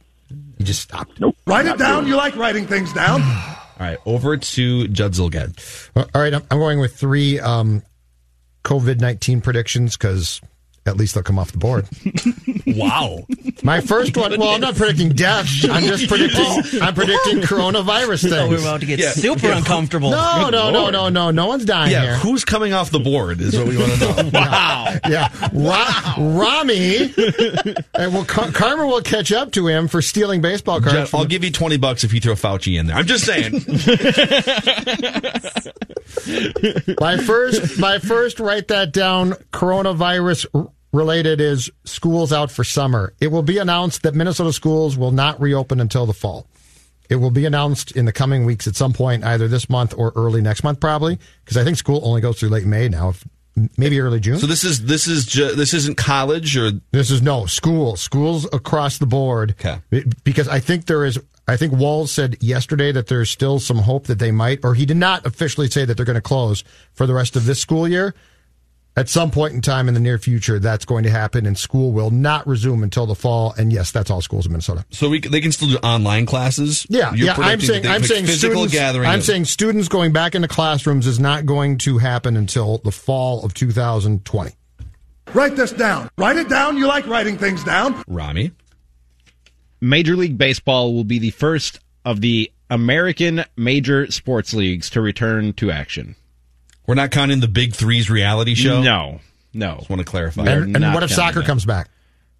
He 0.56 0.64
just 0.64 0.80
stopped. 0.80 1.20
Nope. 1.20 1.36
Write 1.46 1.66
it 1.66 1.76
down. 1.76 2.04
doing 2.04 2.08
You 2.08 2.16
like 2.16 2.34
writing 2.36 2.66
things 2.66 2.94
down. 2.94 3.20
All 3.82 3.88
right, 3.88 3.98
over 4.06 4.38
to 4.38 4.88
Judd 4.88 5.12
Zulgad. 5.12 5.90
All 5.94 6.06
right, 6.14 6.32
I'm 6.32 6.42
I'm 6.50 6.58
going 6.58 6.78
with 6.78 6.96
three 6.96 7.40
um, 7.40 7.82
COVID 8.64 9.00
19 9.00 9.42
predictions 9.42 9.96
because 9.96 10.40
at 10.84 10.96
least 10.96 11.14
they'll 11.14 11.22
come 11.22 11.38
off 11.38 11.52
the 11.52 11.58
board. 11.58 11.86
Wow. 12.64 13.26
My 13.62 13.80
first 13.82 14.16
one, 14.16 14.38
well, 14.38 14.50
I'm 14.50 14.60
not 14.62 14.76
predicting 14.76 15.10
death. 15.10 15.46
I'm 15.68 15.82
just 15.84 16.08
predicting, 16.08 16.46
I'm 16.82 16.94
predicting 16.94 17.40
coronavirus 17.40 18.32
Oh, 18.32 18.48
we're 18.48 18.56
things. 18.56 18.62
about 18.62 18.80
to 18.80 18.86
get 18.86 18.98
Yeah. 18.98 19.10
super 19.10 19.48
Yeah. 19.48 19.58
uncomfortable. 19.58 20.10
No, 20.10 20.44
Good 20.44 20.52
no, 20.52 20.70
no, 20.70 20.80
Lord. 20.80 20.92
no, 20.94 21.08
no. 21.10 21.30
No 21.32 21.46
one's 21.48 21.64
dying 21.66 21.90
Yeah, 21.92 22.02
here. 22.02 22.14
who's 22.16 22.44
coming 22.46 22.72
off 22.72 22.90
the 22.90 22.98
board 23.00 23.40
is 23.42 23.54
what 23.56 23.66
we 23.66 23.76
want 23.76 23.92
to 23.92 24.22
know. 24.22 24.30
wow. 24.32 24.94
Yeah, 25.06 25.28
Ra- 25.52 26.14
Rami. 26.18 27.12
and 27.94 28.14
well, 28.14 28.24
Car- 28.24 28.52
Karma 28.52 28.86
will 28.86 29.02
catch 29.02 29.32
up 29.32 29.52
to 29.52 29.66
him 29.66 29.86
for 29.88 30.00
stealing 30.00 30.40
baseball 30.40 30.80
cards. 30.80 30.94
Judd, 30.94 31.08
from 31.10 31.18
I'll 31.18 31.24
the- 31.24 31.30
give 31.30 31.44
you 31.44 31.50
20 31.50 31.76
bucks 31.76 32.04
if 32.04 32.14
you 32.14 32.20
throw 32.20 32.34
Fauci 32.34 32.78
in 32.78 32.86
there. 32.86 32.96
I'm 32.96 33.06
just 33.06 33.26
saying. 33.26 33.52
my 37.00 37.16
first, 37.18 37.78
my 37.78 37.98
first. 37.98 38.40
Write 38.40 38.68
that 38.68 38.92
down. 38.92 39.32
Coronavirus 39.52 40.46
r- 40.54 40.68
related 40.92 41.40
is 41.40 41.70
schools 41.84 42.32
out 42.32 42.50
for 42.50 42.64
summer. 42.64 43.14
It 43.20 43.28
will 43.28 43.42
be 43.42 43.58
announced 43.58 44.02
that 44.02 44.14
Minnesota 44.14 44.52
schools 44.52 44.96
will 44.96 45.12
not 45.12 45.40
reopen 45.40 45.80
until 45.80 46.06
the 46.06 46.12
fall. 46.12 46.46
It 47.08 47.16
will 47.16 47.30
be 47.30 47.44
announced 47.44 47.92
in 47.92 48.04
the 48.04 48.12
coming 48.12 48.44
weeks 48.44 48.66
at 48.66 48.76
some 48.76 48.92
point, 48.92 49.24
either 49.24 49.48
this 49.48 49.68
month 49.68 49.92
or 49.96 50.12
early 50.16 50.40
next 50.40 50.64
month, 50.64 50.80
probably, 50.80 51.18
because 51.44 51.56
I 51.56 51.64
think 51.64 51.76
school 51.76 52.00
only 52.04 52.20
goes 52.20 52.38
through 52.38 52.48
late 52.50 52.64
May 52.64 52.88
now, 52.88 53.10
if, 53.10 53.24
maybe 53.76 54.00
early 54.00 54.18
June. 54.18 54.38
so 54.38 54.46
this 54.46 54.64
is 54.64 54.86
this 54.86 55.06
is 55.06 55.26
ju- 55.26 55.54
this 55.54 55.74
isn't 55.74 55.98
college 55.98 56.56
or 56.56 56.70
This 56.92 57.10
is 57.10 57.20
no 57.20 57.44
school, 57.46 57.96
schools 57.96 58.46
across 58.52 58.96
the 58.98 59.06
board. 59.06 59.56
Okay. 59.60 59.78
Because 60.24 60.48
I 60.48 60.58
think 60.60 60.86
there 60.86 61.04
is, 61.04 61.18
I 61.46 61.58
think 61.58 61.74
Walz 61.74 62.10
said 62.10 62.42
yesterday 62.42 62.92
that 62.92 63.08
there's 63.08 63.30
still 63.30 63.60
some 63.60 63.78
hope 63.78 64.06
that 64.06 64.18
they 64.18 64.30
might, 64.30 64.60
or 64.64 64.74
he 64.74 64.86
did 64.86 64.96
not 64.96 65.26
officially 65.26 65.68
say 65.68 65.84
that 65.84 65.96
they're 65.96 66.06
going 66.06 66.14
to 66.14 66.22
close 66.22 66.64
for 66.94 67.06
the 67.06 67.12
rest 67.12 67.36
of 67.36 67.44
this 67.44 67.60
school 67.60 67.86
year. 67.86 68.14
At 68.94 69.08
some 69.08 69.30
point 69.30 69.54
in 69.54 69.62
time 69.62 69.88
in 69.88 69.94
the 69.94 70.00
near 70.00 70.18
future, 70.18 70.58
that's 70.58 70.84
going 70.84 71.04
to 71.04 71.10
happen, 71.10 71.46
and 71.46 71.56
school 71.56 71.92
will 71.92 72.10
not 72.10 72.46
resume 72.46 72.82
until 72.82 73.06
the 73.06 73.14
fall. 73.14 73.54
And 73.56 73.72
yes, 73.72 73.90
that's 73.90 74.10
all 74.10 74.20
schools 74.20 74.44
in 74.44 74.52
Minnesota. 74.52 74.84
so 74.90 75.08
we 75.08 75.18
they 75.18 75.40
can 75.40 75.50
still 75.50 75.68
do 75.68 75.78
online 75.78 76.26
classes. 76.26 76.86
Yeah, 76.90 77.14
You're 77.14 77.28
yeah. 77.28 77.32
I'm 77.32 77.58
predicting 77.58 77.68
saying, 77.68 77.86
I'm 77.86 78.02
saying 78.02 78.26
physical 78.26 78.56
students. 78.68 78.74
gathering. 78.74 79.08
I'm 79.08 79.20
of- 79.20 79.24
saying 79.24 79.46
students 79.46 79.88
going 79.88 80.12
back 80.12 80.34
into 80.34 80.46
classrooms 80.46 81.06
is 81.06 81.18
not 81.18 81.46
going 81.46 81.78
to 81.78 81.96
happen 81.98 82.36
until 82.36 82.78
the 82.84 82.92
fall 82.92 83.42
of 83.46 83.54
2020. 83.54 84.50
Write 85.32 85.56
this 85.56 85.72
down. 85.72 86.10
Write 86.18 86.36
it 86.36 86.50
down. 86.50 86.76
You 86.76 86.86
like 86.86 87.06
writing 87.06 87.38
things 87.38 87.64
down. 87.64 88.02
Rami. 88.06 88.50
Major 89.80 90.16
League 90.16 90.36
Baseball 90.36 90.92
will 90.92 91.04
be 91.04 91.18
the 91.18 91.30
first 91.30 91.80
of 92.04 92.20
the 92.20 92.52
American 92.68 93.44
major 93.56 94.10
sports 94.10 94.52
leagues 94.52 94.90
to 94.90 95.00
return 95.00 95.52
to 95.54 95.70
action. 95.70 96.14
We're 96.86 96.94
not 96.94 97.10
counting 97.10 97.40
the 97.40 97.48
Big 97.48 97.74
Three's 97.74 98.10
reality 98.10 98.54
show. 98.54 98.82
No, 98.82 99.20
no. 99.52 99.76
Just 99.78 99.90
want 99.90 100.00
to 100.00 100.04
clarify. 100.04 100.44
And, 100.44 100.76
and 100.76 100.94
what 100.94 101.02
if 101.02 101.10
soccer 101.10 101.40
that. 101.40 101.46
comes 101.46 101.64
back? 101.64 101.88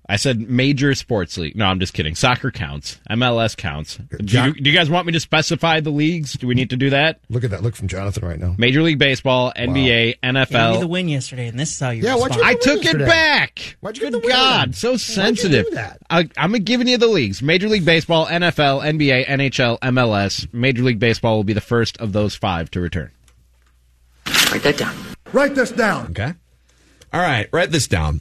I 0.09 0.17
said 0.17 0.41
major 0.41 0.95
sports 0.95 1.39
league. 1.39 1.57
No, 1.57 1.65
I'm 1.65 1.79
just 1.79 1.95
kidding. 1.95 2.17
Soccer 2.17 2.51
counts. 2.51 2.99
MLS 3.09 3.57
counts. 3.57 3.97
Do 3.97 4.43
you, 4.43 4.53
do 4.53 4.69
you 4.69 4.77
guys 4.77 4.91
want 4.91 5.07
me 5.07 5.13
to 5.13 5.21
specify 5.21 5.81
the 5.81 5.91
leagues? 5.91 6.33
Do 6.35 6.49
we 6.49 6.55
need 6.55 6.71
to 6.71 6.77
do 6.77 6.91
that? 6.91 7.21
Look 7.31 7.45
at 7.45 7.51
that 7.51 7.63
look 7.63 7.77
from 7.77 7.87
Jonathan 7.87 8.27
right 8.27 8.39
now. 8.39 8.55
Major 8.59 8.83
League 8.83 8.99
Baseball, 8.99 9.53
NBA, 9.57 10.17
Gave 10.23 10.75
me 10.75 10.81
the 10.81 10.87
win 10.89 11.09
yesterday, 11.09 11.47
and 11.47 11.59
this 11.59 11.73
is 11.73 11.81
how 11.81 11.91
you 11.91 12.03
Yeah, 12.03 12.17
what'd 12.17 12.37
respond. 12.37 12.47
I 12.47 12.51
you 12.51 12.59
took 12.59 12.85
it 12.85 12.99
back. 12.99 13.77
Why'd 13.81 13.97
you 13.97 14.03
Good 14.03 14.13
get 14.13 14.23
the 14.23 14.27
win? 14.27 14.37
God, 14.37 14.75
so 14.75 14.97
sensitive. 14.97 15.67
do 15.67 15.75
that? 15.77 15.99
I, 16.11 16.29
I'm 16.37 16.53
giving 16.53 16.89
you 16.89 16.99
the 16.99 17.07
leagues: 17.07 17.41
Major 17.41 17.69
League 17.69 17.85
Baseball, 17.85 18.27
NFL, 18.27 18.83
NBA, 18.83 19.27
NHL, 19.29 19.79
MLS. 19.79 20.53
Major 20.53 20.83
League 20.83 20.99
Baseball 20.99 21.37
will 21.37 21.45
be 21.45 21.53
the 21.53 21.61
first 21.61 21.97
of 21.99 22.13
those 22.13 22.35
five 22.35 22.71
to 22.73 22.81
return. 22.81 23.13
Write 24.53 24.63
that 24.65 24.77
down. 24.77 24.95
Write 25.33 25.55
this 25.55 25.71
down. 25.73 26.07
Okay. 26.11 26.35
All 27.13 27.21
right, 27.21 27.49
write 27.53 27.71
this 27.71 27.89
down. 27.89 28.21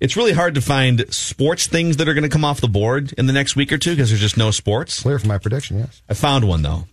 It's 0.00 0.16
really 0.18 0.32
hard 0.34 0.54
to 0.56 0.60
find 0.60 1.06
sports 1.12 1.66
things 1.66 1.96
that 1.96 2.06
are 2.08 2.12
going 2.14 2.24
to 2.24 2.28
come 2.28 2.44
off 2.44 2.60
the 2.60 2.68
board 2.68 3.12
in 3.16 3.24
the 3.26 3.32
next 3.32 3.56
week 3.56 3.72
or 3.72 3.78
two 3.78 3.92
because 3.92 4.10
there's 4.10 4.20
just 4.20 4.36
no 4.36 4.50
sports. 4.50 5.00
Clear 5.00 5.18
from 5.18 5.28
my 5.28 5.38
prediction, 5.38 5.78
yes. 5.78 6.02
I 6.10 6.14
found 6.14 6.46
one 6.46 6.60
though. 6.60 6.84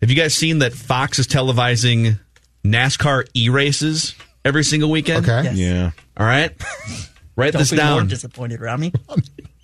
Have 0.00 0.10
you 0.10 0.16
guys 0.16 0.34
seen 0.34 0.58
that 0.58 0.72
Fox 0.72 1.20
is 1.20 1.28
televising 1.28 2.18
NASCAR 2.64 3.28
e 3.34 3.48
races 3.50 4.14
every 4.44 4.64
single 4.64 4.90
weekend? 4.90 5.24
Okay. 5.28 5.44
Yes. 5.44 5.56
Yeah. 5.56 5.90
All 6.16 6.26
right. 6.26 6.50
Write 7.36 7.52
Don't 7.52 7.60
this 7.60 7.70
be 7.70 7.76
more 7.76 7.84
down. 8.00 8.08
disappointed, 8.08 8.60
Rami. 8.60 8.92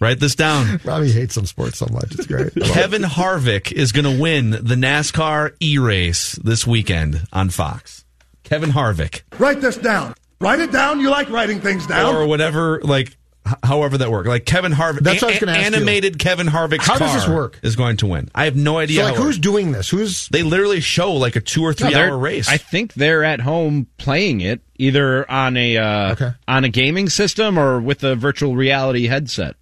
Write 0.00 0.18
this 0.18 0.34
down. 0.34 0.80
Robbie 0.84 1.12
hates 1.12 1.34
some 1.34 1.44
sports 1.46 1.78
so 1.78 1.86
much. 1.92 2.12
It's 2.14 2.26
great. 2.26 2.52
I 2.56 2.60
love 2.60 2.70
it. 2.70 2.72
Kevin 2.72 3.02
Harvick 3.02 3.70
is 3.70 3.92
going 3.92 4.06
to 4.16 4.20
win 4.20 4.50
the 4.50 4.74
NASCAR 4.74 5.54
e 5.60 5.76
race 5.78 6.32
this 6.42 6.66
weekend 6.66 7.26
on 7.32 7.50
Fox. 7.50 8.04
Kevin 8.42 8.70
Harvick. 8.70 9.22
Write 9.38 9.60
this 9.60 9.76
down. 9.76 10.14
Write 10.40 10.60
it 10.60 10.72
down. 10.72 11.00
You 11.00 11.10
like 11.10 11.28
writing 11.28 11.60
things 11.60 11.86
down. 11.86 12.14
or 12.16 12.26
whatever, 12.26 12.80
like 12.82 13.16
h- 13.46 13.54
however 13.62 13.98
that 13.98 14.10
works. 14.10 14.26
Like 14.26 14.46
Kevin 14.46 14.72
Harvick, 14.72 15.00
That's 15.00 15.20
what 15.20 15.28
I 15.28 15.34
was 15.34 15.38
gonna 15.40 15.52
ask 15.52 15.70
you. 15.70 15.76
animated 15.76 16.18
Kevin 16.18 16.46
Harvick's 16.46 16.86
How 16.86 16.96
does 16.96 17.12
this 17.12 17.28
work? 17.28 17.60
Is 17.62 17.76
going 17.76 17.98
to 17.98 18.06
win. 18.06 18.30
I 18.34 18.46
have 18.46 18.56
no 18.56 18.78
idea. 18.78 19.00
So, 19.00 19.04
like, 19.04 19.16
how 19.16 19.22
who's 19.22 19.36
works. 19.36 19.38
doing 19.38 19.72
this? 19.72 19.90
Who's 19.90 20.28
They 20.28 20.42
literally 20.42 20.80
show 20.80 21.12
like 21.12 21.36
a 21.36 21.40
two 21.42 21.62
or 21.62 21.74
three 21.74 21.90
No, 21.90 21.94
they're- 21.94 22.08
hour 22.10 22.18
race. 22.18 22.48
I 22.48 22.56
think 22.56 22.94
they're 22.94 23.22
at 23.22 23.40
home 23.40 23.86
playing 23.98 24.40
it 24.40 24.62
either 24.78 25.30
on 25.30 25.58
a 25.58 25.76
uh, 25.76 26.12
Okay. 26.12 26.30
on 26.48 26.64
a 26.64 26.70
gaming 26.70 27.10
system 27.10 27.58
or 27.58 27.78
with 27.82 28.02
a 28.02 28.16
virtual 28.16 28.56
reality 28.56 29.06
headset. 29.06 29.56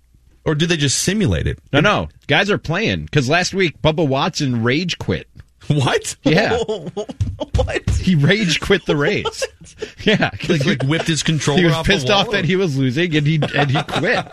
Or 0.48 0.54
do 0.54 0.66
they 0.66 0.76
just 0.76 0.98
simulate 1.04 1.46
it? 1.46 1.58
No, 1.72 1.80
no, 1.80 2.08
guys 2.26 2.50
are 2.50 2.58
playing 2.58 3.04
because 3.04 3.28
last 3.28 3.52
week 3.54 3.80
Bubba 3.82 4.06
Watson 4.08 4.62
rage 4.64 4.98
quit. 4.98 5.28
What? 5.68 6.16
Yeah. 6.22 6.56
what? 7.54 7.90
He 7.90 8.14
rage 8.14 8.58
quit 8.60 8.86
the 8.86 8.96
race. 8.96 9.44
Yeah, 10.02 10.30
'cause, 10.30 10.48
Like, 10.64 10.64
like 10.64 10.82
whipped 10.84 11.06
his 11.06 11.22
controller 11.22 11.58
he 11.58 11.66
was 11.66 11.74
off 11.74 11.86
the 11.86 11.92
pissed 11.92 12.08
wall, 12.08 12.18
off 12.20 12.28
or- 12.28 12.32
that 12.32 12.46
he 12.46 12.56
was 12.56 12.78
losing, 12.78 13.14
and 13.14 13.26
he 13.26 13.38
and 13.54 13.70
he 13.70 13.82
quit. 13.82 14.26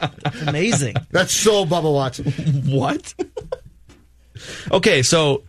Amazing. 0.47 0.95
That's 1.11 1.33
so 1.33 1.65
Bubba 1.65 1.93
Watson. 1.93 2.31
What? 2.71 3.13
okay, 4.71 5.03
so 5.03 5.43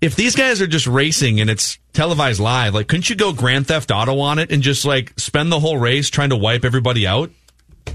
if 0.00 0.14
these 0.16 0.36
guys 0.36 0.60
are 0.60 0.66
just 0.66 0.86
racing 0.86 1.40
and 1.40 1.48
it's 1.48 1.78
televised 1.94 2.40
live, 2.40 2.74
like 2.74 2.88
couldn't 2.88 3.08
you 3.08 3.16
go 3.16 3.32
Grand 3.32 3.66
Theft 3.66 3.90
Auto 3.90 4.18
on 4.20 4.38
it 4.38 4.52
and 4.52 4.62
just 4.62 4.84
like 4.84 5.18
spend 5.18 5.50
the 5.50 5.60
whole 5.60 5.78
race 5.78 6.10
trying 6.10 6.30
to 6.30 6.36
wipe 6.36 6.64
everybody 6.64 7.06
out? 7.06 7.30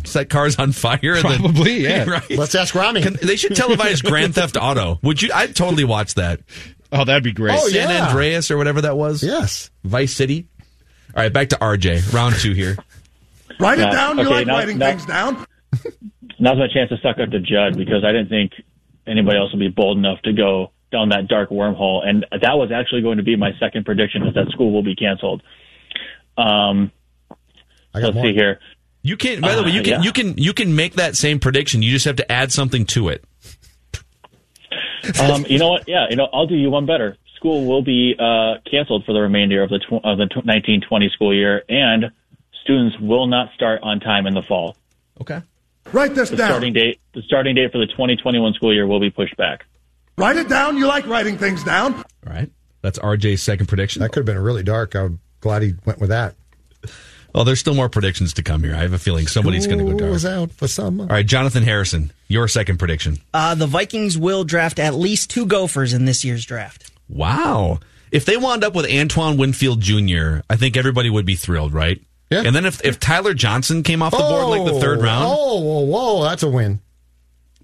Set 0.03 0.29
cars 0.29 0.57
on 0.57 0.71
fire? 0.71 0.99
And 1.15 1.23
then- 1.23 1.39
Probably, 1.41 1.83
yeah. 1.83 2.03
right? 2.09 2.29
Let's 2.31 2.55
ask 2.55 2.73
Rami. 2.75 3.01
Can- 3.01 3.17
they 3.21 3.35
should 3.35 3.51
televise 3.53 4.03
Grand 4.03 4.35
Theft 4.35 4.57
Auto. 4.59 4.99
Would 5.03 5.21
you? 5.21 5.29
I'd 5.33 5.55
totally 5.55 5.83
watch 5.83 6.15
that. 6.15 6.41
Oh, 6.91 7.03
that'd 7.05 7.23
be 7.23 7.33
great. 7.33 7.57
Oh, 7.59 7.67
San 7.67 7.89
yeah. 7.89 8.07
Andreas 8.07 8.49
or 8.49 8.57
whatever 8.57 8.81
that 8.81 8.97
was. 8.97 9.21
Yes. 9.23 9.69
Vice 9.83 10.13
City. 10.13 10.47
All 11.15 11.21
right, 11.23 11.31
back 11.33 11.49
to 11.49 11.55
RJ. 11.57 12.13
Round 12.13 12.35
two 12.35 12.53
here. 12.53 12.77
Write 13.59 13.79
it 13.79 13.83
Now- 13.83 13.91
down. 13.91 14.17
You 14.17 14.25
okay, 14.25 14.33
like 14.33 14.47
now- 14.47 14.57
writing 14.57 14.77
now- 14.77 14.89
things 14.89 15.05
down. 15.05 15.45
Now's 16.39 16.57
my 16.57 16.67
chance 16.73 16.89
to 16.89 16.97
suck 17.03 17.19
up 17.19 17.29
to 17.31 17.39
Judd 17.39 17.77
because 17.77 18.03
I 18.05 18.11
didn't 18.13 18.29
think 18.29 18.53
anybody 19.05 19.37
else 19.37 19.51
would 19.51 19.59
be 19.59 19.67
bold 19.67 19.97
enough 19.97 20.21
to 20.21 20.31
go 20.33 20.71
down 20.91 21.09
that 21.09 21.27
dark 21.27 21.49
wormhole. 21.49 22.07
And 22.07 22.25
that 22.31 22.53
was 22.57 22.71
actually 22.73 23.01
going 23.01 23.17
to 23.17 23.23
be 23.23 23.35
my 23.35 23.51
second 23.59 23.85
prediction 23.85 24.25
is 24.25 24.33
that 24.35 24.47
school 24.49 24.71
will 24.71 24.81
be 24.83 24.95
canceled. 24.95 25.43
Um, 26.37 26.91
I 27.93 27.99
got 27.99 28.05
let's 28.05 28.15
more. 28.15 28.23
see 28.25 28.33
here. 28.33 28.59
You 29.01 29.15
can. 29.17 29.41
By 29.41 29.55
the 29.55 29.63
way, 29.63 29.71
you 29.71 29.79
Uh, 29.81 29.83
can 29.83 29.91
yeah. 29.93 30.01
you 30.01 30.11
can 30.11 30.37
you 30.37 30.53
can 30.53 30.75
make 30.75 30.93
that 30.95 31.15
same 31.15 31.39
prediction. 31.39 31.81
You 31.81 31.91
just 31.91 32.05
have 32.05 32.17
to 32.17 32.31
add 32.31 32.51
something 32.51 32.85
to 32.87 33.09
it. 33.09 33.23
Um, 35.19 35.45
you 35.47 35.57
know 35.57 35.69
what? 35.69 35.87
Yeah, 35.87 36.07
you 36.09 36.15
know, 36.15 36.27
I'll 36.33 36.45
do 36.47 36.55
you 36.55 36.69
one 36.69 36.85
better. 36.85 37.17
School 37.37 37.65
will 37.65 37.81
be 37.81 38.15
uh, 38.19 38.55
canceled 38.69 39.05
for 39.05 39.13
the 39.13 39.21
remainder 39.21 39.63
of 39.63 39.69
the 39.69 39.79
tw- 39.79 40.03
of 40.03 40.17
the 40.17 40.25
t- 40.27 40.35
1920 40.43 41.09
school 41.15 41.33
year, 41.33 41.63
and 41.69 42.11
students 42.63 42.97
will 42.99 43.25
not 43.27 43.49
start 43.55 43.79
on 43.81 43.99
time 44.01 44.27
in 44.27 44.33
the 44.33 44.41
fall. 44.41 44.75
Okay. 45.21 45.41
Write 45.93 46.13
this 46.15 46.29
The 46.29 46.35
down. 46.35 46.49
starting 46.49 46.73
date 46.73 46.99
the 47.13 47.21
starting 47.23 47.55
date 47.55 47.71
for 47.71 47.77
the 47.79 47.87
2021 47.87 48.53
school 48.53 48.73
year 48.73 48.85
will 48.85 48.99
be 48.99 49.09
pushed 49.09 49.35
back. 49.37 49.65
Write 50.17 50.35
it 50.35 50.49
down. 50.49 50.77
You 50.77 50.85
like 50.85 51.07
writing 51.07 51.37
things 51.37 51.63
down. 51.63 51.95
All 51.95 52.03
right. 52.27 52.51
That's 52.81 52.99
RJ's 52.99 53.41
second 53.41 53.67
prediction. 53.67 54.01
That 54.01 54.09
could 54.11 54.19
have 54.19 54.25
been 54.25 54.37
really 54.37 54.63
dark. 54.63 54.93
I'm 54.95 55.19
glad 55.39 55.61
he 55.63 55.73
went 55.85 55.99
with 55.99 56.09
that. 56.09 56.35
Well, 57.39 57.45
there's 57.45 57.61
still 57.61 57.73
more 57.73 57.87
predictions 57.87 58.33
to 58.33 58.43
come 58.43 58.63
here. 58.65 58.75
I 58.75 58.79
have 58.79 58.91
a 58.91 58.99
feeling 58.99 59.25
somebody's 59.25 59.65
going 59.65 59.79
to 59.79 59.85
go 59.85 59.91
Who 59.91 59.97
dark. 59.97 60.11
was 60.11 60.25
out 60.25 60.51
for 60.51 60.67
summer. 60.67 61.03
All 61.03 61.09
right, 61.09 61.25
Jonathan 61.25 61.63
Harrison, 61.63 62.11
your 62.27 62.49
second 62.49 62.79
prediction. 62.79 63.19
Uh, 63.33 63.55
the 63.55 63.65
Vikings 63.65 64.17
will 64.17 64.43
draft 64.43 64.77
at 64.77 64.93
least 64.95 65.29
two 65.29 65.45
Gophers 65.45 65.93
in 65.93 66.03
this 66.03 66.25
year's 66.25 66.43
draft. 66.43 66.91
Wow. 67.07 67.79
If 68.11 68.25
they 68.25 68.35
wound 68.35 68.65
up 68.65 68.75
with 68.75 68.91
Antoine 68.91 69.37
Winfield 69.37 69.79
Jr., 69.79 70.39
I 70.49 70.57
think 70.57 70.75
everybody 70.75 71.09
would 71.09 71.25
be 71.25 71.35
thrilled, 71.35 71.71
right? 71.73 72.01
Yeah. 72.29 72.41
And 72.45 72.53
then 72.53 72.65
if, 72.65 72.83
if 72.83 72.99
Tyler 72.99 73.33
Johnson 73.33 73.83
came 73.83 74.01
off 74.01 74.11
the 74.11 74.17
board 74.17 74.49
like 74.59 74.65
the 74.73 74.77
third 74.81 75.01
round, 75.01 75.23
Oh, 75.29 75.61
whoa, 75.61 75.79
whoa, 75.85 76.23
that's 76.23 76.43
a 76.43 76.49
win. 76.49 76.81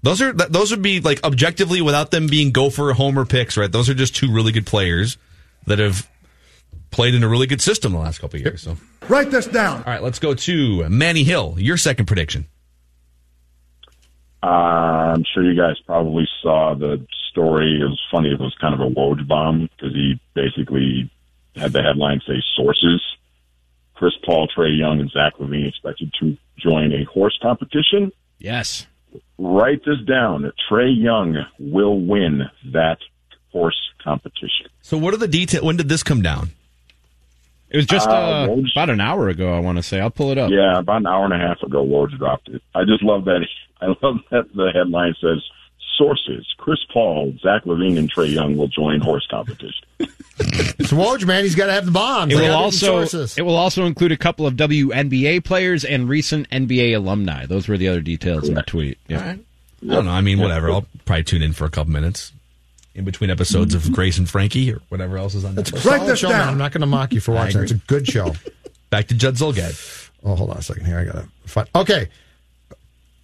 those 0.02 0.22
are 0.22 0.32
those 0.32 0.70
would 0.70 0.80
be 0.80 1.00
like 1.00 1.22
objectively 1.22 1.82
without 1.82 2.10
them 2.10 2.28
being 2.28 2.50
Gopher 2.50 2.94
homer 2.94 3.26
picks, 3.26 3.58
right? 3.58 3.70
Those 3.70 3.90
are 3.90 3.94
just 3.94 4.16
two 4.16 4.32
really 4.32 4.52
good 4.52 4.64
players 4.64 5.18
that 5.66 5.78
have 5.80 6.08
played 6.90 7.14
in 7.14 7.22
a 7.22 7.28
really 7.28 7.46
good 7.46 7.60
system 7.60 7.92
the 7.92 7.98
last 7.98 8.20
couple 8.20 8.38
of 8.38 8.42
years. 8.42 8.62
So, 8.62 8.78
Write 9.08 9.30
this 9.30 9.46
down. 9.46 9.78
all 9.78 9.92
right, 9.92 10.02
let's 10.02 10.18
go 10.18 10.34
to 10.34 10.88
Manny 10.88 11.24
Hill. 11.24 11.54
Your 11.58 11.76
second 11.76 12.06
prediction. 12.06 12.46
Uh, 14.42 14.46
I'm 15.14 15.24
sure 15.32 15.42
you 15.42 15.60
guys 15.60 15.76
probably 15.86 16.28
saw 16.42 16.74
the 16.74 17.04
story. 17.30 17.80
It 17.80 17.84
was 17.84 18.00
funny. 18.10 18.30
It 18.30 18.38
was 18.40 18.54
kind 18.60 18.74
of 18.74 18.80
a 18.80 18.88
Woj 18.88 19.26
bomb 19.26 19.68
because 19.76 19.94
he 19.94 20.20
basically 20.34 21.10
had 21.54 21.72
the 21.72 21.82
headline 21.82 22.20
say 22.26 22.42
sources. 22.54 23.02
Chris 23.94 24.12
Paul, 24.24 24.46
Trae 24.48 24.76
Young, 24.78 25.00
and 25.00 25.10
Zach 25.10 25.34
LaVine 25.38 25.68
expected 25.68 26.12
to 26.20 26.36
join 26.58 26.92
a 26.92 27.04
horse 27.04 27.38
competition. 27.40 28.12
Yes. 28.38 28.86
Write 29.38 29.84
this 29.84 30.00
down. 30.06 30.52
Trae 30.70 30.94
Young 30.94 31.36
will 31.58 31.98
win 31.98 32.42
that 32.72 32.98
horse 33.52 33.78
competition. 34.04 34.66
So, 34.82 34.98
what 34.98 35.14
are 35.14 35.18
the 35.18 35.28
details? 35.28 35.64
When 35.64 35.76
did 35.76 35.88
this 35.88 36.02
come 36.02 36.20
down? 36.20 36.50
It 37.70 37.76
was 37.76 37.86
just 37.86 38.08
Uh, 38.08 38.12
uh, 38.12 38.48
Woj- 38.48 38.72
about 38.72 38.90
an 38.90 39.00
hour 39.00 39.28
ago. 39.28 39.52
I 39.54 39.58
want 39.60 39.76
to 39.78 39.82
say. 39.82 40.00
I'll 40.00 40.10
pull 40.10 40.30
it 40.30 40.38
up. 40.38 40.50
Yeah, 40.50 40.78
about 40.78 40.98
an 40.98 41.06
hour 41.06 41.24
and 41.24 41.34
a 41.34 41.38
half 41.38 41.62
ago, 41.62 41.84
Woj 41.84 42.16
dropped 42.18 42.48
it. 42.48 42.62
I 42.74 42.84
just 42.84 43.02
love 43.02 43.24
that. 43.24 43.46
I 43.80 43.86
love 44.02 44.18
that 44.30 44.46
the 44.54 44.70
headline 44.72 45.14
says 45.20 45.42
sources: 45.98 46.46
Chris 46.58 46.78
Paul, 46.92 47.34
Zach 47.42 47.64
LaVine, 47.64 47.98
and 47.98 48.12
Trae 48.12 48.32
Young 48.32 48.56
will 48.56 48.68
join 48.68 49.00
horse 49.00 49.26
competition. 49.30 49.84
It's 50.38 50.92
Woj, 50.92 51.24
man. 51.26 51.44
He's 51.44 51.54
got 51.54 51.66
to 51.66 51.72
have 51.72 51.86
the 51.86 51.92
bombs. 51.92 52.30
It 52.30 52.36
will 52.36 52.54
also 52.54 53.00
it 53.00 53.40
will 53.42 53.56
also 53.56 53.86
include 53.86 54.12
a 54.12 54.18
couple 54.18 54.46
of 54.46 54.52
WNBA 54.54 55.42
players 55.42 55.82
and 55.82 56.10
recent 56.10 56.48
NBA 56.50 56.94
alumni. 56.94 57.46
Those 57.46 57.68
were 57.68 57.78
the 57.78 57.88
other 57.88 58.02
details 58.02 58.46
in 58.46 58.54
the 58.54 58.62
tweet. 58.62 58.98
Yeah. 59.08 59.36
I 59.82 59.86
don't 59.86 60.04
know. 60.04 60.10
I 60.10 60.20
mean, 60.20 60.38
whatever. 60.38 60.70
I'll 60.70 60.86
probably 61.06 61.24
tune 61.24 61.40
in 61.42 61.54
for 61.54 61.64
a 61.64 61.70
couple 61.70 61.90
minutes 61.90 62.32
in 62.96 63.04
between 63.04 63.28
episodes 63.28 63.74
of 63.74 63.92
Grace 63.92 64.16
and 64.18 64.28
Frankie 64.28 64.72
or 64.72 64.80
whatever 64.88 65.18
else 65.18 65.34
is 65.34 65.44
on 65.44 65.54
Netflix. 65.54 65.80
Solid 65.80 65.98
Write 65.98 66.06
this 66.06 66.18
show, 66.18 66.30
man. 66.30 66.48
I'm 66.48 66.58
not 66.58 66.72
going 66.72 66.80
to 66.80 66.86
mock 66.86 67.12
you 67.12 67.20
for 67.20 67.32
watching. 67.32 67.62
It's 67.62 67.70
a 67.70 67.76
good 67.76 68.08
show. 68.08 68.34
Back 68.90 69.08
to 69.08 69.14
Judd 69.14 69.34
Zulgad. 69.34 70.10
Oh, 70.24 70.34
hold 70.34 70.50
on 70.50 70.56
a 70.56 70.62
second 70.62 70.86
here. 70.86 70.98
I 70.98 71.04
got 71.04 71.12
to 71.12 71.28
find. 71.44 71.68
Okay. 71.74 72.08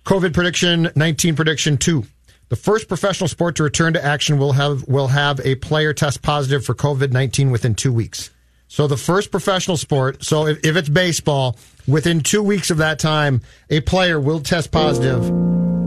COVID 0.05 0.35
prediction 0.35 0.91
19 0.95 1.35
prediction 1.35 1.79
2. 1.79 2.05
The 2.51 2.57
first 2.57 2.87
professional 2.87 3.29
sport 3.29 3.57
to 3.57 3.63
return 3.63 3.95
to 3.95 4.05
action 4.05 4.39
will 4.39 4.53
have 4.53 4.87
will 4.87 5.09
have 5.09 5.41
a 5.41 5.55
player 5.55 5.95
test 5.95 6.21
positive 6.21 6.65
for 6.65 6.75
COVID-19 6.75 7.51
within 7.51 7.75
2 7.75 7.93
weeks. 7.93 8.31
So 8.69 8.87
the 8.87 8.97
first 8.97 9.31
professional 9.31 9.77
sport, 9.77 10.23
so 10.23 10.47
if, 10.47 10.65
if 10.65 10.77
it's 10.77 10.89
baseball, 10.89 11.57
within 11.87 12.21
2 12.21 12.43
weeks 12.43 12.71
of 12.71 12.79
that 12.79 12.99
time, 12.99 13.41
a 13.71 13.81
player 13.81 14.21
will 14.21 14.41
test 14.41 14.71
positive 14.71 15.25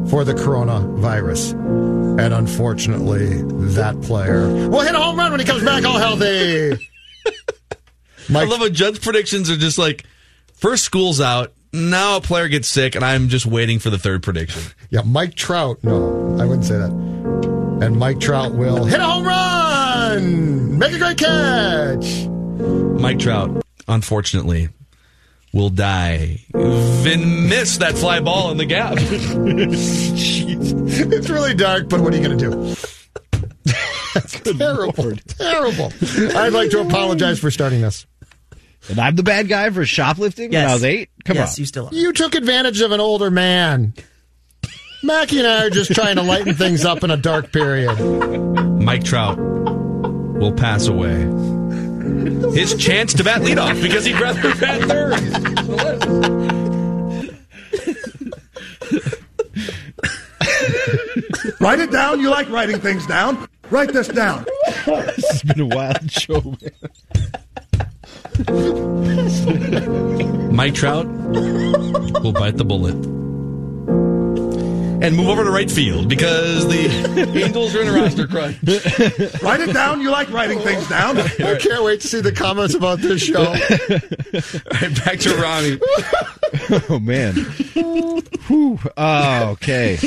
for 0.09 0.23
the 0.23 0.33
coronavirus. 0.33 1.84
And 2.17 2.33
unfortunately, 2.33 3.41
that 3.73 4.01
player 4.01 4.47
will 4.69 4.81
hit 4.81 4.95
a 4.95 4.99
home 4.99 5.17
run 5.17 5.31
when 5.31 5.39
he 5.39 5.45
comes 5.45 5.63
back 5.63 5.83
all 5.83 5.97
healthy. 5.97 6.71
I 8.33 8.43
love 8.45 8.59
how 8.59 8.69
Judd's 8.69 8.99
predictions 8.99 9.49
are 9.49 9.57
just 9.57 9.77
like 9.77 10.05
first 10.53 10.85
school's 10.85 11.19
out, 11.19 11.53
now 11.73 12.17
a 12.17 12.21
player 12.21 12.47
gets 12.47 12.67
sick, 12.67 12.95
and 12.95 13.03
I'm 13.03 13.27
just 13.27 13.45
waiting 13.45 13.79
for 13.79 13.89
the 13.89 13.97
third 13.97 14.23
prediction. 14.23 14.61
Yeah, 14.89 15.01
Mike 15.01 15.35
Trout. 15.35 15.83
No, 15.83 16.37
I 16.39 16.45
wouldn't 16.45 16.65
say 16.65 16.77
that. 16.77 16.89
And 17.81 17.97
Mike 17.97 18.19
Trout 18.21 18.53
will 18.55 18.85
hit 18.85 18.99
a 18.99 19.03
home 19.03 19.25
run, 19.25 20.77
make 20.79 20.93
a 20.93 20.97
great 20.97 21.17
catch. 21.17 22.27
Mike 22.27 23.19
Trout, 23.19 23.61
unfortunately, 23.87 24.69
will 25.55 25.69
die. 25.69 26.41
Then 26.51 27.47
miss 27.47 27.77
that 27.77 27.97
fly 27.97 28.19
ball 28.19 28.51
in 28.51 28.57
the 28.57 28.65
gap. 28.65 28.93
Jeez. 28.97 31.13
It's 31.13 31.29
really 31.29 31.55
dark, 31.55 31.89
but 31.89 32.01
what 32.01 32.13
are 32.13 32.17
you 32.17 32.23
going 32.23 32.37
to 32.37 32.51
do? 32.51 32.75
That's 34.13 34.39
terrible. 34.41 35.13
Terrible. 35.27 35.91
I'd 36.37 36.53
like 36.53 36.69
to 36.69 36.79
apologize 36.79 37.39
for 37.39 37.51
starting 37.51 37.81
this. 37.81 38.05
And 38.89 38.99
I'm 38.99 39.15
the 39.15 39.23
bad 39.23 39.49
guy 39.49 39.69
for 39.71 39.85
shoplifting 39.85 40.51
when 40.51 40.65
I 40.65 40.73
was 40.73 40.85
eight. 40.85 41.09
Come 41.25 41.35
yes, 41.35 41.57
on. 41.57 41.61
you 41.61 41.65
still 41.65 41.87
are. 41.87 41.93
You 41.93 42.13
took 42.13 42.35
advantage 42.35 42.79
of 42.79 42.91
an 42.91 43.01
older 43.01 43.29
man. 43.29 43.93
Mackey 45.03 45.39
and 45.39 45.47
I 45.47 45.65
are 45.65 45.69
just 45.69 45.93
trying 45.93 46.15
to 46.15 46.21
lighten 46.21 46.53
things 46.53 46.85
up 46.85 47.03
in 47.03 47.11
a 47.11 47.17
dark 47.17 47.51
period. 47.51 47.93
Mike 48.79 49.03
Trout 49.03 49.37
will 49.37 50.53
pass 50.53 50.87
away. 50.87 51.25
His 52.25 52.73
chance 52.75 53.13
to 53.13 53.23
bat 53.23 53.41
leadoff 53.41 53.79
because 53.81 54.03
he'd 54.05 54.19
rather 54.19 54.41
bat 54.55 54.81
third. 54.81 55.19
Write 61.59 61.79
it 61.79 61.91
down. 61.91 62.19
You 62.19 62.31
like 62.31 62.49
writing 62.49 62.79
things 62.79 63.05
down. 63.05 63.47
Write 63.69 63.93
this 63.93 64.07
down. 64.07 64.45
this 64.85 65.31
has 65.31 65.43
been 65.43 65.59
a 65.59 65.65
wild 65.67 66.11
show, 66.11 66.41
man. 66.41 66.71
Mike 70.55 70.73
Trout 70.73 71.05
will 71.05 72.33
bite 72.33 72.57
the 72.57 72.65
bullet. 72.65 73.24
And 75.05 75.15
move 75.15 75.27
over 75.27 75.43
to 75.43 75.51
right 75.51 75.69
field 75.69 76.09
because 76.09 76.67
the 76.67 77.39
Angels 77.45 77.75
are 77.75 77.83
in 77.83 77.89
a 77.89 77.91
roster 77.91 78.25
crunch. 78.25 78.57
Write 79.43 79.59
it 79.61 79.71
down. 79.71 80.01
You 80.01 80.09
like 80.09 80.31
writing 80.31 80.57
things 80.57 80.89
down. 80.89 81.19
I 81.19 81.57
can't 81.59 81.83
wait 81.83 82.01
to 82.01 82.07
see 82.07 82.21
the 82.21 82.31
comments 82.31 82.73
about 82.73 82.97
this 82.97 83.21
show. 83.21 83.45
All 83.45 83.53
right, 83.53 85.05
back 85.05 85.19
to 85.19 85.35
Ronnie. 85.35 85.79
Oh 86.89 86.97
man. 86.99 87.35
Whew. 88.47 88.79
Oh, 88.97 89.49
okay. 89.49 89.99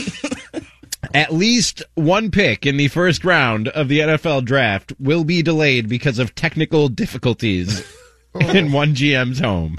At 1.15 1.33
least 1.33 1.85
one 1.95 2.33
pick 2.33 2.67
in 2.67 2.77
the 2.77 2.89
first 2.89 3.25
round 3.25 3.69
of 3.69 3.87
the 3.87 4.01
NFL 4.01 4.47
draft 4.47 4.95
will 4.99 5.23
be 5.23 5.43
delayed 5.43 5.89
because 5.89 6.19
of 6.19 6.35
technical 6.35 6.89
difficulties 6.89 7.87
oh. 8.35 8.51
in 8.51 8.73
one 8.73 8.97
GM's 8.97 9.39
home. 9.39 9.79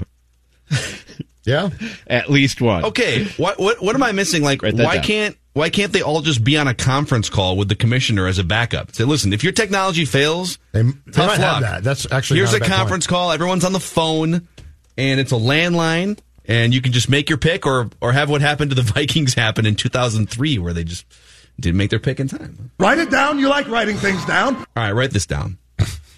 Yeah. 1.44 1.70
At 2.06 2.30
least 2.30 2.60
one. 2.60 2.84
Okay, 2.86 3.24
what 3.36 3.58
what 3.58 3.82
what 3.82 3.94
am 3.94 4.02
I 4.02 4.12
missing? 4.12 4.42
Like, 4.42 4.62
why 4.62 4.70
down. 4.72 5.02
can't 5.02 5.36
why 5.52 5.70
can't 5.70 5.92
they 5.92 6.02
all 6.02 6.20
just 6.20 6.44
be 6.44 6.56
on 6.56 6.68
a 6.68 6.74
conference 6.74 7.28
call 7.28 7.56
with 7.56 7.68
the 7.68 7.74
commissioner 7.74 8.26
as 8.26 8.38
a 8.38 8.44
backup? 8.44 8.94
Say, 8.94 9.04
listen, 9.04 9.32
if 9.32 9.42
your 9.42 9.52
technology 9.52 10.04
fails, 10.04 10.58
they, 10.72 10.82
tough 11.12 11.26
might 11.28 11.38
have 11.38 11.40
luck. 11.40 11.60
that. 11.62 11.84
That's 11.84 12.10
actually 12.12 12.38
here's 12.38 12.52
not 12.52 12.62
a 12.62 12.64
a 12.64 12.68
bad 12.68 12.76
conference 12.76 13.06
call. 13.06 13.32
Everyone's 13.32 13.64
on 13.64 13.72
the 13.72 13.80
phone, 13.80 14.48
and 14.96 15.20
it's 15.20 15.32
a 15.32 15.36
landline, 15.36 16.18
and 16.44 16.72
you 16.74 16.80
can 16.80 16.92
just 16.92 17.08
make 17.08 17.28
your 17.28 17.38
pick, 17.38 17.66
or 17.66 17.90
or 18.00 18.12
have 18.12 18.30
what 18.30 18.42
happened 18.42 18.70
to 18.70 18.74
the 18.74 18.82
Vikings 18.94 19.34
happen 19.34 19.66
in 19.66 19.74
2003, 19.74 20.58
where 20.58 20.72
they 20.72 20.84
just 20.84 21.04
didn't 21.58 21.78
make 21.78 21.90
their 21.90 21.98
pick 21.98 22.20
in 22.20 22.28
time. 22.28 22.70
Write 22.78 22.98
it 22.98 23.10
down. 23.10 23.38
You 23.38 23.48
like 23.48 23.68
writing 23.68 23.96
things 23.96 24.24
down. 24.26 24.56
All 24.56 24.64
right, 24.76 24.92
write 24.92 25.10
this 25.10 25.26
down. 25.26 25.58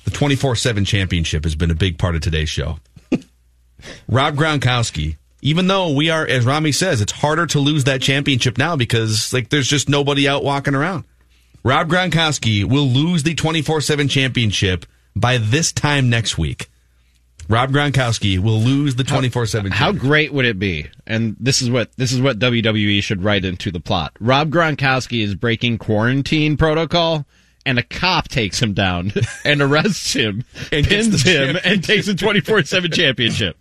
The 0.04 0.10
24 0.10 0.56
7 0.56 0.84
championship 0.84 1.44
has 1.44 1.54
been 1.54 1.70
a 1.70 1.76
big 1.76 1.96
part 1.96 2.16
of 2.16 2.22
today's 2.22 2.48
show. 2.48 2.78
Rob 4.08 4.36
Gronkowski, 4.36 5.16
even 5.40 5.66
though 5.66 5.90
we 5.90 6.10
are, 6.10 6.26
as 6.26 6.44
Rami 6.44 6.72
says, 6.72 7.00
it's 7.00 7.12
harder 7.12 7.46
to 7.46 7.58
lose 7.58 7.84
that 7.84 8.02
championship 8.02 8.58
now 8.58 8.76
because 8.76 9.32
like 9.32 9.48
there's 9.48 9.68
just 9.68 9.88
nobody 9.88 10.28
out 10.28 10.44
walking 10.44 10.74
around. 10.74 11.04
Rob 11.64 11.88
Gronkowski 11.88 12.64
will 12.64 12.86
lose 12.86 13.22
the 13.22 13.34
24 13.34 13.80
7 13.80 14.08
championship 14.08 14.86
by 15.14 15.38
this 15.38 15.72
time 15.72 16.10
next 16.10 16.36
week. 16.38 16.68
Rob 17.48 17.70
Gronkowski 17.70 18.38
will 18.38 18.60
lose 18.60 18.94
the 18.94 19.04
24 19.04 19.46
7 19.46 19.72
How 19.72 19.92
great 19.92 20.32
would 20.32 20.44
it 20.44 20.58
be? 20.58 20.88
And 21.06 21.36
this 21.38 21.60
is 21.60 21.70
what 21.70 21.90
this 21.96 22.12
is 22.12 22.20
what 22.20 22.38
WWE 22.38 23.02
should 23.02 23.22
write 23.22 23.44
into 23.44 23.70
the 23.70 23.80
plot. 23.80 24.12
Rob 24.20 24.50
Gronkowski 24.50 25.22
is 25.22 25.34
breaking 25.34 25.78
quarantine 25.78 26.56
protocol, 26.56 27.26
and 27.66 27.78
a 27.78 27.82
cop 27.82 28.28
takes 28.28 28.60
him 28.60 28.74
down 28.74 29.12
and 29.44 29.60
arrests 29.60 30.12
him, 30.12 30.44
And 30.70 30.86
pins 30.86 31.22
him, 31.22 31.58
and 31.64 31.82
takes 31.82 32.06
the 32.06 32.14
twenty 32.14 32.40
four 32.40 32.62
seven 32.62 32.90
championship. 32.90 33.56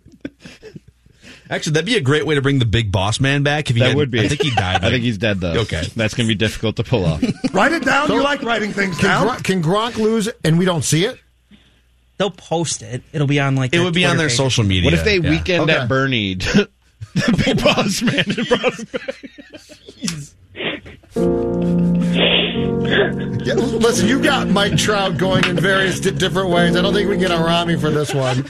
Actually, 1.50 1.72
that'd 1.74 1.86
be 1.86 1.96
a 1.96 2.00
great 2.00 2.24
way 2.24 2.34
to 2.34 2.40
bring 2.42 2.58
the 2.58 2.64
big 2.64 2.90
boss 2.90 3.20
man 3.20 3.42
back. 3.42 3.68
If 3.68 3.76
he 3.76 3.80
That 3.80 3.88
had- 3.88 3.96
would 3.96 4.10
be. 4.10 4.20
I 4.20 4.28
think 4.28 4.42
he 4.42 4.50
died. 4.54 4.82
I 4.84 4.90
think 4.90 5.02
he's 5.04 5.18
dead 5.18 5.38
though. 5.40 5.60
Okay. 5.60 5.82
that's 5.94 6.14
gonna 6.14 6.26
be 6.28 6.34
difficult 6.34 6.76
to 6.76 6.84
pull 6.84 7.04
off. 7.04 7.22
Write 7.52 7.72
it 7.72 7.84
down. 7.84 8.10
you 8.10 8.22
like 8.22 8.42
writing 8.42 8.72
things 8.72 8.96
Can, 8.98 9.06
down. 9.08 9.28
Gronk, 9.28 9.44
can 9.44 9.62
Gronk 9.62 9.96
lose 9.96 10.28
and 10.44 10.58
we 10.58 10.64
don't 10.64 10.82
see 10.84 11.04
it? 11.04 11.18
They'll 12.18 12.30
post 12.30 12.82
it. 12.82 13.02
It'll 13.12 13.26
be 13.26 13.40
on 13.40 13.54
like 13.56 13.68
It 13.68 13.76
their 13.78 13.84
would 13.84 13.94
be 13.94 14.04
on 14.06 14.16
their 14.16 14.28
page. 14.28 14.36
social 14.36 14.64
media. 14.64 14.84
What 14.86 14.94
if 14.94 15.04
they 15.04 15.18
Yeah. 15.18 15.30
weekend 15.30 15.62
Okay. 15.64 15.74
at 15.76 15.88
Bernie? 15.88 16.34
the 16.34 16.68
big 17.44 17.62
boss 17.62 18.00
man 18.02 18.24
in 18.26 18.44
Prospect. 18.46 19.28
Yeah, 23.44 23.54
listen, 23.54 24.06
you 24.08 24.22
got 24.22 24.48
Mike 24.48 24.76
Trout 24.76 25.16
going 25.16 25.44
in 25.44 25.56
various 25.56 25.98
di- 26.00 26.10
different 26.12 26.50
ways. 26.50 26.76
I 26.76 26.82
don't 26.82 26.94
think 26.94 27.08
we 27.08 27.14
can 27.16 27.22
get 27.28 27.30
a 27.32 27.42
Rami 27.42 27.76
for 27.76 27.90
this 27.90 28.14
one. 28.14 28.44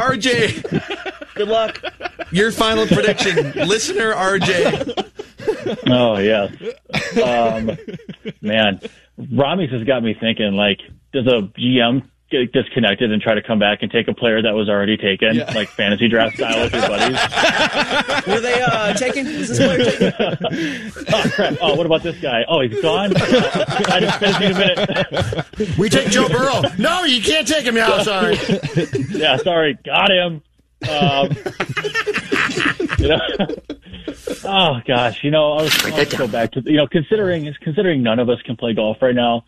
RJ, 0.00 1.34
Good 1.34 1.48
luck. 1.48 1.82
your 2.32 2.50
final 2.52 2.86
prediction, 2.86 3.52
listener 3.66 4.12
RJ. 4.14 5.06
Oh 5.86 6.18
yes, 6.18 6.52
um, 7.22 7.76
man. 8.40 8.80
Rami's 9.18 9.70
has 9.70 9.84
got 9.84 10.02
me 10.02 10.14
thinking. 10.18 10.52
Like, 10.52 10.78
does 11.12 11.26
a 11.26 11.42
GM 11.58 12.08
get 12.30 12.52
disconnected 12.52 13.12
and 13.12 13.20
try 13.20 13.34
to 13.34 13.42
come 13.42 13.58
back 13.58 13.82
and 13.82 13.90
take 13.90 14.08
a 14.08 14.14
player 14.14 14.40
that 14.42 14.54
was 14.54 14.68
already 14.68 14.96
taken, 14.96 15.38
like 15.54 15.68
fantasy 15.68 16.08
draft 16.08 16.36
style 16.36 16.62
with 16.64 16.72
your 16.72 16.86
buddies? 16.88 17.16
Were 18.26 18.40
they 18.40 18.62
uh, 18.62 18.94
taking? 18.94 19.26
Was 19.26 19.48
this 19.48 19.58
player 19.58 19.84
taken? 19.84 20.12
oh 21.12 21.30
crap! 21.34 21.56
Oh, 21.60 21.74
what 21.74 21.86
about 21.86 22.02
this 22.02 22.18
guy? 22.20 22.44
Oh, 22.48 22.60
he's 22.60 22.80
gone. 22.80 23.12
I 23.16 24.00
just 24.00 24.18
finished 24.18 24.40
in 24.40 24.52
a 24.52 24.58
minute. 24.58 25.78
We 25.78 25.88
take 25.88 26.08
Joe 26.08 26.28
Burrow. 26.28 26.62
No, 26.78 27.04
you 27.04 27.22
can't 27.22 27.46
take 27.46 27.64
him 27.64 27.74
now. 27.74 28.02
Sorry. 28.02 28.36
yeah, 29.10 29.36
sorry, 29.36 29.78
got 29.84 30.10
him. 30.10 30.42
Um, 30.88 31.30
you 32.98 33.08
know, 33.08 33.20
oh 34.44 34.80
gosh, 34.86 35.22
you 35.22 35.30
know, 35.30 35.52
I 35.54 35.62
was 35.62 35.84
I'll 35.84 36.18
go 36.18 36.28
back 36.28 36.52
to 36.52 36.62
you 36.64 36.76
know, 36.76 36.86
considering 36.86 37.52
considering 37.60 38.02
none 38.02 38.18
of 38.18 38.30
us 38.30 38.40
can 38.42 38.56
play 38.56 38.72
golf 38.72 38.96
right 39.02 39.14
now. 39.14 39.44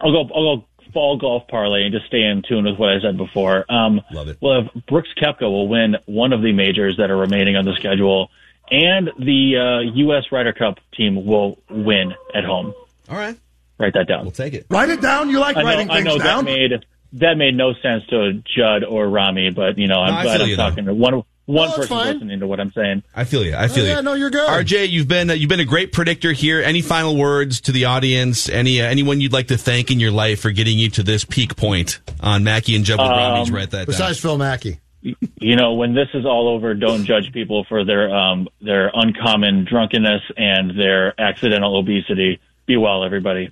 I'll 0.00 0.12
go. 0.12 0.34
I'll 0.34 0.56
go 0.56 0.66
fall 0.92 1.16
golf 1.18 1.48
parlay 1.48 1.84
and 1.84 1.92
just 1.92 2.06
stay 2.06 2.22
in 2.22 2.42
tune 2.42 2.64
with 2.64 2.76
what 2.78 2.90
I 2.90 3.00
said 3.00 3.16
before. 3.16 3.64
Um, 3.72 4.00
Love 4.12 4.28
it. 4.28 4.38
Well, 4.40 4.68
if 4.74 4.86
Brooks 4.86 5.10
Koepka 5.20 5.42
will 5.42 5.68
win 5.68 5.96
one 6.06 6.32
of 6.32 6.42
the 6.42 6.52
majors 6.52 6.96
that 6.98 7.10
are 7.10 7.16
remaining 7.16 7.56
on 7.56 7.64
the 7.64 7.74
schedule, 7.74 8.30
and 8.70 9.10
the 9.18 9.56
uh, 9.88 9.92
U.S. 9.96 10.24
Ryder 10.30 10.52
Cup 10.52 10.78
team 10.96 11.24
will 11.26 11.58
win 11.68 12.14
at 12.34 12.44
home. 12.44 12.72
All 13.08 13.16
right, 13.16 13.36
Write 13.78 13.94
that 13.94 14.06
down. 14.06 14.22
we'll 14.22 14.30
take 14.32 14.54
it. 14.54 14.66
Write 14.70 14.90
it 14.90 15.00
down. 15.00 15.30
You 15.30 15.40
like 15.40 15.56
I 15.56 15.62
know, 15.62 15.66
writing 15.68 15.90
I 15.90 15.94
things 15.94 16.04
know 16.06 16.18
down. 16.18 16.44
that 16.44 16.50
made 16.50 16.84
that 17.14 17.36
made 17.36 17.56
no 17.56 17.72
sense 17.74 18.06
to 18.10 18.34
Judd 18.56 18.84
or 18.84 19.08
Rami, 19.08 19.50
but 19.50 19.78
you 19.78 19.88
know, 19.88 20.00
I'm 20.00 20.14
No, 20.14 20.22
glad 20.22 20.40
I'm 20.42 20.48
you, 20.48 20.56
though. 20.56 20.68
talking 20.68 20.84
to 20.84 20.94
one 20.94 21.24
one 21.50 21.68
that's 21.68 21.76
person 21.80 21.88
fine. 21.96 22.12
listening 22.14 22.40
to 22.40 22.46
what 22.46 22.60
I'm 22.60 22.72
saying. 22.72 23.02
I 23.14 23.24
feel 23.24 23.44
you. 23.44 23.54
I 23.56 23.68
feel 23.68 23.84
Oh, 23.84 23.86
you. 23.86 23.92
yeah, 23.92 24.00
no, 24.00 24.14
you're 24.14 24.30
good. 24.30 24.48
RJ, 24.48 24.88
you've 24.90 25.08
been 25.08 25.30
uh, 25.30 25.34
you've 25.34 25.48
been 25.48 25.60
a 25.60 25.64
great 25.64 25.92
predictor 25.92 26.32
here. 26.32 26.60
Any 26.62 26.80
final 26.82 27.16
words 27.16 27.60
to 27.62 27.72
the 27.72 27.86
audience? 27.86 28.48
Any 28.48 28.80
uh, 28.80 28.86
anyone 28.86 29.20
you'd 29.20 29.32
like 29.32 29.48
to 29.48 29.58
thank 29.58 29.90
in 29.90 30.00
your 30.00 30.10
life 30.12 30.40
for 30.40 30.50
getting 30.50 30.78
you 30.78 30.88
to 30.90 31.02
this 31.02 31.24
peak 31.24 31.56
point 31.56 32.00
on 32.20 32.44
Mackey 32.44 32.76
and 32.76 32.84
Jeb 32.84 32.98
with 32.98 33.06
Um, 33.08 33.16
Rami's? 33.18 33.50
Write 33.50 33.70
that 33.70 33.86
Besides 33.86 34.18
Phil 34.20 34.38
Mackey. 34.38 34.80
You 35.02 35.56
know, 35.56 35.72
when 35.72 35.94
this 35.94 36.08
is 36.12 36.26
all 36.26 36.46
over, 36.48 36.74
don't 36.74 37.04
judge 37.06 37.32
people 37.32 37.64
for 37.68 37.84
their 37.84 38.14
um 38.14 38.48
their 38.60 38.90
uncommon 38.92 39.64
drunkenness 39.64 40.20
and 40.36 40.78
their 40.78 41.18
accidental 41.18 41.78
obesity. 41.78 42.38
Be 42.66 42.76
well, 42.76 43.02
everybody. 43.02 43.50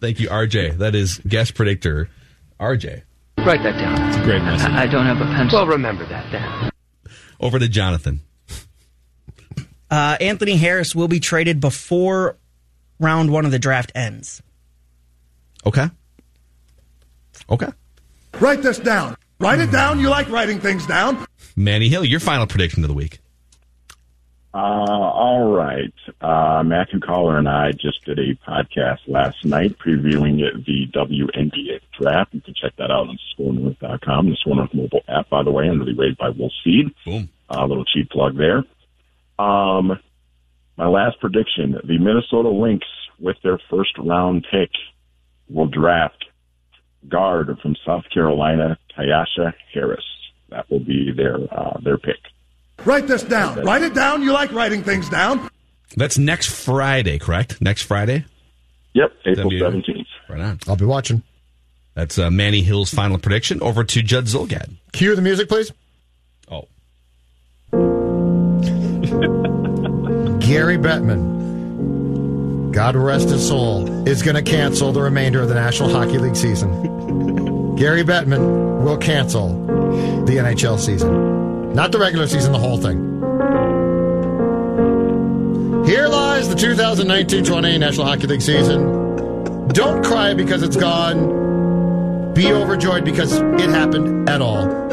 Thank 0.00 0.18
you, 0.18 0.28
RJ. 0.28 0.78
That 0.78 0.94
is 0.96 1.18
guest 1.26 1.54
predictor, 1.54 2.10
RJ. 2.60 3.02
Write 3.38 3.62
that 3.62 3.78
down. 3.78 4.08
It's 4.08 4.16
a 4.18 4.22
great 4.24 4.42
message. 4.42 4.68
I 4.72 4.82
I 4.82 4.86
don't 4.88 5.06
have 5.06 5.20
a 5.20 5.24
pencil. 5.26 5.60
Well, 5.60 5.68
remember 5.68 6.04
that 6.06 6.30
then. 6.32 6.67
Over 7.40 7.58
to 7.58 7.68
Jonathan. 7.68 8.20
Uh, 9.90 10.16
Anthony 10.20 10.56
Harris 10.56 10.94
will 10.94 11.08
be 11.08 11.20
traded 11.20 11.60
before 11.60 12.36
round 12.98 13.30
one 13.30 13.44
of 13.44 13.50
the 13.50 13.58
draft 13.58 13.92
ends. 13.94 14.42
Okay. 15.64 15.88
Okay. 17.48 17.68
Write 18.40 18.62
this 18.62 18.78
down. 18.78 19.16
Write 19.40 19.60
it 19.60 19.70
down. 19.70 19.98
You 20.00 20.08
like 20.08 20.28
writing 20.28 20.60
things 20.60 20.86
down. 20.86 21.26
Manny 21.56 21.88
Hill, 21.88 22.04
your 22.04 22.20
final 22.20 22.46
prediction 22.46 22.84
of 22.84 22.88
the 22.88 22.94
week. 22.94 23.20
Uh, 24.54 24.56
all 24.56 25.52
right. 25.52 25.92
Uh, 26.20 26.62
Matthew 26.64 27.00
Coller 27.00 27.36
and 27.38 27.48
I 27.48 27.72
just 27.72 28.04
did 28.04 28.18
a 28.18 28.34
podcast 28.48 29.00
last 29.06 29.44
night 29.44 29.76
previewing 29.78 30.38
the 30.64 30.86
WNBA 30.94 31.80
draft. 32.00 32.32
You 32.32 32.40
can 32.40 32.54
check 32.54 32.72
that 32.78 32.90
out 32.90 33.08
on 33.08 33.18
scorenorth.com, 33.38 34.30
the 34.30 34.36
Score 34.36 34.56
North 34.56 34.72
mobile 34.72 35.02
app, 35.06 35.28
by 35.28 35.42
the 35.42 35.50
way, 35.50 35.66
and 35.66 35.78
really 35.78 35.94
rated 35.94 36.16
by 36.16 36.30
Wolf 36.30 36.52
Seed. 36.64 36.94
Boom. 37.04 37.28
A 37.50 37.66
little 37.66 37.84
cheap 37.84 38.10
plug 38.10 38.36
there. 38.36 38.64
Um, 39.38 39.98
my 40.76 40.86
last 40.86 41.20
prediction, 41.20 41.76
the 41.84 41.98
Minnesota 41.98 42.48
Lynx, 42.48 42.86
with 43.20 43.36
their 43.42 43.58
first 43.70 43.98
round 43.98 44.46
pick, 44.50 44.70
will 45.48 45.66
draft 45.66 46.24
guard 47.08 47.58
from 47.60 47.76
South 47.86 48.04
Carolina, 48.12 48.78
Tyasha 48.96 49.52
Harris. 49.72 50.04
That 50.50 50.70
will 50.70 50.80
be 50.80 51.12
their, 51.12 51.36
uh, 51.52 51.78
their 51.80 51.98
pick. 51.98 52.16
Write 52.88 53.06
this 53.06 53.22
down. 53.22 53.64
Write 53.64 53.82
it 53.82 53.92
down. 53.92 54.22
You 54.22 54.32
like 54.32 54.50
writing 54.50 54.82
things 54.82 55.10
down. 55.10 55.50
That's 55.94 56.16
next 56.16 56.48
Friday, 56.48 57.18
correct? 57.18 57.60
Next 57.60 57.82
Friday? 57.82 58.24
Yep, 58.94 59.12
April 59.26 59.50
W- 59.50 59.62
17th. 59.62 60.06
Right 60.26 60.40
on. 60.40 60.58
I'll 60.66 60.74
be 60.74 60.86
watching. 60.86 61.22
That's 61.92 62.18
uh, 62.18 62.30
Manny 62.30 62.62
Hill's 62.62 62.88
final 62.88 63.18
prediction. 63.18 63.60
Over 63.60 63.84
to 63.84 64.02
Judd 64.02 64.24
Zulgad. 64.24 64.70
Cue 64.92 65.14
the 65.14 65.20
music, 65.20 65.50
please. 65.50 65.70
Oh. 66.50 66.66
Gary 70.40 70.78
Bettman, 70.78 72.72
God 72.72 72.96
rest 72.96 73.28
his 73.28 73.46
soul, 73.46 74.08
is 74.08 74.22
going 74.22 74.36
to 74.36 74.42
cancel 74.50 74.92
the 74.92 75.02
remainder 75.02 75.42
of 75.42 75.50
the 75.50 75.54
National 75.54 75.90
Hockey 75.90 76.16
League 76.16 76.36
season. 76.36 77.74
Gary 77.76 78.02
Bettman 78.02 78.82
will 78.82 78.96
cancel 78.96 79.62
the 80.24 80.36
NHL 80.36 80.78
season. 80.78 81.37
Not 81.78 81.92
the 81.92 81.98
regular 82.00 82.26
season, 82.26 82.50
the 82.50 82.58
whole 82.58 82.76
thing. 82.76 82.98
Here 85.86 86.08
lies 86.08 86.48
the 86.48 86.56
2019 86.56 87.44
20 87.44 87.78
National 87.78 88.04
Hockey 88.04 88.26
League 88.26 88.42
season. 88.42 89.68
Don't 89.68 90.04
cry 90.04 90.34
because 90.34 90.64
it's 90.64 90.74
gone. 90.74 92.34
Be 92.34 92.52
overjoyed 92.52 93.04
because 93.04 93.32
it 93.34 93.70
happened 93.70 94.28
at 94.28 94.42
all. 94.42 94.64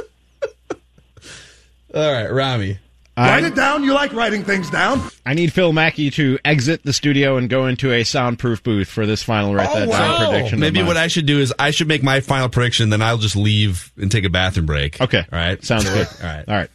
All 1.95 2.11
right, 2.13 2.27
Rami. 2.31 2.77
Write 3.17 3.45
it 3.45 3.55
down. 3.55 3.83
You 3.83 3.93
like 3.93 4.11
writing 4.13 4.43
things 4.43 4.69
down. 4.69 5.01
I 5.25 5.33
need 5.33 5.53
Phil 5.53 5.71
Mackey 5.71 6.11
to 6.11 6.37
exit 6.43 6.83
the 6.83 6.91
studio 6.91 7.37
and 7.37 7.49
go 7.49 7.65
into 7.67 7.93
a 7.93 8.03
soundproof 8.03 8.61
booth 8.61 8.89
for 8.89 9.05
this 9.05 9.23
final 9.23 9.55
write 9.55 9.69
oh, 9.71 9.79
that 9.79 9.89
down 9.89 10.29
prediction. 10.29 10.59
Maybe 10.59 10.83
what 10.83 10.97
I 10.97 11.07
should 11.07 11.25
do 11.25 11.39
is 11.39 11.53
I 11.57 11.71
should 11.71 11.87
make 11.87 12.03
my 12.03 12.19
final 12.19 12.49
prediction, 12.49 12.89
then 12.89 13.01
I'll 13.01 13.17
just 13.17 13.37
leave 13.37 13.93
and 13.97 14.11
take 14.11 14.25
a 14.25 14.29
bathroom 14.29 14.65
break. 14.65 14.99
Okay. 14.99 15.25
All 15.31 15.39
right. 15.39 15.63
Sounds 15.63 15.85
good. 15.85 16.07
All 16.21 16.27
right. 16.27 16.43
All 16.47 16.55
right. 16.55 16.69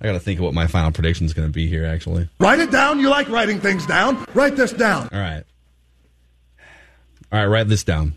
I 0.00 0.06
got 0.06 0.12
to 0.14 0.20
think 0.20 0.40
of 0.40 0.44
what 0.44 0.54
my 0.54 0.66
final 0.66 0.90
prediction 0.90 1.26
is 1.26 1.32
going 1.32 1.48
to 1.48 1.52
be 1.52 1.68
here, 1.68 1.86
actually. 1.86 2.28
Write 2.38 2.58
it 2.58 2.70
down. 2.70 2.98
You 2.98 3.08
like 3.08 3.28
writing 3.28 3.60
things 3.60 3.86
down. 3.86 4.26
Write 4.34 4.56
this 4.56 4.72
down. 4.72 5.08
All 5.12 5.18
right. 5.20 5.44
All 7.32 7.38
right, 7.40 7.46
write 7.46 7.68
this 7.68 7.84
down. 7.84 8.14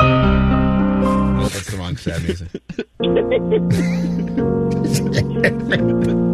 Oh, 0.00 1.48
that's 1.52 1.70
the 1.70 1.76
wrong 1.76 1.96
sad 1.96 2.22
music. 2.22 2.48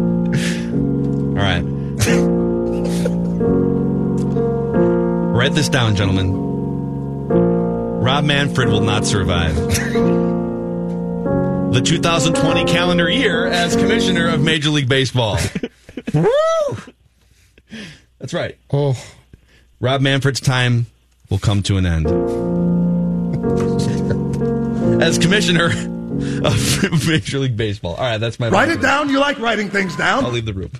All 1.39 1.45
right. 1.45 1.63
Write 5.33 5.53
this 5.53 5.69
down, 5.69 5.95
gentlemen. 5.95 6.33
Rob 8.01 8.25
Manfred 8.25 8.67
will 8.67 8.81
not 8.81 9.05
survive 9.05 9.55
the 11.71 11.81
2020 11.81 12.65
calendar 12.65 13.09
year 13.09 13.45
as 13.47 13.77
commissioner 13.77 14.27
of 14.27 14.41
Major 14.41 14.69
League 14.69 14.89
Baseball. 14.89 15.37
Woo! 16.13 16.27
That's 18.17 18.33
right. 18.33 18.57
Oh. 18.73 19.01
Rob 19.79 20.01
Manfred's 20.01 20.41
time 20.41 20.87
will 21.29 21.39
come 21.39 21.63
to 21.63 21.77
an 21.77 21.85
end. 21.85 22.07
As 25.01 25.17
commissioner 25.17 25.67
of 26.43 27.07
Major 27.07 27.39
League 27.39 27.55
Baseball. 27.55 27.95
All 27.95 28.03
right, 28.03 28.17
that's 28.17 28.41
my 28.41 28.49
Write 28.49 28.67
it 28.67 28.81
down. 28.81 29.09
You 29.09 29.19
like 29.21 29.39
writing 29.39 29.69
things 29.69 29.95
down. 29.95 30.25
I'll 30.25 30.31
leave 30.31 30.45
the 30.45 30.53
room. 30.53 30.71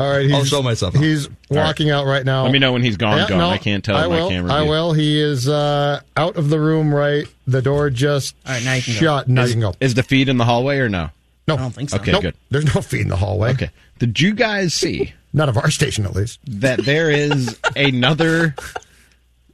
All 0.00 0.10
right, 0.10 0.22
he's, 0.24 0.32
I'll 0.34 0.44
show 0.44 0.62
myself. 0.62 0.96
out. 0.96 1.02
He's 1.02 1.28
walking 1.50 1.90
out 1.90 2.06
right 2.06 2.24
now. 2.24 2.44
Let 2.44 2.52
me 2.52 2.58
know 2.58 2.72
when 2.72 2.82
he's 2.82 2.96
gone, 2.96 3.18
Yeah, 3.18 3.28
gone. 3.28 3.38
no, 3.38 3.50
I 3.50 3.58
can't 3.58 3.84
tell 3.84 3.96
I 3.96 4.06
with 4.06 4.16
my 4.18 4.22
will. 4.22 4.28
camera 4.30 4.52
I 4.52 4.60
view. 4.62 4.70
will. 4.70 4.92
He 4.94 5.20
is 5.20 5.48
uh, 5.48 6.00
out 6.16 6.36
of 6.36 6.48
the 6.48 6.58
room. 6.58 6.94
Right, 6.94 7.26
the 7.46 7.60
door 7.62 7.90
just 7.90 8.34
All 8.46 8.54
right, 8.54 8.64
now 8.64 8.74
you 8.74 8.82
can 8.82 9.00
go. 9.00 9.22
Now 9.26 9.42
is, 9.42 9.50
you 9.50 9.54
can 9.54 9.60
go. 9.60 9.74
is 9.80 9.94
the 9.94 10.02
feed 10.02 10.28
in 10.28 10.38
the 10.38 10.44
hallway 10.44 10.78
or 10.78 10.88
no? 10.88 11.10
No, 11.46 11.54
I 11.54 11.58
don't 11.58 11.70
think 11.74 11.90
so. 11.90 11.98
Okay, 11.98 12.12
Nope. 12.12 12.22
good. 12.22 12.34
There's 12.50 12.74
no 12.74 12.80
feed 12.80 13.02
in 13.02 13.08
the 13.08 13.16
hallway. 13.16 13.50
Okay. 13.52 13.70
Did 13.98 14.20
you 14.20 14.34
guys 14.34 14.72
see 14.74 15.12
None 15.32 15.48
of 15.48 15.56
our 15.58 15.70
station, 15.70 16.04
at 16.06 16.14
least. 16.14 16.40
that 16.46 16.84
there 16.84 17.10
is 17.10 17.56
another 17.76 18.54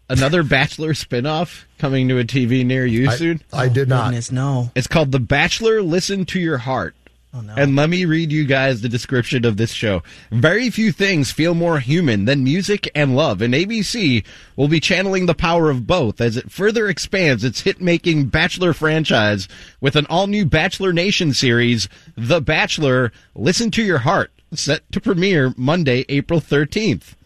another 0.08 0.42
Bachelor 0.42 0.92
spinoff 0.94 1.64
coming 1.78 2.08
to 2.08 2.18
a 2.18 2.24
TV 2.24 2.64
near 2.64 2.86
you 2.86 3.08
I, 3.10 3.16
soon? 3.16 3.42
I 3.52 3.68
did 3.68 3.88
not. 3.88 4.06
Goodness, 4.06 4.30
no. 4.32 4.70
It's 4.74 4.86
called 4.86 5.12
The 5.12 5.18
Bachelor 5.20 5.82
Listen 5.82 6.24
to 6.26 6.40
Your 6.40 6.58
Heart. 6.58 6.94
Oh, 7.34 7.40
no. 7.42 7.54
And 7.54 7.76
let 7.76 7.90
me 7.90 8.06
read 8.06 8.32
you 8.32 8.44
guys 8.44 8.80
the 8.80 8.88
description 8.88 9.44
of 9.44 9.58
this 9.58 9.72
show. 9.72 10.02
Very 10.30 10.70
few 10.70 10.90
things 10.90 11.30
feel 11.30 11.54
more 11.54 11.78
human 11.80 12.24
than 12.24 12.44
music 12.44 12.90
and 12.94 13.14
love, 13.14 13.42
and 13.42 13.52
ABC 13.52 14.24
will 14.56 14.68
be 14.68 14.80
channeling 14.80 15.26
the 15.26 15.34
power 15.34 15.68
of 15.68 15.86
both 15.86 16.20
as 16.20 16.36
it 16.38 16.50
further 16.50 16.88
expands 16.88 17.44
its 17.44 17.60
hit 17.60 17.80
making 17.80 18.26
Bachelor 18.26 18.72
franchise 18.72 19.48
with 19.80 19.96
an 19.96 20.06
all 20.06 20.28
new 20.28 20.46
Bachelor 20.46 20.92
Nation 20.94 21.34
series, 21.34 21.88
The 22.16 22.40
Bachelor 22.40 23.12
Listen 23.34 23.70
to 23.72 23.82
Your 23.82 23.98
Heart, 23.98 24.32
set 24.54 24.90
to 24.92 25.00
premiere 25.00 25.52
Monday, 25.58 26.06
April 26.08 26.40
13th. 26.40 27.16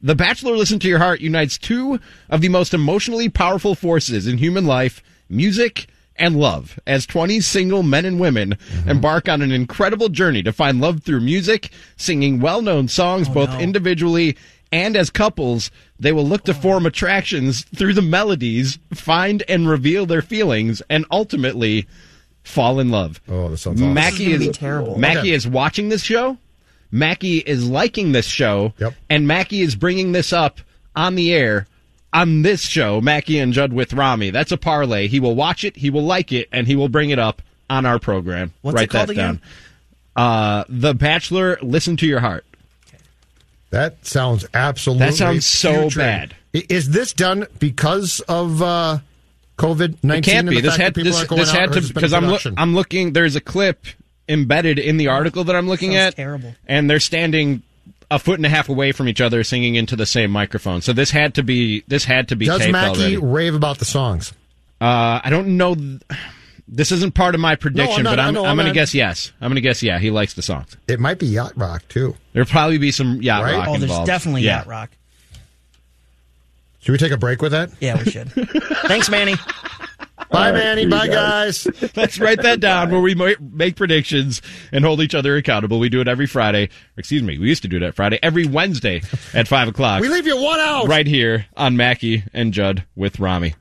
The 0.00 0.14
Bachelor 0.14 0.56
Listen 0.56 0.78
to 0.78 0.88
Your 0.88 0.98
Heart 0.98 1.20
unites 1.20 1.58
two 1.58 2.00
of 2.30 2.40
the 2.40 2.48
most 2.48 2.72
emotionally 2.72 3.28
powerful 3.28 3.74
forces 3.74 4.26
in 4.26 4.38
human 4.38 4.64
life, 4.64 5.02
music 5.28 5.88
and 6.16 6.36
love, 6.36 6.78
as 6.86 7.06
20 7.06 7.40
single 7.40 7.82
men 7.82 8.04
and 8.04 8.20
women 8.20 8.50
mm-hmm. 8.50 8.88
embark 8.88 9.28
on 9.28 9.42
an 9.42 9.52
incredible 9.52 10.08
journey 10.08 10.42
to 10.42 10.52
find 10.52 10.80
love 10.80 11.02
through 11.02 11.20
music, 11.20 11.70
singing 11.96 12.40
well-known 12.40 12.88
songs 12.88 13.28
oh, 13.28 13.34
both 13.34 13.50
no. 13.50 13.58
individually 13.58 14.36
and 14.70 14.96
as 14.96 15.10
couples. 15.10 15.70
They 15.98 16.12
will 16.12 16.26
look 16.26 16.44
to 16.44 16.52
oh. 16.52 16.54
form 16.54 16.86
attractions 16.86 17.64
through 17.76 17.94
the 17.94 18.02
melodies, 18.02 18.78
find 18.92 19.42
and 19.48 19.68
reveal 19.68 20.06
their 20.06 20.22
feelings, 20.22 20.82
and 20.88 21.04
ultimately 21.10 21.86
fall 22.42 22.80
in 22.80 22.90
love. 22.90 23.20
Oh, 23.28 23.48
that 23.50 23.58
sounds 23.58 23.80
awesome. 23.80 23.94
Mackey 23.94 24.16
This 24.16 24.20
is 24.20 24.26
gonna 24.26 24.42
is 24.42 24.48
be 24.48 24.52
terrible. 24.52 24.98
Mackey 24.98 25.18
Okay. 25.18 25.30
is 25.32 25.46
watching 25.46 25.88
this 25.90 26.02
show. 26.02 26.38
Mackey 26.90 27.38
is 27.38 27.68
liking 27.68 28.12
this 28.12 28.26
show. 28.26 28.72
Yep. 28.78 28.94
And 29.08 29.26
Mackey 29.26 29.62
is 29.62 29.74
bringing 29.76 30.12
this 30.12 30.32
up 30.32 30.60
on 30.94 31.14
the 31.14 31.32
air 31.32 31.66
on 32.12 32.42
this 32.42 32.62
show, 32.62 33.00
Mackey 33.00 33.38
and 33.38 33.52
Judd 33.52 33.72
with 33.72 33.92
Rami. 33.92 34.30
That's 34.30 34.52
a 34.52 34.56
parlay. 34.56 35.08
He 35.08 35.20
will 35.20 35.34
watch 35.34 35.64
it, 35.64 35.76
he 35.76 35.90
will 35.90 36.04
like 36.04 36.32
it, 36.32 36.48
and 36.52 36.66
he 36.66 36.76
will 36.76 36.88
bring 36.88 37.10
it 37.10 37.18
up 37.18 37.42
on 37.70 37.86
our 37.86 37.98
program. 37.98 38.52
What's 38.62 38.74
Write 38.76 38.84
it 38.84 38.90
called 38.90 39.08
that 39.08 39.12
again? 39.12 39.40
down. 40.14 40.22
Uh, 40.24 40.64
the 40.68 40.94
Bachelor, 40.94 41.58
listen 41.62 41.96
to 41.98 42.06
your 42.06 42.20
heart. 42.20 42.44
That 43.70 44.04
sounds 44.06 44.44
absolutely. 44.52 45.06
That 45.06 45.14
sounds 45.14 45.46
so 45.46 45.84
putrid. 45.84 45.94
bad. 45.96 46.34
Is 46.52 46.90
this 46.90 47.14
done 47.14 47.46
because 47.58 48.20
of 48.28 48.60
uh, 48.60 48.98
COVID 49.56 49.94
It 49.94 50.04
nineteen? 50.04 50.34
can't 50.34 50.50
be. 50.50 50.60
This 50.60 50.76
had 50.76 50.92
this, 50.94 51.26
this 51.26 51.50
had 51.50 51.72
to 51.72 51.80
because 51.94 52.12
I'm 52.12 52.26
loo- 52.26 52.54
I'm 52.58 52.74
looking. 52.74 53.14
There's 53.14 53.34
a 53.36 53.40
clip 53.40 53.86
embedded 54.28 54.78
in 54.78 54.98
the 54.98 55.08
article 55.08 55.44
that 55.44 55.56
I'm 55.56 55.66
looking 55.66 55.92
Sounds 55.92 56.08
at. 56.08 56.16
terrible. 56.16 56.54
And 56.66 56.90
they're 56.90 57.00
standing 57.00 57.62
a 58.14 58.18
foot 58.18 58.38
and 58.38 58.46
a 58.46 58.48
half 58.48 58.68
away 58.68 58.92
from 58.92 59.08
each 59.08 59.20
other, 59.20 59.42
singing 59.44 59.74
into 59.74 59.96
the 59.96 60.06
same 60.06 60.30
microphone. 60.30 60.80
So 60.82 60.92
this 60.92 61.10
had 61.10 61.34
to 61.36 61.42
be 61.42 61.82
this 61.88 62.04
had 62.04 62.28
to 62.28 62.36
be 62.36 62.46
Does 62.46 62.60
taped 62.60 62.72
Mackey 62.72 63.00
already. 63.00 63.16
rave 63.16 63.54
about 63.54 63.78
the 63.78 63.84
songs? 63.84 64.32
Uh, 64.80 65.20
I 65.22 65.30
don't 65.30 65.56
know. 65.56 65.74
th- 65.74 66.00
This 66.68 66.90
isn't 66.92 67.14
part 67.14 67.34
of 67.34 67.40
my 67.40 67.54
prediction, 67.56 68.04
not- 68.04 68.12
but 68.12 68.18
I 68.20 68.28
I'm, 68.28 68.34
know, 68.34 68.44
I'm 68.44 68.50
I'm 68.50 68.56
going 68.56 68.64
to 68.66 68.70
not- 68.70 68.74
guess 68.74 68.94
yes. 68.94 69.32
I'm 69.40 69.48
going 69.48 69.56
to 69.56 69.60
guess 69.60 69.82
yeah. 69.82 69.98
He 69.98 70.10
likes 70.10 70.34
the 70.34 70.42
songs. 70.42 70.76
It 70.88 70.98
might 71.00 71.18
be 71.18 71.26
yacht 71.26 71.52
rock 71.56 71.86
too. 71.88 72.16
There'll 72.32 72.48
probably 72.48 72.78
be 72.78 72.90
some 72.92 73.20
yacht 73.22 73.42
Right? 73.42 73.54
rock 73.56 73.68
Oh, 73.68 73.72
there's 73.72 73.82
involved. 73.84 74.06
definitely 74.06 74.42
yeah. 74.42 74.58
yacht 74.58 74.66
rock. 74.66 74.90
Should 76.80 76.92
we 76.92 76.98
take 76.98 77.12
a 77.12 77.16
break 77.16 77.40
with 77.42 77.52
that? 77.52 77.70
Yeah, 77.80 77.96
we 78.02 78.10
should. 78.10 78.30
Thanks, 78.88 79.08
Manny. 79.08 79.34
Bye, 80.32 80.50
right, 80.50 80.54
Manny. 80.54 80.86
Bye, 80.86 81.08
guys. 81.08 81.64
guys. 81.64 81.92
Let's 81.96 82.18
write 82.18 82.42
that 82.42 82.60
down 82.60 82.90
where 82.90 83.00
we 83.00 83.14
make 83.14 83.76
predictions 83.76 84.40
and 84.72 84.84
hold 84.84 85.00
each 85.00 85.14
other 85.14 85.36
accountable. 85.36 85.78
We 85.78 85.88
do 85.88 86.00
it 86.00 86.08
every 86.08 86.26
Friday. 86.26 86.70
Excuse 86.96 87.22
me, 87.22 87.38
we 87.38 87.48
used 87.48 87.62
to 87.62 87.68
do 87.68 87.78
that 87.80 87.94
Friday. 87.94 88.18
Every 88.22 88.46
Wednesday 88.46 89.02
at 89.34 89.46
5 89.48 89.68
o'clock. 89.68 90.00
We 90.00 90.08
leave 90.08 90.26
you 90.26 90.40
one 90.40 90.58
out. 90.60 90.88
right 90.88 91.06
here 91.06 91.46
on 91.56 91.76
Mackey 91.76 92.24
and 92.32 92.52
Judd 92.52 92.84
with 92.96 93.20
Rami. 93.20 93.54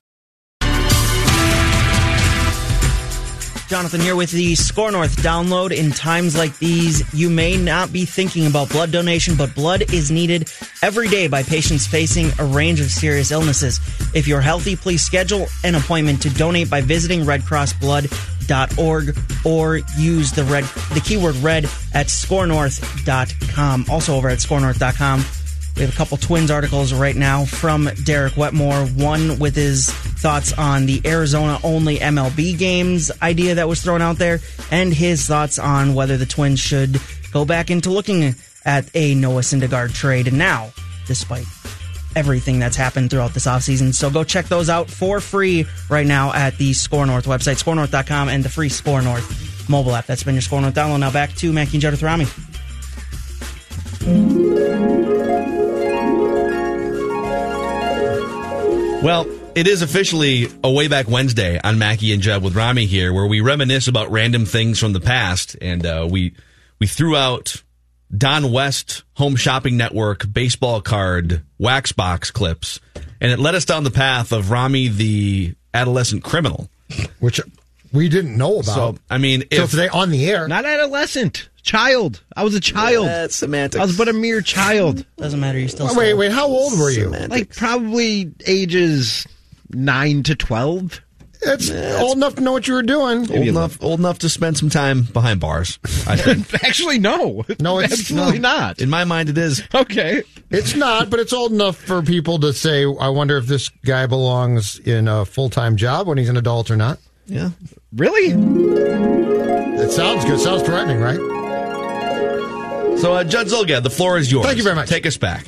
Jonathan 3.71 4.01
here 4.01 4.17
with 4.17 4.31
the 4.31 4.53
Score 4.55 4.91
North 4.91 5.15
download. 5.23 5.71
In 5.71 5.91
times 5.91 6.37
like 6.37 6.57
these, 6.59 7.01
you 7.13 7.29
may 7.29 7.55
not 7.55 7.93
be 7.93 8.03
thinking 8.03 8.45
about 8.45 8.67
blood 8.67 8.91
donation, 8.91 9.37
but 9.37 9.55
blood 9.55 9.93
is 9.93 10.11
needed 10.11 10.51
every 10.83 11.07
day 11.07 11.29
by 11.29 11.41
patients 11.41 11.87
facing 11.87 12.31
a 12.37 12.43
range 12.43 12.81
of 12.81 12.91
serious 12.91 13.31
illnesses. 13.31 13.79
If 14.13 14.27
you're 14.27 14.41
healthy, 14.41 14.75
please 14.75 15.01
schedule 15.01 15.47
an 15.63 15.75
appointment 15.75 16.21
to 16.23 16.29
donate 16.31 16.69
by 16.69 16.81
visiting 16.81 17.21
redcrossblood.org 17.21 19.17
or 19.45 19.79
use 19.97 20.33
the 20.33 20.43
red 20.43 20.65
the 20.93 20.99
keyword 20.99 21.37
red 21.37 21.63
at 21.93 22.07
scorenorth.com. 22.07 23.85
Also 23.89 24.15
over 24.17 24.27
at 24.27 24.39
scorenorth.com. 24.39 25.23
We 25.81 25.87
have 25.87 25.95
a 25.95 25.97
couple 25.97 26.17
twins 26.17 26.51
articles 26.51 26.93
right 26.93 27.15
now 27.15 27.43
from 27.43 27.89
Derek 28.03 28.37
Wetmore. 28.37 28.85
One 28.85 29.39
with 29.39 29.55
his 29.55 29.89
thoughts 29.89 30.53
on 30.53 30.85
the 30.85 31.01
Arizona 31.05 31.57
only 31.63 31.97
MLB 31.97 32.55
games 32.55 33.09
idea 33.19 33.55
that 33.55 33.67
was 33.67 33.81
thrown 33.81 33.99
out 33.99 34.19
there, 34.19 34.41
and 34.69 34.93
his 34.93 35.25
thoughts 35.25 35.57
on 35.57 35.95
whether 35.95 36.17
the 36.17 36.27
Twins 36.27 36.59
should 36.59 37.01
go 37.33 37.45
back 37.45 37.71
into 37.71 37.89
looking 37.89 38.35
at 38.63 38.95
a 38.95 39.15
Noah 39.15 39.41
Syndergaard 39.41 39.91
trade 39.95 40.31
now, 40.31 40.71
despite 41.07 41.47
everything 42.15 42.59
that's 42.59 42.75
happened 42.75 43.09
throughout 43.09 43.33
this 43.33 43.47
offseason. 43.47 43.91
So 43.91 44.11
go 44.11 44.23
check 44.23 44.45
those 44.45 44.69
out 44.69 44.87
for 44.87 45.19
free 45.19 45.65
right 45.89 46.05
now 46.05 46.31
at 46.31 46.59
the 46.59 46.73
Score 46.73 47.07
North 47.07 47.25
website, 47.25 47.59
scorenorth.com, 47.59 48.29
and 48.29 48.45
the 48.45 48.49
free 48.49 48.69
Score 48.69 49.01
North 49.01 49.67
mobile 49.67 49.95
app. 49.95 50.05
That's 50.05 50.21
been 50.21 50.35
your 50.35 50.43
Score 50.43 50.61
North 50.61 50.75
download. 50.75 50.99
Now 50.99 51.09
back 51.09 51.33
to 51.37 51.51
Mackey 51.51 51.77
and 51.77 51.81
Judd 51.81 51.93
with 51.93 52.03
Rami. 52.03 52.27
Well, 59.03 59.25
it 59.55 59.67
is 59.67 59.81
officially 59.81 60.47
a 60.63 60.71
way 60.71 60.87
back 60.87 61.09
Wednesday 61.09 61.59
on 61.63 61.79
Mackey 61.79 62.13
and 62.13 62.21
Jeb 62.21 62.43
with 62.43 62.55
Rami 62.55 62.85
here, 62.85 63.11
where 63.11 63.25
we 63.25 63.41
reminisce 63.41 63.87
about 63.87 64.11
random 64.11 64.45
things 64.45 64.77
from 64.77 64.93
the 64.93 64.99
past, 64.99 65.55
and 65.59 65.83
uh, 65.83 66.07
we 66.09 66.35
we 66.77 66.85
threw 66.85 67.15
out 67.15 67.63
Don 68.15 68.51
West 68.51 69.01
Home 69.15 69.35
Shopping 69.35 69.75
Network 69.75 70.31
baseball 70.31 70.81
card 70.81 71.41
wax 71.57 71.91
box 71.91 72.29
clips, 72.29 72.79
and 73.19 73.31
it 73.31 73.39
led 73.39 73.55
us 73.55 73.65
down 73.65 73.83
the 73.83 73.89
path 73.89 74.31
of 74.31 74.51
Rami 74.51 74.87
the 74.89 75.55
adolescent 75.73 76.23
criminal. 76.23 76.69
Which 77.19 77.41
we 77.91 78.07
didn't 78.07 78.37
know 78.37 78.59
about. 78.59 78.65
So 78.65 78.97
I 79.09 79.17
mean, 79.17 79.41
Till 79.49 79.63
if 79.63 79.71
today 79.71 79.87
on 79.87 80.11
the 80.11 80.29
air. 80.29 80.47
Not 80.47 80.65
adolescent, 80.65 81.49
child. 81.63 82.21
I 82.35 82.43
was 82.43 82.55
a 82.55 82.59
child. 82.59 83.07
That's 83.07 83.35
semantics. 83.35 83.81
I 83.81 83.85
was 83.85 83.97
but 83.97 84.07
a 84.07 84.13
mere 84.13 84.41
child. 84.41 85.05
Doesn't 85.17 85.39
matter. 85.39 85.59
You're 85.59 85.69
still 85.69 85.87
Oh, 85.89 85.97
wait, 85.97 86.13
wait. 86.15 86.31
How 86.31 86.47
old 86.47 86.77
were 86.79 86.89
you? 86.91 87.09
Like 87.09 87.55
probably 87.55 88.31
ages 88.45 89.25
9 89.71 90.23
to 90.23 90.35
12. 90.35 91.01
It's 91.43 91.71
old 91.71 92.17
enough 92.17 92.35
to 92.35 92.41
know 92.41 92.51
what 92.51 92.67
you 92.67 92.75
were 92.75 92.83
doing. 92.83 93.21
old 93.21 93.31
enough, 93.31 93.81
old 93.81 93.99
enough 93.99 94.19
to 94.19 94.29
spend 94.29 94.59
some 94.59 94.69
time 94.69 95.01
behind 95.01 95.39
bars, 95.39 95.79
I 96.05 96.15
think. 96.15 96.53
Actually, 96.63 96.99
no. 96.99 97.43
No, 97.59 97.79
it's 97.79 97.93
Absolutely 97.93 98.37
no. 98.37 98.49
not. 98.49 98.79
In 98.79 98.91
my 98.91 99.05
mind, 99.05 99.27
it 99.29 99.39
is. 99.39 99.63
Okay. 99.73 100.21
It's 100.51 100.75
not, 100.75 101.09
but 101.09 101.19
it's 101.19 101.33
old 101.33 101.51
enough 101.51 101.77
for 101.77 102.03
people 102.03 102.37
to 102.41 102.53
say, 102.53 102.83
I 102.83 103.09
wonder 103.09 103.37
if 103.37 103.47
this 103.47 103.69
guy 103.69 104.05
belongs 104.05 104.77
in 104.77 105.07
a 105.07 105.25
full 105.25 105.49
time 105.49 105.77
job 105.77 106.05
when 106.05 106.19
he's 106.19 106.29
an 106.29 106.37
adult 106.37 106.69
or 106.69 106.75
not. 106.75 106.99
Yeah. 107.25 107.49
Really? 107.95 108.35
It 109.81 109.89
sounds 109.91 110.23
good. 110.25 110.39
Sounds 110.39 110.61
threatening, 110.61 110.99
right? 110.99 111.17
So, 113.01 113.13
uh, 113.13 113.23
Judd 113.23 113.47
Zulgad, 113.47 113.81
the 113.81 113.89
floor 113.89 114.19
is 114.19 114.31
yours. 114.31 114.45
Thank 114.45 114.59
you 114.59 114.63
very 114.63 114.75
much. 114.75 114.87
Take 114.87 115.07
us 115.07 115.17
back. 115.17 115.47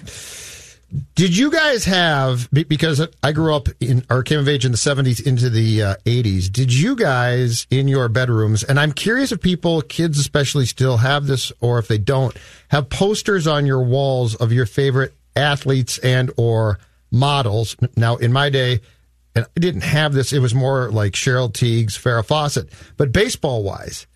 Did 1.14 1.38
you 1.38 1.52
guys 1.52 1.86
have, 1.86 2.50
because 2.52 3.08
I 3.22 3.32
grew 3.32 3.54
up 3.54 3.68
in, 3.80 4.04
or 4.10 4.24
came 4.24 4.40
of 4.40 4.48
age 4.48 4.66
in 4.66 4.72
the 4.72 4.78
70s 4.78 5.24
into 5.24 5.52
the 5.52 5.84
uh, 5.84 5.96
80s, 6.04 6.52
did 6.52 6.74
you 6.74 6.96
guys 6.96 7.68
in 7.70 7.88
your 7.88 8.10
bedrooms, 8.10 8.64
and 8.64 8.80
I'm 8.80 8.92
curious 8.92 9.32
if 9.32 9.40
people, 9.40 9.84
kids 9.84 10.18
especially, 10.18 10.66
still 10.66 10.98
have 10.98 11.28
this 11.28 11.52
or 11.62 11.78
if 11.78 11.88
they 11.88 12.00
don't, 12.00 12.36
have 12.70 12.90
posters 12.90 13.46
on 13.46 13.68
your 13.68 13.84
walls 13.84 14.34
of 14.34 14.52
your 14.52 14.66
favorite 14.66 15.14
athletes 15.36 16.00
and 16.00 16.32
or 16.38 16.80
models. 17.12 17.76
Now, 17.96 18.16
in 18.16 18.34
my 18.34 18.50
day, 18.50 18.82
and 19.36 19.46
I 19.46 19.60
didn't 19.60 19.82
have 19.82 20.14
this, 20.14 20.34
it 20.34 20.40
was 20.40 20.56
more 20.56 20.90
like 20.90 21.14
Cheryl 21.14 21.54
Tiegs, 21.54 22.00
Farrah 22.00 22.26
Fawcett. 22.26 22.70
But 22.98 23.12
baseball 23.12 23.62
wise, 23.62 24.08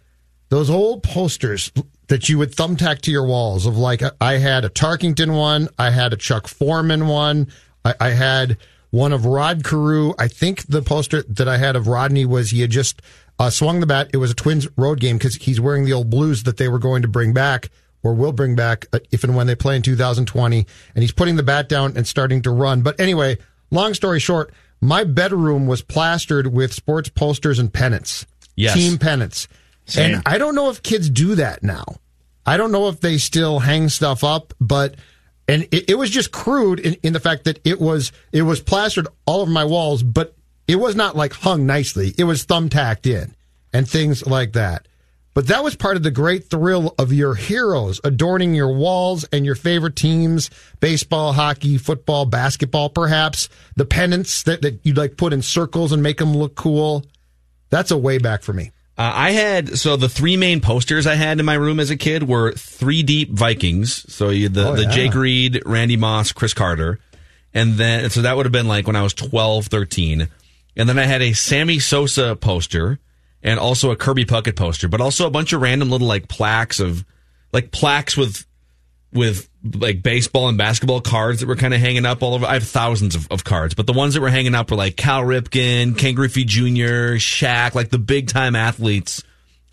those 0.49 0.71
old 0.71 1.03
posters 1.03 1.71
that 2.07 2.29
you 2.29 2.37
would 2.37 2.51
thumbtack 2.55 3.01
to 3.01 3.11
your 3.11 3.25
walls 3.25 3.65
of 3.65 3.77
like, 3.77 4.01
I 4.21 4.37
had 4.37 4.63
a 4.65 4.69
Tarkenton 4.69 5.35
one, 5.35 5.67
I 5.77 5.89
had 5.91 6.13
a 6.13 6.17
Chuck 6.17 6.47
Foreman 6.47 7.07
one, 7.07 7.47
I, 7.83 7.93
I 7.99 8.09
had 8.11 8.57
one 8.91 9.11
of 9.11 9.25
Rod 9.25 9.63
Carew. 9.63 10.13
I 10.17 10.27
think 10.29 10.65
the 10.67 10.81
poster 10.81 11.21
that 11.23 11.47
I 11.47 11.57
had 11.57 11.75
of 11.75 11.87
Rodney 11.87 12.25
was 12.25 12.51
he 12.51 12.61
had 12.61 12.69
just 12.71 13.01
uh, 13.37 13.49
swung 13.49 13.81
the 13.81 13.85
bat. 13.85 14.09
It 14.13 14.17
was 14.17 14.31
a 14.31 14.35
Twins 14.35 14.67
road 14.77 14.99
game 15.01 15.17
because 15.17 15.35
he's 15.35 15.59
wearing 15.59 15.83
the 15.85 15.93
old 15.93 16.09
blues 16.09 16.43
that 16.43 16.57
they 16.57 16.69
were 16.69 16.79
going 16.79 17.01
to 17.01 17.07
bring 17.09 17.33
back 17.33 17.69
or 18.01 18.13
will 18.13 18.31
bring 18.31 18.55
back 18.55 18.85
uh, 18.93 18.99
if 19.11 19.23
and 19.25 19.35
when 19.35 19.45
they 19.47 19.55
play 19.55 19.75
in 19.75 19.81
2020. 19.81 20.65
And 20.95 21.01
he's 21.03 21.11
putting 21.11 21.35
the 21.35 21.43
bat 21.43 21.67
down 21.67 21.97
and 21.97 22.07
starting 22.07 22.41
to 22.43 22.51
run. 22.51 22.81
But 22.81 22.99
anyway, 22.99 23.37
long 23.69 23.93
story 23.93 24.19
short, 24.21 24.53
my 24.79 25.03
bedroom 25.03 25.67
was 25.67 25.81
plastered 25.81 26.47
with 26.47 26.73
sports 26.73 27.09
posters 27.09 27.59
and 27.59 27.71
pennants, 27.73 28.25
Yes. 28.55 28.75
team 28.75 28.97
pennants. 28.97 29.47
Same. 29.87 30.15
And 30.15 30.23
I 30.25 30.37
don't 30.37 30.55
know 30.55 30.69
if 30.69 30.83
kids 30.83 31.09
do 31.09 31.35
that 31.35 31.63
now. 31.63 31.85
I 32.45 32.57
don't 32.57 32.71
know 32.71 32.87
if 32.87 33.01
they 33.01 33.17
still 33.17 33.59
hang 33.59 33.89
stuff 33.89 34.23
up, 34.23 34.53
but 34.59 34.95
and 35.47 35.63
it, 35.71 35.91
it 35.91 35.95
was 35.97 36.09
just 36.09 36.31
crude 36.31 36.79
in, 36.79 36.93
in 37.03 37.13
the 37.13 37.19
fact 37.19 37.45
that 37.45 37.59
it 37.65 37.79
was 37.79 38.11
it 38.31 38.43
was 38.43 38.61
plastered 38.61 39.07
all 39.25 39.41
over 39.41 39.51
my 39.51 39.65
walls, 39.65 40.03
but 40.03 40.35
it 40.67 40.75
was 40.75 40.95
not 40.95 41.15
like 41.15 41.33
hung 41.33 41.65
nicely. 41.65 42.13
It 42.17 42.25
was 42.25 42.45
thumbtacked 42.45 43.05
in 43.05 43.35
and 43.73 43.87
things 43.87 44.25
like 44.27 44.53
that. 44.53 44.87
But 45.33 45.47
that 45.47 45.63
was 45.63 45.75
part 45.75 45.97
of 45.97 46.03
the 46.03 46.09
great 46.09 46.49
thrill 46.49 46.95
of 46.97 47.13
your 47.13 47.35
heroes 47.35 48.01
adorning 48.03 48.55
your 48.55 48.73
walls 48.73 49.23
and 49.25 49.45
your 49.45 49.53
favorite 49.53 49.95
teams, 49.95 50.49
baseball, 50.79 51.31
hockey, 51.31 51.77
football, 51.77 52.25
basketball, 52.25 52.89
perhaps. 52.89 53.47
The 53.75 53.85
pennants 53.85 54.41
that, 54.43 54.63
that 54.63 54.79
you'd 54.83 54.97
like 54.97 55.15
put 55.15 55.33
in 55.33 55.43
circles 55.43 55.91
and 55.91 56.01
make 56.01 56.17
them 56.17 56.35
look 56.35 56.55
cool. 56.55 57.05
That's 57.69 57.91
a 57.91 57.97
way 57.97 58.17
back 58.17 58.41
for 58.41 58.51
me. 58.51 58.71
Uh, 58.97 59.11
I 59.13 59.31
had 59.31 59.77
so 59.77 59.95
the 59.95 60.09
three 60.09 60.37
main 60.37 60.59
posters 60.59 61.05
I 61.05 61.13
had 61.15 61.39
in 61.39 61.45
my 61.45 61.53
room 61.53 61.79
as 61.79 61.91
a 61.91 61.97
kid 61.97 62.23
were 62.27 62.53
three 62.53 63.03
deep 63.03 63.29
Vikings. 63.31 64.11
So 64.11 64.29
you 64.29 64.49
the 64.49 64.69
Oh, 64.69 64.75
the 64.75 64.83
yeah. 64.83 64.91
Jake 64.91 65.13
Reed, 65.13 65.61
Randy 65.65 65.97
Moss, 65.97 66.31
Cris 66.31 66.53
Carter, 66.53 66.99
and 67.53 67.75
then 67.75 68.09
so 68.09 68.23
that 68.23 68.35
would 68.35 68.45
have 68.47 68.51
been 68.53 68.67
like 68.67 68.87
when 68.87 68.95
I 68.95 69.03
was 69.03 69.13
12, 69.13 69.67
13. 69.67 70.27
and 70.75 70.89
then 70.89 70.97
I 70.97 71.03
had 71.05 71.21
a 71.21 71.33
Sammy 71.33 71.77
Sosa 71.79 72.35
poster 72.35 72.99
and 73.43 73.59
also 73.59 73.91
a 73.91 73.95
Kirby 73.95 74.25
Puckett 74.25 74.55
poster, 74.55 74.87
but 74.87 74.99
also 74.99 75.27
a 75.27 75.31
bunch 75.31 75.53
of 75.53 75.61
random 75.61 75.91
little 75.91 76.07
like 76.07 76.27
plaques 76.27 76.79
of 76.79 77.05
like 77.53 77.71
plaques 77.71 78.17
with 78.17 78.45
with 79.13 79.47
like 79.75 80.01
baseball 80.03 80.47
and 80.49 80.57
basketball 80.57 81.01
cards 81.01 81.39
that 81.41 81.47
were 81.47 81.55
kind 81.55 81.73
of 81.73 81.79
hanging 81.79 82.05
up 82.05 82.21
all 82.23 82.33
over. 82.33 82.45
I 82.45 82.53
have 82.53 82.63
thousands 82.63 83.15
of, 83.15 83.27
of 83.31 83.43
cards, 83.43 83.73
but 83.73 83.87
the 83.87 83.93
ones 83.93 84.13
that 84.13 84.21
were 84.21 84.29
hanging 84.29 84.55
up 84.55 84.69
were 84.71 84.77
like 84.77 84.95
Cal 84.95 85.23
Ripken, 85.23 85.97
Ken 85.97 86.13
Griffey 86.15 86.43
Jr., 86.43 87.17
Shaq, 87.17 87.75
like 87.75 87.89
the 87.89 87.99
big 87.99 88.27
time 88.27 88.55
athletes 88.55 89.23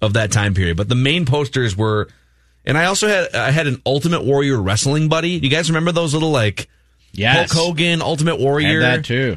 of 0.02 0.14
that 0.14 0.32
time 0.32 0.54
period. 0.54 0.76
But 0.76 0.88
the 0.88 0.94
main 0.94 1.24
posters 1.26 1.76
were, 1.76 2.08
and 2.64 2.76
I 2.78 2.86
also 2.86 3.08
had 3.08 3.34
I 3.34 3.50
had 3.50 3.66
an 3.66 3.80
Ultimate 3.86 4.24
Warrior 4.24 4.60
wrestling 4.60 5.08
buddy. 5.08 5.30
You 5.30 5.48
guys 5.50 5.70
remember 5.70 5.92
those 5.92 6.12
little 6.14 6.30
like 6.30 6.68
Yes. 7.12 7.52
Hulk 7.52 7.66
Hogan 7.78 8.02
Ultimate 8.02 8.40
Warrior? 8.40 8.80
Had 8.80 9.00
that 9.00 9.04
too. 9.04 9.36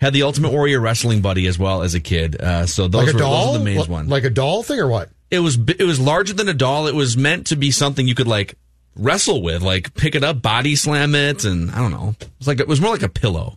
Had 0.00 0.14
the 0.14 0.22
Ultimate 0.22 0.52
Warrior 0.52 0.80
wrestling 0.80 1.20
buddy 1.20 1.46
as 1.46 1.58
well 1.58 1.82
as 1.82 1.94
a 1.94 2.00
kid. 2.00 2.40
Uh, 2.40 2.64
so 2.64 2.88
those 2.88 3.04
like 3.06 3.12
were 3.12 3.18
doll, 3.20 3.46
those 3.52 3.56
are 3.56 3.58
the 3.58 3.64
main 3.64 3.76
Like- 3.78 3.88
ones. 3.88 4.08
like 4.08 4.24
a 4.24 4.30
doll 4.30 4.62
thing 4.62 4.78
or 4.80 4.88
what? 4.88 5.10
It 5.30 5.38
was 5.40 5.58
it 5.78 5.84
was 5.84 6.00
larger 6.00 6.32
than 6.32 6.48
a 6.48 6.54
doll. 6.54 6.86
It 6.88 6.94
was 6.94 7.16
meant 7.16 7.48
to 7.48 7.56
be 7.56 7.70
something 7.70 8.08
you 8.08 8.14
could 8.16 8.26
like 8.26 8.54
wrestle 9.00 9.42
with, 9.42 9.62
like 9.62 9.94
pick 9.94 10.14
it 10.14 10.22
up, 10.22 10.40
body 10.42 10.76
slam 10.76 11.14
it, 11.14 11.44
and 11.44 11.70
I 11.72 11.78
don't 11.78 11.90
know. 11.90 12.14
It 12.20 12.28
was 12.38 12.46
like 12.46 12.60
it 12.60 12.68
was 12.68 12.80
more 12.80 12.92
like 12.92 13.02
a 13.02 13.08
pillow. 13.08 13.56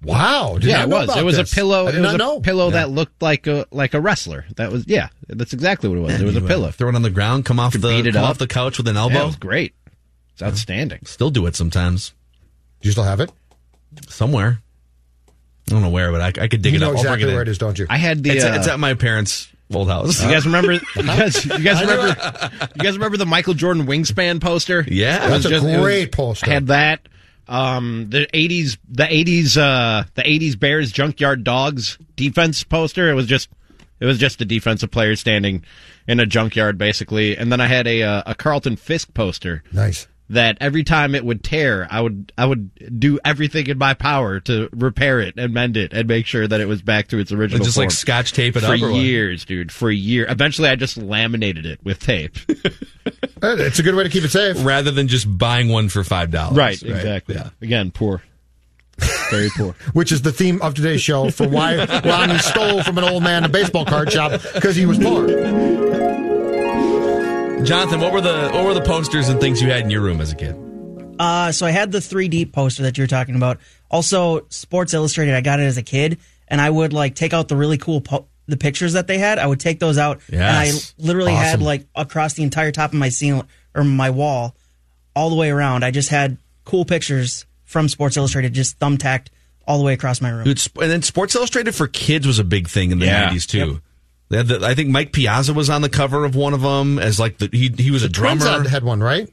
Wow! 0.00 0.58
did 0.60 0.68
yeah, 0.70 0.84
it 0.84 0.88
was. 0.88 1.16
It 1.16 1.24
was 1.24 1.36
this. 1.38 1.50
a 1.50 1.54
pillow. 1.54 1.88
It 1.88 2.00
was 2.00 2.14
a 2.14 2.18
know. 2.18 2.38
pillow 2.40 2.66
Yeah. 2.66 2.72
that 2.74 2.90
looked 2.90 3.20
like 3.20 3.48
a 3.48 3.66
like 3.72 3.94
a 3.94 4.00
wrestler. 4.00 4.44
That 4.56 4.70
was 4.70 4.86
yeah. 4.86 5.08
That's 5.28 5.52
exactly 5.52 5.88
what 5.88 5.98
it 5.98 6.02
was. 6.02 6.20
it 6.20 6.24
was 6.24 6.36
a 6.36 6.40
pillow. 6.40 6.70
Throw 6.70 6.88
it 6.88 6.94
on 6.94 7.02
the 7.02 7.10
ground, 7.10 7.44
come 7.44 7.58
off 7.58 7.72
the 7.72 8.10
come 8.12 8.22
off 8.24 8.38
the 8.38 8.46
couch 8.46 8.78
with 8.78 8.86
an 8.86 8.94
Yeah, 8.94 9.00
elbow. 9.02 9.22
it 9.22 9.26
was 9.26 9.36
great. 9.36 9.74
It's 10.34 10.42
outstanding. 10.42 11.00
Still 11.04 11.30
do 11.30 11.46
it 11.46 11.56
sometimes. 11.56 12.12
Do 12.80 12.88
you 12.88 12.92
still 12.92 13.02
have 13.02 13.18
it? 13.18 13.32
Somewhere. 14.08 14.60
I 15.66 15.72
don't 15.72 15.82
know 15.82 15.90
where, 15.90 16.12
but 16.12 16.20
I, 16.20 16.44
I 16.44 16.48
could 16.48 16.62
dig 16.62 16.74
You 16.74 16.78
it 16.78 16.80
know 16.80 16.90
up. 16.92 16.96
I'll 16.98 17.02
bring 17.02 17.14
exactly 17.14 17.24
it 17.24 17.28
in. 17.30 17.34
where 17.34 17.42
it 17.42 17.48
is, 17.48 17.58
don't 17.58 17.76
you? 17.78 17.86
I 17.90 17.96
had 17.96 18.22
the. 18.22 18.30
It's, 18.30 18.44
uh, 18.44 18.48
at, 18.48 18.56
it's 18.58 18.68
at 18.68 18.78
my 18.78 18.94
parents' 18.94 19.48
old 19.48 19.57
house. 19.72 20.22
You 20.22 20.30
guys 20.30 20.46
remember? 20.46 20.72
You 20.96 21.02
guys, 21.02 21.44
you 21.44 21.58
guys 21.62 21.80
remember? 21.80 22.50
You 22.76 22.82
guys 22.82 22.94
remember 22.94 23.16
the 23.16 23.26
Michael 23.26 23.54
Jordan 23.54 23.86
wingspan 23.86 24.40
poster? 24.40 24.84
Yeah. 24.88 25.26
It 25.28 25.30
was 25.30 25.42
That's 25.44 25.62
a 25.62 25.68
it 25.68 25.72
was- 25.76 25.82
great 25.82 26.12
poster. 26.12 26.50
Had 26.50 26.66
that. 26.68 27.00
Um, 27.46 28.10
the 28.10 28.26
'80s, 28.34 28.76
the 28.90 29.04
'80s, 29.04 29.56
uh, 29.56 30.04
the 30.14 30.22
'80s 30.22 30.58
Bears 30.58 30.92
junkyard 30.92 31.44
dogs 31.44 31.96
defense 32.14 32.62
poster. 32.62 33.08
It 33.10 33.14
was 33.14 33.24
just, 33.26 33.48
it 34.00 34.04
was 34.04 34.18
just 34.18 34.40
a 34.42 34.44
defensive 34.44 34.90
player 34.90 35.16
standing 35.16 35.64
in 36.06 36.20
a 36.20 36.26
junkyard, 36.26 36.76
basically. 36.76 37.38
And 37.38 37.50
then 37.50 37.60
I 37.62 37.66
had 37.66 37.86
a 37.86 38.02
uh, 38.02 38.22
a 38.26 38.34
Carlton 38.34 38.76
Fisk 38.76 39.14
poster. 39.14 39.62
Nice. 39.72 40.06
That 40.30 40.58
every 40.60 40.84
time 40.84 41.14
it 41.14 41.24
would 41.24 41.42
tear, 41.42 41.88
I 41.90 42.02
would 42.02 42.32
I 42.36 42.44
would 42.44 43.00
do 43.00 43.18
everything 43.24 43.66
in 43.68 43.78
my 43.78 43.94
power 43.94 44.40
to 44.40 44.68
repair 44.72 45.20
it 45.20 45.34
and 45.38 45.54
mend 45.54 45.78
it 45.78 45.94
and 45.94 46.06
make 46.06 46.26
sure 46.26 46.46
that 46.46 46.60
it 46.60 46.66
was 46.68 46.82
back 46.82 47.08
to 47.08 47.18
its 47.18 47.32
original. 47.32 47.64
just 47.64 47.78
like 47.78 47.90
scotch 47.90 48.32
tape 48.34 48.54
it 48.54 48.60
for 48.60 48.74
up 48.74 48.82
or 48.82 48.90
what? 48.92 49.00
years, 49.00 49.46
dude. 49.46 49.72
For 49.72 49.88
a 49.88 49.94
year. 49.94 50.26
Eventually, 50.28 50.68
I 50.68 50.76
just 50.76 50.98
laminated 50.98 51.64
it 51.64 51.80
with 51.82 52.00
tape. 52.00 52.36
It's 53.40 53.78
a 53.78 53.82
good 53.84 53.94
way 53.94 54.02
to 54.02 54.10
keep 54.10 54.24
it 54.24 54.30
safe. 54.30 54.56
Rather 54.64 54.90
than 54.90 55.06
just 55.06 55.38
buying 55.38 55.68
one 55.68 55.88
for 55.88 56.02
five 56.02 56.30
dollars. 56.30 56.56
Right, 56.56 56.82
exactly. 56.82 57.36
Yeah. 57.36 57.50
Again, 57.62 57.92
poor. 57.92 58.20
Very 59.30 59.48
poor. 59.56 59.74
Which 59.92 60.10
is 60.10 60.22
the 60.22 60.32
theme 60.32 60.60
of 60.60 60.74
today's 60.74 61.00
show 61.00 61.30
for 61.30 61.48
why 61.48 61.76
Ronnie 62.04 62.38
stole 62.38 62.82
from 62.82 62.98
an 62.98 63.04
old 63.04 63.22
man 63.22 63.44
a 63.44 63.48
baseball 63.48 63.84
card 63.84 64.12
shop 64.12 64.40
because 64.54 64.74
he 64.74 64.86
was 64.86 64.98
poor. 64.98 66.27
Jonathan, 67.64 68.00
what 68.00 68.12
were 68.12 68.20
the 68.20 68.50
what 68.52 68.64
were 68.64 68.72
the 68.74 68.80
posters 68.80 69.28
and 69.28 69.40
things 69.40 69.60
you 69.60 69.68
had 69.68 69.80
in 69.82 69.90
your 69.90 70.00
room 70.00 70.20
as 70.20 70.32
a 70.32 70.36
kid? 70.36 70.56
Uh, 71.18 71.50
so 71.52 71.66
I 71.66 71.70
had 71.70 71.90
the 71.90 71.98
3D 71.98 72.52
poster 72.52 72.84
that 72.84 72.96
you're 72.96 73.06
talking 73.08 73.34
about. 73.34 73.58
Also, 73.90 74.46
Sports 74.48 74.94
Illustrated. 74.94 75.34
I 75.34 75.40
got 75.40 75.58
it 75.60 75.64
as 75.64 75.76
a 75.76 75.82
kid, 75.82 76.18
and 76.46 76.60
I 76.60 76.70
would 76.70 76.92
like 76.92 77.14
take 77.14 77.32
out 77.34 77.48
the 77.48 77.56
really 77.56 77.76
cool 77.76 78.00
po- 78.00 78.26
the 78.46 78.56
pictures 78.56 78.92
that 78.92 79.06
they 79.08 79.18
had. 79.18 79.38
I 79.38 79.46
would 79.46 79.60
take 79.60 79.80
those 79.80 79.98
out, 79.98 80.20
and 80.30 80.42
I 80.42 80.66
Yes. 80.66 80.94
literally 80.98 81.32
had 81.34 81.60
like 81.60 81.86
across 81.94 82.34
the 82.34 82.42
entire 82.44 82.70
top 82.72 82.92
of 82.92 82.98
my 82.98 83.08
ceiling 83.08 83.46
or 83.74 83.82
my 83.84 84.10
wall, 84.10 84.54
all 85.16 85.28
the 85.28 85.36
way 85.36 85.50
around. 85.50 85.84
I 85.84 85.90
just 85.90 86.08
had 86.10 86.38
cool 86.64 86.84
pictures 86.84 87.44
from 87.64 87.88
Sports 87.88 88.16
Illustrated, 88.16 88.54
just 88.54 88.78
thumbtacked 88.78 89.26
all 89.66 89.78
the 89.78 89.84
way 89.84 89.92
across 89.94 90.20
my 90.20 90.30
room. 90.30 90.44
Dude, 90.44 90.62
and 90.80 90.90
then 90.90 91.02
Sports 91.02 91.34
Illustrated 91.34 91.74
for 91.74 91.88
kids 91.88 92.26
was 92.26 92.38
a 92.38 92.44
big 92.44 92.68
thing 92.68 92.92
in 92.92 92.98
the 93.00 93.06
Yeah. 93.06 93.24
nineties 93.24 93.46
too. 93.46 93.58
They 93.58 93.64
had 93.64 93.80
the, 94.30 94.60
I 94.62 94.74
think 94.74 94.90
Mike 94.90 95.12
Piazza 95.12 95.52
was 95.54 95.70
on 95.70 95.80
the 95.82 95.88
cover 95.88 96.24
of 96.24 96.34
one 96.36 96.54
of 96.54 96.60
them 96.60 96.98
as 96.98 97.18
like 97.18 97.38
the 97.38 97.48
he 97.52 97.68
he 97.76 97.90
was 97.90 98.02
a 98.02 98.08
Twins 98.08 98.42
drummer. 98.42 98.62
had, 98.64 98.66
had 98.70 98.84
one, 98.84 99.00
right? 99.02 99.28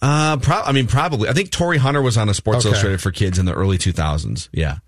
Uh, 0.00 0.36
pro- 0.38 0.62
I 0.62 0.72
mean, 0.72 0.86
probably. 0.88 1.28
I 1.28 1.32
think 1.32 1.50
Torii 1.50 1.78
Hunter 1.78 2.02
was 2.02 2.16
on 2.16 2.28
a 2.28 2.34
Sports 2.34 2.60
Okay. 2.66 2.70
Illustrated 2.70 3.00
for 3.00 3.12
kids 3.12 3.38
in 3.38 3.46
the 3.46 3.54
early 3.54 3.78
2000s. 3.78 4.48
Yeah. 4.52 4.78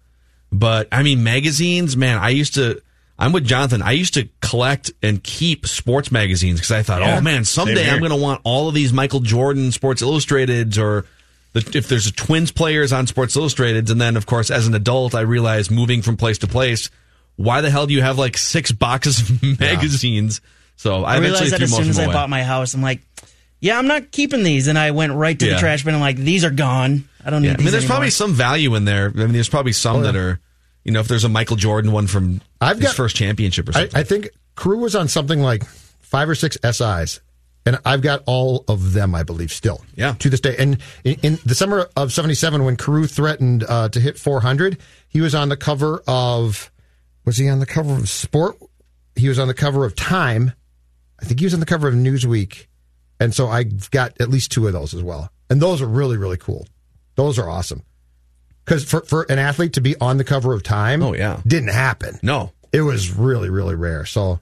But, 0.50 0.88
I 0.90 1.02
mean, 1.04 1.22
magazines, 1.22 1.96
man, 1.96 2.18
I 2.18 2.30
used 2.30 2.54
to, 2.54 2.82
I'm 3.16 3.32
with 3.32 3.44
Jonathan. 3.44 3.80
I 3.80 3.92
used 3.92 4.14
to 4.14 4.28
collect 4.40 4.92
and 5.02 5.22
keep 5.22 5.66
sports 5.68 6.10
magazines 6.10 6.58
because 6.58 6.72
I 6.72 6.82
thought, 6.82 7.00
Yeah. 7.00 7.18
oh 7.18 7.20
man, 7.20 7.44
someday. 7.44 7.88
I'm 7.88 8.00
going 8.00 8.10
to 8.10 8.16
want 8.16 8.40
all 8.44 8.66
of 8.68 8.74
these 8.74 8.92
Michael 8.92 9.20
Jordan 9.20 9.70
Sports 9.70 10.02
Illustrateds 10.02 10.78
or 10.78 11.06
the, 11.52 11.60
if 11.78 11.86
there's 11.88 12.08
a 12.08 12.12
Twins 12.12 12.50
players 12.50 12.92
on 12.92 13.06
Sports 13.06 13.36
Illustrateds. 13.36 13.90
And 13.90 14.00
then, 14.00 14.16
of 14.16 14.26
course, 14.26 14.50
as 14.50 14.66
an 14.66 14.74
adult, 14.74 15.14
I 15.14 15.20
realized 15.20 15.70
moving 15.70 16.02
from 16.02 16.16
place 16.16 16.38
to 16.38 16.48
place, 16.48 16.90
why 17.36 17.60
the 17.60 17.70
hell 17.70 17.86
do 17.86 17.94
you 17.94 18.02
have 18.02 18.18
like 18.18 18.36
six 18.36 18.72
boxes 18.72 19.28
of 19.30 19.42
magazines? 19.60 20.40
So 20.76 21.04
I, 21.04 21.14
I 21.16 21.18
realized 21.18 21.52
that 21.52 21.62
as 21.62 21.74
soon 21.74 21.88
as 21.88 21.98
I 21.98 22.06
bought 22.06 22.28
my 22.30 22.42
house, 22.42 22.74
I'm 22.74 22.82
like, 22.82 23.02
yeah, 23.60 23.78
I'm 23.78 23.86
not 23.86 24.10
keeping 24.12 24.42
these, 24.42 24.66
and 24.68 24.78
I 24.78 24.90
went 24.90 25.12
right 25.14 25.38
to 25.38 25.46
Yeah. 25.46 25.54
the 25.54 25.58
trash 25.60 25.84
bin. 25.84 25.94
and 25.94 26.02
I'm 26.02 26.06
like, 26.06 26.16
these 26.16 26.44
are 26.44 26.50
gone. 26.50 27.08
I 27.24 27.30
don't 27.30 27.42
need 27.42 27.48
Yeah, 27.48 27.54
I 27.54 27.56
these 27.56 27.64
mean, 27.66 27.72
there's 27.72 27.84
anymore. 27.84 27.94
probably 27.96 28.10
some 28.10 28.32
value 28.34 28.74
in 28.74 28.84
there. 28.84 29.06
I 29.06 29.18
mean, 29.18 29.32
there's 29.32 29.48
probably 29.48 29.72
some 29.72 29.96
Oh, 29.96 29.98
yeah. 30.00 30.12
that 30.12 30.16
are, 30.16 30.40
you 30.84 30.92
know, 30.92 31.00
if 31.00 31.08
there's 31.08 31.24
a 31.24 31.28
Michael 31.30 31.56
Jordan 31.56 31.92
one 31.92 32.06
from 32.06 32.40
I've 32.60 32.76
his 32.76 32.88
got- 32.88 32.96
first 32.96 33.16
championship 33.16 33.68
or 33.68 33.78
I. 33.78 33.88
I 33.94 34.02
think 34.02 34.28
Carew 34.56 34.78
was 34.78 34.94
on 34.94 35.08
something 35.08 35.40
like 35.40 35.64
five 36.00 36.28
or 36.28 36.34
six 36.34 36.58
SIs, 36.62 37.20
and 37.64 37.78
I've 37.86 38.02
got 38.02 38.22
all 38.26 38.64
of 38.68 38.92
them, 38.92 39.14
I 39.14 39.22
believe, 39.22 39.50
still. 39.50 39.82
Yeah. 39.94 40.12
To 40.18 40.28
this 40.28 40.40
day. 40.40 40.56
And 40.58 40.76
in, 41.04 41.16
in 41.22 41.38
the 41.46 41.54
summer 41.54 41.88
of 41.96 42.12
77, 42.12 42.64
when 42.64 42.76
Carew 42.76 43.06
threatened 43.06 43.64
uh, 43.66 43.88
to 43.88 44.00
hit 44.00 44.18
400, 44.18 44.76
he 45.08 45.22
was 45.22 45.34
on 45.34 45.48
the 45.48 45.56
cover 45.56 46.02
of, 46.06 46.70
was 47.24 47.36
he 47.36 47.48
on 47.48 47.58
the 47.60 47.66
cover 47.66 47.94
of 47.94 48.08
Sport? 48.08 48.56
He 49.16 49.28
was 49.28 49.38
on 49.38 49.48
the 49.48 49.54
cover 49.54 49.84
of 49.84 49.94
Time. 49.94 50.52
I 51.20 51.24
think 51.24 51.40
he 51.40 51.46
was 51.46 51.54
on 51.54 51.60
the 51.60 51.66
cover 51.66 51.88
of 51.88 51.94
Newsweek. 51.94 52.66
And 53.20 53.32
so 53.34 53.48
I've 53.48 53.90
got 53.90 54.20
at 54.20 54.28
least 54.28 54.50
two 54.52 54.66
of 54.66 54.72
those 54.72 54.92
as 54.94 55.02
well. 55.02 55.30
And 55.48 55.60
those 55.62 55.80
are 55.80 55.86
really, 55.86 56.16
really 56.16 56.36
cool. 56.36 56.66
Those 57.14 57.38
are 57.38 57.48
awesome. 57.48 57.82
Because 58.64 58.84
for, 58.84 59.02
for 59.02 59.22
an 59.28 59.38
athlete 59.38 59.74
to 59.74 59.80
be 59.80 59.94
on 60.00 60.16
the 60.16 60.24
cover 60.24 60.52
of 60.52 60.62
Time, 60.62 61.02
Oh, 61.02 61.14
yeah. 61.14 61.40
didn't 61.46 61.68
happen. 61.70 62.18
no. 62.22 62.50
It 62.72 62.80
was 62.80 63.12
really, 63.16 63.50
really 63.50 63.76
rare. 63.76 64.04
So, 64.04 64.40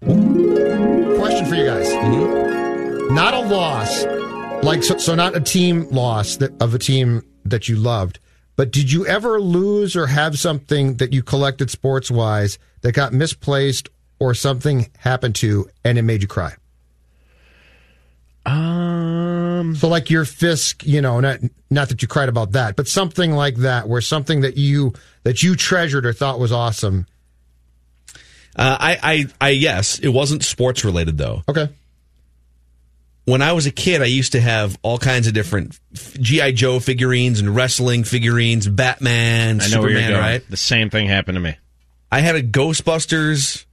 question 0.00 1.46
for 1.46 1.54
you 1.54 1.66
guys: 1.66 1.86
mm-hmm. 1.88 3.14
Not 3.14 3.34
a 3.34 3.40
loss, 3.40 4.04
like 4.64 4.82
so, 4.82 4.96
so 4.96 5.14
not 5.14 5.36
a 5.36 5.40
team 5.40 5.86
loss 5.90 6.36
that 6.36 6.50
of 6.62 6.74
a 6.74 6.78
team 6.78 7.22
that 7.44 7.68
you 7.68 7.76
loved. 7.76 8.20
But 8.62 8.70
did 8.70 8.92
you 8.92 9.04
ever 9.08 9.40
lose 9.40 9.96
or 9.96 10.06
have 10.06 10.38
something 10.38 10.98
that 10.98 11.12
you 11.12 11.20
collected 11.24 11.68
sports 11.68 12.12
wise 12.12 12.60
that 12.82 12.92
got 12.92 13.12
misplaced 13.12 13.88
or 14.20 14.34
something 14.34 14.88
happened 14.98 15.34
to 15.34 15.68
and 15.84 15.98
it 15.98 16.02
made 16.02 16.22
you 16.22 16.28
cry? 16.28 16.54
Um. 18.46 19.74
So 19.74 19.88
like 19.88 20.10
your 20.10 20.24
Fisk, 20.24 20.86
you 20.86 21.00
know, 21.00 21.18
not 21.18 21.40
not 21.70 21.88
that 21.88 22.02
you 22.02 22.06
cried 22.06 22.28
about 22.28 22.52
that, 22.52 22.76
but 22.76 22.86
something 22.86 23.32
like 23.32 23.56
that, 23.56 23.88
where 23.88 24.00
something 24.00 24.42
that 24.42 24.56
you 24.56 24.92
that 25.24 25.42
you 25.42 25.56
treasured 25.56 26.06
or 26.06 26.12
thought 26.12 26.38
was 26.38 26.52
awesome. 26.52 27.06
Uh, 28.54 28.76
I, 28.78 28.98
I, 29.02 29.26
I, 29.40 29.48
yes, 29.48 29.98
it 29.98 30.10
wasn't 30.10 30.44
sports 30.44 30.84
related 30.84 31.18
though. 31.18 31.42
Okay. 31.48 31.68
When 33.24 33.40
I 33.40 33.52
was 33.52 33.66
a 33.66 33.70
kid, 33.70 34.02
I 34.02 34.06
used 34.06 34.32
to 34.32 34.40
have 34.40 34.76
all 34.82 34.98
kinds 34.98 35.26
of 35.28 35.32
different 35.34 35.78
GI 35.94 36.52
Joe 36.52 36.80
figurines 36.80 37.38
and 37.38 37.54
wrestling 37.54 38.02
figurines, 38.04 38.66
Batman, 38.68 39.60
I 39.60 39.68
know 39.68 39.80
where 39.80 39.90
you're 39.90 40.00
Superman. 40.00 40.10
going. 40.10 40.20
Right? 40.22 40.50
The 40.50 40.56
same 40.56 40.90
thing 40.90 41.06
happened 41.06 41.36
to 41.36 41.40
me. 41.40 41.56
I 42.10 42.18
had 42.20 42.34
a 42.34 42.42
Ghostbusters 42.42 43.64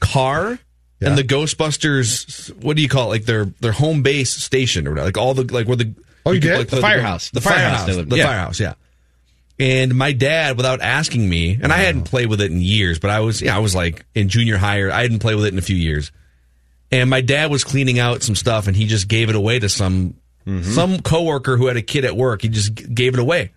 car. 0.00 0.58
And 1.00 1.18
the 1.18 1.24
Ghostbusters, 1.24 2.48
what 2.62 2.76
do 2.76 2.82
you 2.82 2.88
call 2.88 3.06
it? 3.08 3.08
Like 3.10 3.24
their 3.26 3.44
their 3.60 3.72
home 3.72 4.02
base 4.02 4.30
station 4.30 4.86
or 4.86 4.90
whatever. 4.92 5.06
Like 5.08 5.18
all 5.18 5.34
the 5.34 5.42
like 5.52 5.66
where 5.66 5.76
the 5.76 5.94
Oh, 6.24 6.32
you 6.32 6.40
could- 6.40 6.48
did? 6.48 6.58
like 6.60 6.68
The 6.68 6.80
firehouse. 6.80 7.28
the, 7.28 7.40
The 7.40 7.40
firehouse 7.42 7.84
firehouse, 7.84 8.06
the 8.08 8.16
yeah. 8.16 8.24
firehouse, 8.26 8.60
yeah. 8.60 8.74
And 9.58 9.94
my 9.94 10.12
dad, 10.12 10.56
without 10.56 10.80
asking 10.80 11.28
me, 11.28 11.58
and 11.62 11.70
I 11.72 11.76
hadn't 11.78 12.04
played 12.04 12.28
with 12.28 12.40
it 12.40 12.50
in 12.50 12.62
years, 12.62 12.98
but 12.98 13.10
I 13.10 13.20
was 13.20 13.42
yeah, 13.42 13.54
I 13.54 13.58
was 13.58 13.74
like 13.74 14.06
in 14.14 14.30
junior 14.30 14.56
high. 14.56 14.80
or 14.80 14.90
I 14.90 15.02
hadn't 15.02 15.18
played 15.18 15.34
with 15.36 15.44
it 15.44 15.52
in 15.52 15.58
a 15.58 15.62
few 15.62 15.76
years. 15.76 16.10
And 16.94 17.10
my 17.10 17.20
dad 17.20 17.50
was 17.50 17.64
cleaning 17.64 17.98
out 17.98 18.22
some 18.22 18.36
stuff, 18.36 18.68
and 18.68 18.76
he 18.76 18.86
just 18.86 19.08
gave 19.08 19.28
it 19.28 19.34
away 19.34 19.58
to 19.58 19.68
some 19.68 20.14
mm-hmm. 20.46 20.62
some 20.62 21.00
coworker 21.00 21.56
who 21.56 21.66
had 21.66 21.76
a 21.76 21.82
kid 21.82 22.04
at 22.04 22.16
work. 22.16 22.42
He 22.42 22.48
just 22.48 22.74
gave 22.94 23.14
it 23.14 23.20
away. 23.20 23.50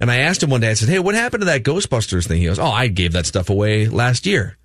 And 0.00 0.10
I 0.10 0.16
asked 0.16 0.42
him 0.42 0.50
one 0.50 0.60
day. 0.60 0.70
I 0.70 0.74
said, 0.74 0.88
"Hey, 0.88 0.98
what 0.98 1.14
happened 1.14 1.42
to 1.42 1.44
that 1.44 1.62
Ghostbusters 1.62 2.26
thing?" 2.26 2.40
He 2.40 2.46
goes, 2.46 2.58
"Oh, 2.58 2.66
I 2.66 2.88
gave 2.88 3.12
that 3.12 3.24
stuff 3.24 3.50
away 3.50 3.86
last 3.86 4.26
year." 4.26 4.58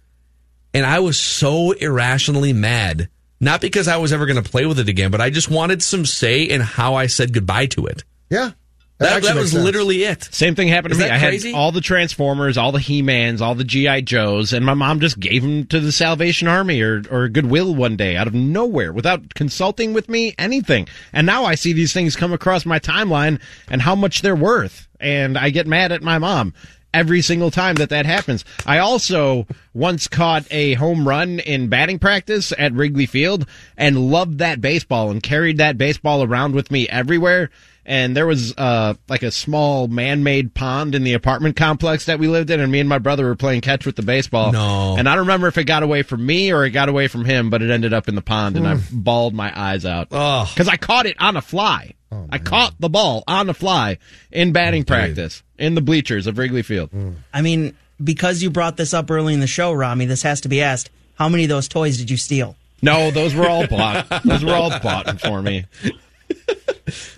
And 0.74 0.84
I 0.84 0.98
was 1.00 1.20
so 1.20 1.74
irrationally 1.74 2.54
mad, 2.54 3.08
not 3.40 3.62
because 3.62 3.88
I 3.88 3.98
was 3.98 4.12
ever 4.12 4.26
going 4.26 4.42
to 4.42 4.50
play 4.50 4.66
with 4.66 4.80
it 4.80 4.90
again, 4.90 5.12
but 5.12 5.22
I 5.22 5.30
just 5.30 5.50
wanted 5.50 5.84
some 5.84 6.08
say 6.08 6.42
in 6.42 6.62
how 6.62 6.96
I 6.96 7.06
said 7.06 7.34
goodbye 7.34 7.68
to 7.68 7.86
it. 7.86 8.04
Yeah. 8.32 8.52
That, 9.00 9.18
actually 9.18 9.34
that 9.34 9.40
was 9.40 9.52
sense. 9.52 9.64
literally 9.64 10.04
it. 10.04 10.24
Same 10.32 10.56
thing 10.56 10.70
happened 10.70 10.96
to 10.96 11.00
me. 11.00 11.06
that 11.06 11.14
I 11.14 11.20
crazy? 11.20 11.52
had 11.52 11.58
all 11.58 11.72
the 11.72 11.82
Transformers, 11.82 12.58
all 12.58 12.72
the 12.72 12.80
He-Mans, 12.80 13.42
all 13.42 13.54
the 13.54 13.64
GI 13.64 14.02
Joes, 14.02 14.54
and 14.54 14.66
my 14.66 14.74
mom 14.74 15.00
just 15.00 15.20
gave 15.20 15.44
them 15.44 15.68
to 15.68 15.80
the 15.80 15.92
Salvation 15.92 16.48
Army 16.48 16.82
or 16.82 17.04
or 17.12 17.28
Goodwill 17.30 17.76
one 17.76 17.96
day 17.96 18.16
out 18.18 18.26
of 18.26 18.34
nowhere 18.34 18.92
without 18.92 19.36
consulting 19.36 19.94
with 19.94 20.10
me 20.10 20.34
anything. 20.40 20.88
And 21.14 21.28
now 21.28 21.46
I 21.46 21.54
see 21.54 21.74
these 21.74 21.94
things 21.94 22.16
come 22.16 22.34
across 22.34 22.66
my 22.66 22.80
timeline 22.80 23.40
and 23.70 23.84
how 23.84 23.94
much 23.94 24.22
they're 24.24 24.36
worth, 24.36 24.88
and 25.00 25.38
I 25.38 25.52
get 25.52 25.68
mad 25.68 25.92
at 25.92 26.02
my 26.02 26.18
mom. 26.18 26.54
Every 26.94 27.22
single 27.22 27.52
time 27.52 27.76
that 27.76 27.90
that 27.90 28.08
happens. 28.08 28.44
I 28.66 28.80
also 28.80 29.46
once 29.76 30.08
caught 30.08 30.48
a 30.50 30.74
home 30.76 31.08
run 31.08 31.40
in 31.40 31.68
batting 31.68 32.00
practice 32.00 32.52
at 32.58 32.74
Wrigley 32.74 33.06
Field 33.06 33.46
and 33.78 34.10
loved 34.10 34.40
that 34.40 34.62
baseball 34.62 35.12
and 35.12 35.22
carried 35.22 35.58
that 35.60 35.78
baseball 35.78 36.24
around 36.24 36.56
with 36.56 36.72
me 36.72 36.88
everywhere 36.90 37.52
and 37.88 38.16
there 38.16 38.28
was 38.28 38.54
uh 38.58 38.94
like 39.08 39.24
a 39.24 39.32
small 39.32 39.88
man-made 39.88 40.54
pond 40.54 40.94
in 40.94 41.04
the 41.04 41.14
apartment 41.14 41.56
complex 41.56 42.06
that 42.06 42.20
we 42.20 42.28
lived 42.28 42.50
in 42.52 42.60
and 42.60 42.72
me 42.72 42.80
and 42.80 42.90
my 42.90 43.00
brother 43.00 43.26
were 43.26 43.36
playing 43.36 43.62
catch 43.62 43.86
with 43.86 43.96
the 43.96 44.04
baseball. 44.04 44.52
No. 44.52 44.96
and 44.98 45.08
i 45.10 45.14
don't 45.16 45.22
remember 45.26 45.48
if 45.48 45.58
it 45.58 45.64
got 45.64 45.82
away 45.82 46.04
from 46.04 46.24
me 46.26 46.52
or 46.52 46.66
it 46.66 46.72
got 46.72 46.90
away 46.90 47.08
from 47.08 47.26
him 47.26 47.50
but 47.50 47.62
it 47.62 47.72
ended 47.72 47.94
up 47.94 48.08
in 48.08 48.16
the 48.16 48.22
pond 48.22 48.58
and 48.58 48.68
i 48.68 48.78
bawled 48.92 49.34
my 49.34 49.52
eyes 49.60 49.86
out. 49.86 50.10
Oh. 50.12 50.48
because 50.54 50.68
i 50.68 50.76
caught 50.78 51.06
it 51.08 51.16
on 51.20 51.38
a 51.38 51.42
fly. 51.42 51.94
I 52.30 52.38
caught 52.38 52.74
the 52.80 52.90
ball 52.90 53.24
on 53.28 53.50
a 53.50 53.54
fly 53.54 53.98
in 54.32 54.54
batting 54.54 54.86
practice 54.86 55.44
in 55.58 55.76
the 55.76 55.82
bleachers 55.82 56.26
of 56.26 56.38
wrigley 56.38 56.62
field. 56.62 56.90
I 57.34 57.42
mean, 57.42 57.76
because 58.02 58.42
you 58.42 58.50
brought 58.50 58.78
this 58.78 58.94
up 58.94 59.12
early 59.12 59.34
in 59.34 59.40
the 59.42 59.48
show, 59.48 59.74
Rami, 59.74 60.06
this 60.06 60.22
has 60.22 60.42
to 60.42 60.50
be 60.50 60.62
asked. 60.62 60.90
How 61.16 61.28
many 61.28 61.44
of 61.44 61.50
those 61.50 61.68
toys 61.68 61.98
did 61.98 62.10
you 62.10 62.18
steal? 62.18 62.56
no 62.82 63.12
those 63.12 63.34
were 63.36 63.48
all 63.48 63.66
bought. 63.68 64.08
Those 64.24 64.46
were 64.46 64.54
all 64.54 64.70
bought 64.80 65.20
for 65.20 65.42
me 65.42 65.66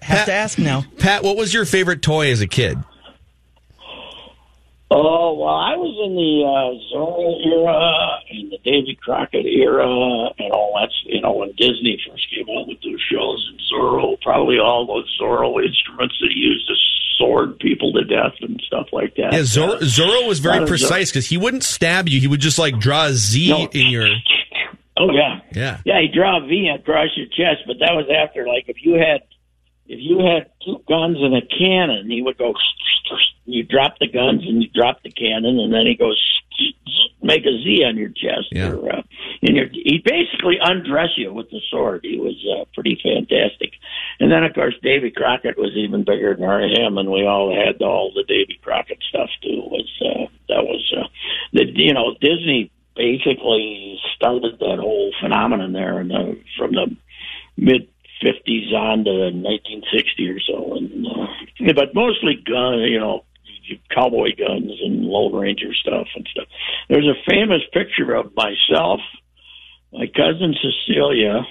Have 0.02 0.26
to 0.26 0.34
ask 0.34 0.58
now. 0.58 0.84
Pat, 0.98 1.24
what 1.24 1.38
was 1.38 1.54
your 1.54 1.66
favorite 1.66 2.02
toy 2.02 2.32
as 2.32 2.42
a 2.42 2.48
kid? 2.48 2.78
Oh 4.92 5.34
well, 5.38 5.54
I 5.54 5.76
was 5.78 5.94
in 6.02 6.16
the 6.18 6.42
uh, 6.50 6.74
Zorro 6.90 7.38
era 7.46 8.20
and 8.32 8.52
the 8.52 8.58
Davy 8.66 8.98
Crockett 9.00 9.46
era 9.46 9.86
and 10.40 10.52
all 10.52 10.74
that. 10.82 10.90
You 11.06 11.22
know, 11.22 11.34
when 11.34 11.50
Disney 11.58 12.02
first 12.10 12.26
came 12.34 12.48
out 12.58 12.68
with 12.68 12.82
those 12.82 13.00
shows, 13.12 13.48
and 13.52 13.60
Zorro, 13.72 14.20
probably 14.22 14.58
all 14.58 14.88
those 14.88 15.06
Zorro 15.22 15.64
instruments 15.64 16.16
that 16.22 16.32
he 16.34 16.40
used 16.40 16.68
to 16.68 16.74
sword 17.20 17.60
people 17.60 17.94
to 17.94 18.04
death 18.04 18.34
and 18.42 18.60
stuff 18.66 18.88
like 18.92 19.14
that. 19.18 19.32
Yeah, 19.34 19.40
Zorro, 19.42 19.78
Zorro 19.82 20.28
was 20.28 20.40
very 20.40 20.66
precise 20.66 21.12
because 21.12 21.28
he 21.28 21.38
wouldn't 21.38 21.64
stab 21.64 22.10
you. 22.10 22.20
He 22.20 22.28
would 22.28 22.40
just 22.42 22.58
like 22.58 22.80
draw 22.80 23.06
a 23.08 23.14
Z 23.14 23.48
No. 23.50 23.68
in 23.72 23.88
your. 23.92 24.08
Oh 25.00 25.12
yeah, 25.12 25.40
Yeah. 25.56 25.80
yeah. 25.86 26.02
He 26.02 26.08
draw 26.10 26.44
a 26.44 26.48
V 26.48 26.68
across 26.68 27.10
your 27.16 27.28
chest, 27.28 27.64
but 27.66 27.78
that 27.80 27.96
was 27.96 28.06
after 28.14 28.46
like 28.48 28.66
if 28.68 28.78
you 28.84 28.94
had 28.96 29.22
if 29.88 30.00
you 30.00 30.20
had 30.20 30.52
two 30.64 30.84
guns 30.88 31.18
and 31.20 31.36
a 31.36 31.42
cannon, 31.42 32.10
he 32.10 32.22
would 32.22 32.38
go. 32.38 32.54
You 33.46 33.64
drop 33.64 33.98
the 34.00 34.08
guns 34.08 34.44
and 34.46 34.62
you 34.62 34.70
drop 34.70 35.02
the 35.02 35.10
cannon, 35.10 35.58
and 35.60 35.74
then 35.74 35.88
he 35.88 35.96
goes 35.96 36.20
make 37.22 37.46
a 37.46 37.52
Z 37.64 37.84
on 37.86 37.98
your 37.98 38.10
chest. 38.10 38.48
Yeah. 38.52 38.72
Or, 38.72 38.94
uh, 38.98 39.02
and 39.42 39.56
your, 39.56 39.68
he 39.72 40.02
basically 40.04 40.58
undress 40.62 41.10
you 41.18 41.34
with 41.34 41.50
the 41.50 41.62
sword. 41.70 42.02
He 42.04 42.20
was 42.20 42.36
uh, 42.56 42.66
pretty 42.74 43.00
fantastic. 43.02 43.74
And 44.20 44.32
then 44.32 44.44
of 44.44 44.54
course 44.54 44.76
Davy 44.84 45.12
Crockett 45.12 45.58
was 45.58 45.72
even 45.76 46.04
bigger 46.04 46.36
than 46.36 46.70
him, 46.70 46.98
and 46.98 47.10
we 47.10 47.26
all 47.26 47.54
had 47.56 47.82
all 47.82 48.12
the 48.14 48.24
Davy 48.24 48.60
Crockett 48.62 49.02
stuff 49.10 49.30
too. 49.42 49.62
Was 49.66 49.90
uh, 50.02 50.26
that 50.50 50.64
was 50.64 50.94
uh, 50.98 51.08
the 51.54 51.66
you 51.76 51.94
know 51.94 52.16
Disney 52.22 52.72
basically 53.00 53.98
started 54.14 54.60
that 54.60 54.78
whole 54.78 55.12
phenomenon 55.22 55.72
there 55.72 56.02
in 56.02 56.10
the, 56.10 56.38
from 56.58 56.74
the 56.74 56.96
mid 57.56 57.88
50s 58.22 58.74
on 58.74 59.06
to 59.06 59.32
1960 59.32 60.30
or 60.30 60.40
so, 60.42 60.76
and 60.76 61.08
uh, 61.08 61.74
but 61.74 61.96
mostly 61.96 62.36
gun, 62.36 62.80
you 62.80 63.00
know, 63.00 63.24
cowboy 63.90 64.36
guns 64.36 64.72
and 64.84 65.06
Lone 65.06 65.34
Ranger 65.34 65.74
stuff 65.74 66.08
and 66.14 66.28
stuff. 66.30 66.48
There's 66.90 67.08
a 67.08 67.24
famous 67.26 67.62
picture 67.72 68.14
of 68.14 68.34
myself, 68.36 69.00
my 69.94 70.08
cousin 70.08 70.54
Cecilia, 70.60 71.48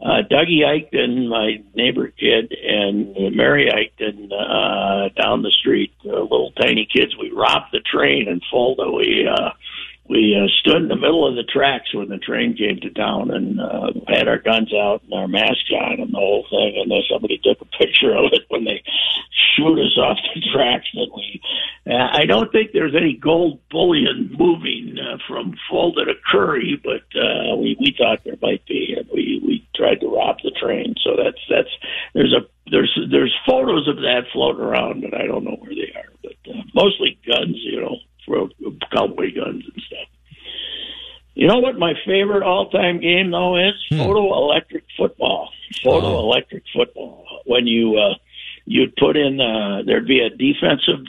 uh, 0.00 0.22
Dougie 0.30 0.64
Eichten, 0.64 1.28
my 1.28 1.62
neighbor 1.74 2.08
kid, 2.08 2.54
and 2.66 3.36
Mary 3.36 3.68
Eichten 3.68 4.30
uh, 4.32 5.08
down 5.20 5.42
the 5.42 5.50
street, 5.50 5.92
uh, 6.06 6.22
little 6.22 6.52
tiny 6.52 6.88
kids. 6.90 7.16
We 7.18 7.30
robbed 7.32 7.72
the 7.72 7.80
train 7.80 8.28
in 8.28 8.40
Fulda. 8.50 8.90
We 8.90 9.28
uh, 9.28 9.50
we 10.08 10.34
uh, 10.34 10.48
stood 10.60 10.82
in 10.82 10.88
the 10.88 10.96
middle 10.96 11.28
of 11.28 11.36
the 11.36 11.44
tracks 11.44 11.92
when 11.92 12.08
the 12.08 12.16
train 12.16 12.56
came 12.56 12.80
to 12.80 12.90
town 12.90 13.30
and 13.30 13.60
uh, 13.60 13.92
had 14.08 14.26
our 14.26 14.38
guns 14.38 14.72
out 14.72 15.02
and 15.04 15.12
our 15.12 15.28
masks 15.28 15.70
on 15.70 16.00
and 16.00 16.12
the 16.12 16.18
whole 16.18 16.46
thing. 16.48 16.80
And 16.80 16.90
then 16.90 17.02
somebody 17.10 17.38
took 17.38 17.60
a 17.60 17.76
picture 17.76 18.16
of 18.16 18.32
it 18.32 18.44
when 18.48 18.64
they 18.64 18.82
shoot 19.54 19.78
us 19.78 19.98
off 19.98 20.16
the 20.34 20.40
tracks. 20.52 20.88
That 20.94 21.10
we, 21.14 21.40
uh, 21.86 22.08
I 22.12 22.24
don't 22.24 22.50
think 22.50 22.72
there's 22.72 22.96
any 22.96 23.14
gold 23.14 23.60
bullion 23.70 24.34
moving 24.38 24.96
uh, 24.98 25.18
from 25.28 25.54
Fulda 25.68 26.06
to 26.06 26.14
Currie, 26.32 26.80
but 26.82 27.04
uh, 27.18 27.56
we 27.56 27.76
we 27.78 27.94
thought 27.98 28.24
there 28.24 28.40
might 28.40 28.64
be, 28.66 28.94
and 28.96 29.06
we 29.12 29.42
we 29.44 29.68
tried 29.76 30.00
to 30.00 30.08
rob 30.08 30.36
the 30.42 30.52
train. 30.52 30.94
So 31.04 31.16
that's 31.22 31.40
that's 31.50 31.74
there's 32.14 32.32
a 32.32 32.48
there's 32.70 32.98
there's 33.10 33.34
photos 33.46 33.88
of 33.88 33.96
that 33.96 34.22
floating 34.32 34.62
around, 34.62 35.04
and 35.04 35.14
I 35.14 35.26
don't 35.26 35.44
know 35.44 35.56
where 35.60 35.74
they 35.74 35.92
are, 35.94 36.08
but 36.22 36.36
uh, 36.48 36.62
mostly 36.74 37.18
guns, 37.26 37.56
you 37.60 37.80
know, 37.80 37.98
for 38.28 38.48
cowboy 38.92 39.34
guns 39.34 39.64
and 39.64 39.82
stuff. 39.86 40.08
You 41.34 41.46
know 41.46 41.58
what 41.58 41.78
my 41.78 41.94
favorite 42.04 42.42
all-time 42.42 43.00
game 43.00 43.30
though 43.30 43.56
is? 43.56 43.74
Photo 43.90 44.34
electric 44.34 44.84
football. 44.96 45.50
Photo 45.82 46.18
electric 46.18 46.64
football. 46.74 47.24
When 47.46 47.66
you 47.66 47.96
uh, 47.96 48.14
you'd 48.64 48.94
put 48.96 49.16
in 49.16 49.40
uh, 49.40 49.82
there'd 49.86 50.06
be 50.06 50.20
a 50.20 50.30
defensive 50.30 51.06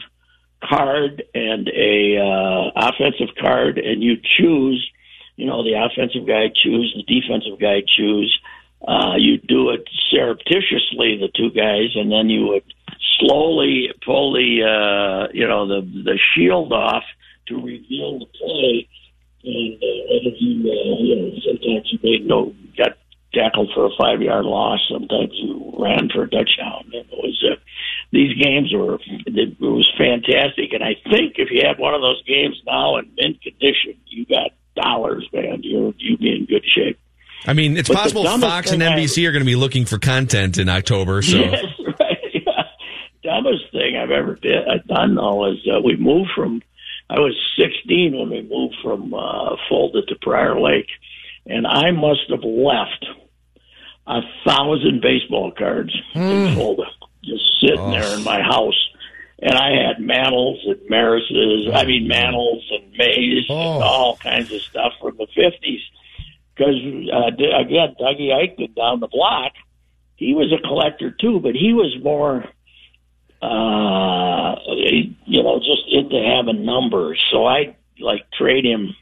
card 0.64 1.24
and 1.34 1.68
a 1.70 2.18
uh, 2.18 2.72
offensive 2.76 3.36
card, 3.40 3.78
and 3.78 4.02
you 4.04 4.18
choose. 4.38 4.90
You 5.36 5.46
know, 5.48 5.64
the 5.64 5.74
offensive 5.74 6.28
guy 6.28 6.52
choose, 6.54 6.94
the 6.96 7.22
defensive 7.22 7.60
guy 7.60 7.82
choose. 7.98 8.40
Uh, 8.86 9.16
you 9.18 9.38
do 9.38 9.70
it 9.72 9.88
surreptitiously, 10.10 11.18
the 11.18 11.30
two 11.36 11.50
guys, 11.50 11.96
and 11.96 12.12
then 12.12 12.30
you 12.30 12.48
would 12.48 12.64
slowly 13.20 13.90
pull 14.06 14.34
the 14.34 14.64
uh, 14.64 15.32
you 15.34 15.48
know 15.48 15.68
the 15.68 15.82
the 15.82 16.20
shield 16.36 16.72
off 16.74 17.04
to 17.48 17.56
reveal 17.56 18.20
the 18.20 18.26
play. 18.38 18.88
And 19.44 19.76
uh, 19.76 19.88
whether 20.12 20.36
you 20.38 20.70
uh, 20.72 21.02
you 21.02 21.16
know 21.16 21.40
sometimes 21.46 21.90
you 21.92 22.00
made 22.04 22.26
no 22.28 22.54
got 22.78 22.98
tackled 23.34 23.72
for 23.74 23.86
a 23.86 23.90
five 23.98 24.22
yard 24.22 24.46
loss, 24.46 24.80
sometimes 24.92 25.32
you 25.34 25.74
ran 25.78 26.10
for 26.10 26.24
a 26.24 26.30
touchdown. 26.30 26.86
It 26.92 27.08
was 27.12 27.44
uh, 27.50 27.56
these 28.12 28.36
games 28.42 28.74
were 28.74 29.00
it 29.08 29.60
was 29.62 29.90
fantastic, 29.98 30.74
and 30.74 30.84
I 30.84 30.96
think 31.10 31.36
if 31.38 31.50
you 31.52 31.62
had 31.66 31.80
one 31.80 31.94
of 31.94 32.02
those 32.02 32.22
games 32.26 32.62
now 32.66 32.98
in 32.98 33.12
mint 33.18 33.42
condition, 33.42 33.96
you 34.08 34.26
got 34.26 34.52
dollars, 34.76 35.28
man. 35.32 35.60
You're 35.64 35.94
you'd 35.98 36.20
be 36.20 36.32
in 36.36 36.46
good 36.46 36.66
shape. 36.66 37.00
I 37.46 37.54
mean, 37.54 37.78
it's 37.78 37.88
But 37.88 37.98
possible 37.98 38.26
Fox 38.26 38.72
and 38.72 38.82
thing 38.82 38.92
I- 38.94 38.98
NBC 39.00 39.26
are 39.26 39.32
going 39.32 39.42
to 39.42 39.46
be 39.46 39.56
looking 39.56 39.86
for 39.86 39.98
content 39.98 40.58
in 40.58 40.68
October. 40.68 41.22
So 41.22 41.38
Yes. 41.40 41.64
Dumbest 43.24 43.72
thing 43.72 43.98
I've 43.98 44.12
ever 44.12 44.36
did, 44.36 44.68
I've 44.68 44.88
done 44.88 45.16
though 45.16 45.52
is 45.52 45.58
uh, 45.68 45.82
we 45.82 45.96
moved 45.98 46.32
from. 46.36 46.62
I 47.10 47.20
was 47.20 47.36
16 47.58 48.16
when 48.18 48.30
we 48.30 48.42
moved 48.44 48.76
from 48.84 49.14
uh, 49.14 49.56
Fulda 49.68 50.04
to 50.06 50.16
Prior 50.22 50.60
Lake, 50.60 50.90
and 51.46 51.66
I 51.66 51.90
must 51.92 52.30
have 52.30 52.44
left 52.44 53.06
a 54.06 54.22
thousand 54.46 55.02
baseball 55.02 55.52
cards 55.52 55.96
in 56.14 56.56
Fulda, 56.56 56.84
just 57.24 57.44
sitting 57.62 57.92
there 57.92 58.16
in 58.18 58.24
my 58.24 58.42
house. 58.42 58.78
And 59.42 59.54
I 59.54 59.70
had 59.72 60.02
Mantles 60.02 60.60
and 60.66 60.82
Marises, 60.90 61.70
I 61.74 61.86
mean 61.86 62.08
Mantles 62.08 62.64
and 62.72 62.92
Mays, 62.98 63.46
and 63.50 63.84
all 63.84 64.18
kinds 64.18 64.52
of 64.52 64.62
stuff 64.62 64.94
from 65.02 65.18
the 65.18 65.28
50s. 65.28 65.80
Because 66.56 66.76
uh, 67.12 67.28
again, 67.28 67.96
Dougie 68.00 68.32
Eichten 68.34 68.76
down 68.76 69.00
the 69.00 69.08
block, 69.08 69.54
he 70.18 70.34
was 70.34 70.52
a 70.52 70.62
collector 70.68 71.12
too, 71.12 71.40
but 71.40 71.56
he 71.56 71.74
was 71.74 71.96
more, 72.04 72.44
uh, 73.42 74.56
you 75.26 75.44
know, 75.44 75.60
just 75.60 75.84
into 75.92 76.22
having 76.22 76.66
numbers. 76.66 77.20
So 77.32 77.46
I 77.46 77.76
like 78.00 78.30
trade 78.32 78.66
him 78.66 78.96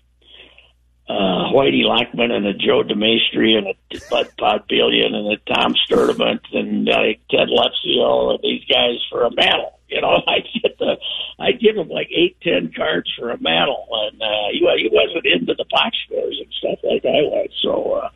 uh, 1.10 1.52
Whitey 1.54 1.84
Lockman 1.84 2.32
and 2.32 2.46
a 2.46 2.54
Joe 2.54 2.84
DeMaestri 2.84 3.58
and 3.58 3.68
a 3.68 3.76
Bud 4.10 4.30
Podbielan 4.38 5.14
and 5.16 5.32
a 5.32 5.54
Tom 5.54 5.74
Sturdivant 5.74 6.42
and 6.54 6.88
uh, 6.90 7.02
Ted 7.32 7.48
Lepcio 7.48 8.32
and 8.32 8.40
these 8.44 8.66
guys 8.66 8.98
for 9.10 9.24
a 9.24 9.34
mantle. 9.34 9.80
You 9.88 10.02
know, 10.02 10.22
I 10.28 10.40
get 10.62 10.78
the, 10.80 10.98
I 11.40 11.54
give 11.54 11.78
him 11.78 11.88
like 11.88 12.10
eight, 12.14 12.38
ten 12.42 12.74
cards 12.76 13.12
for 13.18 13.32
a 13.32 13.40
mantle, 13.40 13.88
and 14.12 14.22
uh, 14.22 14.52
he, 14.52 14.60
he 14.60 14.90
wasn't 14.92 15.26
into 15.26 15.54
the 15.54 15.66
box 15.70 15.98
scores 16.06 16.40
and 16.44 16.54
stuff 16.54 16.80
like 16.84 17.06
I 17.06 17.24
was. 17.24 17.50
So 17.62 17.94
uh, 17.94 18.10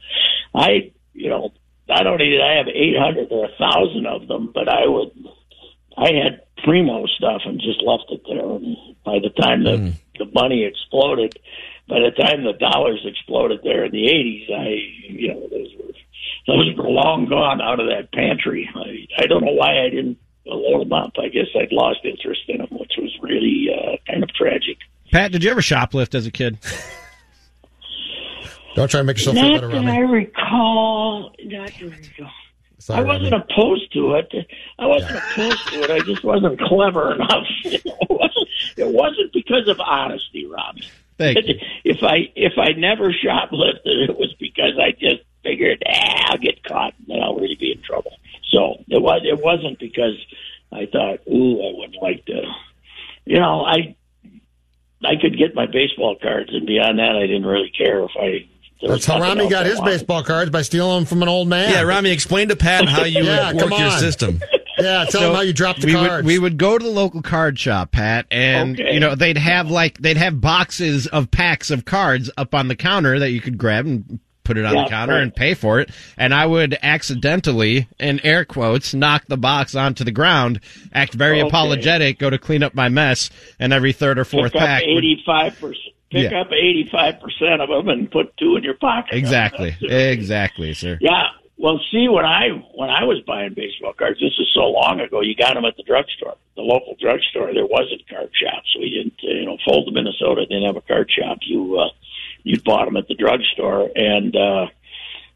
I, 0.54 0.92
you 1.14 1.30
know, 1.30 1.54
I 1.90 2.04
don't 2.04 2.18
need. 2.18 2.42
I 2.42 2.58
have 2.58 2.68
eight 2.68 2.98
hundred 2.98 3.32
or 3.32 3.46
a 3.46 3.58
thousand 3.58 4.06
of 4.06 4.28
them, 4.28 4.52
but 4.54 4.68
I 4.68 4.86
would. 4.86 5.12
I 6.02 6.12
had 6.14 6.42
primo 6.64 7.06
stuff 7.06 7.42
and 7.46 7.62
just 7.62 7.82
left 7.84 8.06
it 8.10 8.22
there. 8.28 8.44
And 8.44 8.76
by 9.06 9.20
the 9.20 9.30
time 9.30 9.64
the 9.64 9.94
the 10.18 10.26
money 10.34 10.66
exploded, 10.66 11.38
by 11.88 12.00
the 12.00 12.12
time 12.12 12.44
the 12.44 12.54
dollars 12.54 13.06
exploded 13.06 13.62
there 13.64 13.86
in 13.86 13.92
the 13.92 14.08
eighties, 14.08 14.50
I 14.50 14.68
you 15.08 15.28
know 15.30 15.42
those 15.42 15.74
were 15.78 15.94
those 16.48 16.76
were 16.76 16.90
long 16.90 17.28
gone 17.30 17.62
out 17.62 17.80
of 17.80 17.88
that 17.88 18.12
pantry. 18.12 18.68
I, 18.74 19.24
I 19.24 19.28
don't 19.28 19.46
know 19.46 19.54
why 19.54 19.86
I 19.86 19.90
didn't 19.90 20.18
load 20.46 20.86
them 20.86 20.94
up. 20.94 21.14
I 21.20 21.28
guess 21.28 21.48
I'd 21.56 21.72
lost 21.72 22.00
interest 22.04 22.42
in 22.48 22.58
them, 22.58 22.70
which 22.72 22.94
was 22.98 23.16
really 23.22 23.68
uh, 23.72 23.98
kind 24.12 24.24
of 24.24 24.30
tragic. 24.34 24.78
Pat, 25.12 25.32
did 25.32 25.44
you 25.44 25.52
ever 25.52 25.62
shoplift 25.62 26.16
as 26.16 26.26
a 26.26 26.32
kid? 26.32 26.58
Don't 28.76 28.90
try 28.90 29.02
to 29.02 29.04
make 29.04 29.18
yourself 29.18 29.36
feel 29.36 29.52
Not 29.52 29.62
better, 29.62 29.68
that 29.68 29.86
I 29.86 30.00
recall. 30.00 31.36
Not 31.44 31.74
Sorry, 32.82 33.00
I 33.00 33.04
wasn't 33.04 33.34
opposed 33.36 33.94
to 33.94 34.16
it. 34.16 34.34
I 34.80 34.88
wasn't 34.88 35.18
opposed 35.18 35.68
to 35.68 35.84
it. 35.84 35.92
I 35.92 36.00
just 36.00 36.24
wasn't 36.24 36.60
clever 36.60 37.14
enough. 37.16 37.46
it, 37.64 37.86
wasn't, 38.10 38.48
it 38.76 38.88
wasn't 38.88 39.32
because 39.34 39.68
of 39.68 39.80
honesty, 39.80 40.48
Robbie. 40.48 40.90
Thank 41.18 41.48
you. 41.48 41.56
If 41.84 42.02
I 42.02 42.32
if 42.36 42.54
I 42.58 42.72
never 42.72 43.14
shoplifted, 43.14 44.10
it 44.10 44.18
was 44.18 44.34
because 44.40 44.80
I 44.80 44.92
just 44.92 45.22
figured, 45.44 45.84
ah, 45.88 46.32
I'll 46.32 46.38
get 46.40 46.64
caught 46.64 46.94
and 46.98 47.08
then 47.08 47.20
I'll 47.22 47.36
really 47.36 47.56
be 47.60 47.72
in 47.72 47.84
trouble. 47.84 48.14
So 48.50 48.84
it 48.88 49.02
was 49.02 49.22
it 49.26 49.40
wasn't 49.40 49.78
because 49.78 50.18
I 50.72 50.88
thought, 50.92 51.20
ooh, 51.28 51.62
I 51.62 51.78
would 51.78 51.96
like 52.02 52.26
to. 52.26 52.42
You 53.26 53.40
know, 53.40 53.64
I 53.64 53.96
I 55.04 55.16
could 55.22 55.38
get 55.38 55.54
my 55.54 55.68
baseball 55.68 56.16
cards, 56.20 56.50
and 56.54 56.66
beyond 56.66 57.00
that, 57.00 57.16
I 57.16 57.28
didn't 57.28 57.46
really 57.46 57.72
care 57.78 58.04
if 58.04 58.12
I. 58.20 58.48
there 58.82 58.92
was 58.92 59.06
That's 59.06 59.06
how 59.06 59.20
Rami 59.22 59.48
got 59.50 59.66
his 59.66 59.78
wanted. 59.80 59.92
baseball 59.92 60.24
cards 60.24 60.50
by 60.52 60.62
stealing 60.64 60.96
them 60.98 61.06
from 61.06 61.22
an 61.22 61.30
old 61.30 61.48
man. 61.48 61.70
Yeah, 61.72 61.82
Rami, 61.82 62.10
explain 62.12 62.50
to 62.50 62.56
Pat 62.56 62.88
how 62.88 63.04
you 63.06 63.24
Yeah, 63.24 63.54
work 63.54 63.78
your 63.78 63.92
system. 63.92 64.40
Yeah, 64.80 65.06
tell 65.08 65.30
him 65.30 65.36
how 65.36 65.42
you 65.42 65.54
dropped 65.54 65.82
the 65.82 65.88
we 65.88 65.94
cards. 65.94 66.10
Would, 66.10 66.26
we 66.26 66.40
would 66.40 66.58
go 66.58 66.76
to 66.76 66.84
the 66.84 66.90
local 66.90 67.22
card 67.22 67.60
shop, 67.60 67.92
Pat, 67.92 68.26
and 68.32 68.80
Okay. 68.80 68.94
you 68.96 69.00
know 69.00 69.14
they'd 69.14 69.38
have 69.38 69.70
like 69.70 70.00
they'd 70.00 70.18
have 70.18 70.42
boxes 70.42 71.06
of 71.08 71.30
packs 71.30 71.70
of 71.70 71.86
cards 71.86 72.32
up 72.36 72.56
on 72.56 72.68
the 72.68 72.76
counter 72.76 73.20
that 73.20 73.30
you 73.30 73.42
could 73.42 73.60
grab 73.60 73.86
and 73.86 74.20
put 74.44 74.58
it 74.58 74.66
on 74.66 74.74
Yeah, 74.74 74.84
the 74.86 74.90
counter 74.90 75.14
right. 75.16 75.22
and 75.24 75.36
pay 75.36 75.54
for 75.54 75.82
it. 75.82 75.92
And 76.18 76.34
I 76.34 76.48
would 76.48 76.76
accidentally, 76.82 77.88
in 78.00 78.20
air 78.26 78.44
quotes, 78.44 78.96
knock 78.96 79.26
the 79.28 79.38
box 79.38 79.76
onto 79.76 80.04
the 80.04 80.12
ground, 80.12 80.60
act 80.94 81.14
very 81.14 81.42
Okay. 81.42 81.48
apologetic, 81.50 82.18
go 82.18 82.32
to 82.32 82.40
clean 82.40 82.64
up 82.64 82.74
my 82.74 82.90
mess, 82.90 83.30
and 83.60 83.74
every 83.74 83.92
third 83.94 84.18
or 84.18 84.24
fourth 84.26 84.54
pick 84.54 84.62
pack. 84.62 84.82
eighty 84.84 85.22
five 85.26 85.54
percent. 85.60 85.94
Pick 86.12 86.32
Yeah. 86.32 86.42
up 86.42 86.52
eighty 86.52 86.88
five 86.92 87.20
percent 87.20 87.62
of 87.62 87.70
them 87.70 87.88
and 87.90 88.12
put 88.12 88.36
two 88.38 88.56
in 88.58 88.64
your 88.64 88.74
pocket. 88.76 89.14
exactly, 89.16 89.76
exactly, 89.82 90.74
sir. 90.74 90.98
Yeah. 91.02 91.28
Well, 91.58 91.80
see, 91.92 92.08
when 92.10 92.26
I 92.26 92.50
when 92.74 92.90
I 92.90 93.04
was 93.04 93.20
buying 93.22 93.54
baseball 93.54 93.94
cards, 93.94 94.20
this 94.20 94.34
is 94.40 94.50
so 94.54 94.62
long 94.72 95.00
ago. 95.00 95.22
You 95.22 95.36
got 95.36 95.54
them 95.54 95.64
at 95.66 95.78
the 95.78 95.84
drugstore, 95.84 96.36
the 96.56 96.62
local 96.64 96.96
drugstore. 97.00 97.54
There 97.54 97.68
wasn't 97.68 98.08
card 98.10 98.32
shops. 98.34 98.76
We 98.80 98.90
didn't, 98.90 99.14
uh, 99.24 99.32
you 99.40 99.46
know, 99.46 99.58
Fulda, 99.64 99.92
Minnesota 99.92 100.46
didn't 100.48 100.66
have 100.66 100.76
a 100.76 100.82
card 100.82 101.12
shop. 101.12 101.38
You 101.44 101.80
uh, 101.80 101.90
you 102.44 102.60
bought 102.62 102.86
them 102.86 102.98
at 102.98 103.08
the 103.08 103.14
drugstore, 103.14 103.90
and 103.96 104.36
uh, 104.36 104.68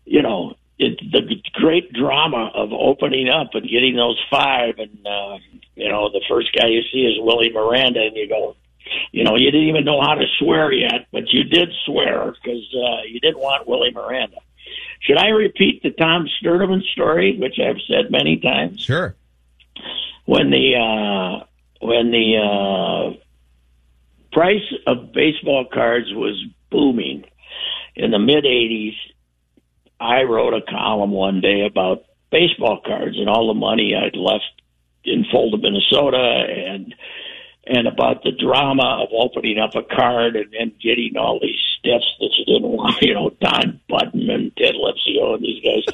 you 0.06 0.24
know 0.24 0.56
it, 0.80 1.00
the 1.12 1.42
great 1.54 1.94
drama 1.94 2.52
of 2.56 2.74
opening 2.74 3.30
up 3.30 3.52
and 3.54 3.70
getting 3.70 3.96
those 3.96 4.20
five, 4.32 4.80
and 4.80 5.06
uh, 5.06 5.38
you 5.76 5.88
know 5.90 6.10
the 6.10 6.22
first 6.28 6.50
guy 6.60 6.68
you 6.68 6.82
see 6.92 7.02
is 7.06 7.20
Willie 7.22 7.52
Miranda, 7.54 8.02
and 8.02 8.16
you 8.16 8.28
go, 8.28 8.56
you 9.12 9.24
know, 9.24 9.36
you 9.36 9.52
didn't 9.52 9.70
even 9.70 9.86
know 9.86 10.02
how 10.02 10.16
to 10.16 10.26
swear 10.40 10.72
yet, 10.72 11.08
but 11.12 11.32
you 11.32 11.44
did 11.44 11.70
swear 11.86 12.32
because 12.32 12.64
uh, 12.76 13.04
you 13.08 13.20
didn't 13.20 13.40
want 13.40 13.68
Willie 13.68 13.92
Miranda. 13.92 14.38
Should 15.02 15.18
I 15.18 15.30
repeat 15.30 15.84
the 15.84 15.92
Tom 15.92 16.28
Sturdivant 16.42 16.84
story, 16.92 17.38
which 17.38 17.60
I've 17.60 17.82
said 17.88 18.12
many 18.12 18.38
times? 18.38 18.82
Sure. 18.82 19.16
When 20.26 20.50
the 20.50 20.76
uh, 20.76 21.46
when 21.86 22.12
the 22.12 22.38
uh, 22.38 23.18
price 24.32 24.74
of 24.88 25.14
baseball 25.14 25.66
cards 25.72 26.08
was 26.12 26.44
booming 26.72 27.26
in 27.96 28.12
the 28.12 28.20
mid 28.20 28.44
'80s, 28.44 28.96
I 30.00 30.24
wrote 30.24 30.54
a 30.54 30.62
column 30.62 31.12
one 31.12 31.42
day 31.42 31.66
about 31.66 32.06
baseball 32.32 32.82
cards 32.84 33.18
and 33.18 33.30
all 33.30 33.48
the 33.48 33.60
money 33.60 33.94
I'd 33.96 34.18
left 34.18 34.62
in 35.04 35.26
Fulda, 35.32 35.58
Minnesota, 35.58 36.18
and 36.18 36.96
and 37.68 37.88
about 37.88 38.24
the 38.24 38.32
drama 38.32 39.04
of 39.04 39.10
opening 39.12 39.58
up 39.58 39.76
a 39.76 39.84
card 39.84 40.36
and 40.36 40.54
then 40.58 40.74
getting 40.82 41.18
all 41.18 41.40
these 41.42 41.60
stiffs 41.80 42.06
that 42.20 42.32
you 42.38 42.46
didn't 42.46 42.70
want, 42.70 43.02
you 43.02 43.14
know, 43.14 43.32
Don 43.42 43.80
Button 43.90 44.30
and 44.30 44.56
Ted 44.56 44.76
Lepcio 44.76 45.36
and 45.36 45.44
these 45.44 45.64
guys. 45.64 45.94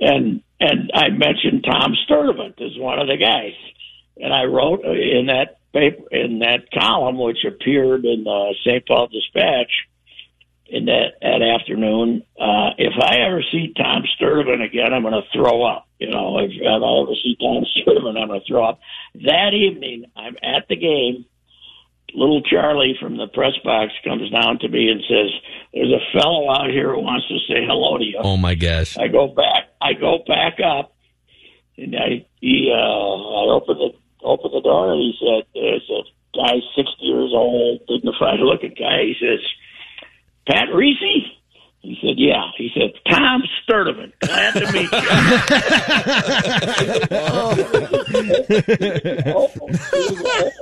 And 0.00 0.42
and 0.60 0.90
I 0.94 1.10
mentioned 1.10 1.64
Tom 1.64 1.94
Sturdivant 2.08 2.60
as 2.60 2.78
one 2.78 2.98
of 2.98 3.08
the 3.08 3.16
guys. 3.16 3.54
And 4.16 4.32
I 4.32 4.44
wrote 4.44 4.84
in 4.84 5.26
that 5.26 5.58
paper 5.72 6.04
in 6.10 6.38
that 6.38 6.70
column 6.72 7.18
which 7.18 7.44
appeared 7.44 8.04
in 8.04 8.24
the 8.24 8.54
St. 8.64 8.86
Paul 8.86 9.08
Dispatch 9.08 9.70
in 10.74 10.86
that 10.86 11.14
that 11.22 11.40
afternoon, 11.40 12.24
uh, 12.34 12.74
if 12.78 12.94
I 13.00 13.18
ever 13.26 13.42
see 13.52 13.72
Tom 13.76 14.02
Sturdivant 14.18 14.64
again, 14.64 14.92
I'm 14.92 15.02
going 15.02 15.14
to 15.14 15.22
throw 15.32 15.62
up. 15.62 15.86
You 16.00 16.10
know, 16.10 16.38
if, 16.40 16.50
if 16.50 16.66
I 16.66 16.74
ever 16.74 17.14
see 17.22 17.36
Tom 17.40 17.64
Sturdivant, 17.78 18.18
I'm 18.18 18.26
going 18.26 18.40
to 18.40 18.46
throw 18.46 18.64
up. 18.64 18.80
That 19.22 19.54
evening, 19.54 20.06
I'm 20.16 20.34
at 20.42 20.66
the 20.68 20.74
game. 20.74 21.26
Little 22.12 22.42
Charlie 22.42 22.96
from 23.00 23.16
the 23.16 23.28
press 23.28 23.54
box 23.64 23.92
comes 24.04 24.30
down 24.30 24.58
to 24.60 24.68
me 24.68 24.90
and 24.90 25.00
says, 25.08 25.30
"There's 25.72 25.92
a 25.94 26.18
fellow 26.18 26.50
out 26.50 26.70
here 26.70 26.92
who 26.92 27.00
wants 27.00 27.26
to 27.28 27.38
say 27.46 27.62
hello 27.66 27.98
to 27.98 28.04
you." 28.04 28.18
Oh 28.18 28.36
my 28.36 28.54
gosh. 28.54 28.98
I 28.98 29.06
go 29.06 29.28
back. 29.28 29.70
I 29.80 29.94
go 29.94 30.18
back 30.26 30.58
up, 30.58 30.94
and 31.78 31.94
I 31.94 32.26
he 32.40 32.70
uh, 32.74 32.76
I 32.76 33.54
open 33.54 33.78
the 33.78 33.90
open 34.22 34.50
the 34.52 34.60
door, 34.60 34.92
and 34.92 35.02
he 35.02 35.14
said, 35.18 35.46
"There's 35.54 35.90
a 35.90 36.02
guy, 36.36 36.58
sixty 36.74 37.06
years 37.06 37.30
old, 37.32 37.80
dignified 37.86 38.40
looking 38.40 38.74
guy." 38.78 39.10
He 39.10 39.16
says, 39.18 39.42
"Pat 40.46 40.68
Reusse." 40.72 41.32
He 41.80 41.98
said, 42.00 42.14
"Yeah." 42.16 42.50
He 42.56 42.70
said, 42.74 42.92
"Tom 43.10 43.42
Sturdivant, 43.62 44.12
glad 44.20 44.54
to 44.54 44.72
meet 44.72 44.90
you." 44.92 44.98
Oh, 49.36 49.50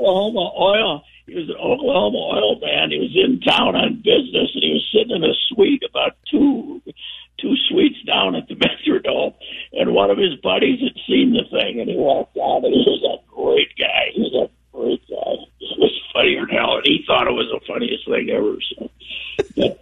Oklahoma 0.01 0.53
Oil. 0.59 1.03
He 1.27 1.35
was 1.35 1.49
an 1.49 1.57
Oklahoma 1.57 2.19
oil 2.19 2.59
man. 2.61 2.91
He 2.91 2.99
was 2.99 3.15
in 3.15 3.41
town 3.41 3.77
on 3.77 3.97
business, 4.03 4.51
and 4.55 4.63
he 4.63 4.73
was 4.75 4.85
sitting 4.93 5.15
in 5.15 5.23
a 5.23 5.33
suite 5.49 5.83
about 5.89 6.17
two 6.31 6.83
two 7.39 7.55
suites 7.69 8.03
down 8.07 8.35
at 8.35 8.49
the 8.49 8.55
Metrodome. 8.55 9.35
And 9.73 9.95
one 9.95 10.11
of 10.11 10.19
his 10.19 10.35
buddies 10.43 10.81
had 10.81 10.97
seen 11.07 11.33
the 11.33 11.45
thing, 11.51 11.81
and 11.81 11.89
he 11.89 11.97
walked 11.97 12.37
out, 12.37 12.65
and 12.65 12.75
he 12.75 12.83
was 12.85 13.03
a 13.07 13.23
great 13.33 13.71
guy. 13.79 14.11
He 14.15 14.21
was 14.21 14.35
a 14.35 14.49
It 14.74 15.78
was 15.78 16.01
funnier 16.15 16.40
than 16.47 16.57
hell, 16.57 16.77
and 16.77 16.85
he 16.86 17.05
thought 17.07 17.27
it 17.27 17.32
was 17.32 17.49
the 17.53 17.61
funniest 17.66 18.07
thing 18.07 18.31
ever. 18.31 18.57
So, 18.77 19.78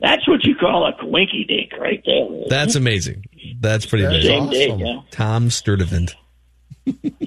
that's 0.00 0.26
what 0.26 0.44
you 0.44 0.54
call 0.56 0.86
a 0.86 0.92
coinky 0.94 1.46
dink, 1.46 1.72
right 1.78 2.02
there. 2.06 2.26
That's 2.48 2.74
amazing. 2.74 3.24
That's 3.60 3.86
pretty 3.86 4.04
That's 4.04 4.24
amazing. 4.24 4.40
awesome. 4.40 4.78
Day, 4.78 4.84
yeah. 4.84 5.00
Tom 5.10 5.48
Sturdivant. 5.48 6.14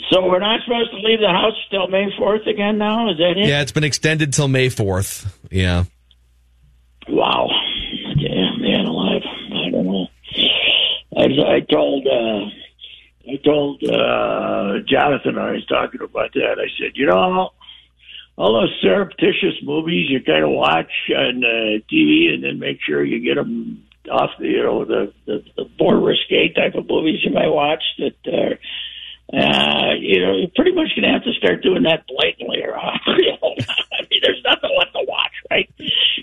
So 0.09 0.25
we're 0.27 0.39
not 0.39 0.61
supposed 0.65 0.91
to 0.91 0.97
leave 0.97 1.19
the 1.19 1.29
house 1.29 1.53
till 1.71 1.87
May 1.87 2.07
fourth 2.17 2.45
again. 2.47 2.77
Now 2.79 3.09
is 3.11 3.17
that 3.17 3.37
it? 3.37 3.47
Yeah, 3.47 3.61
it's 3.61 3.71
been 3.71 3.83
extended 3.83 4.33
till 4.33 4.47
May 4.47 4.67
4th. 4.67 5.31
Yeah. 5.51 5.85
Wow. 7.07 7.49
Yeah, 8.15 8.55
man 8.57 8.85
alive. 8.85 9.21
I 9.25 9.69
don't 9.69 9.85
know. 9.85 10.07
I, 11.15 11.55
I 11.55 11.59
told 11.61 12.07
uh, 12.07 12.45
I 13.27 13.37
told 13.37 13.83
uh, 13.83 14.79
Jonathan 14.87 15.37
I 15.37 15.51
was 15.51 15.65
talking 15.67 16.01
about 16.01 16.33
that. 16.33 16.57
I 16.59 16.67
said, 16.77 16.91
you 16.95 17.05
know, 17.05 17.51
all 18.37 18.53
those 18.53 18.77
surreptitious 18.81 19.61
movies 19.63 20.09
you 20.09 20.21
kind 20.23 20.43
of 20.43 20.49
watch 20.49 20.91
on 21.15 21.43
uh, 21.43 21.79
TV, 21.91 22.33
and 22.33 22.43
then 22.43 22.59
make 22.59 22.79
sure 22.85 23.03
you 23.03 23.19
get 23.23 23.35
them 23.35 23.83
off 24.11 24.31
the, 24.39 24.47
you 24.47 24.63
know, 24.63 24.85
the 24.85 25.13
the, 25.25 25.43
the 25.55 25.69
more 25.79 25.97
risque 25.99 26.51
type 26.53 26.75
of 26.75 26.87
movies 26.89 27.19
you 27.23 27.31
might 27.31 27.47
watch. 27.47 27.83
That 27.99 28.15
uh, 28.27 28.55
uh, 29.37 29.93
you 29.99 30.19
know, 30.21 30.35
you're 30.37 30.49
pretty 30.55 30.73
much 30.73 30.89
going 30.95 31.03
to 31.03 31.13
have 31.13 31.23
to 31.23 31.33
start 31.33 31.63
doing 31.63 31.83
that 31.83 32.05
blatantly, 32.07 32.61
or 32.63 32.75
you 33.17 33.31
know, 33.41 33.55
I 33.93 34.01
mean, 34.09 34.19
there's 34.21 34.43
nothing 34.43 34.71
left 34.77 34.93
to 34.93 35.05
watch, 35.07 35.31
right? 35.49 35.69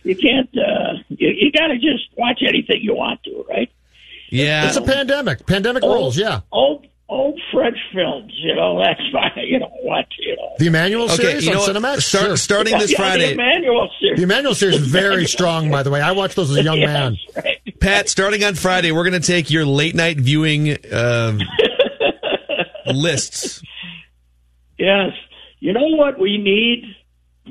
You 0.02 0.16
can't. 0.16 0.50
Uh, 0.54 0.98
you 1.08 1.28
you 1.28 1.52
got 1.52 1.68
to 1.68 1.76
just 1.76 2.10
watch 2.18 2.42
anything 2.46 2.80
you 2.82 2.94
want 2.94 3.22
to, 3.24 3.44
right? 3.48 3.70
Yeah, 4.30 4.68
It's 4.68 4.76
a 4.76 4.82
pandemic. 4.82 5.44
Pandemic 5.44 5.82
Old- 5.82 5.94
rules, 5.94 6.18
yeah. 6.18 6.40
Old 6.52 6.86
old 7.10 7.38
French 7.52 7.76
films, 7.92 8.32
you 8.36 8.54
know, 8.54 8.78
that's 8.82 9.00
fine. 9.12 9.32
You 9.44 9.58
know 9.58 9.70
what, 9.82 10.06
you 10.18 10.36
know. 10.36 10.54
The 10.58 10.66
Emmanuelle 10.68 11.04
Okay, 11.12 11.16
series 11.16 11.46
you 11.46 11.52
know 11.52 11.62
on? 11.62 11.68
Cinemax? 11.68 12.02
Start- 12.02 12.24
Sure. 12.26 12.36
starting 12.36 12.78
this 12.78 12.92
Yeah, 12.92 12.96
the 12.96 13.02
Friday. 13.02 13.34
Emmanuelle 13.36 13.88
series. 14.00 14.20
The 14.20 14.26
Emmanuelle 14.26 14.54
series 14.54 14.76
is 14.76 14.86
very 14.86 15.26
strong, 15.36 15.70
by 15.70 15.82
the 15.82 15.90
way. 15.90 16.00
I 16.00 16.12
watched 16.12 16.36
those 16.36 16.50
as 16.50 16.56
a 16.58 16.62
young 16.62 16.80
man. 16.86 17.16
Pat, 17.80 18.08
starting 18.08 18.44
on 18.44 18.54
Friday, 18.54 18.92
we're 18.92 19.08
going 19.08 19.20
to 19.20 19.26
take 19.26 19.50
your 19.50 19.66
late 19.66 19.94
night 19.94 20.18
viewing 20.18 20.70
uh, 20.92 21.36
lists. 22.86 23.62
Yes. 24.78 25.10
You 25.58 25.72
know 25.72 25.88
what 25.96 26.18
we 26.18 26.38
need? 26.38 26.84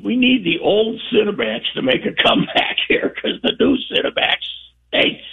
We 0.04 0.16
need 0.16 0.44
the 0.46 0.60
old 0.64 1.02
Cinemax 1.14 1.62
to 1.76 1.82
make 1.82 2.02
a 2.06 2.14
comeback 2.24 2.78
here 2.88 3.14
because 3.14 3.40
the 3.44 3.52
new 3.60 3.76
Cinemax 3.92 4.38
states, 4.88 5.24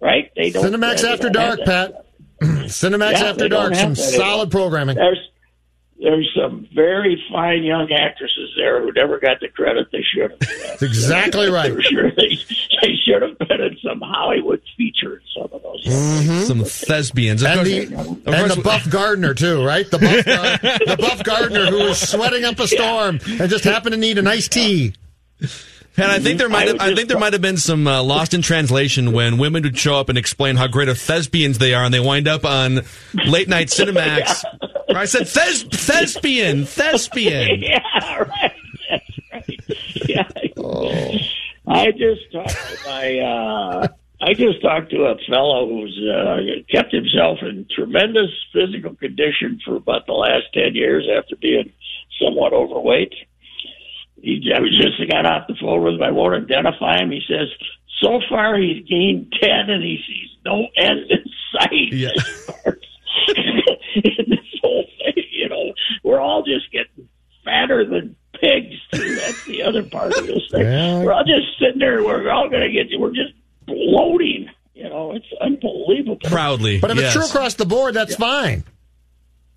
right? 0.00 0.30
They 0.36 0.50
don't. 0.50 0.64
Cinemax 0.64 1.02
they 1.02 1.08
After 1.12 1.30
don't 1.30 1.56
Dark, 1.56 1.60
that. 1.64 1.92
Pat. 1.94 2.06
Cinemax 2.64 3.12
Yeah, 3.12 3.24
After 3.24 3.48
Dark. 3.48 3.74
Some 3.74 3.94
that 3.94 4.00
anymore. 4.02 4.26
solid 4.26 4.50
programming. 4.50 4.96
There's 4.96 5.18
there's 6.00 6.28
some 6.36 6.68
very 6.74 7.22
fine 7.32 7.62
young 7.62 7.90
actresses 7.90 8.50
there 8.58 8.82
who 8.82 8.92
never 8.92 9.18
got 9.18 9.40
the 9.40 9.48
credit 9.48 9.88
they 9.90 10.02
should 10.02 10.32
have. 10.32 10.40
That's 10.40 10.82
exactly 10.82 11.48
right. 11.48 11.72
They, 11.72 12.36
they 12.82 12.94
should 13.06 13.22
have 13.22 13.38
been 13.38 13.60
in 13.62 13.78
some 13.82 14.00
Hollywood 14.02 14.60
feature. 14.76 15.22
Some 15.34 15.48
of 15.52 15.62
those. 15.62 15.84
Mm-hmm. 15.86 16.40
Some 16.42 16.64
thespians. 16.64 17.42
Of 17.42 17.48
And 17.48 17.56
course- 17.58 17.68
the, 17.68 17.84
of 17.96 18.06
and 18.08 18.24
course- 18.36 18.54
the 18.56 18.62
Buff 18.62 18.90
Gardner, 18.90 19.32
too, 19.34 19.64
right? 19.64 19.88
The 19.90 19.98
Buff, 19.98 20.24
Gar- 20.26 20.58
the 20.86 20.96
Buff 21.00 21.22
Gardner 21.24 21.66
who 21.66 21.78
was 21.84 21.98
sweating 22.10 22.44
up 22.44 22.58
a 22.58 22.66
storm 22.68 23.20
and 23.26 23.48
just 23.48 23.64
happened 23.64 23.92
to 23.94 23.98
need 23.98 24.18
an 24.18 24.26
iced 24.26 24.52
tea. 24.52 24.94
Pat, 25.96 26.10
I 26.10 26.18
think 26.18 26.38
there 26.38 26.48
might 26.48 26.66
have, 26.66 26.80
I 26.80 26.94
think 26.94 27.08
there 27.08 27.18
might 27.18 27.34
have 27.34 27.42
been 27.42 27.56
some 27.56 27.86
uh, 27.86 28.02
lost 28.02 28.34
in 28.34 28.42
translation 28.42 29.12
when 29.12 29.38
women 29.38 29.62
would 29.62 29.78
show 29.78 29.94
up 29.94 30.08
and 30.08 30.18
explain 30.18 30.56
how 30.56 30.66
great 30.66 30.88
of 30.88 30.98
thespians 30.98 31.58
they 31.58 31.72
are, 31.72 31.84
and 31.84 31.94
they 31.94 32.00
wind 32.00 32.26
up 32.26 32.44
on 32.44 32.80
late 33.26 33.48
night 33.48 33.68
Cinemax. 33.68 34.42
Or 34.88 34.96
I 34.96 35.04
said 35.04 35.28
thes- 35.28 35.62
thespian, 35.64 36.64
thespian. 36.66 37.62
yeah, 37.62 38.18
right. 38.18 38.52
That's 38.90 39.20
right. 39.32 39.60
Yeah. 40.08 40.28
I 41.66 41.90
just 41.92 42.32
talked 42.32 42.50
to 42.50 42.78
my. 42.86 43.18
Uh, 43.18 43.88
I 44.20 44.32
just 44.34 44.62
talked 44.62 44.90
to 44.90 45.04
a 45.04 45.16
fellow 45.28 45.68
who's 45.68 46.00
uh, 46.08 46.38
kept 46.70 46.92
himself 46.92 47.38
in 47.42 47.66
tremendous 47.74 48.30
physical 48.52 48.94
condition 48.94 49.60
for 49.64 49.76
about 49.76 50.06
the 50.06 50.12
last 50.12 50.44
ten 50.52 50.74
years 50.74 51.06
after 51.16 51.36
being 51.36 51.72
somewhat 52.20 52.52
overweight. 52.52 53.14
He 54.24 54.52
I 54.54 54.60
was 54.60 54.76
just 54.76 55.10
got 55.10 55.26
off 55.26 55.46
the 55.46 55.54
phone 55.60 55.82
with 55.84 55.94
him. 55.94 56.02
I 56.02 56.10
won't 56.10 56.34
identify 56.34 56.98
him. 57.02 57.10
He 57.10 57.20
says 57.28 57.48
so 58.00 58.20
far 58.28 58.56
he's 58.58 58.84
gained 58.86 59.32
ten, 59.40 59.70
and 59.70 59.82
he 59.82 59.98
sees 60.06 60.30
no 60.44 60.66
end 60.76 61.10
in 61.10 61.24
sight. 61.52 61.92
Yeah. 61.92 62.08
in 63.96 64.24
this 64.28 64.60
whole 64.62 64.84
thing, 64.98 65.24
you 65.30 65.48
know, 65.48 65.72
we're 66.02 66.20
all 66.20 66.42
just 66.42 66.70
getting 66.72 67.08
fatter 67.44 67.84
than 67.84 68.16
pigs. 68.40 68.76
Too. 68.92 69.14
That's 69.16 69.44
the 69.44 69.62
other 69.62 69.82
part 69.82 70.16
of 70.16 70.26
this 70.26 70.42
thing. 70.50 70.62
Yeah. 70.62 71.02
We're 71.02 71.12
all 71.12 71.24
just 71.24 71.58
sitting 71.58 71.78
there. 71.78 72.02
We're 72.02 72.30
all 72.30 72.48
going 72.48 72.62
to 72.62 72.70
get. 72.70 72.98
We're 72.98 73.10
just 73.10 73.34
bloating. 73.66 74.48
You 74.74 74.88
know, 74.88 75.12
it's 75.12 75.26
unbelievable. 75.40 76.18
Proudly, 76.24 76.80
But 76.80 76.90
if 76.90 76.96
yes. 76.96 77.14
it's 77.14 77.14
true 77.14 77.24
across 77.26 77.54
the 77.54 77.64
board, 77.64 77.94
that's 77.94 78.16
fine. 78.16 78.64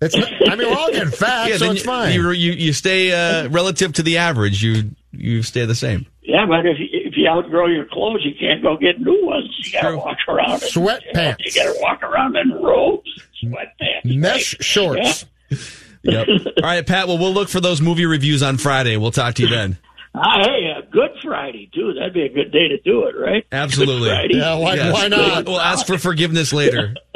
It's 0.00 0.16
not, 0.16 0.28
I 0.48 0.54
mean, 0.54 0.70
we're 0.70 0.76
all 0.76 0.92
getting 0.92 1.10
fat, 1.10 1.48
yeah, 1.48 1.56
so 1.56 1.72
it's 1.72 1.80
you, 1.80 1.86
fine. 1.86 2.14
You, 2.14 2.30
you 2.30 2.52
you 2.52 2.72
stay 2.72 3.12
uh, 3.12 3.48
relative 3.48 3.94
to 3.94 4.02
the 4.02 4.18
average. 4.18 4.62
You 4.62 4.92
you 5.10 5.42
stay 5.42 5.64
the 5.64 5.74
same. 5.74 6.06
Yeah, 6.22 6.46
but 6.46 6.66
if 6.66 6.78
you, 6.78 6.86
if 6.92 7.16
you 7.16 7.26
outgrow 7.26 7.66
your 7.66 7.86
clothes, 7.86 8.20
you 8.24 8.32
can't 8.38 8.62
go 8.62 8.76
get 8.76 9.00
new 9.00 9.26
ones. 9.26 9.48
You 9.64 9.72
got 9.72 9.90
to 9.90 9.96
walk 9.96 10.18
around. 10.28 10.62
in- 10.62 10.68
Sweatpants. 10.68 11.38
You, 11.40 11.52
got 11.54 11.74
to 11.74 11.78
walk 11.80 12.02
around 12.02 12.36
in 12.36 12.52
robes, 12.62 13.10
sweatpants. 13.42 14.04
Mesh 14.04 14.56
shorts. 14.60 15.24
Yep. 16.04 16.28
All 16.28 16.62
right, 16.62 16.86
Pat. 16.86 17.08
Well, 17.08 17.18
we'll 17.18 17.32
look 17.34 17.48
for 17.48 17.60
those 17.60 17.80
movie 17.80 18.06
reviews 18.06 18.40
on 18.42 18.56
Friday. 18.56 18.96
We'll 18.96 19.10
talk 19.10 19.34
to 19.34 19.42
you 19.42 19.48
then. 19.48 19.78
Ah, 20.14 20.38
hey, 20.42 20.72
uh, 20.76 20.80
Good 20.90 21.10
Friday 21.22 21.70
too. 21.72 21.92
That'd 21.92 22.14
be 22.14 22.22
a 22.22 22.28
good 22.28 22.50
day 22.50 22.66
to 22.68 22.78
do 22.80 23.04
it, 23.04 23.14
right? 23.14 23.44
Absolutely. 23.52 24.08
Good 24.08 24.14
Friday. 24.16 24.34
Yes. 24.36 25.10
We'll, 25.10 25.44
we'll 25.44 25.60
ask 25.60 25.86
for 25.86 25.98
forgiveness 25.98 26.52
later. 26.52 26.94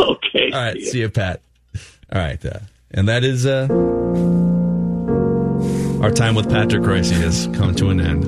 okay. 0.00 0.50
All 0.52 0.60
right. 0.60 0.80
See 0.82 1.00
you, 1.00 1.08
Pat. 1.08 1.40
All 2.12 2.20
right. 2.20 2.44
Uh, 2.44 2.60
and 2.92 3.08
that 3.08 3.24
is 3.24 3.46
uh, 3.46 3.66
our 6.02 6.10
time 6.10 6.34
with 6.34 6.48
Patrick 6.50 6.82
Reusse 6.82 7.10
has 7.12 7.48
come 7.54 7.74
to 7.76 7.90
an 7.90 8.00
end 8.00 8.24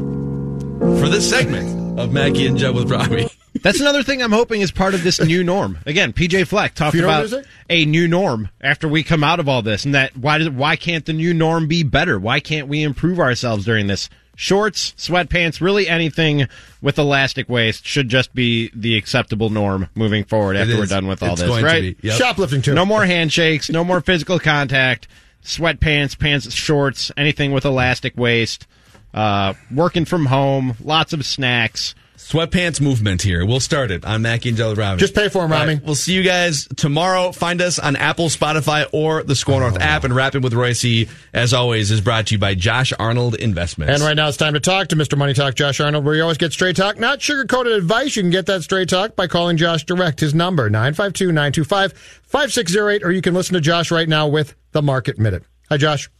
for 1.00 1.08
this 1.08 1.28
segment 1.28 1.98
of 1.98 2.12
Mackey 2.12 2.46
and 2.46 2.56
Jeb 2.56 2.74
with 2.74 2.90
Robbie. 2.90 3.28
That's 3.62 3.80
another 3.80 4.02
thing 4.02 4.22
I'm 4.22 4.32
hoping 4.32 4.60
is 4.60 4.70
part 4.70 4.94
of 4.94 5.02
this 5.02 5.20
new 5.20 5.42
norm. 5.42 5.78
Again, 5.86 6.12
PJ 6.12 6.46
Fleck 6.46 6.74
talked 6.74 6.92
Funeral 6.92 7.12
about 7.12 7.20
music? 7.30 7.46
a 7.68 7.84
new 7.86 8.06
norm 8.06 8.48
after 8.60 8.86
we 8.88 9.02
come 9.02 9.24
out 9.24 9.40
of 9.40 9.48
all 9.48 9.62
this, 9.62 9.84
and 9.84 9.94
that 9.94 10.16
why 10.16 10.38
does 10.38 10.50
why 10.50 10.76
can't 10.76 11.04
the 11.04 11.12
new 11.12 11.34
norm 11.34 11.66
be 11.66 11.82
better? 11.82 12.18
Why 12.18 12.40
can't 12.40 12.68
we 12.68 12.82
improve 12.82 13.18
ourselves 13.18 13.64
during 13.64 13.86
this? 13.88 14.08
Shorts, 14.40 14.92
sweatpants, 14.96 15.60
really 15.60 15.88
anything 15.88 16.46
with 16.80 16.96
elastic 16.96 17.48
waist 17.48 17.84
should 17.84 18.08
just 18.08 18.32
be 18.36 18.70
the 18.72 18.96
acceptable 18.96 19.50
norm 19.50 19.88
moving 19.96 20.22
forward 20.22 20.56
after 20.56 20.78
we're 20.78 20.86
done 20.86 21.08
with 21.08 21.24
all 21.24 21.32
It's 21.32 21.40
this, 21.40 21.50
going 21.50 21.64
to 21.64 21.66
right? 21.66 22.00
be. 22.00 22.06
Yep. 22.06 22.18
Shoplifting, 22.18 22.62
too. 22.62 22.72
No 22.72 22.86
more 22.86 23.04
handshakes, 23.04 23.68
no 23.68 23.82
more 23.82 24.00
physical 24.00 24.38
contact, 24.38 25.08
sweatpants, 25.42 26.16
pants, 26.16 26.54
shorts, 26.54 27.10
anything 27.16 27.50
with 27.50 27.64
elastic 27.64 28.16
waist, 28.16 28.68
uh, 29.12 29.54
working 29.74 30.04
from 30.04 30.26
home, 30.26 30.76
lots 30.84 31.12
of 31.12 31.26
snacks. 31.26 31.96
Sweatpants 32.18 32.80
movement 32.80 33.22
here. 33.22 33.46
We'll 33.46 33.60
start 33.60 33.90
it 33.92 34.04
on 34.04 34.22
Mackey 34.22 34.48
and 34.50 34.58
Judd 34.58 34.70
with 34.70 34.78
Robbie. 34.78 34.98
Just 34.98 35.14
pay 35.14 35.28
for 35.28 35.44
'em, 35.44 35.52
All 35.52 35.60
Robbie. 35.60 35.80
we'll 35.84 35.94
see 35.94 36.12
you 36.14 36.22
guys 36.24 36.66
tomorrow. 36.76 37.30
Find 37.30 37.62
us 37.62 37.78
on 37.78 37.94
Apple, 37.94 38.26
Spotify, 38.26 38.86
or 38.92 39.22
the 39.22 39.36
SKOR 39.36 39.60
North 39.60 39.80
app. 39.80 40.02
And 40.02 40.14
Rapping 40.14 40.42
with 40.42 40.52
Reusse, 40.52 41.08
as 41.32 41.54
always, 41.54 41.90
is 41.92 42.00
brought 42.00 42.26
to 42.26 42.34
you 42.34 42.38
by 42.38 42.54
Josh 42.56 42.92
Arnold 42.98 43.36
Investments. 43.36 43.94
And 43.94 44.02
right 44.02 44.16
now 44.16 44.26
it's 44.26 44.36
time 44.36 44.54
to 44.54 44.60
talk 44.60 44.88
to 44.88 44.96
Mr. 44.96 45.16
Money 45.16 45.32
Talk 45.32 45.54
Josh 45.54 45.78
Arnold, 45.80 46.04
where 46.04 46.16
you 46.16 46.22
always 46.22 46.38
get 46.38 46.52
straight 46.52 46.74
talk, 46.76 46.98
not 46.98 47.22
sugar 47.22 47.44
coated 47.46 47.72
advice. 47.74 48.16
You 48.16 48.22
can 48.22 48.30
get 48.30 48.46
that 48.46 48.62
straight 48.62 48.88
talk 48.88 49.14
by 49.14 49.28
calling 49.28 49.56
Josh 49.56 49.84
direct. 49.84 50.18
His 50.18 50.34
number, 50.34 50.68
952 50.68 51.26
925 51.32 51.92
5608, 51.92 53.04
or 53.04 53.12
you 53.12 53.22
can 53.22 53.32
listen 53.32 53.54
to 53.54 53.60
Josh 53.60 53.90
right 53.92 54.08
now 54.08 54.26
with 54.26 54.54
the 54.72 54.82
Market 54.82 55.18
Minute. 55.20 55.44
Hi, 55.70 55.76
Josh. 55.76 56.10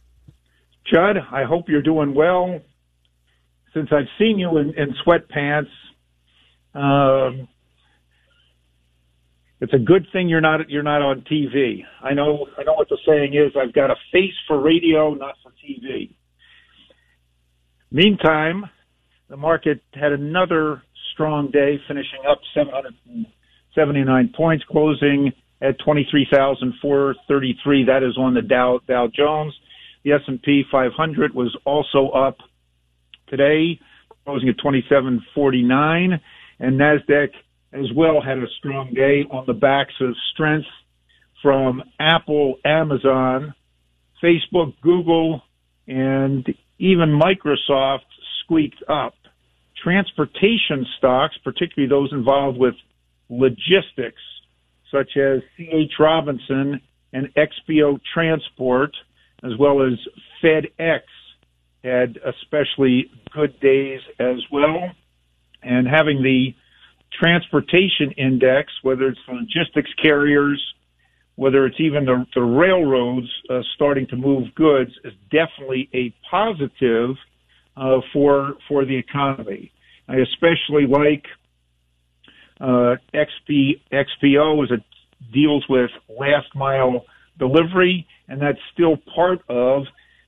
Judd, 0.91 1.17
I 1.31 1.43
hope 1.43 1.67
you're 1.67 1.81
doing 1.81 2.13
well. 2.15 2.61
Since 3.73 3.89
I've 3.91 4.07
seen 4.17 4.39
you 4.39 4.57
in, 4.57 4.73
in 4.75 4.95
sweatpants, 5.05 5.67
um, 6.73 7.47
it's 9.61 9.73
a 9.73 9.79
good 9.79 10.07
thing 10.13 10.29
you're 10.29 10.41
not 10.41 10.69
you're 10.69 10.83
not 10.83 11.01
on 11.01 11.25
TV. 11.29 11.83
I 12.01 12.13
know 12.13 12.47
I 12.57 12.63
know 12.63 12.73
what 12.73 12.87
the 12.89 12.97
saying 13.07 13.33
is. 13.33 13.51
I've 13.59 13.73
got 13.73 13.91
a 13.91 13.95
face 14.11 14.33
for 14.47 14.61
radio, 14.61 15.13
not 15.13 15.35
for 15.43 15.51
TV. 15.51 16.15
Meantime, 17.91 18.65
the 19.29 19.37
market 19.37 19.81
had 19.93 20.11
another 20.11 20.83
strong 21.13 21.51
day, 21.51 21.79
finishing 21.87 22.19
up 22.29 22.39
779 22.53 24.33
points, 24.35 24.65
closing 24.69 25.31
at 25.61 25.79
23,433. 25.79 27.85
That 27.85 28.03
is 28.03 28.17
on 28.17 28.33
the 28.33 28.41
Dow 28.41 28.81
Dow 28.87 29.07
Jones. 29.13 29.53
The 30.03 30.11
S&P 30.13 30.63
500 30.71 31.35
was 31.35 31.55
also 31.65 32.07
up 32.09 32.37
today, 33.27 33.79
closing 34.23 34.47
at 34.47 34.57
2749, 34.57 36.21
and 36.59 36.79
Nasdaq 36.79 37.29
as 37.71 37.85
well 37.95 38.21
had 38.21 38.37
a 38.37 38.47
strong 38.57 38.93
day 38.93 39.23
on 39.29 39.45
the 39.45 39.53
backs 39.53 39.93
of 40.01 40.15
strength 40.33 40.67
from 41.41 41.83
Apple, 41.99 42.55
Amazon, 42.65 43.53
Facebook, 44.23 44.73
Google, 44.81 45.41
and 45.87 46.45
even 46.77 47.19
Microsoft 47.19 47.99
squeaked 48.43 48.83
up. 48.89 49.13
Transportation 49.81 50.85
stocks, 50.97 51.35
particularly 51.43 51.89
those 51.89 52.11
involved 52.11 52.57
with 52.57 52.73
logistics, 53.29 54.21
such 54.91 55.15
as 55.15 55.41
C.H. 55.55 55.93
Robinson 55.99 56.81
and 57.13 57.29
XPO 57.35 57.99
Transport, 58.13 58.91
as 59.43 59.51
well 59.57 59.81
as 59.81 59.93
FedEx, 60.43 61.01
had 61.83 62.17
especially 62.25 63.09
good 63.31 63.57
days 63.61 64.01
as 64.19 64.37
well. 64.51 64.91
And 65.61 65.87
having 65.87 66.23
the 66.23 66.55
transportation 67.19 68.11
index, 68.11 68.71
whether 68.81 69.07
it's 69.07 69.19
logistics 69.27 69.91
carriers 70.01 70.61
whether 71.39 71.65
it's 71.65 71.79
even 71.79 72.03
the, 72.03 72.25
the 72.35 72.41
railroads 72.41 73.29
uh, 73.49 73.61
starting 73.73 74.05
to 74.05 74.17
move 74.17 74.53
goods, 74.55 74.91
is 75.05 75.13
definitely 75.31 75.89
a 75.93 76.13
positive 76.29 77.15
uh, 77.77 78.01
for 78.11 78.55
for 78.67 78.83
the 78.83 78.97
economy. 78.97 79.71
I 80.09 80.15
especially 80.17 80.85
like 80.85 81.23
uh, 82.59 82.97
XP, 83.13 83.79
XPO 83.89 84.65
as 84.65 84.71
it 84.71 84.83
deals 85.31 85.63
with 85.69 85.89
last 86.09 86.53
mile 86.55 87.05
delivery, 87.37 88.05
and 88.27 88.41
that's 88.41 88.59
still 88.73 88.97
part 89.15 89.39
of 89.47 89.83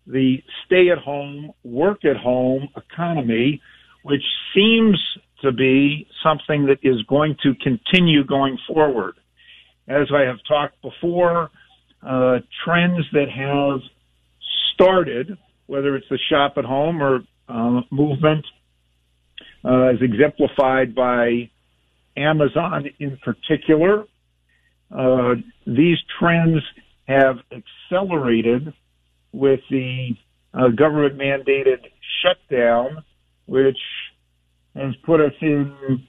the 0.07 0.41
stay 0.65 0.91
at 0.91 0.97
home, 0.97 1.51
work 1.65 2.05
at 2.05 2.15
home 2.15 2.69
economy, 2.77 3.61
which 4.03 4.23
seems 4.53 4.97
to 5.41 5.51
be 5.51 6.07
something 6.23 6.67
that 6.67 6.79
is 6.83 7.01
going 7.03 7.35
to 7.43 7.53
continue 7.55 8.23
going 8.23 8.57
forward. 8.67 9.15
As 9.87 10.07
I 10.13 10.21
have 10.21 10.37
talked 10.47 10.81
before, 10.81 11.49
uh, 12.05 12.39
trends 12.63 13.05
that 13.13 13.29
have 13.29 13.79
started, 14.73 15.37
whether 15.67 15.95
it's 15.95 16.07
the 16.09 16.19
shop 16.29 16.53
at 16.57 16.65
home 16.65 17.01
or 17.01 17.19
uh, 17.47 17.81
movement, 17.91 18.45
uh, 19.63 19.89
is 19.89 20.01
exemplified 20.01 20.95
by 20.95 21.49
Amazon 22.17 22.85
in 22.99 23.17
particular. 23.17 24.05
Uh, 24.91 25.35
these 25.65 25.97
trends 26.19 26.61
have 27.07 27.37
accelerated 27.51 28.73
with 29.31 29.61
the 29.69 30.09
uh, 30.53 30.67
government 30.69 31.17
mandated 31.17 31.79
shutdown, 32.21 33.03
which 33.51 33.79
has 34.77 34.95
put 35.05 35.19
us 35.19 35.33
in, 35.41 36.07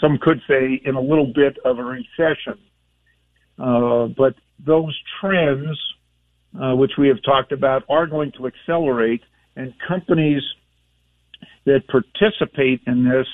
some 0.00 0.18
could 0.22 0.40
say, 0.48 0.80
in 0.82 0.94
a 0.94 1.00
little 1.00 1.30
bit 1.34 1.58
of 1.62 1.78
a 1.78 1.84
recession. 1.84 2.58
Uh, 3.58 4.06
but 4.16 4.34
those 4.58 4.98
trends, 5.20 5.78
uh, 6.58 6.74
which 6.74 6.92
we 6.96 7.08
have 7.08 7.22
talked 7.22 7.52
about, 7.52 7.82
are 7.90 8.06
going 8.06 8.32
to 8.38 8.46
accelerate, 8.46 9.20
and 9.54 9.74
companies 9.86 10.42
that 11.66 11.82
participate 11.88 12.80
in 12.86 13.04
this 13.04 13.26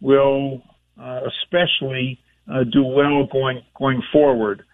will 0.00 0.62
uh, 1.00 1.20
especially 1.28 2.18
uh, 2.52 2.64
do 2.64 2.82
well 2.82 3.24
going 3.30 3.62
going 3.78 4.02
forward. 4.12 4.64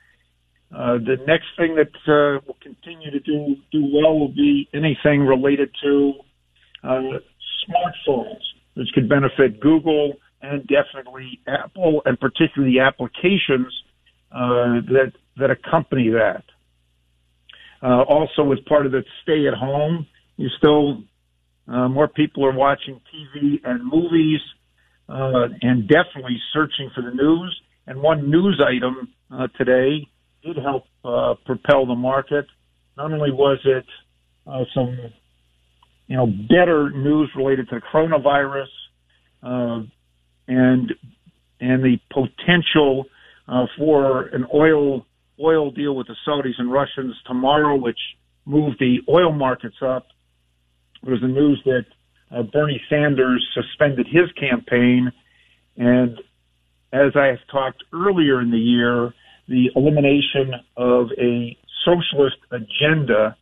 Uh, 0.74 0.94
the 0.94 1.18
next 1.26 1.48
thing 1.58 1.76
that 1.76 1.92
uh, 2.08 2.40
will 2.46 2.56
continue 2.62 3.10
to 3.10 3.20
do 3.20 3.56
do 3.70 3.90
well 3.92 4.18
will 4.18 4.34
be 4.34 4.70
anything 4.72 5.20
related 5.20 5.68
to 5.82 6.14
uh, 6.82 7.18
smartphones, 7.68 8.40
which 8.74 8.88
could 8.94 9.08
benefit 9.08 9.60
Google 9.60 10.14
and 10.40 10.66
definitely 10.66 11.40
Apple, 11.46 12.02
and 12.04 12.18
particularly 12.18 12.74
the 12.74 12.80
applications 12.80 13.72
uh, 14.32 14.80
that 14.90 15.12
that 15.36 15.50
accompany 15.50 16.10
that. 16.10 16.44
Uh, 17.82 18.02
also, 18.02 18.52
as 18.52 18.58
part 18.68 18.86
of 18.86 18.92
the 18.92 19.02
stay 19.22 19.46
at 19.46 19.54
home, 19.54 20.06
you 20.36 20.48
still 20.58 21.02
uh, 21.68 21.88
more 21.88 22.08
people 22.08 22.44
are 22.44 22.52
watching 22.52 23.00
TV 23.14 23.60
and 23.64 23.84
movies, 23.84 24.40
uh, 25.08 25.48
and 25.62 25.88
definitely 25.88 26.40
searching 26.52 26.90
for 26.94 27.02
the 27.02 27.10
news. 27.10 27.60
And 27.86 28.00
one 28.00 28.30
news 28.30 28.60
item 28.64 29.08
uh, 29.30 29.48
today 29.58 30.06
did 30.44 30.56
help 30.56 30.84
uh, 31.04 31.34
propel 31.44 31.86
the 31.86 31.94
market. 31.94 32.46
Not 32.96 33.12
only 33.12 33.30
was 33.30 33.58
it 33.64 33.86
some, 34.74 34.96
you 36.12 36.18
know, 36.18 36.26
better 36.26 36.90
news 36.90 37.30
related 37.34 37.70
to 37.70 37.76
the 37.76 37.80
coronavirus 37.90 38.66
uh, 39.42 39.82
and 40.46 40.92
and 41.58 41.82
the 41.82 41.96
potential 42.12 43.06
uh, 43.48 43.64
for 43.78 44.26
an 44.26 44.44
oil 44.54 45.06
oil 45.42 45.70
deal 45.70 45.96
with 45.96 46.08
the 46.08 46.16
Saudis 46.28 46.58
and 46.58 46.70
Russians 46.70 47.14
tomorrow, 47.26 47.76
which 47.76 47.98
moved 48.44 48.76
the 48.78 48.98
oil 49.08 49.32
markets 49.32 49.76
up. 49.80 50.04
It 51.02 51.08
was 51.08 51.22
the 51.22 51.28
news 51.28 51.62
that 51.64 51.86
uh, 52.30 52.42
Bernie 52.42 52.82
Sanders 52.90 53.42
suspended 53.54 54.06
his 54.06 54.30
campaign, 54.38 55.10
and 55.78 56.18
as 56.92 57.12
I 57.16 57.28
have 57.28 57.38
talked 57.50 57.84
earlier 57.90 58.42
in 58.42 58.50
the 58.50 58.58
year, 58.58 59.14
the 59.48 59.70
elimination 59.74 60.60
of 60.76 61.06
a 61.18 61.56
socialist 61.86 62.36
agenda 62.50 63.34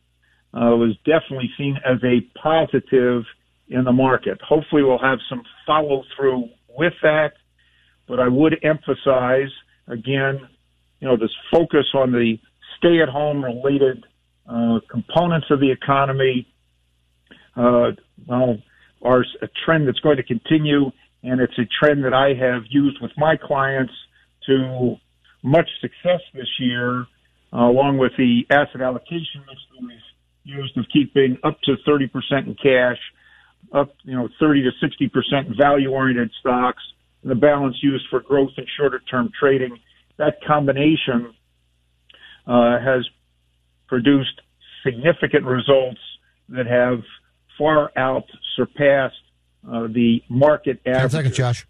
uh, 0.53 0.75
was 0.75 0.95
definitely 1.05 1.49
seen 1.57 1.77
as 1.85 1.97
a 2.03 2.21
positive 2.39 3.23
in 3.69 3.83
the 3.85 3.91
market. 3.91 4.39
Hopefully, 4.41 4.83
we'll 4.83 4.99
have 4.99 5.19
some 5.29 5.43
follow 5.65 6.03
through 6.15 6.49
with 6.77 6.93
that, 7.03 7.33
but 8.07 8.19
I 8.19 8.27
would 8.27 8.57
emphasize 8.63 9.49
again, 9.87 10.39
you 10.99 11.07
know, 11.07 11.17
this 11.17 11.31
focus 11.51 11.85
on 11.93 12.11
the 12.11 12.37
stay 12.77 13.01
at 13.01 13.09
home 13.09 13.43
related 13.43 14.05
uh, 14.47 14.79
components 14.89 15.47
of 15.49 15.59
the 15.59 15.71
economy. 15.71 16.47
Uh, 17.55 17.91
well, 18.27 18.57
are 19.01 19.25
a 19.41 19.47
trend 19.65 19.87
that's 19.87 19.99
going 19.99 20.17
to 20.17 20.23
continue, 20.23 20.91
and 21.23 21.41
it's 21.41 21.57
a 21.57 21.67
trend 21.79 22.03
that 22.03 22.13
I 22.13 22.33
have 22.33 22.63
used 22.69 23.01
with 23.01 23.11
my 23.17 23.35
clients 23.35 23.93
to 24.47 24.95
much 25.43 25.69
success 25.81 26.21
this 26.33 26.47
year, 26.59 27.05
uh, 27.53 27.57
along 27.57 27.97
with 27.97 28.11
the 28.17 28.41
asset 28.49 28.81
allocation 28.81 29.41
mix 29.47 29.59
that 29.71 29.81
we've 29.81 29.99
used 30.43 30.77
of 30.77 30.85
keeping 30.91 31.37
up 31.43 31.59
to 31.63 31.75
30% 31.87 32.09
in 32.47 32.55
cash, 32.55 32.97
up, 33.73 33.93
you 34.03 34.15
know, 34.15 34.27
30 34.39 34.63
to 34.63 34.71
60% 34.85 35.57
value 35.57 35.89
oriented 35.89 36.31
stocks, 36.39 36.83
and 37.21 37.31
the 37.31 37.35
balance 37.35 37.77
used 37.81 38.05
for 38.09 38.19
growth 38.19 38.51
and 38.57 38.67
shorter 38.77 38.99
term 39.09 39.29
trading. 39.39 39.77
That 40.17 40.43
combination 40.45 41.33
uh, 42.47 42.79
has 42.79 43.07
produced 43.87 44.41
significant 44.83 45.45
results 45.45 45.99
that 46.49 46.65
have 46.65 47.01
far 47.57 47.91
out 47.95 48.25
surpassed 48.55 49.15
uh, 49.67 49.87
the 49.87 50.21
market 50.29 50.81
average. 50.85 51.01
Ten 51.01 51.09
seconds, 51.09 51.37
Josh. 51.37 51.67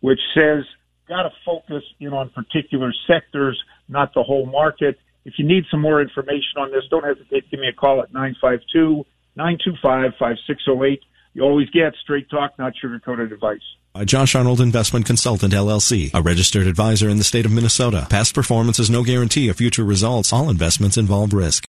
Which 0.00 0.20
says 0.34 0.64
got 1.08 1.22
to 1.22 1.30
focus 1.44 1.82
in 2.00 2.08
on 2.08 2.30
particular 2.30 2.92
sectors, 3.06 3.60
not 3.88 4.12
the 4.14 4.22
whole 4.22 4.46
market. 4.46 4.98
If 5.26 5.40
you 5.40 5.44
need 5.44 5.64
some 5.72 5.80
more 5.80 6.00
information 6.00 6.56
on 6.56 6.70
this, 6.70 6.84
don't 6.88 7.04
hesitate 7.04 7.40
to 7.40 7.50
give 7.50 7.58
me 7.58 7.66
a 7.66 7.72
call 7.72 8.00
at 8.00 8.12
952 8.12 9.04
925 9.34 10.12
5608. 10.16 11.02
You 11.34 11.42
always 11.42 11.68
get 11.70 11.94
straight 12.00 12.30
talk, 12.30 12.56
not 12.60 12.74
sugar 12.80 13.00
coated 13.00 13.32
advice. 13.32 13.60
Josh 14.04 14.34
Arnold 14.34 14.60
Investment 14.60 15.06
Consultant 15.06 15.52
LLC, 15.52 16.10
a 16.12 16.20
registered 16.20 16.66
advisor 16.66 17.08
in 17.08 17.16
the 17.16 17.24
state 17.24 17.46
of 17.46 17.52
Minnesota. 17.52 18.06
Past 18.10 18.34
performance 18.34 18.78
is 18.78 18.90
no 18.90 19.02
guarantee 19.02 19.48
of 19.48 19.56
future 19.56 19.84
results. 19.84 20.32
All 20.32 20.50
investments 20.50 20.98
involve 20.98 21.32
risk. 21.32 21.64